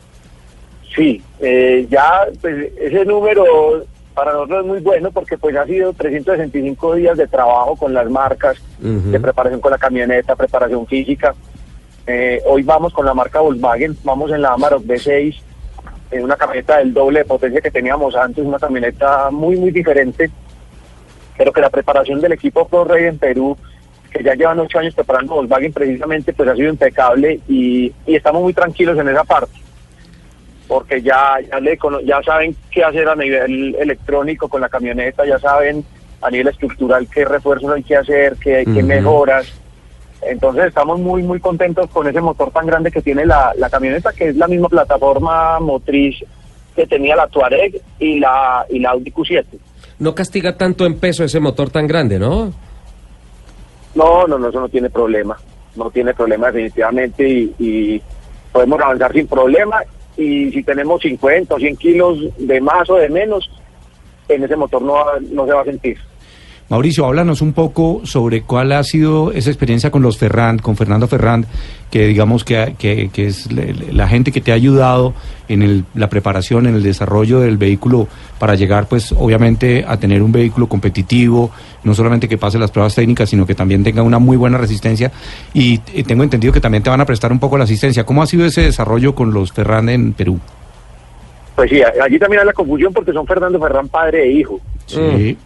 Sí, 0.95 1.21
eh, 1.41 1.85
ya 1.89 2.25
pues, 2.39 2.71
ese 2.79 3.03
número 3.03 3.83
para 4.13 4.31
nosotros 4.31 4.61
es 4.61 4.65
muy 4.67 4.79
bueno 4.79 5.11
porque 5.11 5.37
pues 5.37 5.53
ha 5.57 5.65
sido 5.65 5.91
365 5.91 6.95
días 6.95 7.17
de 7.17 7.27
trabajo 7.27 7.75
con 7.75 7.93
las 7.93 8.09
marcas, 8.09 8.55
de 8.79 9.19
preparación 9.19 9.59
con 9.59 9.71
la 9.71 9.77
camioneta, 9.77 10.35
preparación 10.35 10.87
física. 10.87 11.35
Eh, 12.07 12.41
hoy 12.45 12.63
vamos 12.63 12.93
con 12.93 13.05
la 13.05 13.13
marca 13.13 13.41
Volkswagen, 13.41 13.97
vamos 14.03 14.31
en 14.31 14.43
la 14.43 14.53
Amarok 14.53 14.83
B6, 14.85 15.35
en 16.13 16.23
una 16.23 16.35
camioneta 16.35 16.77
del 16.77 16.93
doble 16.93 17.19
de 17.19 17.25
potencia 17.25 17.61
que 17.61 17.71
teníamos 17.71 18.15
antes, 18.15 18.45
una 18.45 18.59
camioneta 18.59 19.29
muy, 19.31 19.57
muy 19.57 19.71
diferente, 19.71 20.29
pero 21.37 21.51
que 21.51 21.61
la 21.61 21.69
preparación 21.69 22.21
del 22.21 22.33
equipo 22.33 22.67
Pro 22.67 22.83
Rey 22.85 23.05
en 23.05 23.17
Perú, 23.17 23.57
que 24.11 24.23
ya 24.23 24.35
llevan 24.35 24.59
ocho 24.59 24.79
años 24.79 24.93
preparando 24.93 25.33
Volkswagen 25.35 25.73
precisamente, 25.73 26.33
pues 26.33 26.49
ha 26.49 26.55
sido 26.55 26.69
impecable 26.69 27.39
y, 27.47 27.91
y 28.05 28.15
estamos 28.15 28.41
muy 28.43 28.53
tranquilos 28.53 28.97
en 28.97 29.09
esa 29.09 29.23
parte 29.23 29.63
porque 30.67 31.01
ya 31.01 31.35
ya, 31.51 31.59
le 31.59 31.77
ya 32.05 32.21
saben 32.23 32.55
qué 32.71 32.83
hacer 32.83 33.07
a 33.07 33.15
nivel 33.15 33.75
electrónico 33.75 34.47
con 34.47 34.61
la 34.61 34.69
camioneta, 34.69 35.25
ya 35.25 35.37
saben 35.37 35.83
a 36.21 36.31
nivel 36.31 36.47
estructural 36.47 37.07
qué 37.13 37.25
refuerzos 37.25 37.71
hay 37.73 37.83
que 37.83 37.97
hacer, 37.97 38.37
qué, 38.41 38.63
qué 38.65 38.79
Ujú. 38.79 38.87
mejoras. 38.87 39.53
Entonces 40.27 40.65
estamos 40.65 40.99
muy 40.99 41.23
muy 41.23 41.39
contentos 41.39 41.89
con 41.89 42.07
ese 42.07 42.21
motor 42.21 42.51
tan 42.51 42.65
grande 42.65 42.91
que 42.91 43.01
tiene 43.01 43.25
la, 43.25 43.53
la 43.57 43.69
camioneta, 43.69 44.13
que 44.13 44.29
es 44.29 44.35
la 44.35 44.47
misma 44.47 44.69
plataforma 44.69 45.59
motriz 45.59 46.23
que 46.75 46.87
tenía 46.87 47.15
la 47.15 47.27
Touareg 47.27 47.81
y 47.99 48.19
la, 48.19 48.65
y 48.69 48.79
la 48.79 48.91
Audi 48.91 49.11
Q7. 49.11 49.45
No 49.99 50.15
castiga 50.15 50.57
tanto 50.57 50.85
en 50.85 50.99
peso 50.99 51.23
ese 51.23 51.39
motor 51.39 51.69
tan 51.69 51.87
grande, 51.87 52.17
¿no? 52.19 52.51
No, 53.95 54.27
no, 54.27 54.39
no, 54.39 54.49
eso 54.49 54.59
no 54.59 54.69
tiene 54.69 54.89
problema. 54.89 55.37
No 55.75 55.89
tiene 55.91 56.13
problema 56.13 56.47
definitivamente 56.47 57.27
y, 57.27 57.55
y 57.59 58.01
podemos 58.51 58.79
avanzar 58.81 59.13
sin 59.13 59.27
problema. 59.27 59.81
Y 60.17 60.51
si 60.51 60.63
tenemos 60.63 61.01
50 61.01 61.53
o 61.53 61.59
100 61.59 61.77
kilos 61.77 62.19
de 62.37 62.61
más 62.61 62.89
o 62.89 62.95
de 62.95 63.09
menos, 63.09 63.49
en 64.27 64.43
ese 64.43 64.55
motor 64.55 64.81
no, 64.81 65.03
no 65.31 65.45
se 65.45 65.53
va 65.53 65.61
a 65.61 65.65
sentir. 65.65 65.97
Mauricio, 66.73 67.05
háblanos 67.05 67.43
un 67.43 67.53
poco 67.53 68.01
sobre 68.03 68.41
cuál 68.41 68.71
ha 68.71 68.83
sido 68.83 69.31
esa 69.31 69.51
experiencia 69.51 69.91
con 69.91 70.01
los 70.01 70.17
Ferrand, 70.17 70.59
con 70.59 70.75
Fernando 70.75 71.07
Ferrand, 71.07 71.45
que 71.91 72.07
digamos 72.07 72.43
que, 72.43 72.73
que- 72.79 73.11
que 73.13 73.27
es 73.27 73.47
la 73.51 74.07
gente 74.07 74.31
que 74.31 74.41
te 74.41 74.51
ha 74.51 74.55
ayudado 74.55 75.13
en 75.47 75.61
el- 75.61 75.85
la 75.93 76.09
preparación, 76.09 76.65
en 76.65 76.73
el 76.73 76.81
desarrollo 76.81 77.41
del 77.41 77.57
vehículo 77.57 78.07
para 78.39 78.55
llegar, 78.55 78.87
pues, 78.87 79.11
obviamente, 79.11 79.85
a 79.87 79.97
tener 79.97 80.23
un 80.23 80.31
vehículo 80.31 80.65
competitivo, 80.65 81.51
no 81.83 81.93
solamente 81.93 82.27
que 82.27 82.39
pase 82.39 82.57
las 82.57 82.71
pruebas 82.71 82.95
técnicas, 82.95 83.29
sino 83.29 83.45
que 83.45 83.53
también 83.53 83.83
tenga 83.83 84.01
una 84.01 84.17
muy 84.17 84.35
buena 84.35 84.57
resistencia. 84.57 85.11
Y, 85.53 85.79
eh, 85.93 86.03
tengo 86.03 86.23
entendido 86.23 86.51
que 86.51 86.59
también 86.59 86.81
te 86.81 86.89
van 86.89 87.01
a 87.01 87.05
prestar 87.05 87.31
un 87.31 87.37
poco 87.39 87.55
la 87.55 87.65
asistencia. 87.65 88.03
¿Cómo 88.03 88.23
ha 88.23 88.25
sido 88.25 88.47
ese 88.47 88.61
desarrollo 88.61 89.13
con 89.13 89.31
los 89.31 89.51
Ferrand 89.53 89.91
en 89.91 90.13
Perú? 90.13 90.39
Pues 91.55 91.69
sí, 91.69 91.83
allí 91.83 92.17
también 92.17 92.39
hay 92.39 92.47
la 92.47 92.53
confusión 92.53 92.91
porque 92.91 93.13
son 93.13 93.27
Fernando 93.27 93.59
Ferrán 93.59 93.87
padre 93.89 94.23
e 94.23 94.31
hijo. 94.31 94.59
Sí. 94.87 95.37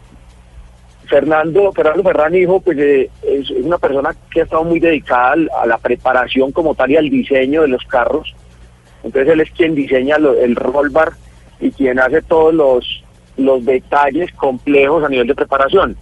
Fernando, 1.10 1.72
Fernando 1.72 2.04
Ferrán, 2.04 2.36
hijo, 2.36 2.60
pues 2.60 2.78
eh, 2.78 3.10
es, 3.24 3.50
una 3.52 3.78
persona 3.78 4.16
que 4.30 4.42
ha 4.42 4.44
estado 4.44 4.64
muy 4.64 4.80
dedicada 4.80 5.36
a 5.62 5.66
la 5.66 5.78
preparación 5.78 6.52
como 6.52 6.76
tal 6.76 6.92
y 6.92 6.98
al 6.98 7.10
diseño 7.10 7.62
de 7.62 7.70
los 7.70 7.84
carros. 7.86 8.36
Entonces 9.04 9.34
él 9.34 9.42
es 9.42 9.52
quien 9.52 9.76
diseña 9.76 10.18
el 10.18 10.56
roll 10.56 10.90
bar 10.90 11.14
y 11.60 11.72
quien 11.72 12.00
hace 12.00 12.22
todos 12.22 12.54
los, 12.54 13.04
los 13.38 13.64
detalles 13.66 14.32
complejos 14.34 15.04
a 15.04 15.10
nivel 15.10 15.28
de 15.28 15.36
preparación. 15.36 15.96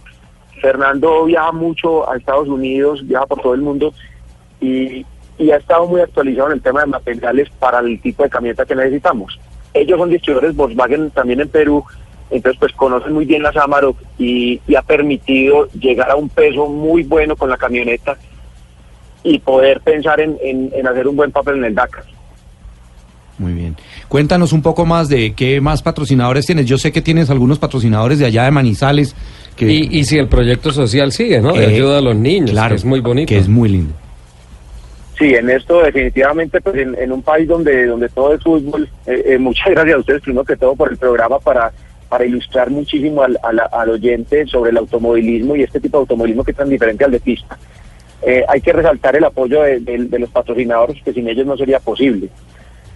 Fernando 0.60 1.24
viaja 1.24 1.52
mucho 1.52 2.10
a 2.10 2.16
Estados 2.16 2.48
Unidos, 2.48 3.06
viaja 3.06 3.26
por 3.26 3.40
todo 3.42 3.54
el 3.54 3.60
mundo 3.60 3.92
y, 4.60 5.04
y 5.38 5.50
ha 5.50 5.56
estado 5.56 5.86
muy 5.86 6.00
actualizado 6.00 6.48
en 6.48 6.54
el 6.54 6.62
tema 6.62 6.80
de 6.80 6.86
materiales 6.86 7.48
para 7.58 7.80
el 7.80 8.00
tipo 8.00 8.22
de 8.22 8.30
camioneta 8.30 8.64
que 8.64 8.74
necesitamos. 8.74 9.38
Ellos 9.74 9.98
son 9.98 10.08
distribuidores 10.08 10.56
Volkswagen 10.56 11.10
también 11.10 11.40
en 11.40 11.48
Perú, 11.48 11.84
entonces 12.30 12.58
pues 12.58 12.72
conocen 12.72 13.12
muy 13.12 13.24
bien 13.24 13.42
las 13.42 13.56
Amarok 13.56 13.96
y, 14.18 14.60
y 14.66 14.74
ha 14.74 14.82
permitido 14.82 15.68
llegar 15.72 16.10
a 16.10 16.16
un 16.16 16.28
peso 16.28 16.66
muy 16.66 17.02
bueno 17.04 17.36
con 17.36 17.48
la 17.50 17.56
camioneta 17.56 18.16
y 19.22 19.38
poder 19.38 19.80
pensar 19.80 20.20
en, 20.20 20.36
en- 20.42 20.70
en 20.74 20.86
hacer 20.86 21.06
un 21.08 21.16
buen 21.16 21.30
papel 21.32 21.56
en 21.56 21.64
el 21.64 21.74
Dakar. 21.74 22.04
Muy 23.38 23.52
bien. 23.52 23.76
Cuéntanos 24.08 24.52
un 24.54 24.62
poco 24.62 24.86
más 24.86 25.08
de 25.08 25.34
qué 25.34 25.60
más 25.60 25.82
patrocinadores 25.82 26.46
tienes. 26.46 26.64
Yo 26.66 26.78
sé 26.78 26.90
que 26.90 27.02
tienes 27.02 27.28
algunos 27.28 27.58
patrocinadores 27.58 28.18
de 28.18 28.24
allá 28.26 28.44
de 28.44 28.50
Manizales. 28.50 29.14
Que, 29.54 29.66
Y, 29.70 29.88
y 29.98 30.04
si 30.04 30.16
el 30.18 30.28
proyecto 30.28 30.70
social 30.72 31.12
sigue, 31.12 31.40
¿no? 31.40 31.52
De 31.52 31.64
Eh, 31.64 31.66
ayuda 31.74 31.98
a 31.98 32.00
los 32.00 32.16
niños, 32.16 32.52
claro, 32.52 32.70
que 32.70 32.76
es 32.76 32.84
muy 32.84 33.00
bonito. 33.00 33.28
que 33.28 33.36
es 33.38 33.48
muy 33.48 33.68
lindo. 33.68 33.92
Sí, 35.18 35.34
en 35.34 35.48
esto 35.50 35.82
definitivamente, 35.82 36.60
pues 36.60 36.76
en, 36.76 36.94
en 36.98 37.10
un 37.12 37.22
país 37.22 37.48
donde 37.48 37.86
donde 37.86 38.08
todo 38.10 38.34
es 38.34 38.42
fútbol, 38.42 38.88
eh, 39.06 39.22
eh, 39.26 39.38
muchas 39.38 39.66
gracias 39.70 39.96
a 39.96 39.98
ustedes 40.00 40.22
primero 40.22 40.44
que 40.44 40.56
todo 40.56 40.74
por 40.76 40.90
el 40.90 40.96
programa 40.98 41.38
para 41.38 41.72
para 42.08 42.24
ilustrar 42.24 42.70
muchísimo 42.70 43.22
al, 43.22 43.38
al, 43.42 43.60
al 43.72 43.90
oyente 43.90 44.46
sobre 44.46 44.70
el 44.70 44.76
automovilismo 44.78 45.56
y 45.56 45.62
este 45.62 45.80
tipo 45.80 45.98
de 45.98 46.02
automovilismo 46.02 46.44
que 46.44 46.52
es 46.52 46.56
tan 46.56 46.68
diferente 46.68 47.04
al 47.04 47.10
de 47.10 47.20
pista. 47.20 47.58
Eh, 48.22 48.44
hay 48.48 48.60
que 48.60 48.72
resaltar 48.72 49.14
el 49.16 49.24
apoyo 49.24 49.62
de, 49.62 49.80
los 50.18 50.30
patrocinadores, 50.30 51.02
que 51.02 51.12
sin 51.12 51.28
ellos 51.28 51.46
no 51.46 51.56
sería 51.56 51.78
posible. 51.80 52.28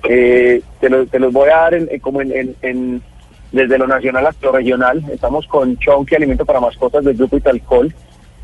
Eh, 0.08 0.62
te, 0.80 0.88
lo- 0.88 1.06
te 1.06 1.18
los 1.18 1.32
voy 1.32 1.50
a 1.50 1.56
dar 1.70 2.00
como 2.00 2.20
desde 2.20 3.78
lo 3.78 3.86
nacional 3.86 4.26
hasta 4.26 4.46
lo 4.46 4.52
regional. 4.52 5.02
Estamos 5.12 5.46
con 5.46 5.76
Chonky, 5.78 6.14
Alimento 6.14 6.44
para 6.46 6.60
Mascotas 6.60 7.04
del 7.04 7.16
Grupo 7.16 7.36
Italcol. 7.36 7.92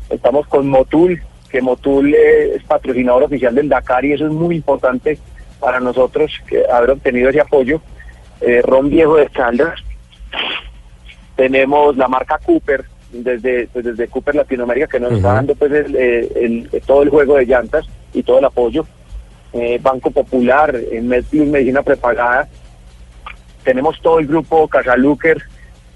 Estamos 0.09 0.47
con 0.47 0.67
Motul, 0.67 1.21
que 1.49 1.61
Motul 1.61 2.13
eh, 2.13 2.55
es 2.55 2.63
patrocinador 2.63 3.23
oficial 3.23 3.55
del 3.55 3.69
Dakar 3.69 4.05
y 4.05 4.13
eso 4.13 4.25
es 4.27 4.31
muy 4.33 4.55
importante 4.57 5.17
para 5.59 5.79
nosotros 5.79 6.31
que 6.47 6.63
haber 6.71 6.91
obtenido 6.91 7.29
ese 7.29 7.41
apoyo. 7.41 7.81
Eh, 8.41 8.61
Ron 8.63 8.89
Viejo 8.89 9.15
de 9.15 9.27
Caldas. 9.27 9.79
Tenemos 11.37 11.95
la 11.95 12.07
marca 12.09 12.37
Cooper, 12.45 12.83
desde, 13.13 13.67
pues, 13.67 13.85
desde 13.85 14.07
Cooper 14.09 14.35
Latinoamérica, 14.35 14.87
que 14.87 14.99
nos 14.99 15.13
está 15.13 15.33
dando 15.33 15.55
pues 15.55 15.71
el, 15.71 15.95
eh, 15.95 16.29
el- 16.35 16.69
todo 16.85 17.03
el 17.03 17.09
juego 17.09 17.35
de 17.37 17.45
llantas 17.45 17.85
y 18.13 18.21
todo 18.23 18.39
el 18.39 18.45
apoyo. 18.45 18.85
Eh, 19.53 19.79
Banco 19.81 20.11
Popular, 20.11 20.75
MedPlus 21.01 21.47
Medicina 21.47 21.81
Prepagada. 21.83 22.49
Tenemos 23.63 23.99
todo 24.01 24.19
el 24.19 24.27
grupo 24.27 24.67
Casaluker 24.67 25.41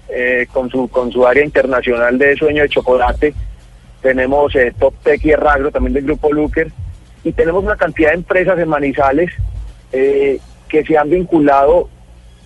eh, 0.08 0.46
con, 0.52 0.70
su, 0.70 0.88
con 0.88 1.10
su 1.12 1.26
área 1.26 1.44
internacional 1.44 2.16
de 2.18 2.34
sueño 2.36 2.62
de 2.62 2.68
chocolate. 2.68 3.34
Tenemos 4.00 4.54
eh, 4.56 4.72
Top 4.78 4.94
Tech 5.02 5.24
y 5.24 5.30
Erragro 5.30 5.70
también 5.70 5.94
del 5.94 6.04
grupo 6.04 6.32
Luker. 6.32 6.70
Y 7.24 7.32
tenemos 7.32 7.62
una 7.64 7.76
cantidad 7.76 8.10
de 8.10 8.16
empresas 8.16 8.58
en 8.58 8.68
Manizales 8.68 9.30
que 9.90 10.84
se 10.86 10.96
han 10.96 11.10
vinculado 11.10 11.88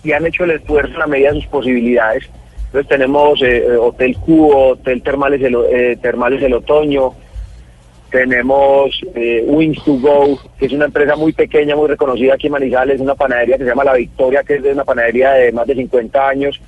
y 0.03 0.11
han 0.11 0.25
hecho 0.25 0.43
el 0.43 0.51
esfuerzo 0.51 0.93
en 0.93 0.99
la 0.99 1.07
medida 1.07 1.29
de 1.31 1.35
sus 1.41 1.47
posibilidades. 1.47 2.29
Entonces 2.67 2.87
tenemos 2.87 3.41
eh, 3.41 3.65
eh, 3.65 3.77
Hotel 3.77 4.15
Cubo, 4.17 4.69
Hotel 4.69 5.01
Termales 5.01 5.41
el, 5.41 5.55
eh, 5.71 5.97
Termales 6.01 6.41
el 6.43 6.53
Otoño, 6.53 7.13
tenemos 8.11 9.01
eh, 9.15 9.43
Wings 9.47 9.83
to 9.83 9.93
Go, 9.99 10.39
que 10.57 10.67
es 10.67 10.71
una 10.71 10.85
empresa 10.85 11.15
muy 11.15 11.33
pequeña, 11.33 11.75
muy 11.75 11.87
reconocida 11.89 12.35
aquí 12.35 12.47
en 12.47 12.53
Manizales, 12.53 13.01
una 13.01 13.15
panadería 13.15 13.57
que 13.57 13.63
se 13.63 13.69
llama 13.69 13.83
La 13.83 13.93
Victoria, 13.95 14.43
que 14.43 14.55
es 14.55 14.63
de 14.63 14.71
una 14.71 14.85
panadería 14.85 15.31
de 15.31 15.51
más 15.51 15.67
de 15.67 15.75
50 15.75 16.27
años. 16.29 16.59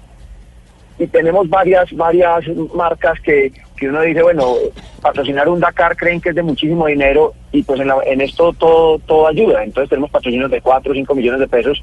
Y 0.97 1.07
tenemos 1.07 1.47
varias 1.49 1.91
varias 1.93 2.45
marcas 2.75 3.21
que, 3.21 3.53
que 3.77 3.87
uno 3.87 4.01
dice, 4.01 4.21
bueno, 4.21 4.55
patrocinar 5.01 5.47
un 5.47 5.61
Dakar 5.61 5.95
creen 5.95 6.19
que 6.19 6.29
es 6.29 6.35
de 6.35 6.43
muchísimo 6.43 6.87
dinero 6.87 7.33
y 7.53 7.63
pues 7.63 7.79
en, 7.79 7.87
la- 7.87 8.03
en 8.05 8.19
esto 8.19 8.51
todo 8.51 8.99
todo 8.99 9.27
ayuda. 9.27 9.63
Entonces 9.63 9.89
tenemos 9.89 10.11
patrocinios 10.11 10.51
de 10.51 10.59
4 10.59 10.91
o 10.91 10.95
5 10.95 11.15
millones 11.15 11.39
de 11.39 11.47
pesos 11.47 11.81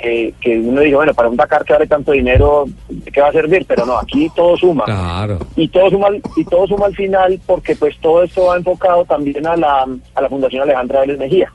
que, 0.00 0.34
que 0.40 0.58
uno 0.58 0.80
dice, 0.80 0.96
bueno, 0.96 1.14
para 1.14 1.28
un 1.28 1.36
Dakar 1.36 1.64
que 1.64 1.72
vale 1.72 1.86
tanto 1.86 2.12
dinero, 2.12 2.64
¿de 2.88 3.10
qué 3.10 3.20
va 3.20 3.28
a 3.28 3.32
servir? 3.32 3.64
Pero 3.66 3.84
no, 3.86 3.98
aquí 3.98 4.30
todo 4.34 4.56
suma. 4.56 4.84
Claro. 4.84 5.38
Y 5.56 5.68
todo 5.68 5.90
suma, 5.90 6.06
al- 6.08 6.22
y 6.36 6.44
todo 6.44 6.66
suma 6.66 6.86
al 6.86 6.94
final 6.94 7.40
porque 7.46 7.74
pues 7.76 7.96
todo 8.00 8.22
esto 8.22 8.46
va 8.46 8.56
enfocado 8.56 9.04
también 9.04 9.46
a 9.46 9.56
la, 9.56 9.86
a 10.14 10.20
la 10.22 10.28
Fundación 10.28 10.62
Alejandra 10.62 11.00
Vélez 11.00 11.18
Mejía, 11.18 11.52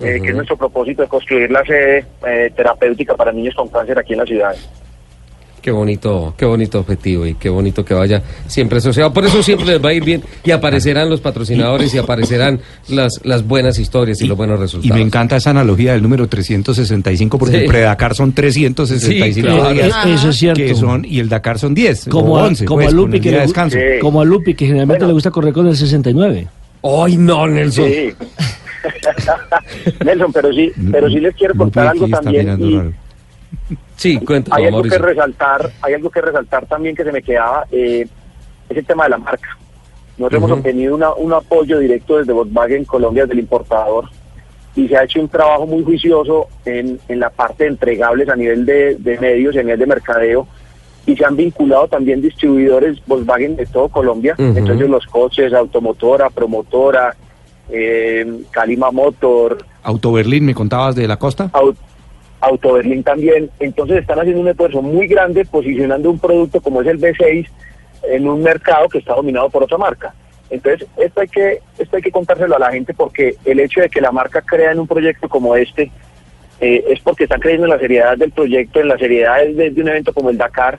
eh, 0.00 0.20
que 0.22 0.28
es 0.30 0.34
nuestro 0.34 0.56
propósito 0.56 1.02
de 1.02 1.08
construir 1.08 1.50
la 1.50 1.64
sede 1.64 2.04
eh, 2.26 2.50
terapéutica 2.56 3.14
para 3.16 3.32
niños 3.32 3.54
con 3.54 3.68
cáncer 3.68 3.98
aquí 3.98 4.12
en 4.14 4.18
la 4.20 4.26
ciudad. 4.26 4.54
Qué 5.64 5.70
bonito, 5.70 6.34
qué 6.36 6.44
bonito 6.44 6.80
objetivo 6.80 7.24
y 7.24 7.36
qué 7.36 7.48
bonito 7.48 7.86
que 7.86 7.94
vaya 7.94 8.22
siempre 8.46 8.76
asociado. 8.76 9.14
Por 9.14 9.24
eso 9.24 9.42
siempre 9.42 9.66
les 9.66 9.82
va 9.82 9.88
a 9.88 9.92
ir 9.94 10.04
bien 10.04 10.22
y 10.44 10.50
aparecerán 10.50 11.08
los 11.08 11.22
patrocinadores 11.22 11.94
y 11.94 11.96
aparecerán 11.96 12.60
las, 12.88 13.18
las 13.24 13.46
buenas 13.46 13.78
historias 13.78 14.20
y, 14.20 14.26
los 14.26 14.36
buenos 14.36 14.58
Y 14.58 14.60
resultados. 14.60 14.94
me 14.94 15.00
encanta 15.02 15.36
esa 15.36 15.48
analogía 15.50 15.92
del 15.94 16.02
número 16.02 16.26
365, 16.28 17.38
porque 17.38 17.56
Sí. 17.56 17.62
el 17.62 17.68
pre-Dakar 17.70 18.14
son 18.14 18.34
365 18.34 19.32
Sí, 19.34 19.40
claro. 19.56 19.72
días. 19.72 19.94
Eso 20.06 20.28
es 20.28 20.36
cierto. 20.36 20.60
Que 20.60 20.74
son, 20.74 21.06
y 21.08 21.18
el 21.18 21.30
Dakar 21.30 21.58
son 21.58 21.72
10 21.72 22.08
Como, 22.10 22.34
o 22.34 22.38
a, 22.40 22.44
11, 22.44 22.66
como 22.66 22.82
pues, 22.82 22.88
a 22.88 22.90
Lupi 22.94 23.20
que 23.20 23.30
le, 23.30 23.40
descanso. 23.40 23.78
como 24.02 24.20
a 24.20 24.24
Lupi 24.26 24.52
que 24.52 24.66
generalmente 24.66 25.06
le 25.06 25.14
gusta 25.14 25.30
correr 25.30 25.54
con 25.54 25.66
el 25.66 25.74
69. 25.78 26.46
¡Ay, 26.82 27.16
no, 27.16 27.46
Nelson! 27.46 27.86
Sí. 27.88 28.12
Nelson, 30.04 30.30
pero 30.30 30.52
sí, 30.52 30.70
pero 30.92 31.08
sí 31.08 31.20
les 31.20 31.34
quiero 31.34 31.54
contar 31.54 31.96
Lupi 31.96 32.04
algo 32.12 32.20
también 32.22 32.44
mirando 32.44 32.66
y, 32.68 32.76
raro. 32.76 32.92
Sí, 33.96 34.18
cuéntame, 34.20 34.60
hay 34.60 34.66
algo 34.68 34.82
que 34.82 34.88
Mauricio. 34.90 35.06
resaltar, 35.06 35.70
hay 35.80 35.94
algo 35.94 36.10
que 36.10 36.20
resaltar 36.20 36.66
también 36.66 36.94
que 36.94 37.04
se 37.04 37.12
me 37.12 37.22
quedaba, 37.22 37.64
eh, 37.70 38.06
es 38.68 38.76
el 38.76 38.84
tema 38.84 39.04
de 39.04 39.10
la 39.10 39.18
marca. 39.18 39.56
Nosotros 40.18 40.42
Ujú. 40.42 40.46
hemos 40.48 40.58
obtenido 40.58 40.94
una- 40.94 41.14
un 41.14 41.32
apoyo 41.32 41.78
directo 41.78 42.18
desde 42.18 42.32
Volkswagen 42.32 42.84
Colombia, 42.84 43.26
del 43.26 43.38
importador, 43.38 44.04
y 44.76 44.88
se 44.88 44.96
ha 44.96 45.04
hecho 45.04 45.20
un 45.20 45.28
trabajo 45.28 45.66
muy 45.66 45.82
juicioso 45.84 46.48
en, 46.64 46.98
en 47.08 47.20
la 47.20 47.30
parte 47.30 47.64
de 47.64 47.70
entregables 47.70 48.28
a 48.28 48.36
nivel 48.36 48.66
de, 48.66 48.96
de 48.96 49.18
medios 49.18 49.54
y 49.54 49.58
a 49.58 49.62
nivel 49.62 49.78
de 49.78 49.86
mercadeo, 49.86 50.46
y 51.06 51.16
se 51.16 51.24
han 51.24 51.36
vinculado 51.36 51.86
también 51.88 52.20
distribuidores 52.20 52.98
Volkswagen 53.06 53.56
de 53.56 53.66
todo 53.66 53.88
Colombia, 53.88 54.34
entonces 54.38 54.88
los 54.88 55.06
coches, 55.06 55.52
Automotora, 55.52 56.28
Promotora, 56.30 57.14
eh, 57.70 58.40
Calima 58.50 58.90
Motor, 58.90 59.64
Auto 59.82 60.12
Berlín, 60.12 60.44
me 60.46 60.54
contabas 60.54 60.94
de 60.96 61.06
la 61.08 61.16
costa. 61.18 61.50
Au- 61.52 61.68
Auto 61.68 61.78
Berlín 62.52 63.02
también. 63.02 63.50
Entonces 63.58 63.98
están 63.98 64.18
haciendo 64.18 64.40
un 64.40 64.48
esfuerzo 64.48 64.82
muy 64.82 65.06
grande 65.06 65.44
posicionando 65.44 66.10
un 66.10 66.18
producto 66.18 66.60
como 66.60 66.82
es 66.82 66.88
el 66.88 67.00
B6 67.00 67.48
en 68.04 68.28
un 68.28 68.42
mercado 68.42 68.88
que 68.88 68.98
está 68.98 69.14
dominado 69.14 69.48
por 69.50 69.62
otra 69.62 69.78
marca. 69.78 70.14
Entonces 70.50 70.88
esto 70.96 71.20
hay 71.20 71.28
que 71.28 71.60
esto 71.78 71.96
hay 71.96 72.02
que 72.02 72.10
contárselo 72.10 72.56
a 72.56 72.58
la 72.58 72.70
gente 72.70 72.94
porque 72.94 73.36
el 73.44 73.60
hecho 73.60 73.80
de 73.80 73.88
que 73.88 74.00
la 74.00 74.12
marca 74.12 74.42
crea 74.42 74.72
en 74.72 74.80
un 74.80 74.86
proyecto 74.86 75.28
como 75.28 75.56
este 75.56 75.90
eh, 76.60 76.84
es 76.88 77.00
porque 77.00 77.24
están 77.24 77.40
creyendo 77.40 77.66
en 77.66 77.72
la 77.72 77.78
seriedad 77.78 78.16
del 78.16 78.30
proyecto, 78.30 78.80
en 78.80 78.88
la 78.88 78.98
seriedad 78.98 79.38
de, 79.44 79.70
de 79.70 79.82
un 79.82 79.88
evento 79.88 80.12
como 80.12 80.30
el 80.30 80.38
Dakar 80.38 80.78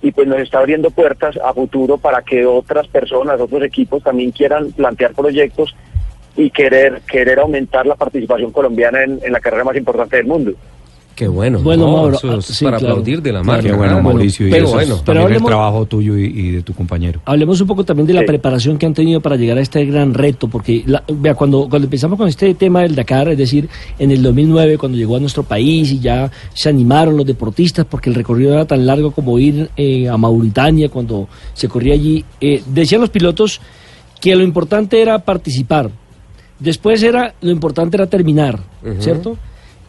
y 0.00 0.12
pues 0.12 0.28
nos 0.28 0.38
está 0.38 0.58
abriendo 0.58 0.90
puertas 0.90 1.36
a 1.38 1.52
futuro 1.52 1.98
para 1.98 2.22
que 2.22 2.46
otras 2.46 2.86
personas, 2.86 3.40
otros 3.40 3.62
equipos 3.64 4.02
también 4.02 4.30
quieran 4.30 4.70
plantear 4.72 5.12
proyectos 5.12 5.74
y 6.36 6.50
querer 6.50 7.00
querer 7.10 7.40
aumentar 7.40 7.84
la 7.86 7.96
participación 7.96 8.52
colombiana 8.52 9.02
en, 9.02 9.18
en 9.22 9.32
la 9.32 9.40
carrera 9.40 9.64
más 9.64 9.76
importante 9.76 10.16
del 10.16 10.26
mundo. 10.26 10.52
Qué 11.18 11.26
bueno. 11.26 11.58
Bueno, 11.58 11.86
no, 11.88 11.92
Mauro, 11.96 12.16
eso 12.16 12.30
ah, 12.30 12.36
es 12.38 12.44
sí, 12.44 12.64
para 12.64 12.78
claro. 12.78 12.92
aplaudir 12.94 13.20
de 13.20 13.32
la 13.32 13.40
Claro. 13.40 13.46
marca. 13.56 13.68
Qué 13.70 13.76
bueno, 13.76 13.96
Ah, 13.96 14.02
Mauricio. 14.02 14.46
y 14.46 14.50
Pero 14.52 14.66
eso 14.68 14.78
es 14.80 14.86
bueno. 14.88 15.02
también 15.02 15.24
hablemos- 15.26 15.42
el 15.42 15.46
trabajo 15.56 15.86
tuyo 15.86 16.16
y, 16.16 16.24
y 16.26 16.50
de 16.52 16.62
tu 16.62 16.74
compañero. 16.74 17.20
Hablemos 17.24 17.60
un 17.60 17.66
poco 17.66 17.82
también 17.84 18.06
de 18.06 18.12
la 18.14 18.24
preparación 18.24 18.78
que 18.78 18.86
han 18.86 18.94
tenido 18.94 19.20
para 19.20 19.34
llegar 19.34 19.58
a 19.58 19.60
este 19.60 19.84
gran 19.84 20.14
reto, 20.14 20.46
porque 20.46 20.84
la- 20.86 21.02
vea, 21.12 21.34
cuando, 21.34 21.68
cuando 21.68 21.86
empezamos 21.86 22.16
con 22.18 22.28
este 22.28 22.54
tema 22.54 22.82
del 22.82 22.94
Dakar, 22.94 23.30
es 23.30 23.36
decir, 23.38 23.68
en 23.98 24.12
el 24.12 24.22
2009, 24.22 24.78
cuando 24.78 24.96
llegó 24.96 25.16
a 25.16 25.18
nuestro 25.18 25.42
país 25.42 25.90
y 25.90 25.98
ya 25.98 26.30
se 26.54 26.68
animaron 26.68 27.16
los 27.16 27.26
deportistas, 27.26 27.84
porque 27.84 28.10
el 28.10 28.14
recorrido 28.14 28.52
era 28.52 28.64
tan 28.64 28.86
largo 28.86 29.10
como 29.10 29.40
ir 29.40 29.70
eh, 29.76 30.08
a 30.08 30.16
Mauritania 30.16 30.88
cuando 30.88 31.26
se 31.52 31.68
corría 31.68 31.94
allí, 31.94 32.24
eh, 32.40 32.62
decían 32.72 33.00
los 33.00 33.10
pilotos 33.10 33.60
que 34.20 34.36
lo 34.36 34.44
importante 34.44 35.02
era 35.02 35.18
participar, 35.18 35.90
después 36.60 37.02
era 37.02 37.34
lo 37.40 37.50
importante 37.50 37.96
era 37.96 38.06
terminar. 38.06 38.60
¿cierto? 39.00 39.36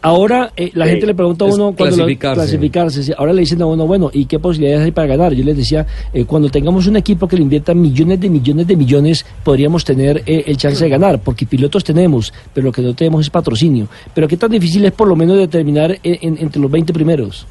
Ahora 0.02 0.50
eh, 0.56 0.70
la 0.72 0.86
Sí. 0.86 0.92
gente 0.92 1.06
le 1.06 1.14
pregunta 1.14 1.44
a 1.44 1.48
uno 1.48 1.74
cuando 1.76 1.84
lo- 1.96 2.04
clasificarse. 2.04 2.40
clasificarse. 2.40 3.14
Ahora 3.18 3.34
le 3.34 3.40
dicen 3.40 3.60
a 3.60 3.66
uno, 3.66 3.86
bueno, 3.86 4.10
¿y 4.14 4.24
qué 4.24 4.38
posibilidades 4.38 4.86
hay 4.86 4.92
para 4.92 5.08
ganar? 5.08 5.34
Yo 5.34 5.44
les 5.44 5.56
decía, 5.58 5.86
eh, 6.14 6.24
cuando 6.24 6.48
tengamos 6.48 6.86
un 6.86 6.96
equipo 6.96 7.28
que 7.28 7.36
le 7.36 7.42
invierta 7.42 7.74
millones 7.74 8.18
de 8.18 8.30
millones 8.30 8.66
de 8.66 8.76
millones, 8.76 9.26
podríamos 9.44 9.84
tener 9.84 10.22
eh, 10.24 10.44
el 10.46 10.56
chance 10.56 10.82
de 10.82 10.88
ganar, 10.90 11.18
porque 11.20 11.44
pilotos 11.44 11.84
tenemos, 11.84 12.32
pero 12.54 12.66
lo 12.66 12.72
que 12.72 12.80
no 12.80 12.94
tenemos 12.94 13.20
es 13.20 13.30
patrocinio. 13.30 13.88
Pero 14.14 14.26
qué 14.26 14.38
tan 14.38 14.50
difícil 14.50 14.82
es 14.86 14.92
por 14.92 15.06
lo 15.06 15.16
menos 15.16 15.36
determinar 15.36 15.90
en- 16.02 16.18
en- 16.22 16.38
entre 16.38 16.62
los 16.62 16.70
20 16.70 16.94
primeros. 16.94 17.46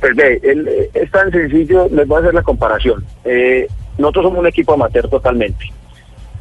Pues 0.00 0.16
ve, 0.16 0.40
el- 0.42 0.66
eh, 0.66 0.90
es 0.94 1.10
tan 1.12 1.30
sencillo, 1.30 1.88
les 1.92 2.08
voy 2.08 2.16
a 2.16 2.20
hacer 2.22 2.34
la 2.34 2.42
comparación. 2.42 3.04
Eh, 3.24 3.68
nosotros 3.98 4.24
somos 4.24 4.40
un 4.40 4.46
equipo 4.48 4.72
amateur 4.74 5.08
totalmente. 5.08 5.66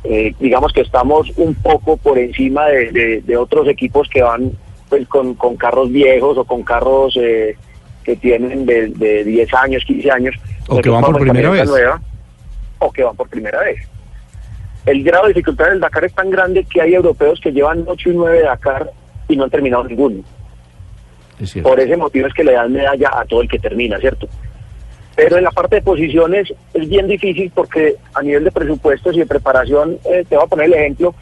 Eh, 0.04 0.34
digamos 0.40 0.74
que 0.74 0.82
estamos 0.82 1.32
un 1.38 1.54
poco 1.54 1.96
por 1.96 2.18
encima 2.18 2.66
de, 2.68 2.92
de- 2.92 3.22
de 3.22 3.38
otros 3.38 3.68
equipos 3.70 4.10
que 4.10 4.22
van 4.22 4.52
pues 4.94 5.08
con, 5.08 5.34
con 5.34 5.56
carros 5.56 5.92
viejos 5.92 6.38
o 6.38 6.44
con 6.44 6.62
carros 6.62 7.18
eh, 7.20 7.58
que 8.04 8.16
tienen 8.16 8.64
de, 8.64 8.90
de 8.90 9.24
10 9.24 9.54
años, 9.56 9.84
15 9.88 10.12
años. 10.12 10.36
O 10.68 10.80
que 10.80 10.90
Nosotros 10.90 10.94
van 10.94 11.12
por 11.14 11.22
primera 11.22 11.50
vez. 11.50 11.66
nueva, 11.68 12.02
o 12.78 12.92
que 12.92 13.04
van 13.04 13.16
por 13.16 13.28
primera 13.28 13.60
vez. 13.62 13.80
El 14.86 15.04
grado 15.04 15.24
de 15.24 15.30
dificultad 15.30 15.70
del 15.70 15.80
Dakar 15.80 16.06
es 16.06 16.14
tan 16.14 16.30
grande 16.30 16.64
que 16.66 16.80
hay 16.80 16.94
europeos 16.94 17.40
que 17.42 17.52
llevan 17.52 17.86
8 17.88 18.10
y 18.12 18.14
9 18.14 18.42
Dakar 18.44 18.92
y 19.28 19.36
no 19.36 19.46
han 19.46 19.50
terminado 19.50 19.84
ninguno. 19.86 20.22
Es. 21.40 21.56
Por 21.64 21.80
ese 21.80 21.98
motivo 21.98 22.28
es 22.28 22.34
que 22.36 22.44
le 22.44 22.52
dan 22.52 22.72
medalla 22.72 23.10
a 23.14 23.26
todo 23.26 23.42
el 23.42 23.50
que 23.50 23.58
termina, 23.58 23.98
¿cierto? 23.98 24.28
Pero 25.16 25.38
en 25.38 25.44
la 25.44 25.52
parte 25.52 25.78
de 25.78 25.82
posiciones 25.82 26.54
es 26.76 26.88
bien 26.88 27.08
difícil 27.08 27.52
porque 27.56 27.96
a 28.14 28.22
nivel 28.22 28.44
de 28.44 28.52
presupuestos 28.52 29.16
y 29.16 29.20
de 29.20 29.26
preparación, 29.26 29.98
eh, 30.06 30.24
te 30.30 30.36
voy 30.36 30.46
a 30.46 30.48
poner 30.48 30.68
el 30.68 30.74
ejemplo, 30.76 31.16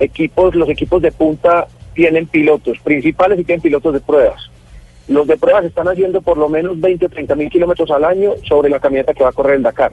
equipos, 0.00 0.56
los 0.56 0.68
equipos 0.68 1.00
de 1.00 1.12
punta 1.12 1.68
tienen 1.94 2.26
pilotos 2.26 2.78
principales 2.80 3.38
y 3.38 3.44
tienen 3.44 3.62
pilotos 3.62 3.92
de 3.94 4.00
pruebas. 4.00 4.50
Los 5.08 5.26
de 5.26 5.36
pruebas 5.36 5.64
están 5.64 5.88
haciendo 5.88 6.22
por 6.22 6.38
lo 6.38 6.48
menos 6.48 6.80
20 6.80 7.06
o 7.06 7.08
30 7.08 7.34
mil 7.34 7.50
kilómetros 7.50 7.90
al 7.90 8.04
año 8.04 8.32
sobre 8.44 8.70
la 8.70 8.80
camioneta 8.80 9.14
que 9.14 9.22
va 9.24 9.30
a 9.30 9.34
correr 9.34 9.56
el 9.56 9.62
Dakar. 9.62 9.92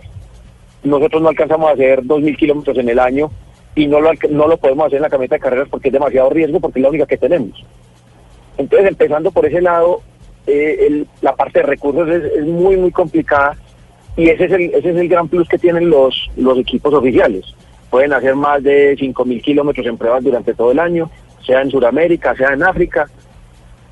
Nosotros 0.83 1.21
no 1.21 1.29
alcanzamos 1.29 1.69
a 1.69 1.73
hacer 1.73 2.01
2 2.03 2.21
mil 2.21 2.35
kilómetros 2.37 2.77
en 2.77 2.89
el 2.89 2.97
año 2.99 3.29
y 3.75 3.87
no 3.87 3.99
lo, 4.01 4.11
no 4.29 4.47
lo 4.47 4.57
podemos 4.57 4.87
hacer 4.87 4.97
en 4.97 5.03
la 5.03 5.09
camioneta 5.09 5.35
de 5.35 5.41
carreras 5.41 5.67
porque 5.69 5.89
es 5.89 5.93
demasiado 5.93 6.29
riesgo, 6.29 6.59
porque 6.59 6.79
es 6.79 6.83
la 6.83 6.89
única 6.89 7.05
que 7.05 7.17
tenemos. 7.17 7.63
Entonces, 8.57 8.87
empezando 8.89 9.31
por 9.31 9.45
ese 9.45 9.61
lado, 9.61 10.01
eh, 10.47 10.87
el- 10.87 11.07
la 11.21 11.35
parte 11.35 11.59
de 11.59 11.65
recursos 11.65 12.09
es, 12.09 12.45
muy, 12.45 12.77
muy 12.77 12.91
complicada 12.91 13.55
y 14.17 14.29
ese 14.29 14.45
es, 14.45 14.51
el, 14.51 14.61
ese 14.73 14.89
es 14.91 14.95
el 14.97 15.07
gran 15.07 15.27
plus 15.27 15.47
que 15.47 15.57
tienen 15.57 15.89
los, 15.89 16.29
los 16.35 16.57
equipos 16.57 16.93
oficiales. 16.93 17.45
Pueden 17.89 18.13
hacer 18.13 18.35
más 18.35 18.63
de 18.63 18.95
5.000 18.97 19.41
kilómetros 19.41 19.85
en 19.85 19.97
pruebas 19.97 20.23
durante 20.23 20.53
todo 20.53 20.71
el 20.71 20.79
año, 20.79 21.09
sea 21.45 21.61
en 21.61 21.71
Sudamérica, 21.71 22.35
sea 22.35 22.53
en 22.53 22.63
África. 22.63 23.07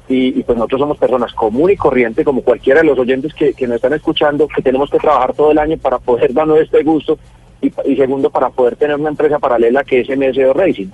Y, 0.07 0.39
y 0.39 0.43
pues 0.43 0.57
nosotros 0.57 0.79
somos 0.81 0.97
personas 0.97 1.31
común 1.33 1.69
y 1.69 1.75
corriente, 1.75 2.23
como 2.23 2.41
cualquiera 2.41 2.81
de 2.81 2.87
los 2.87 2.97
oyentes 2.97 3.31
que, 3.33 3.53
que 3.53 3.67
nos 3.67 3.75
están 3.75 3.93
escuchando, 3.93 4.47
que 4.47 4.61
tenemos 4.63 4.89
que 4.89 4.97
trabajar 4.97 5.33
todo 5.33 5.51
el 5.51 5.59
año 5.59 5.77
para 5.77 5.99
poder 5.99 6.33
darnos 6.33 6.59
este 6.59 6.81
gusto 6.83 7.19
y, 7.61 7.71
y 7.85 7.95
segundo, 7.95 8.29
para 8.31 8.49
poder 8.49 8.75
tener 8.75 8.95
una 8.97 9.09
empresa 9.09 9.37
paralela 9.37 9.83
que 9.83 10.01
es 10.01 10.09
MSO 10.09 10.53
Racing. 10.53 10.87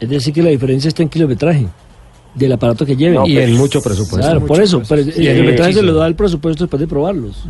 Es 0.00 0.08
decir, 0.08 0.32
que 0.32 0.42
la 0.42 0.48
diferencia 0.50 0.88
está 0.88 1.02
en 1.02 1.10
kilometraje 1.10 1.66
del 2.34 2.52
aparato 2.52 2.86
que 2.86 2.96
lleven. 2.96 3.16
No, 3.16 3.26
Y 3.26 3.34
pues, 3.34 3.48
en 3.48 3.54
mucho 3.56 3.82
presupuesto. 3.82 4.26
Claro, 4.30 4.46
por 4.46 4.62
eso, 4.62 4.82
pero 4.88 5.02
el 5.02 5.12
Sí, 5.12 5.20
kilometraje 5.20 5.72
se 5.74 5.82
lo 5.82 5.92
da 5.94 6.06
el 6.06 6.14
presupuesto 6.14 6.64
después 6.64 6.80
de 6.80 6.86
probarlos. 6.86 7.44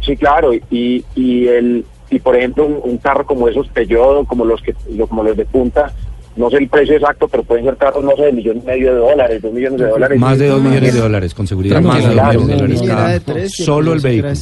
Sí, 0.00 0.16
claro, 0.16 0.52
y, 0.52 1.04
y 1.14 1.46
el 1.46 1.84
y 2.10 2.18
por 2.18 2.36
ejemplo 2.36 2.66
un, 2.66 2.78
un 2.82 2.98
carro 2.98 3.24
como 3.24 3.48
esos 3.48 3.68
Peugeot, 3.68 4.26
como 4.26 4.44
los 4.44 4.60
que 4.60 4.74
como 5.08 5.22
los 5.22 5.36
de 5.36 5.44
punta, 5.46 5.92
no 6.36 6.48
sé 6.50 6.56
el 6.56 6.68
precio 6.68 6.94
exacto, 6.94 7.28
pero 7.28 7.42
pueden 7.42 7.64
ser 7.64 7.76
carros 7.76 8.02
no 8.04 8.16
sé 8.16 8.22
de 8.24 8.32
millón 8.32 8.58
y 8.58 8.66
medio 8.66 8.92
de 8.94 8.98
dólares, 9.00 9.42
dos 9.42 9.52
millones 9.52 9.80
de 9.80 9.86
dólares. 9.86 10.18
Más 10.18 10.38
de 10.38 10.46
dos 10.48 10.62
millones 10.62 10.94
de 10.94 11.00
dólares, 11.00 11.34
con 11.34 11.46
seguridad. 11.46 11.80
Más 11.82 12.02
de 12.02 12.14
dos 12.14 12.46
millones 12.46 12.48
de 12.48 12.56
dólares 12.56 12.82
cada- 12.86 13.08
de 13.12 13.20
tres, 13.20 13.60
y 13.60 13.62
Solo 13.64 13.92
el 13.92 14.00
vehículo. 14.00 14.32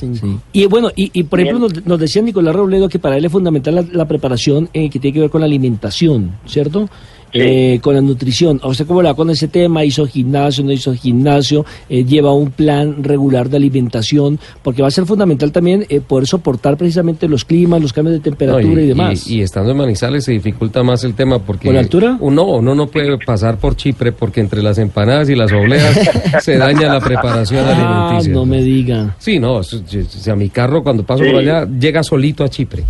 Y 0.52 0.66
bueno, 0.66 0.90
y, 0.94 1.10
y 1.12 1.22
por 1.24 1.40
ejemplo 1.40 1.68
nos, 1.68 1.84
nos 1.86 1.98
decía 1.98 2.22
Nicolás 2.22 2.54
Robledo 2.54 2.88
que 2.88 2.98
para 2.98 3.16
él 3.16 3.24
es 3.24 3.32
fundamental 3.32 3.74
la, 3.74 3.84
la 3.92 4.06
preparación 4.06 4.68
eh, 4.72 4.88
que 4.90 4.98
tiene 4.98 5.14
que 5.14 5.20
ver 5.20 5.30
con 5.30 5.40
la 5.40 5.46
alimentación, 5.46 6.32
¿cierto? 6.46 6.88
Eh, 7.32 7.78
con 7.82 7.94
la 7.94 8.00
nutrición. 8.00 8.60
¿A 8.62 8.68
usted 8.68 8.86
cómo 8.86 9.02
le 9.02 9.08
va 9.08 9.14
con 9.14 9.30
ese 9.30 9.48
tema? 9.48 9.84
¿Hizo 9.84 10.06
gimnasio, 10.06 10.64
no 10.64 10.72
hizo 10.72 10.92
gimnasio? 10.94 11.64
Eh, 11.88 12.04
¿Lleva 12.04 12.32
un 12.34 12.50
plan 12.50 13.02
regular 13.04 13.48
de 13.48 13.56
alimentación? 13.56 14.38
Porque 14.62 14.82
va 14.82 14.88
a 14.88 14.90
ser 14.90 15.06
fundamental 15.06 15.52
también 15.52 15.86
eh, 15.88 16.00
poder 16.00 16.26
soportar 16.26 16.76
precisamente 16.76 17.28
los 17.28 17.44
climas, 17.44 17.80
los 17.80 17.92
cambios 17.92 18.14
de 18.14 18.20
temperatura 18.20 18.74
No, 18.74 18.80
y, 18.80 18.86
demás. 18.86 19.26
Y, 19.28 19.36
y 19.36 19.40
estando 19.42 19.70
en 19.70 19.76
Manizales 19.76 20.24
se 20.24 20.32
dificulta 20.32 20.82
más 20.82 21.04
el 21.04 21.14
tema 21.14 21.38
porque... 21.38 21.66
¿Por 21.66 21.74
la 21.74 21.80
altura? 21.80 22.16
Uno, 22.20 22.44
uno 22.44 22.74
no 22.74 22.86
puede 22.88 23.16
pasar 23.24 23.58
por 23.58 23.76
Chipre 23.76 24.12
porque 24.12 24.40
entre 24.40 24.62
las 24.62 24.78
empanadas 24.78 25.28
y 25.30 25.34
las 25.36 25.52
obleas 25.52 25.98
se 26.42 26.56
daña 26.58 26.92
la 26.92 27.00
preparación 27.00 27.64
ah, 27.66 28.08
alimenticia. 28.08 28.32
no 28.34 28.44
me 28.46 28.62
diga. 28.62 29.14
Sí, 29.18 29.38
no, 29.38 29.54
o 29.56 29.62
sea, 29.62 30.34
mi 30.36 30.48
carro 30.48 30.82
cuando 30.82 31.04
paso 31.04 31.24
Sí. 31.24 31.30
por 31.30 31.40
allá 31.40 31.68
llega 31.78 32.02
solito 32.02 32.44
a 32.44 32.48
Chipre. 32.48 32.84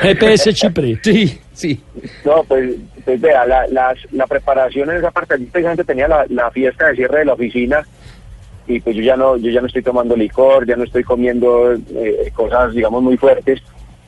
GPS 0.00 0.52
Chipre. 0.52 0.98
Sí, 1.02 1.38
sí. 1.52 1.80
No, 2.24 2.42
pues, 2.44 2.70
pues 3.04 3.20
vea, 3.20 3.46
la, 3.46 3.66
las- 3.68 4.12
la 4.12 4.26
preparación 4.26 4.90
en 4.90 4.96
esa 4.98 5.10
parte, 5.10 5.34
allí 5.34 5.44
precisamente 5.46 5.84
tenía 5.84 6.08
la, 6.08 6.26
la 6.28 6.50
fiesta 6.50 6.88
de 6.88 6.96
cierre 6.96 7.20
de 7.20 7.24
la 7.26 7.34
oficina 7.34 7.86
y 8.66 8.80
pues 8.80 8.96
yo 8.96 9.02
ya 9.02 9.16
no, 9.16 9.36
yo 9.36 9.50
ya 9.50 9.60
no 9.60 9.66
estoy 9.66 9.82
tomando 9.82 10.16
licor, 10.16 10.66
ya 10.66 10.74
no 10.76 10.84
estoy 10.84 11.04
comiendo 11.04 11.74
eh, 11.74 12.30
cosas, 12.34 12.72
digamos, 12.74 13.02
muy 13.02 13.16
fuertes, 13.18 13.60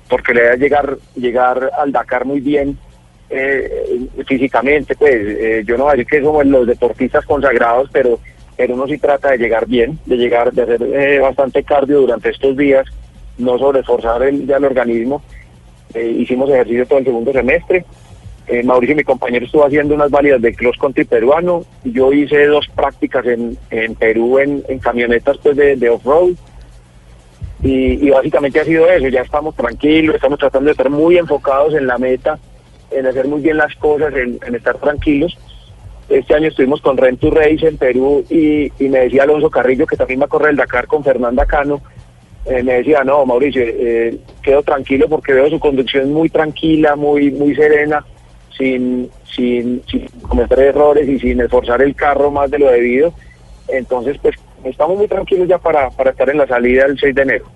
porque 0.09 0.33
le 0.35 0.43
debe 0.43 0.57
llegar, 0.59 0.97
llegar 1.15 1.71
al 1.79 1.93
Dakar 1.93 2.25
muy 2.25 2.41
bien 2.41 2.79
eh, 3.29 4.07
físicamente, 4.27 4.95
pues 4.97 5.13
eh, 5.15 5.63
yo 5.67 5.77
no 5.77 5.85
voy 5.85 5.93
a 5.93 5.97
decir 5.97 6.07
que 6.07 6.23
somos 6.23 6.47
los 6.47 6.67
deportistas 6.67 7.25
consagrados, 7.27 7.91
pero, 7.93 8.19
pero 8.57 8.75
uno 8.75 8.87
sí 8.87 8.97
trata 8.99 9.31
de 9.33 9.39
llegar 9.39 9.67
bien, 9.67 9.99
de 10.07 10.17
llegar, 10.17 10.53
de 10.53 10.63
hacer 10.63 10.83
eh, 10.83 11.19
bastante 11.19 11.63
cardio 11.63 12.01
durante 12.01 12.31
estos 12.31 12.57
días, 12.57 12.87
no 13.39 13.59
sobreesforzar 13.59 14.23
el, 14.23 14.47
ya 14.47 14.57
el 14.57 14.65
organismo. 14.65 15.23
Eh, 15.95 16.17
hicimos 16.19 16.51
ejercicio 16.51 16.87
todo 16.87 16.99
el 16.99 17.05
segundo 17.05 17.33
semestre. 17.33 17.85
Eh, 18.49 18.63
Mauricio, 18.63 18.95
mi 18.95 19.03
compañero, 19.03 19.45
estuvo 19.45 19.65
haciendo 19.65 19.95
unas 19.95 20.11
válidas 20.11 20.41
de 20.41 20.55
cross 20.55 20.77
country 20.79 21.05
peruano. 21.05 21.65
Yo 21.85 22.13
hice 22.13 22.47
dos 22.47 22.69
prácticas 22.69 23.27
en, 23.27 23.59
en 23.71 23.95
Perú 23.95 24.39
en, 24.39 24.63
camionetas 24.79 25.39
pues, 25.39 25.57
de, 25.57 25.77
de 25.77 25.91
off-road. 25.91 26.35
Y, 27.63 28.07
y 28.07 28.11
básicamente 28.11 28.61
ha 28.61 28.65
sido 28.65 28.87
eso. 28.89 29.09
Ya 29.09 29.23
estamos 29.23 29.55
tranquilos, 29.57 30.15
estamos 30.15 30.39
tratando 30.39 30.67
de 30.67 30.73
estar 30.73 30.91
muy 30.91 31.19
enfocados 31.19 31.75
en 31.75 31.87
la 31.87 31.99
meta, 31.99 32.39
en 32.91 33.07
hacer 33.07 33.27
muy 33.27 33.41
bien 33.41 33.57
las 33.57 33.75
cosas, 33.77 34.15
en, 34.15 34.39
en 34.47 34.55
estar 34.55 34.79
tranquilos. 34.79 35.37
Este 36.09 36.35
año 36.35 36.47
estuvimos 36.47 36.81
con 36.81 36.97
Rent 36.97 37.19
to 37.19 37.31
Race 37.31 37.67
en 37.67 37.79
Perú 37.79 38.25
y, 38.31 38.71
y 38.79 38.89
me 38.89 39.01
decía 39.01 39.25
Alonso 39.25 39.51
Carrillo, 39.51 39.89
que 39.89 39.97
también 39.97 40.21
va 40.21 40.27
a 40.27 40.29
correr 40.29 40.51
el 40.51 40.57
Dakar 40.57 40.87
con 40.87 41.03
Fernanda 41.03 41.47
Cano, 41.47 41.81
eh, 42.47 42.63
me 42.63 42.75
decía, 42.75 43.03
no, 43.03 43.27
Mauricio, 43.27 43.63
eh, 43.65 44.19
quedo 44.43 44.63
tranquilo 44.63 45.09
porque 45.09 45.33
veo 45.33 45.51
su 45.51 45.59
conducción 45.59 46.13
muy 46.13 46.29
tranquila, 46.29 46.95
muy 46.95 47.31
muy 47.33 47.55
serena, 47.55 48.05
sin, 48.57 49.11
sin, 49.25 49.83
sin 49.91 50.07
cometer 50.23 50.61
errores 50.61 51.09
y 51.09 51.19
sin 51.19 51.41
esforzar 51.41 51.83
el 51.83 51.95
carro 51.95 52.31
más 52.31 52.51
de 52.51 52.59
lo 52.59 52.71
debido. 52.71 53.13
Entonces, 53.69 54.17
pues 54.23 54.37
estamos 54.65 54.97
muy 54.97 55.09
tranquilos 55.09 55.49
ya 55.49 55.59
para, 55.59 55.91
para 55.91 56.11
estar 56.11 56.31
en 56.31 56.39
la 56.39 56.47
salida 56.47 56.87
el 56.87 56.99
6 56.99 57.15
de 57.15 57.23
enero. 57.23 57.56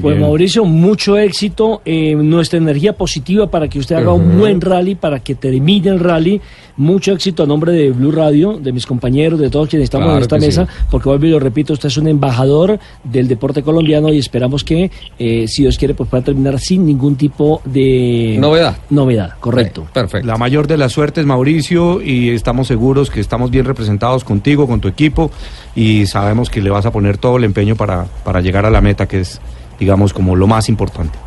Pues 0.00 0.18
Mauricio, 0.18 0.64
mucho 0.64 1.16
éxito, 1.16 1.82
eh, 1.84 2.14
nuestra 2.14 2.58
energía 2.58 2.92
positiva 2.94 3.48
para 3.48 3.68
que 3.68 3.78
usted 3.78 3.96
haga 3.96 4.12
un 4.12 4.38
buen 4.38 4.60
rally, 4.60 4.94
para 4.94 5.20
que 5.20 5.34
termine 5.34 5.90
el 5.90 6.00
rally. 6.00 6.40
Mucho 6.76 7.12
éxito 7.12 7.44
a 7.44 7.46
nombre 7.46 7.70
de 7.70 7.90
Blue 7.90 8.10
Radio, 8.10 8.58
de 8.58 8.72
mis 8.72 8.84
compañeros, 8.84 9.38
de 9.38 9.48
todos 9.48 9.68
quienes 9.68 9.84
estamos 9.84 10.06
Claro 10.06 10.18
en 10.18 10.22
esta 10.22 10.38
mesa, 10.38 10.66
sí. 10.66 10.84
porque 10.90 11.08
vuelvo 11.08 11.26
y 11.26 11.30
lo 11.30 11.38
repito, 11.38 11.72
usted 11.72 11.86
es 11.86 11.96
un 11.96 12.08
embajador 12.08 12.80
del 13.04 13.28
deporte 13.28 13.62
colombiano 13.62 14.12
y 14.12 14.18
esperamos 14.18 14.64
que, 14.64 14.90
eh, 15.18 15.46
si 15.46 15.62
Dios 15.62 15.78
quiere, 15.78 15.94
pues 15.94 16.10
pueda 16.10 16.24
terminar 16.24 16.58
sin 16.58 16.84
ningún 16.84 17.14
tipo 17.14 17.62
de 17.64 18.36
Novedad. 18.40 18.76
Novedad, 18.90 19.34
correcto. 19.38 19.86
Perfecto. 19.92 20.26
La 20.26 20.36
mayor 20.36 20.66
de 20.66 20.76
las 20.76 20.92
suertes, 20.92 21.24
Mauricio, 21.24 22.02
y 22.02 22.30
estamos 22.30 22.66
seguros 22.66 23.08
que 23.08 23.20
estamos 23.20 23.50
bien 23.50 23.64
representados 23.64 24.24
contigo, 24.24 24.66
con 24.66 24.80
tu 24.80 24.88
equipo, 24.88 25.30
y 25.76 26.06
sabemos 26.06 26.50
que 26.50 26.60
le 26.60 26.70
vas 26.70 26.86
a 26.86 26.92
poner 26.92 27.18
todo 27.18 27.36
el 27.36 27.44
empeño 27.44 27.76
para, 27.76 28.06
para 28.24 28.40
llegar 28.40 28.66
a 28.66 28.70
la 28.70 28.80
meta, 28.80 29.06
que 29.06 29.20
es, 29.20 29.40
digamos, 29.78 30.12
como 30.12 30.36
lo 30.36 30.46
más 30.46 30.68
importante. 30.68 31.18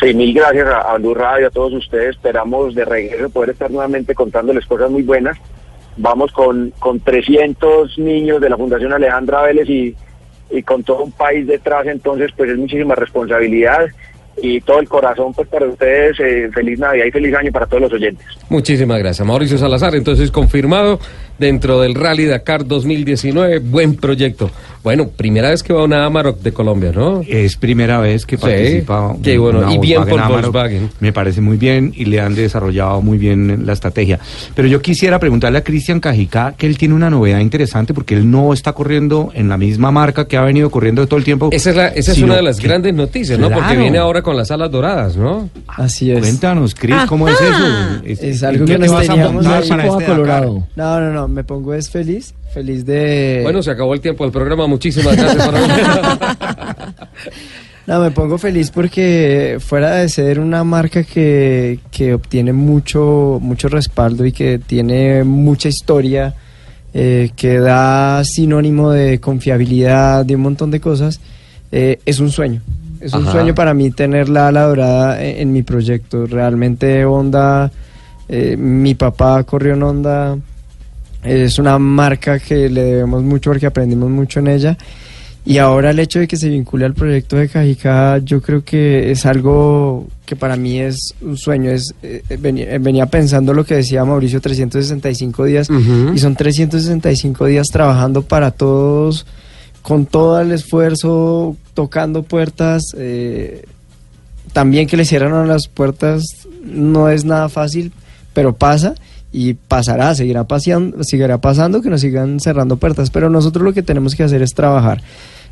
Sí, 0.00 0.14
mil 0.14 0.32
gracias 0.32 0.66
a, 0.66 0.80
a 0.92 0.96
Blue 0.98 1.14
Radio, 1.14 1.48
a 1.48 1.50
todos 1.50 1.72
ustedes. 1.74 2.16
Esperamos 2.16 2.74
de 2.74 2.84
regreso 2.84 3.28
poder 3.28 3.50
estar 3.50 3.70
nuevamente 3.70 4.14
contándoles 4.14 4.64
cosas 4.66 4.90
muy 4.90 5.02
buenas. 5.02 5.36
Vamos 5.96 6.32
con, 6.32 6.72
con 6.78 7.00
300 7.00 7.98
niños 7.98 8.40
de 8.40 8.48
la 8.48 8.56
Fundación 8.56 8.92
Alejandra 8.92 9.42
Vélez 9.42 9.68
y, 9.68 9.94
y 10.50 10.62
con 10.62 10.82
todo 10.82 11.02
un 11.04 11.12
país 11.12 11.46
detrás, 11.46 11.86
entonces 11.86 12.30
pues 12.36 12.50
es 12.50 12.56
muchísima 12.56 12.94
responsabilidad 12.94 13.86
y 14.42 14.60
todo 14.62 14.78
el 14.78 14.88
corazón 14.88 15.34
pues 15.34 15.48
para 15.48 15.66
ustedes. 15.66 16.18
eh, 16.20 16.48
feliz 16.54 16.78
Navidad 16.78 17.04
y 17.06 17.10
feliz 17.10 17.34
año 17.34 17.52
para 17.52 17.66
todos 17.66 17.82
los 17.82 17.92
oyentes. 17.92 18.26
Muchísimas 18.48 18.98
gracias. 18.98 19.26
Mauricio 19.26 19.58
Salazar, 19.58 19.94
entonces 19.94 20.30
confirmado 20.30 20.98
dentro 21.40 21.80
del 21.80 21.94
Rally 21.96 22.26
Dakar 22.26 22.66
2019. 22.66 23.58
Buen 23.58 23.96
proyecto. 23.96 24.50
Bueno, 24.82 25.08
primera 25.08 25.50
vez 25.50 25.62
que 25.62 25.74
va 25.74 25.84
una 25.84 26.06
Amarok 26.06 26.40
de 26.40 26.52
Colombia, 26.52 26.90
¿no? 26.94 27.20
Es 27.28 27.56
primera 27.56 27.98
vez 28.00 28.24
que 28.24 28.36
Sí, 28.36 28.42
participa. 28.42 29.14
qué 29.22 29.36
bueno, 29.36 29.58
una 29.58 29.74
y 29.74 29.78
bien 29.78 30.04
por 30.06 30.18
Amarok. 30.18 30.52
Volkswagen. 30.52 30.90
Me 31.00 31.12
parece 31.12 31.42
muy 31.42 31.58
bien 31.58 31.92
y 31.94 32.06
le 32.06 32.18
han 32.20 32.34
desarrollado 32.34 33.02
muy 33.02 33.18
bien 33.18 33.66
la 33.66 33.74
estrategia. 33.74 34.18
Pero 34.54 34.68
yo 34.68 34.80
quisiera 34.80 35.18
preguntarle 35.18 35.58
a 35.58 35.64
Cristian 35.64 36.00
Cajicá 36.00 36.54
que 36.56 36.66
él 36.66 36.78
tiene 36.78 36.94
una 36.94 37.10
novedad 37.10 37.40
interesante 37.40 37.92
porque 37.92 38.14
él 38.14 38.30
no 38.30 38.54
está 38.54 38.72
corriendo 38.72 39.30
en 39.34 39.50
la 39.50 39.58
misma 39.58 39.90
marca 39.90 40.26
que 40.26 40.38
ha 40.38 40.42
venido 40.42 40.70
corriendo 40.70 41.06
todo 41.06 41.18
el 41.18 41.24
tiempo. 41.24 41.50
Esa 41.52 41.70
es, 41.70 41.76
la- 41.76 41.88
esa 41.88 42.12
es 42.12 42.22
una 42.22 42.36
de 42.36 42.42
las 42.42 42.58
que- 42.58 42.66
grandes 42.68 42.94
noticias, 42.94 43.38
¿no? 43.38 43.50
Porque 43.50 43.76
viene 43.76 43.98
ahora 43.98 44.22
con 44.22 44.34
las 44.34 44.50
alas 44.50 44.70
doradas, 44.70 45.14
¿no? 45.16 45.50
Así 45.68 46.10
es. 46.10 46.20
Cuéntanos, 46.20 46.74
Cris, 46.74 46.96
¿cómo 47.06 47.28
es 47.28 47.34
eso? 47.38 48.24
Es, 48.24 48.42
algo 48.42 48.60
¿en 48.64 48.66
que 48.66 48.78
nos 48.78 49.06
teníamos 49.06 49.44
para 49.46 49.58
este 49.86 50.06
Dakar? 50.16 50.46
No, 50.46 51.00
no, 51.00 51.12
no, 51.12 51.28
me 51.30 51.44
pongo 51.44 51.74
es 51.74 51.90
feliz, 51.90 52.34
feliz 52.52 52.84
de... 52.84 53.40
Bueno, 53.42 53.62
se 53.62 53.70
acabó 53.70 53.94
el 53.94 54.00
tiempo 54.00 54.24
del 54.24 54.32
programa. 54.32 54.66
Muchísimas 54.66 55.16
gracias. 55.16 55.48
por- 55.48 55.54
No, 57.86 57.98
me 58.00 58.10
pongo 58.12 58.38
feliz 58.38 58.70
porque 58.70 59.56
fuera 59.58 59.96
de 59.96 60.08
ser 60.08 60.38
una 60.38 60.62
marca 60.62 61.02
que, 61.02 61.80
que 61.90 62.14
obtiene 62.14 62.52
mucho, 62.52 63.38
mucho 63.40 63.68
respaldo 63.68 64.24
y 64.24 64.30
que 64.32 64.60
tiene 64.60 65.24
mucha 65.24 65.68
historia, 65.68 66.34
eh, 66.94 67.30
que 67.34 67.58
da 67.58 68.22
sinónimo 68.24 68.92
de 68.92 69.18
confiabilidad, 69.18 70.24
de 70.24 70.36
un 70.36 70.42
montón 70.42 70.70
de 70.70 70.78
cosas, 70.78 71.20
eh, 71.72 71.98
es 72.06 72.20
un 72.20 72.30
sueño. 72.30 72.60
Es 73.00 73.12
un 73.14 73.26
sueño 73.26 73.54
para 73.54 73.72
mí 73.74 73.90
tener 73.90 74.28
la 74.28 74.48
ala 74.48 74.66
dorada 74.66 75.24
en, 75.24 75.38
en 75.38 75.52
mi 75.52 75.62
proyecto. 75.62 76.26
Realmente 76.26 77.04
Honda, 77.06 77.72
eh, 78.28 78.56
mi 78.58 78.94
papá 78.94 79.42
corrió 79.44 79.72
en 79.72 79.82
Honda, 79.82 80.36
es 81.24 81.58
una 81.58 81.78
marca 81.78 82.38
que 82.38 82.68
le 82.70 82.82
debemos 82.82 83.22
mucho 83.22 83.50
porque 83.50 83.66
aprendimos 83.66 84.10
mucho 84.10 84.40
en 84.40 84.48
ella. 84.48 84.76
Y 85.44 85.56
ahora 85.56 85.90
el 85.90 85.98
hecho 85.98 86.18
de 86.18 86.28
que 86.28 86.36
se 86.36 86.50
vincule 86.50 86.84
al 86.84 86.92
proyecto 86.92 87.36
de 87.36 87.48
Cajica, 87.48 88.18
yo 88.18 88.42
creo 88.42 88.62
que 88.62 89.10
es 89.10 89.24
algo 89.24 90.06
que 90.26 90.36
para 90.36 90.54
mí 90.56 90.78
es 90.80 91.14
un 91.22 91.36
sueño. 91.38 91.70
Es, 91.70 91.94
eh, 92.02 92.22
venía, 92.38 92.78
venía 92.78 93.06
pensando 93.06 93.54
lo 93.54 93.64
que 93.64 93.74
decía 93.76 94.04
Mauricio, 94.04 94.40
365 94.40 95.44
días, 95.46 95.70
Ujú. 95.70 96.12
y 96.14 96.18
son 96.18 96.36
365 96.36 97.46
días 97.46 97.68
trabajando 97.68 98.20
para 98.22 98.50
todos, 98.50 99.26
con 99.80 100.04
todo 100.04 100.38
el 100.42 100.52
esfuerzo, 100.52 101.56
tocando 101.74 102.22
puertas. 102.22 102.82
eh, 102.96 103.64
también 104.52 104.88
que 104.88 104.96
le 104.96 105.04
cierran 105.04 105.46
las 105.48 105.68
puertas 105.68 106.24
no 106.64 107.08
es 107.08 107.24
nada 107.24 107.48
fácil, 107.48 107.92
pero 108.34 108.54
pasa 108.54 108.94
y 109.32 109.54
pasará, 109.54 110.14
seguirá, 110.14 110.44
paseando, 110.44 111.02
seguirá 111.04 111.38
pasando 111.38 111.82
que 111.82 111.90
nos 111.90 112.00
sigan 112.00 112.40
cerrando 112.40 112.76
puertas, 112.76 113.10
pero 113.10 113.30
nosotros 113.30 113.64
lo 113.64 113.72
que 113.72 113.82
tenemos 113.82 114.14
que 114.14 114.22
hacer 114.22 114.42
es 114.42 114.54
trabajar. 114.54 115.02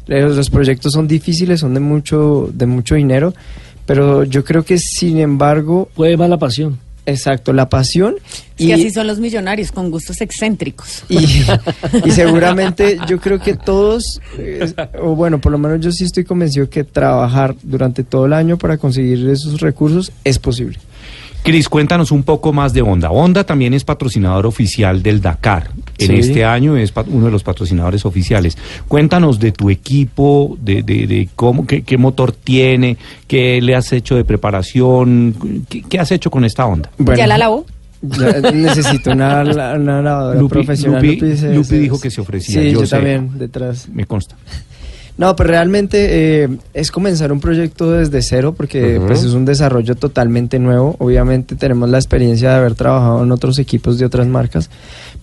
Los, 0.06 0.36
los 0.36 0.50
proyectos 0.50 0.92
son 0.92 1.06
difíciles, 1.06 1.60
son 1.60 1.74
de 1.74 1.80
mucho, 1.80 2.50
de 2.52 2.66
mucho 2.66 2.94
dinero, 2.94 3.34
pero 3.86 4.24
yo 4.24 4.44
creo 4.44 4.64
que 4.64 4.78
sin 4.78 5.18
embargo... 5.18 5.88
Puede 5.94 6.16
más 6.16 6.28
la 6.28 6.38
pasión. 6.38 6.78
Exacto, 7.08 7.54
la 7.54 7.70
pasión. 7.70 8.16
Que 8.54 8.74
así 8.74 8.90
son 8.90 9.06
los 9.06 9.18
millonarios, 9.18 9.72
con 9.72 9.90
gustos 9.90 10.20
excéntricos. 10.20 11.04
Y, 11.08 11.24
y 12.04 12.10
seguramente 12.10 12.98
yo 13.08 13.18
creo 13.18 13.40
que 13.40 13.54
todos, 13.54 14.20
eh, 14.36 14.74
o 15.00 15.14
bueno, 15.14 15.40
por 15.40 15.52
lo 15.52 15.58
menos 15.58 15.80
yo 15.80 15.90
sí 15.90 16.04
estoy 16.04 16.24
convencido 16.24 16.68
que 16.68 16.84
trabajar 16.84 17.56
durante 17.62 18.04
todo 18.04 18.26
el 18.26 18.34
año 18.34 18.58
para 18.58 18.76
conseguir 18.76 19.26
esos 19.30 19.58
recursos 19.60 20.12
es 20.22 20.38
posible. 20.38 20.78
Cris, 21.42 21.68
cuéntanos 21.68 22.10
un 22.12 22.24
poco 22.24 22.52
más 22.52 22.74
de 22.74 22.82
Honda. 22.82 23.10
Honda 23.10 23.44
también 23.44 23.72
es 23.72 23.82
patrocinador 23.84 24.44
oficial 24.46 25.02
del 25.02 25.22
Dakar. 25.22 25.70
En 25.96 26.08
Sí. 26.08 26.14
este 26.16 26.44
año 26.44 26.76
es 26.76 26.92
uno 27.06 27.26
de 27.26 27.30
los 27.32 27.42
patrocinadores 27.42 28.04
oficiales. 28.04 28.58
Cuéntanos 28.86 29.38
de 29.38 29.52
tu 29.52 29.70
equipo, 29.70 30.58
de, 30.60 30.82
de- 30.82 31.06
de 31.06 31.28
cómo, 31.34 31.66
qué, 31.66 31.82
qué 31.82 31.96
motor 31.96 32.32
tiene, 32.32 32.98
qué 33.26 33.62
le 33.62 33.74
has 33.74 33.92
hecho 33.92 34.14
de 34.16 34.24
preparación, 34.24 35.64
qué, 35.70 35.82
qué 35.82 35.98
has 35.98 36.12
hecho 36.12 36.30
con 36.30 36.44
esta 36.44 36.66
Honda. 36.66 36.90
Bueno. 36.98 37.16
¿Ya 37.18 37.26
la 37.26 37.38
lavó? 37.38 37.64
Ya 38.02 38.40
necesito 38.52 39.12
una, 39.12 39.40
una 39.76 40.02
lavadora 40.02 40.38
Lupi- 40.40 40.48
profesional. 40.50 41.02
Lupi- 41.02 41.34
se- 41.36 41.54
Lupi 41.54 41.64
se- 41.68 41.78
dijo 41.78 41.98
que 42.00 42.10
se 42.10 42.20
ofrecía, 42.20 42.60
Sí, 42.62 42.72
yo 42.72 42.80
yo, 42.80 42.86
sé. 42.86 42.96
también, 42.96 43.30
detrás. 43.38 43.88
Me 43.88 44.04
consta. 44.04 44.36
No, 45.18 45.34
pero 45.34 45.50
realmente 45.50 46.44
eh, 46.44 46.48
es 46.74 46.92
comenzar 46.92 47.32
un 47.32 47.40
proyecto 47.40 47.90
desde 47.90 48.22
cero 48.22 48.54
porque 48.56 48.98
Ujú. 48.98 49.08
pues 49.08 49.24
es 49.24 49.32
un 49.32 49.44
desarrollo 49.44 49.96
totalmente 49.96 50.58
nuevo. 50.60 50.94
Obviamente 51.00 51.56
tenemos 51.56 51.88
la 51.90 51.98
experiencia 51.98 52.50
de 52.50 52.56
haber 52.56 52.74
trabajado 52.74 53.24
en 53.24 53.32
otros 53.32 53.58
equipos 53.58 53.98
de 53.98 54.06
otras 54.06 54.28
marcas, 54.28 54.70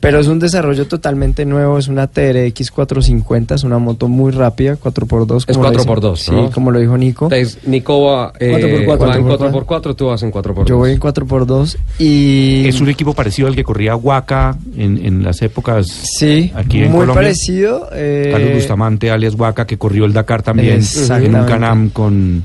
pero 0.01 0.19
es 0.19 0.27
un 0.27 0.39
desarrollo 0.39 0.85
totalmente 0.87 1.45
nuevo. 1.45 1.77
Es 1.77 1.87
una 1.87 2.07
TRX 2.07 2.71
450, 2.71 3.55
es 3.55 3.63
una 3.63 3.79
moto 3.79 4.09
muy 4.09 4.31
rápida, 4.33 4.75
4x2. 4.75 5.37
Es 5.47 5.55
como 5.57 5.63
lo 5.63 5.71
dice- 5.71 5.87
4x2, 5.89 6.15
Sí, 6.17 6.31
¿no? 6.31 6.51
como 6.51 6.71
lo 6.71 6.79
dijo 6.79 6.97
Nico. 6.97 7.25
Entonces, 7.31 7.59
Nico 7.65 8.01
va, 8.03 8.33
eh, 8.37 8.51
4x4. 8.51 9.07
va 9.07 9.15
en 9.15 9.23
4x4, 9.25 9.95
tú 9.95 10.07
vas 10.07 10.21
en 10.23 10.31
4x2. 10.31 10.65
Yo 10.67 10.75
voy 10.77 10.91
en 10.91 10.99
4x2 10.99 11.77
y... 11.99 12.67
Es 12.67 12.81
un 12.81 12.89
equipo 12.89 13.13
parecido 13.13 13.47
al 13.47 13.55
que 13.55 13.63
corría 13.63 13.95
Huaca 13.95 14.57
en, 14.75 14.97
en 15.05 15.23
las 15.23 15.41
épocas 15.41 15.87
Sí, 15.87 16.51
aquí 16.53 16.79
en 16.79 16.91
muy 16.91 16.99
Colombia. 16.99 17.15
parecido. 17.23 17.87
eh, 17.93 18.29
Carlos 18.31 18.53
Bustamante, 18.55 19.09
alias 19.09 19.35
Huaca, 19.35 19.65
que 19.65 19.77
corrió 19.85 20.05
el 20.05 20.13
Dakar 20.13 20.41
también 20.41 20.81
en 21.09 21.35
un 21.35 21.45
Canam 21.45 21.89
con, 21.91 22.43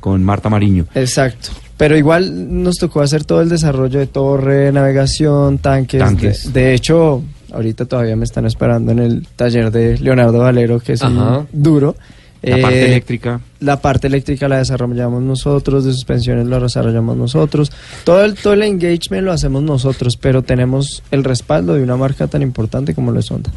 con 0.00 0.24
Marta 0.24 0.48
Mariño. 0.48 0.86
Exacto. 0.94 1.50
Pero 1.76 1.98
igual 1.98 2.62
nos 2.62 2.76
tocó 2.76 3.02
hacer 3.02 3.24
todo 3.24 3.42
el 3.42 3.50
desarrollo 3.50 3.98
de 3.98 4.06
torre, 4.06 4.72
navegación, 4.72 5.58
tanques. 5.58 6.00
Tanques. 6.00 6.52
De, 6.52 6.60
de 6.62 6.74
hecho, 6.74 7.22
ahorita 7.52 7.84
todavía 7.84 8.16
me 8.16 8.24
están 8.24 8.46
esperando 8.46 8.90
en 8.92 9.00
el 9.00 9.26
taller 9.36 9.70
de 9.70 9.98
Leonardo 9.98 10.38
Valero, 10.38 10.80
que 10.80 10.94
es 10.94 11.02
un 11.02 11.46
duro. 11.52 11.94
La 12.40 12.56
Eh, 12.56 12.62
parte 12.62 12.86
eléctrica. 12.86 13.40
La 13.60 13.80
parte 13.82 14.06
eléctrica 14.06 14.48
la 14.48 14.58
desarrollamos 14.58 15.22
nosotros, 15.22 15.84
de 15.84 15.92
suspensiones 15.92 16.46
lo 16.46 16.58
desarrollamos 16.58 17.16
nosotros. 17.16 17.70
Todo 18.04 18.24
el, 18.24 18.34
todo 18.34 18.54
el 18.54 18.62
engagement 18.62 19.24
lo 19.24 19.32
hacemos 19.32 19.62
nosotros, 19.62 20.16
pero 20.16 20.40
tenemos 20.42 21.02
el 21.10 21.22
respaldo 21.22 21.74
de 21.74 21.82
una 21.82 21.96
marca 21.96 22.28
tan 22.28 22.40
importante 22.40 22.94
como 22.94 23.12
lo 23.12 23.20
es 23.20 23.30
Honda. 23.30 23.50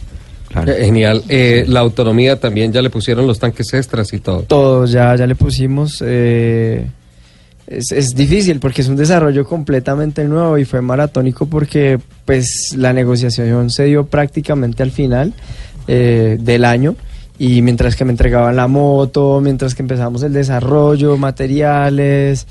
Eh, 0.55 0.85
Genial. 0.85 1.23
Eh, 1.29 1.65
la 1.67 1.79
autonomía 1.79 2.39
también 2.39 2.71
ya 2.73 2.81
le 2.81 2.89
pusieron 2.89 3.27
los 3.27 3.39
tanques 3.39 3.73
extras 3.73 4.11
y 4.13 4.19
todo. 4.19 4.43
Todos 4.43 4.91
ya, 4.91 5.15
ya 5.15 5.27
le 5.27 5.35
pusimos. 5.35 6.03
eh, 6.05 6.85
es, 7.71 7.91
es 7.91 8.15
difícil 8.15 8.59
porque 8.59 8.81
es 8.81 8.89
un 8.89 8.97
desarrollo 8.97 9.45
completamente 9.45 10.25
nuevo 10.25 10.57
y 10.57 10.65
fue 10.65 10.81
maratónico 10.81 11.45
porque 11.45 11.99
pues 12.25 12.75
la 12.77 12.91
negociación 12.91 13.69
se 13.69 13.85
dio 13.85 14.05
prácticamente 14.05 14.83
al 14.83 14.91
final 14.91 15.33
eh, 15.87 16.37
del 16.39 16.65
año 16.65 16.95
y 17.39 17.61
mientras 17.61 17.95
que 17.95 18.05
me 18.05 18.11
entregaban 18.11 18.55
la 18.55 18.67
moto, 18.67 19.39
mientras 19.41 19.73
que 19.73 19.81
empezamos 19.81 20.21
el 20.23 20.33
desarrollo, 20.33 21.17
materiales, 21.17 22.45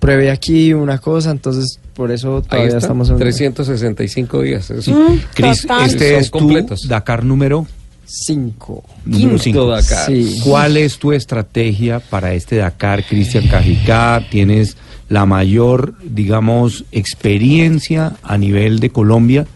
pruebe 0.00 0.30
aquí 0.30 0.74
una 0.74 0.98
cosa, 0.98 1.30
entonces 1.30 1.78
por 1.98 2.12
eso 2.12 2.36
Ahí 2.36 2.42
todavía 2.42 2.66
está, 2.68 2.78
estamos 2.78 3.10
en 3.10 3.16
365 3.18 4.42
días. 4.42 4.70
eso. 4.70 4.92
Mm, 4.92 5.18
total. 5.34 5.86
este 5.90 6.10
Son 6.12 6.20
es 6.20 6.30
tu 6.30 6.38
completos. 6.38 6.86
Dakar 6.88 7.24
número 7.24 7.66
cinco. 8.06 8.84
número 9.04 9.28
Quinto 9.30 9.42
cinco. 9.42 9.66
Dakar. 9.66 10.06
Sí. 10.06 10.40
¿Cuál 10.44 10.76
es 10.76 10.98
tu 10.98 11.12
estrategia 11.12 11.98
para 11.98 12.32
este 12.34 12.54
Dakar, 12.56 13.04
Cristian 13.04 13.48
Cajicá? 13.48 14.22
¿Tienes 14.30 14.76
la 15.08 15.26
mayor, 15.26 15.94
digamos, 16.04 16.84
experiencia 16.92 18.12
a 18.22 18.38
nivel 18.38 18.78
de 18.78 18.90
Colombia 18.90 19.46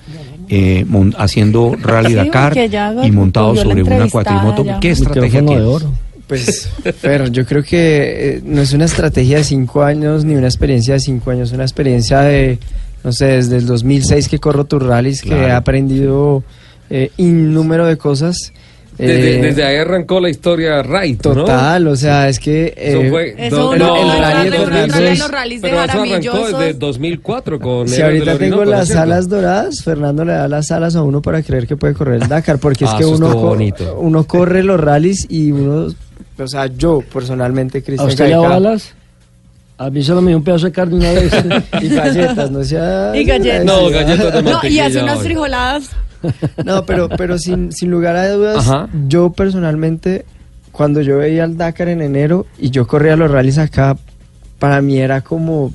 eh, 0.48 0.84
haciendo 1.16 1.76
Rally 1.80 2.08
Sí, 2.08 2.14
Dakar 2.16 2.58
y 3.04 3.10
montado 3.12 3.54
sobre 3.54 3.84
una 3.84 4.08
cuatrimoto? 4.10 4.64
ya. 4.64 4.80
¿Qué 4.80 4.90
estrategia 4.90 5.40
de 5.42 5.46
tienes? 5.46 5.64
oro. 5.64 5.92
Pues, 6.32 6.68
pero 7.02 7.26
yo 7.26 7.44
creo 7.44 7.62
que 7.62 8.36
eh, 8.36 8.40
no 8.44 8.62
es 8.62 8.72
una 8.72 8.86
estrategia 8.86 9.36
de 9.38 9.44
cinco 9.44 9.82
años 9.82 10.24
ni 10.24 10.34
una 10.34 10.46
experiencia 10.48 10.94
de 10.94 11.00
cinco 11.00 11.30
años, 11.30 11.48
es 11.50 11.54
una 11.54 11.64
experiencia 11.64 12.20
de, 12.20 12.58
no 13.04 13.12
sé, 13.12 13.26
desde 13.26 13.56
el 13.58 13.66
2006 13.66 14.28
que 14.28 14.38
corro 14.38 14.64
tus 14.64 14.82
rallies, 14.82 15.20
que 15.22 15.34
he 15.34 15.50
aprendido 15.50 16.42
eh, 16.90 17.10
innúmero 17.16 17.86
de 17.86 17.96
cosas. 17.98 18.52
Desde, 18.98 19.38
Eh, 19.38 19.42
desde 19.42 19.64
ahí 19.64 19.76
arrancó 19.76 20.20
la 20.20 20.28
historia 20.28 20.82
Right, 20.82 21.24
¿no? 21.24 21.32
Total, 21.32 21.86
o 21.88 21.96
sea, 21.96 22.28
es 22.28 22.38
que... 22.38 22.74
Eso 22.76 23.00
eh, 23.00 23.10
fue 23.10 23.34
Eso 23.38 23.70
uno- 23.70 23.78
no, 23.78 23.96
el 24.14 24.20
rally 24.22 24.50
de 24.50 24.58
los 24.58 24.70
2006. 24.70 25.28
rallies 25.30 25.62
de 25.62 25.68
pero 25.70 25.82
eso 25.82 25.92
arrancó 26.02 26.58
desde 26.58 26.74
2004 26.74 27.58
con 27.58 27.88
Si 27.88 28.02
ahorita 28.02 28.36
tengo 28.36 28.56
Orinoco, 28.58 28.64
¿no 28.66 28.82
es 28.82 28.88
las 28.90 28.96
alas 28.98 29.28
doradas, 29.30 29.82
Fernando 29.82 30.26
le 30.26 30.32
da 30.34 30.46
las 30.46 30.70
alas 30.70 30.94
a 30.94 31.02
uno 31.02 31.22
para 31.22 31.42
creer 31.42 31.66
que 31.66 31.76
puede 31.76 31.94
correr 31.94 32.22
el 32.22 32.28
Dakar, 32.28 32.58
porque 32.58 32.84
es 32.84 32.90
Ah, 32.92 32.96
que 32.98 33.06
uno, 33.06 33.14
estuvo 33.28 33.40
co- 33.42 33.48
bonito. 33.48 33.96
uno 33.98 34.24
corre 34.24 34.62
los 34.62 34.78
rallies 34.78 35.26
y 35.30 35.52
uno, 35.52 35.86
o 36.38 36.48
sea, 36.48 36.66
yo 36.66 37.02
personalmente, 37.12 37.78
¿A 37.78 37.82
Cristian 37.82 38.08
usted 38.08 38.24
le 38.24 38.30
da 38.30 38.36
Caica, 38.36 38.54
balas? 38.54 38.94
A 39.78 39.90
mí 39.90 40.02
solo 40.02 40.22
me 40.22 40.28
dio 40.28 40.38
un 40.38 40.44
pedazo 40.44 40.66
de 40.66 40.72
carne 40.72 40.94
una 40.96 41.12
vez. 41.12 41.32
y 41.82 41.88
galletas, 41.88 42.50
no 42.50 42.62
sea... 42.62 43.12
Y 43.14 43.24
galletas. 43.24 43.64
No, 43.64 43.88
galletas 43.90 44.32
de 44.32 44.42
No, 44.42 44.60
y 44.62 44.78
hace 44.78 45.02
unas 45.02 45.20
frijoladas. 45.20 45.90
No, 46.64 46.86
pero, 46.86 47.08
pero 47.08 47.38
sin, 47.38 47.72
sin 47.72 47.90
lugar 47.90 48.14
a 48.16 48.30
dudas, 48.30 48.58
Ajá. 48.58 48.88
yo 49.08 49.30
personalmente, 49.32 50.24
cuando 50.70 51.00
yo 51.00 51.18
veía 51.18 51.44
el 51.44 51.56
Dakar 51.56 51.88
en 51.88 52.00
enero 52.00 52.46
y 52.58 52.70
yo 52.70 52.86
corría 52.86 53.16
los 53.16 53.30
rallies 53.30 53.58
acá, 53.58 53.96
para 54.58 54.80
mí 54.80 54.98
era 54.98 55.22
como, 55.22 55.72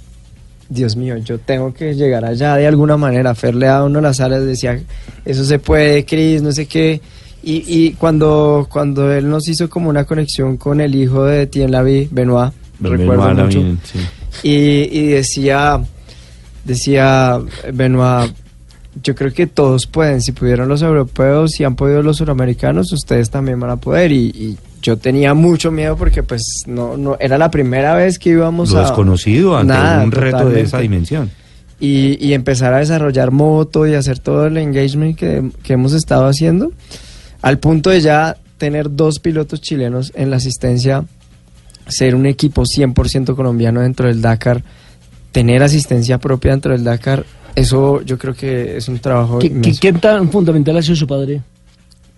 Dios 0.69 0.95
mío, 0.95 1.17
yo 1.17 1.39
tengo 1.39 1.73
que 1.73 1.93
llegar 1.95 2.23
allá 2.23 2.55
de 2.55 2.67
alguna 2.67 2.95
manera. 2.95 3.35
Fer 3.35 3.55
le 3.55 3.65
daba 3.65 3.79
a 3.79 3.83
uno 3.83 3.99
las 3.99 4.21
alas, 4.21 4.45
decía, 4.45 4.79
eso 5.25 5.43
se 5.43 5.59
puede, 5.59 6.05
Chris, 6.05 6.41
no 6.41 6.51
sé 6.53 6.65
qué. 6.65 7.01
Y, 7.43 7.63
y 7.65 7.91
cuando, 7.93 8.67
cuando 8.69 9.11
él 9.11 9.29
nos 9.29 9.47
hizo 9.47 9.69
como 9.69 9.89
una 9.89 10.03
conexión 10.03 10.57
con 10.57 10.81
el 10.81 10.95
hijo 10.95 11.23
de 11.25 11.47
Tien 11.47 11.71
Lavi, 11.71 12.09
Benoit, 12.11 12.51
recuerdo 12.79 13.27
Benoit 13.27 13.55
mucho. 13.55 13.77
Sí. 13.83 13.99
Y, 14.43 14.99
y 14.99 15.07
decía, 15.07 15.79
decía 16.65 17.39
Benoit, 17.73 18.33
yo 19.03 19.15
creo 19.15 19.31
que 19.31 19.47
todos 19.47 19.85
pueden, 19.87 20.21
si 20.21 20.31
pudieron 20.31 20.67
los 20.67 20.81
europeos, 20.81 21.51
si 21.51 21.63
han 21.63 21.75
podido 21.75 22.01
los 22.01 22.17
suramericanos, 22.17 22.91
ustedes 22.91 23.29
también 23.29 23.59
van 23.59 23.69
a 23.69 23.77
poder. 23.77 24.11
Y, 24.11 24.25
y 24.29 24.57
yo 24.81 24.97
tenía 24.97 25.33
mucho 25.33 25.71
miedo 25.71 25.95
porque 25.95 26.23
pues 26.23 26.63
no, 26.65 26.97
no 26.97 27.17
era 27.19 27.37
la 27.37 27.51
primera 27.51 27.95
vez 27.95 28.19
que 28.19 28.31
íbamos 28.31 28.71
Lo 28.71 28.79
a... 28.79 28.81
desconocido 28.81 29.57
ante 29.57 29.73
Nada, 29.73 30.03
un 30.03 30.11
reto 30.11 30.49
de 30.49 30.61
esa 30.61 30.79
dimensión. 30.79 31.29
Y, 31.79 32.17
y 32.25 32.33
empezar 32.33 32.73
a 32.73 32.79
desarrollar 32.79 33.31
moto 33.31 33.85
y 33.85 33.93
hacer 33.93 34.17
todo 34.17 34.47
el 34.47 34.57
engagement 34.57 35.15
que, 35.15 35.51
que 35.61 35.73
hemos 35.73 35.93
estado 35.93 36.25
haciendo, 36.25 36.71
al 37.41 37.59
punto 37.59 37.89
de 37.89 38.01
ya 38.01 38.37
tener 38.57 38.95
dos 38.95 39.19
pilotos 39.19 39.61
chilenos 39.61 40.11
en 40.15 40.29
la 40.29 40.37
asistencia, 40.37 41.05
ser 41.87 42.15
un 42.15 42.25
equipo 42.25 42.63
100% 42.63 43.35
colombiano 43.35 43.81
dentro 43.81 44.07
del 44.07 44.21
Dakar, 44.21 44.63
tener 45.31 45.63
asistencia 45.63 46.17
propia 46.17 46.51
dentro 46.51 46.71
del 46.71 46.83
Dakar, 46.83 47.25
eso 47.55 48.01
yo 48.01 48.17
creo 48.17 48.33
que 48.33 48.77
es 48.77 48.87
un 48.87 48.99
trabajo 48.99 49.39
¿Qué, 49.39 49.49
qué, 49.49 49.55
inmenso. 49.55 49.79
qué 49.81 49.93
tan 49.93 50.29
fundamental 50.29 50.77
ha 50.77 50.81
sido 50.81 50.95
su 50.95 51.07
padre? 51.07 51.41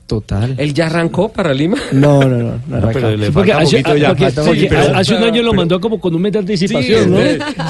Total. 0.10 0.56
¿Él 0.58 0.74
ya 0.74 0.88
arrancó 0.88 1.30
para 1.30 1.54
Lima? 1.54 1.78
No, 1.94 2.20
no, 2.24 2.38
no. 2.38 2.54
no, 2.68 2.90
pero 2.92 3.16
le 3.16 3.32
falta 3.32 3.60
hace, 3.60 3.78
poquito 3.78 3.96
ya. 3.96 4.08
porque- 4.10 4.24
falta 4.26 4.44
porque 4.44 4.62
poquito. 4.64 4.78
hace- 4.80 4.92
hace 4.92 5.16
un 5.16 5.24
año 5.24 5.44
lo 5.44 5.54
mandó 5.54 5.80
como 5.80 6.00
con 6.00 6.14
un 6.16 6.22
mes 6.24 6.32
de 6.34 6.40
Sí, 6.40 6.42
anticipación, 6.42 7.12
¿no? 7.12 7.18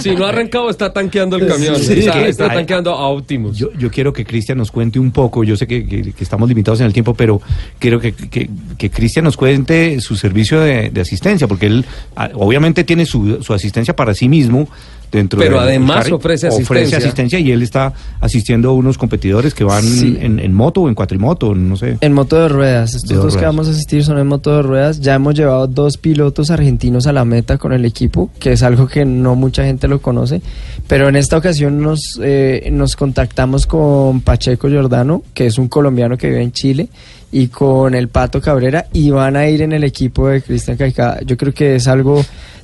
si 0.01 0.15
no 0.15 0.25
ha 0.25 0.29
arrancado, 0.29 0.69
está 0.69 0.91
tanqueando 0.91 1.35
el 1.35 1.45
camión. 1.45 1.75
Sí, 1.75 1.99
o 1.99 2.01
sea, 2.01 2.13
que- 2.13 2.29
está 2.29 2.47
tanqueando 2.47 2.91
a 2.91 3.09
Optimus. 3.09 3.57
Yo, 3.57 3.71
yo 3.77 3.91
quiero 3.91 4.13
que 4.13 4.23
Cristian 4.25 4.57
nos 4.57 4.71
cuente 4.71 4.97
un 4.99 5.11
poco, 5.11 5.43
yo 5.43 5.55
sé 5.57 5.67
que, 5.67 5.85
que- 5.85 6.13
que 6.13 6.23
estamos 6.23 6.47
limitados 6.47 6.79
en 6.79 6.85
el 6.87 6.93
tiempo, 6.93 7.13
pero 7.13 7.41
quiero 7.77 7.99
que, 7.99 8.13
que, 8.13 8.49
que 8.77 8.89
Cristian 8.89 9.25
nos 9.25 9.35
cuente 9.37 9.99
su 9.99 10.15
servicio 10.15 10.61
de, 10.61 10.89
de 10.89 11.01
asistencia, 11.01 11.45
porque 11.47 11.65
él 11.67 11.85
ah, 12.15 12.29
obviamente 12.35 12.83
tiene 12.85 13.05
su, 13.05 13.43
su 13.43 13.53
asistencia 13.53 13.93
para 13.95 14.13
sí 14.13 14.29
mismo 14.29 14.67
dentro 15.11 15.39
Pero 15.39 15.59
además 15.59 16.11
ofrece 16.11 16.47
ofrece 16.49 16.95
asistencia. 16.95 17.39
y 17.39 17.51
él 17.51 17.61
está 17.61 17.93
asistiendo 18.19 18.69
a 18.69 18.73
unos 18.73 18.97
competidores 18.97 19.53
que 19.53 19.63
van 19.63 19.83
Sí. 19.83 20.17
en, 20.21 20.39
en 20.39 20.53
moto 20.53 20.81
o 20.81 20.89
en 20.89 20.95
cuatrimoto, 20.95 21.55
no 21.55 21.75
sé. 21.77 21.97
En 22.01 22.13
moto 22.13 22.35
de 22.39 22.49
ruedas, 22.49 22.93
estos 22.95 23.09
De 23.09 23.15
dos 23.15 23.25
dos 23.25 23.37
que 23.37 23.45
vamos 23.45 23.67
a 23.67 23.71
asistir 23.71 24.03
son 24.03 24.17
en 24.19 24.27
moto 24.27 24.55
de 24.55 24.61
ruedas. 24.61 24.99
Ya 24.99 25.15
hemos 25.15 25.33
llevado 25.35 25.67
dos 25.67 25.97
pilotos 25.97 26.51
argentinos 26.51 27.07
a 27.07 27.13
la 27.13 27.25
meta 27.25 27.57
con 27.57 27.73
el 27.73 27.85
equipo, 27.85 28.29
que 28.39 28.53
es 28.53 28.63
algo 28.63 28.87
que 28.87 29.05
no 29.05 29.35
mucha 29.35 29.63
gente 29.63 29.87
lo 29.87 30.01
conoce. 30.01 30.41
Pero 30.87 31.09
en 31.09 31.15
esta 31.15 31.37
ocasión 31.37 31.81
nos, 31.81 32.19
eh, 32.21 32.69
nos 32.71 32.95
contactamos 32.95 33.65
con 33.65 34.21
Pacheco 34.21 34.67
Giordano, 34.69 35.23
que 35.33 35.45
es 35.47 35.57
un 35.57 35.67
colombiano 35.67 36.17
que 36.17 36.27
vive 36.29 36.41
en 36.43 36.51
Chile, 36.51 36.89
y 37.31 37.47
con 37.47 37.93
el 37.95 38.07
Pato 38.07 38.41
Cabrera, 38.41 38.87
y 38.93 39.09
van 39.11 39.35
a 39.35 39.47
ir 39.47 39.61
en 39.61 39.73
el 39.73 39.83
equipo 39.83 40.27
de 40.27 40.41
Cristian 40.41 40.77
Caicá. 40.77 41.19
Yo 41.25 41.37
creo 41.37 41.53
que 41.53 41.75
es 41.75 41.87
algo 41.87 42.23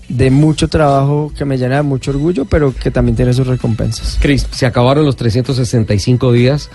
de 0.10 0.30
mucho 0.30 0.68
trabajo 0.68 1.32
que 1.36 1.46
me 1.46 1.58
llena 1.58 1.78
de 1.78 1.82
mucho 1.82 2.12
orgullo, 2.12 2.46
pero 2.46 2.74
que 2.76 2.92
también 2.92 3.16
tiene 3.16 3.34
sus 3.34 3.48
recompensas. 3.48 4.18
Cris, 4.22 4.48
se 4.52 4.66
acabaron 4.66 5.04
los 5.06 5.16
365 5.16 6.32
días. 6.32 6.70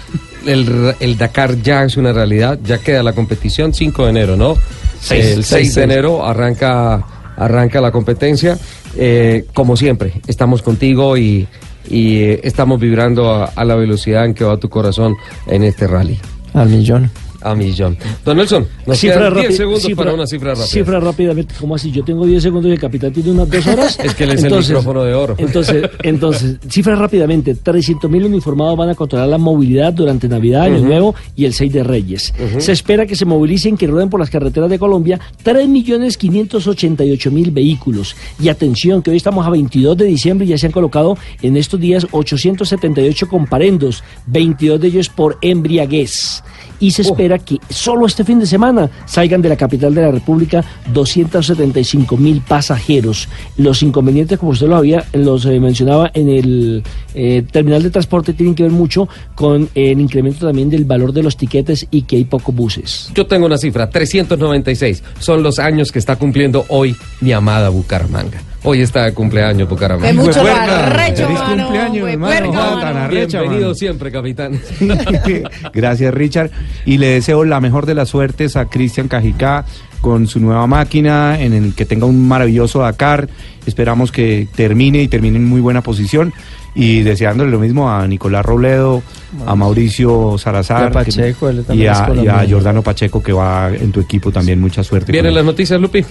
El, 0.46 0.94
el 1.00 1.16
Dakar 1.16 1.60
ya 1.62 1.84
es 1.84 1.96
una 1.96 2.12
realidad. 2.12 2.58
Ya 2.64 2.78
queda 2.78 3.02
la 3.02 3.12
competición 3.12 3.72
5 3.72 4.04
de 4.04 4.10
enero, 4.10 4.36
¿no? 4.36 4.56
Seis. 5.00 5.26
el 5.26 5.34
6 5.44 5.46
Seis, 5.46 5.68
de 5.68 5.74
seis. 5.74 5.76
enero 5.84 6.26
arranca, 6.26 7.04
arranca 7.36 7.80
la 7.80 7.92
competencia. 7.92 8.58
Eh, 8.96 9.46
como 9.54 9.76
siempre, 9.76 10.20
estamos 10.26 10.62
contigo 10.62 11.16
y, 11.16 11.46
y, 11.88 12.16
eh, 12.18 12.40
estamos 12.42 12.80
vibrando 12.80 13.30
a, 13.32 13.44
a 13.44 13.64
la 13.64 13.76
velocidad 13.76 14.24
en 14.24 14.34
que 14.34 14.42
va 14.44 14.56
tu 14.56 14.68
corazón 14.68 15.14
en 15.46 15.62
este 15.62 15.86
rally. 15.86 16.18
Al 16.52 16.68
millón. 16.68 17.10
A 17.42 17.54
millón. 17.54 17.96
Don 18.24 18.36
Nelson, 18.36 18.66
nos 18.86 18.98
Cifra 18.98 19.16
quedan 19.18 19.32
10 19.34 19.44
rápida- 19.44 19.56
segundos 19.56 19.82
cifra- 19.82 19.96
para 19.96 20.14
una 20.14 20.26
cifra 20.26 20.50
rápida. 20.50 20.66
Cifra 20.66 21.00
rápidamente, 21.00 21.54
¿cómo 21.58 21.74
así? 21.74 21.90
Yo 21.90 22.04
tengo 22.04 22.26
10 22.26 22.42
segundos 22.42 22.68
y 22.68 22.72
el 22.72 22.78
capitán 22.80 23.12
tiene 23.12 23.30
unas 23.30 23.48
dos 23.50 23.66
horas. 23.66 23.98
Es 24.04 24.14
que 24.14 24.24
él 24.24 24.32
es 24.32 24.44
el 24.44 24.52
micrófono 24.54 25.04
de 25.04 25.14
oro. 25.14 25.34
Entonces, 25.38 25.88
entonces 26.02 26.58
cifra 26.68 26.94
rápidamente, 26.96 27.54
300 27.54 28.10
mil 28.10 28.24
uniformados 28.24 28.76
van 28.76 28.90
a 28.90 28.94
controlar 28.94 29.28
la 29.28 29.38
movilidad 29.38 29.92
durante 29.92 30.28
Navidad, 30.28 30.64
Año. 30.64 30.80
Nuevo 30.80 31.14
y 31.34 31.44
el 31.46 31.54
6 31.54 31.72
de 31.72 31.82
Reyes. 31.82 32.34
Se 32.58 32.72
espera 32.72 33.06
que 33.06 33.16
se 33.16 33.24
movilicen, 33.24 33.76
que 33.76 33.86
rueden 33.86 34.10
por 34.10 34.20
las 34.20 34.28
carreteras 34.30 34.68
de 34.68 34.78
Colombia 34.78 35.18
3.588.000 35.44 37.52
vehículos. 37.52 38.16
Y 38.40 38.48
atención, 38.48 39.02
que 39.02 39.10
hoy 39.10 39.16
estamos 39.16 39.46
a 39.46 39.50
22 39.50 39.96
de 39.96 40.04
diciembre 40.06 40.46
y 40.46 40.50
ya 40.50 40.58
se 40.58 40.66
han 40.66 40.72
colocado 40.72 41.16
en 41.42 41.56
estos 41.56 41.80
días 41.80 42.06
878 42.10 43.28
comparendos, 43.28 44.02
22 44.26 44.80
de 44.80 44.88
ellos 44.88 45.08
por 45.08 45.38
embriaguez. 45.42 46.42
Y 46.80 46.90
se 46.90 47.02
espera 47.02 47.38
que 47.38 47.58
solo 47.68 48.06
este 48.06 48.24
fin 48.24 48.40
de 48.40 48.46
semana 48.46 48.90
salgan 49.04 49.42
de 49.42 49.50
la 49.50 49.56
capital 49.56 49.94
de 49.94 50.02
la 50.02 50.10
República 50.10 50.64
275 50.92 52.16
mil 52.16 52.40
pasajeros. 52.40 53.28
Los 53.56 53.82
inconvenientes, 53.82 54.38
como 54.38 54.52
usted 54.52 54.66
lo 54.66 54.76
había, 54.76 55.04
los 55.12 55.44
eh, 55.46 55.60
mencionaba 55.60 56.10
en 56.14 56.28
el 56.28 56.82
eh, 57.14 57.44
terminal 57.50 57.82
de 57.82 57.90
transporte, 57.90 58.32
tienen 58.32 58.54
que 58.54 58.62
ver 58.62 58.72
mucho 58.72 59.08
con 59.34 59.68
el 59.74 60.00
incremento 60.00 60.46
también 60.46 60.70
del 60.70 60.84
valor 60.84 61.12
de 61.12 61.22
los 61.22 61.36
tiquetes 61.36 61.86
y 61.90 62.02
que 62.02 62.16
hay 62.16 62.24
pocos 62.24 62.54
buses. 62.54 63.10
Yo 63.14 63.26
tengo 63.26 63.46
una 63.46 63.58
cifra, 63.58 63.90
396. 63.90 65.02
Son 65.18 65.42
los 65.42 65.58
años 65.58 65.92
que 65.92 65.98
está 65.98 66.16
cumpliendo 66.16 66.64
hoy 66.68 66.96
mi 67.20 67.32
amada 67.32 67.68
Bucaramanga. 67.68 68.49
Hoy 68.62 68.82
está 68.82 69.04
de 69.04 69.14
cumpleaños 69.14 69.68
Bucaramanga. 69.68 70.10
Es 70.10 70.14
mucho 70.14 70.40
arrecho, 70.42 71.26
feliz 71.26 71.38
mano. 71.40 71.64
cumpleaños, 71.64 72.08
hermano. 72.10 72.52
Mano. 72.52 72.80
tan 72.80 72.96
arrecha, 72.96 73.38
Bienvenido 73.40 73.68
mano. 73.68 73.74
siempre, 73.74 74.12
capitán. 74.12 74.60
Gracias, 75.72 76.12
Richard. 76.12 76.50
Y 76.84 76.98
le 76.98 77.08
deseo 77.08 77.44
la 77.44 77.60
mejor 77.60 77.86
de 77.86 77.94
las 77.94 78.10
suertes 78.10 78.56
a 78.56 78.66
Cristian 78.66 79.08
Cajicá 79.08 79.64
con 80.02 80.26
su 80.26 80.40
nueva 80.40 80.66
máquina, 80.66 81.40
en 81.40 81.52
el 81.54 81.74
que 81.74 81.86
tenga 81.86 82.04
un 82.06 82.26
maravilloso 82.28 82.80
Dakar. 82.80 83.28
Esperamos 83.66 84.12
que 84.12 84.46
termine 84.54 85.02
y 85.02 85.08
termine 85.08 85.36
en 85.38 85.46
muy 85.46 85.60
buena 85.60 85.82
posición. 85.82 86.32
Y 86.72 87.00
deseándole 87.02 87.50
lo 87.50 87.58
mismo 87.58 87.90
a 87.90 88.06
Nicolás 88.06 88.44
Robledo, 88.44 89.02
a 89.44 89.56
Mauricio 89.56 90.38
Salazar 90.38 90.84
Y 90.84 90.86
a 90.86 90.90
Pacheco, 90.90 91.48
él 91.48 91.64
y, 91.72 91.86
a, 91.86 92.08
y 92.14 92.28
a. 92.28 92.46
Jordano 92.48 92.82
Pacheco, 92.82 93.20
que 93.22 93.32
va 93.32 93.70
en 93.74 93.90
tu 93.90 94.00
equipo 94.00 94.30
también. 94.30 94.60
Mucha 94.60 94.84
suerte. 94.84 95.10
Vienen 95.10 95.34
las 95.34 95.44
noticias, 95.44 95.80
Lupi. 95.80 96.04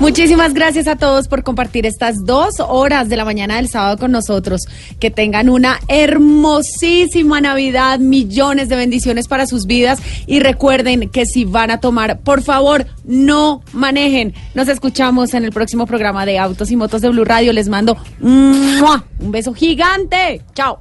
Muchísimas 0.00 0.54
gracias 0.54 0.86
a 0.86 0.94
todos 0.94 1.26
por 1.26 1.42
compartir 1.42 1.84
estas 1.84 2.24
dos 2.24 2.60
horas 2.60 3.08
de 3.08 3.16
la 3.16 3.24
mañana 3.24 3.56
del 3.56 3.68
sábado 3.68 3.98
con 3.98 4.12
nosotros. 4.12 4.62
Que 5.00 5.10
tengan 5.10 5.48
una 5.48 5.80
hermosísima 5.88 7.40
Navidad, 7.40 7.98
millones 7.98 8.68
de 8.68 8.76
bendiciones 8.76 9.26
para 9.26 9.46
sus 9.46 9.66
vidas 9.66 10.00
y 10.26 10.38
recuerden 10.38 11.10
que 11.10 11.26
si 11.26 11.44
van 11.44 11.72
a 11.72 11.80
tomar, 11.80 12.20
por 12.20 12.42
favor, 12.42 12.86
no 13.04 13.62
manejen. 13.72 14.34
Nos 14.54 14.68
escuchamos 14.68 15.34
en 15.34 15.44
el 15.44 15.50
próximo 15.50 15.84
programa 15.84 16.24
de 16.26 16.38
Autos 16.38 16.70
y 16.70 16.76
Motos 16.76 17.00
de 17.02 17.08
Blue 17.08 17.24
Radio. 17.24 17.52
Les 17.52 17.68
mando 17.68 17.96
un 18.20 18.80
beso 19.18 19.52
gigante. 19.52 20.42
Chao. 20.54 20.78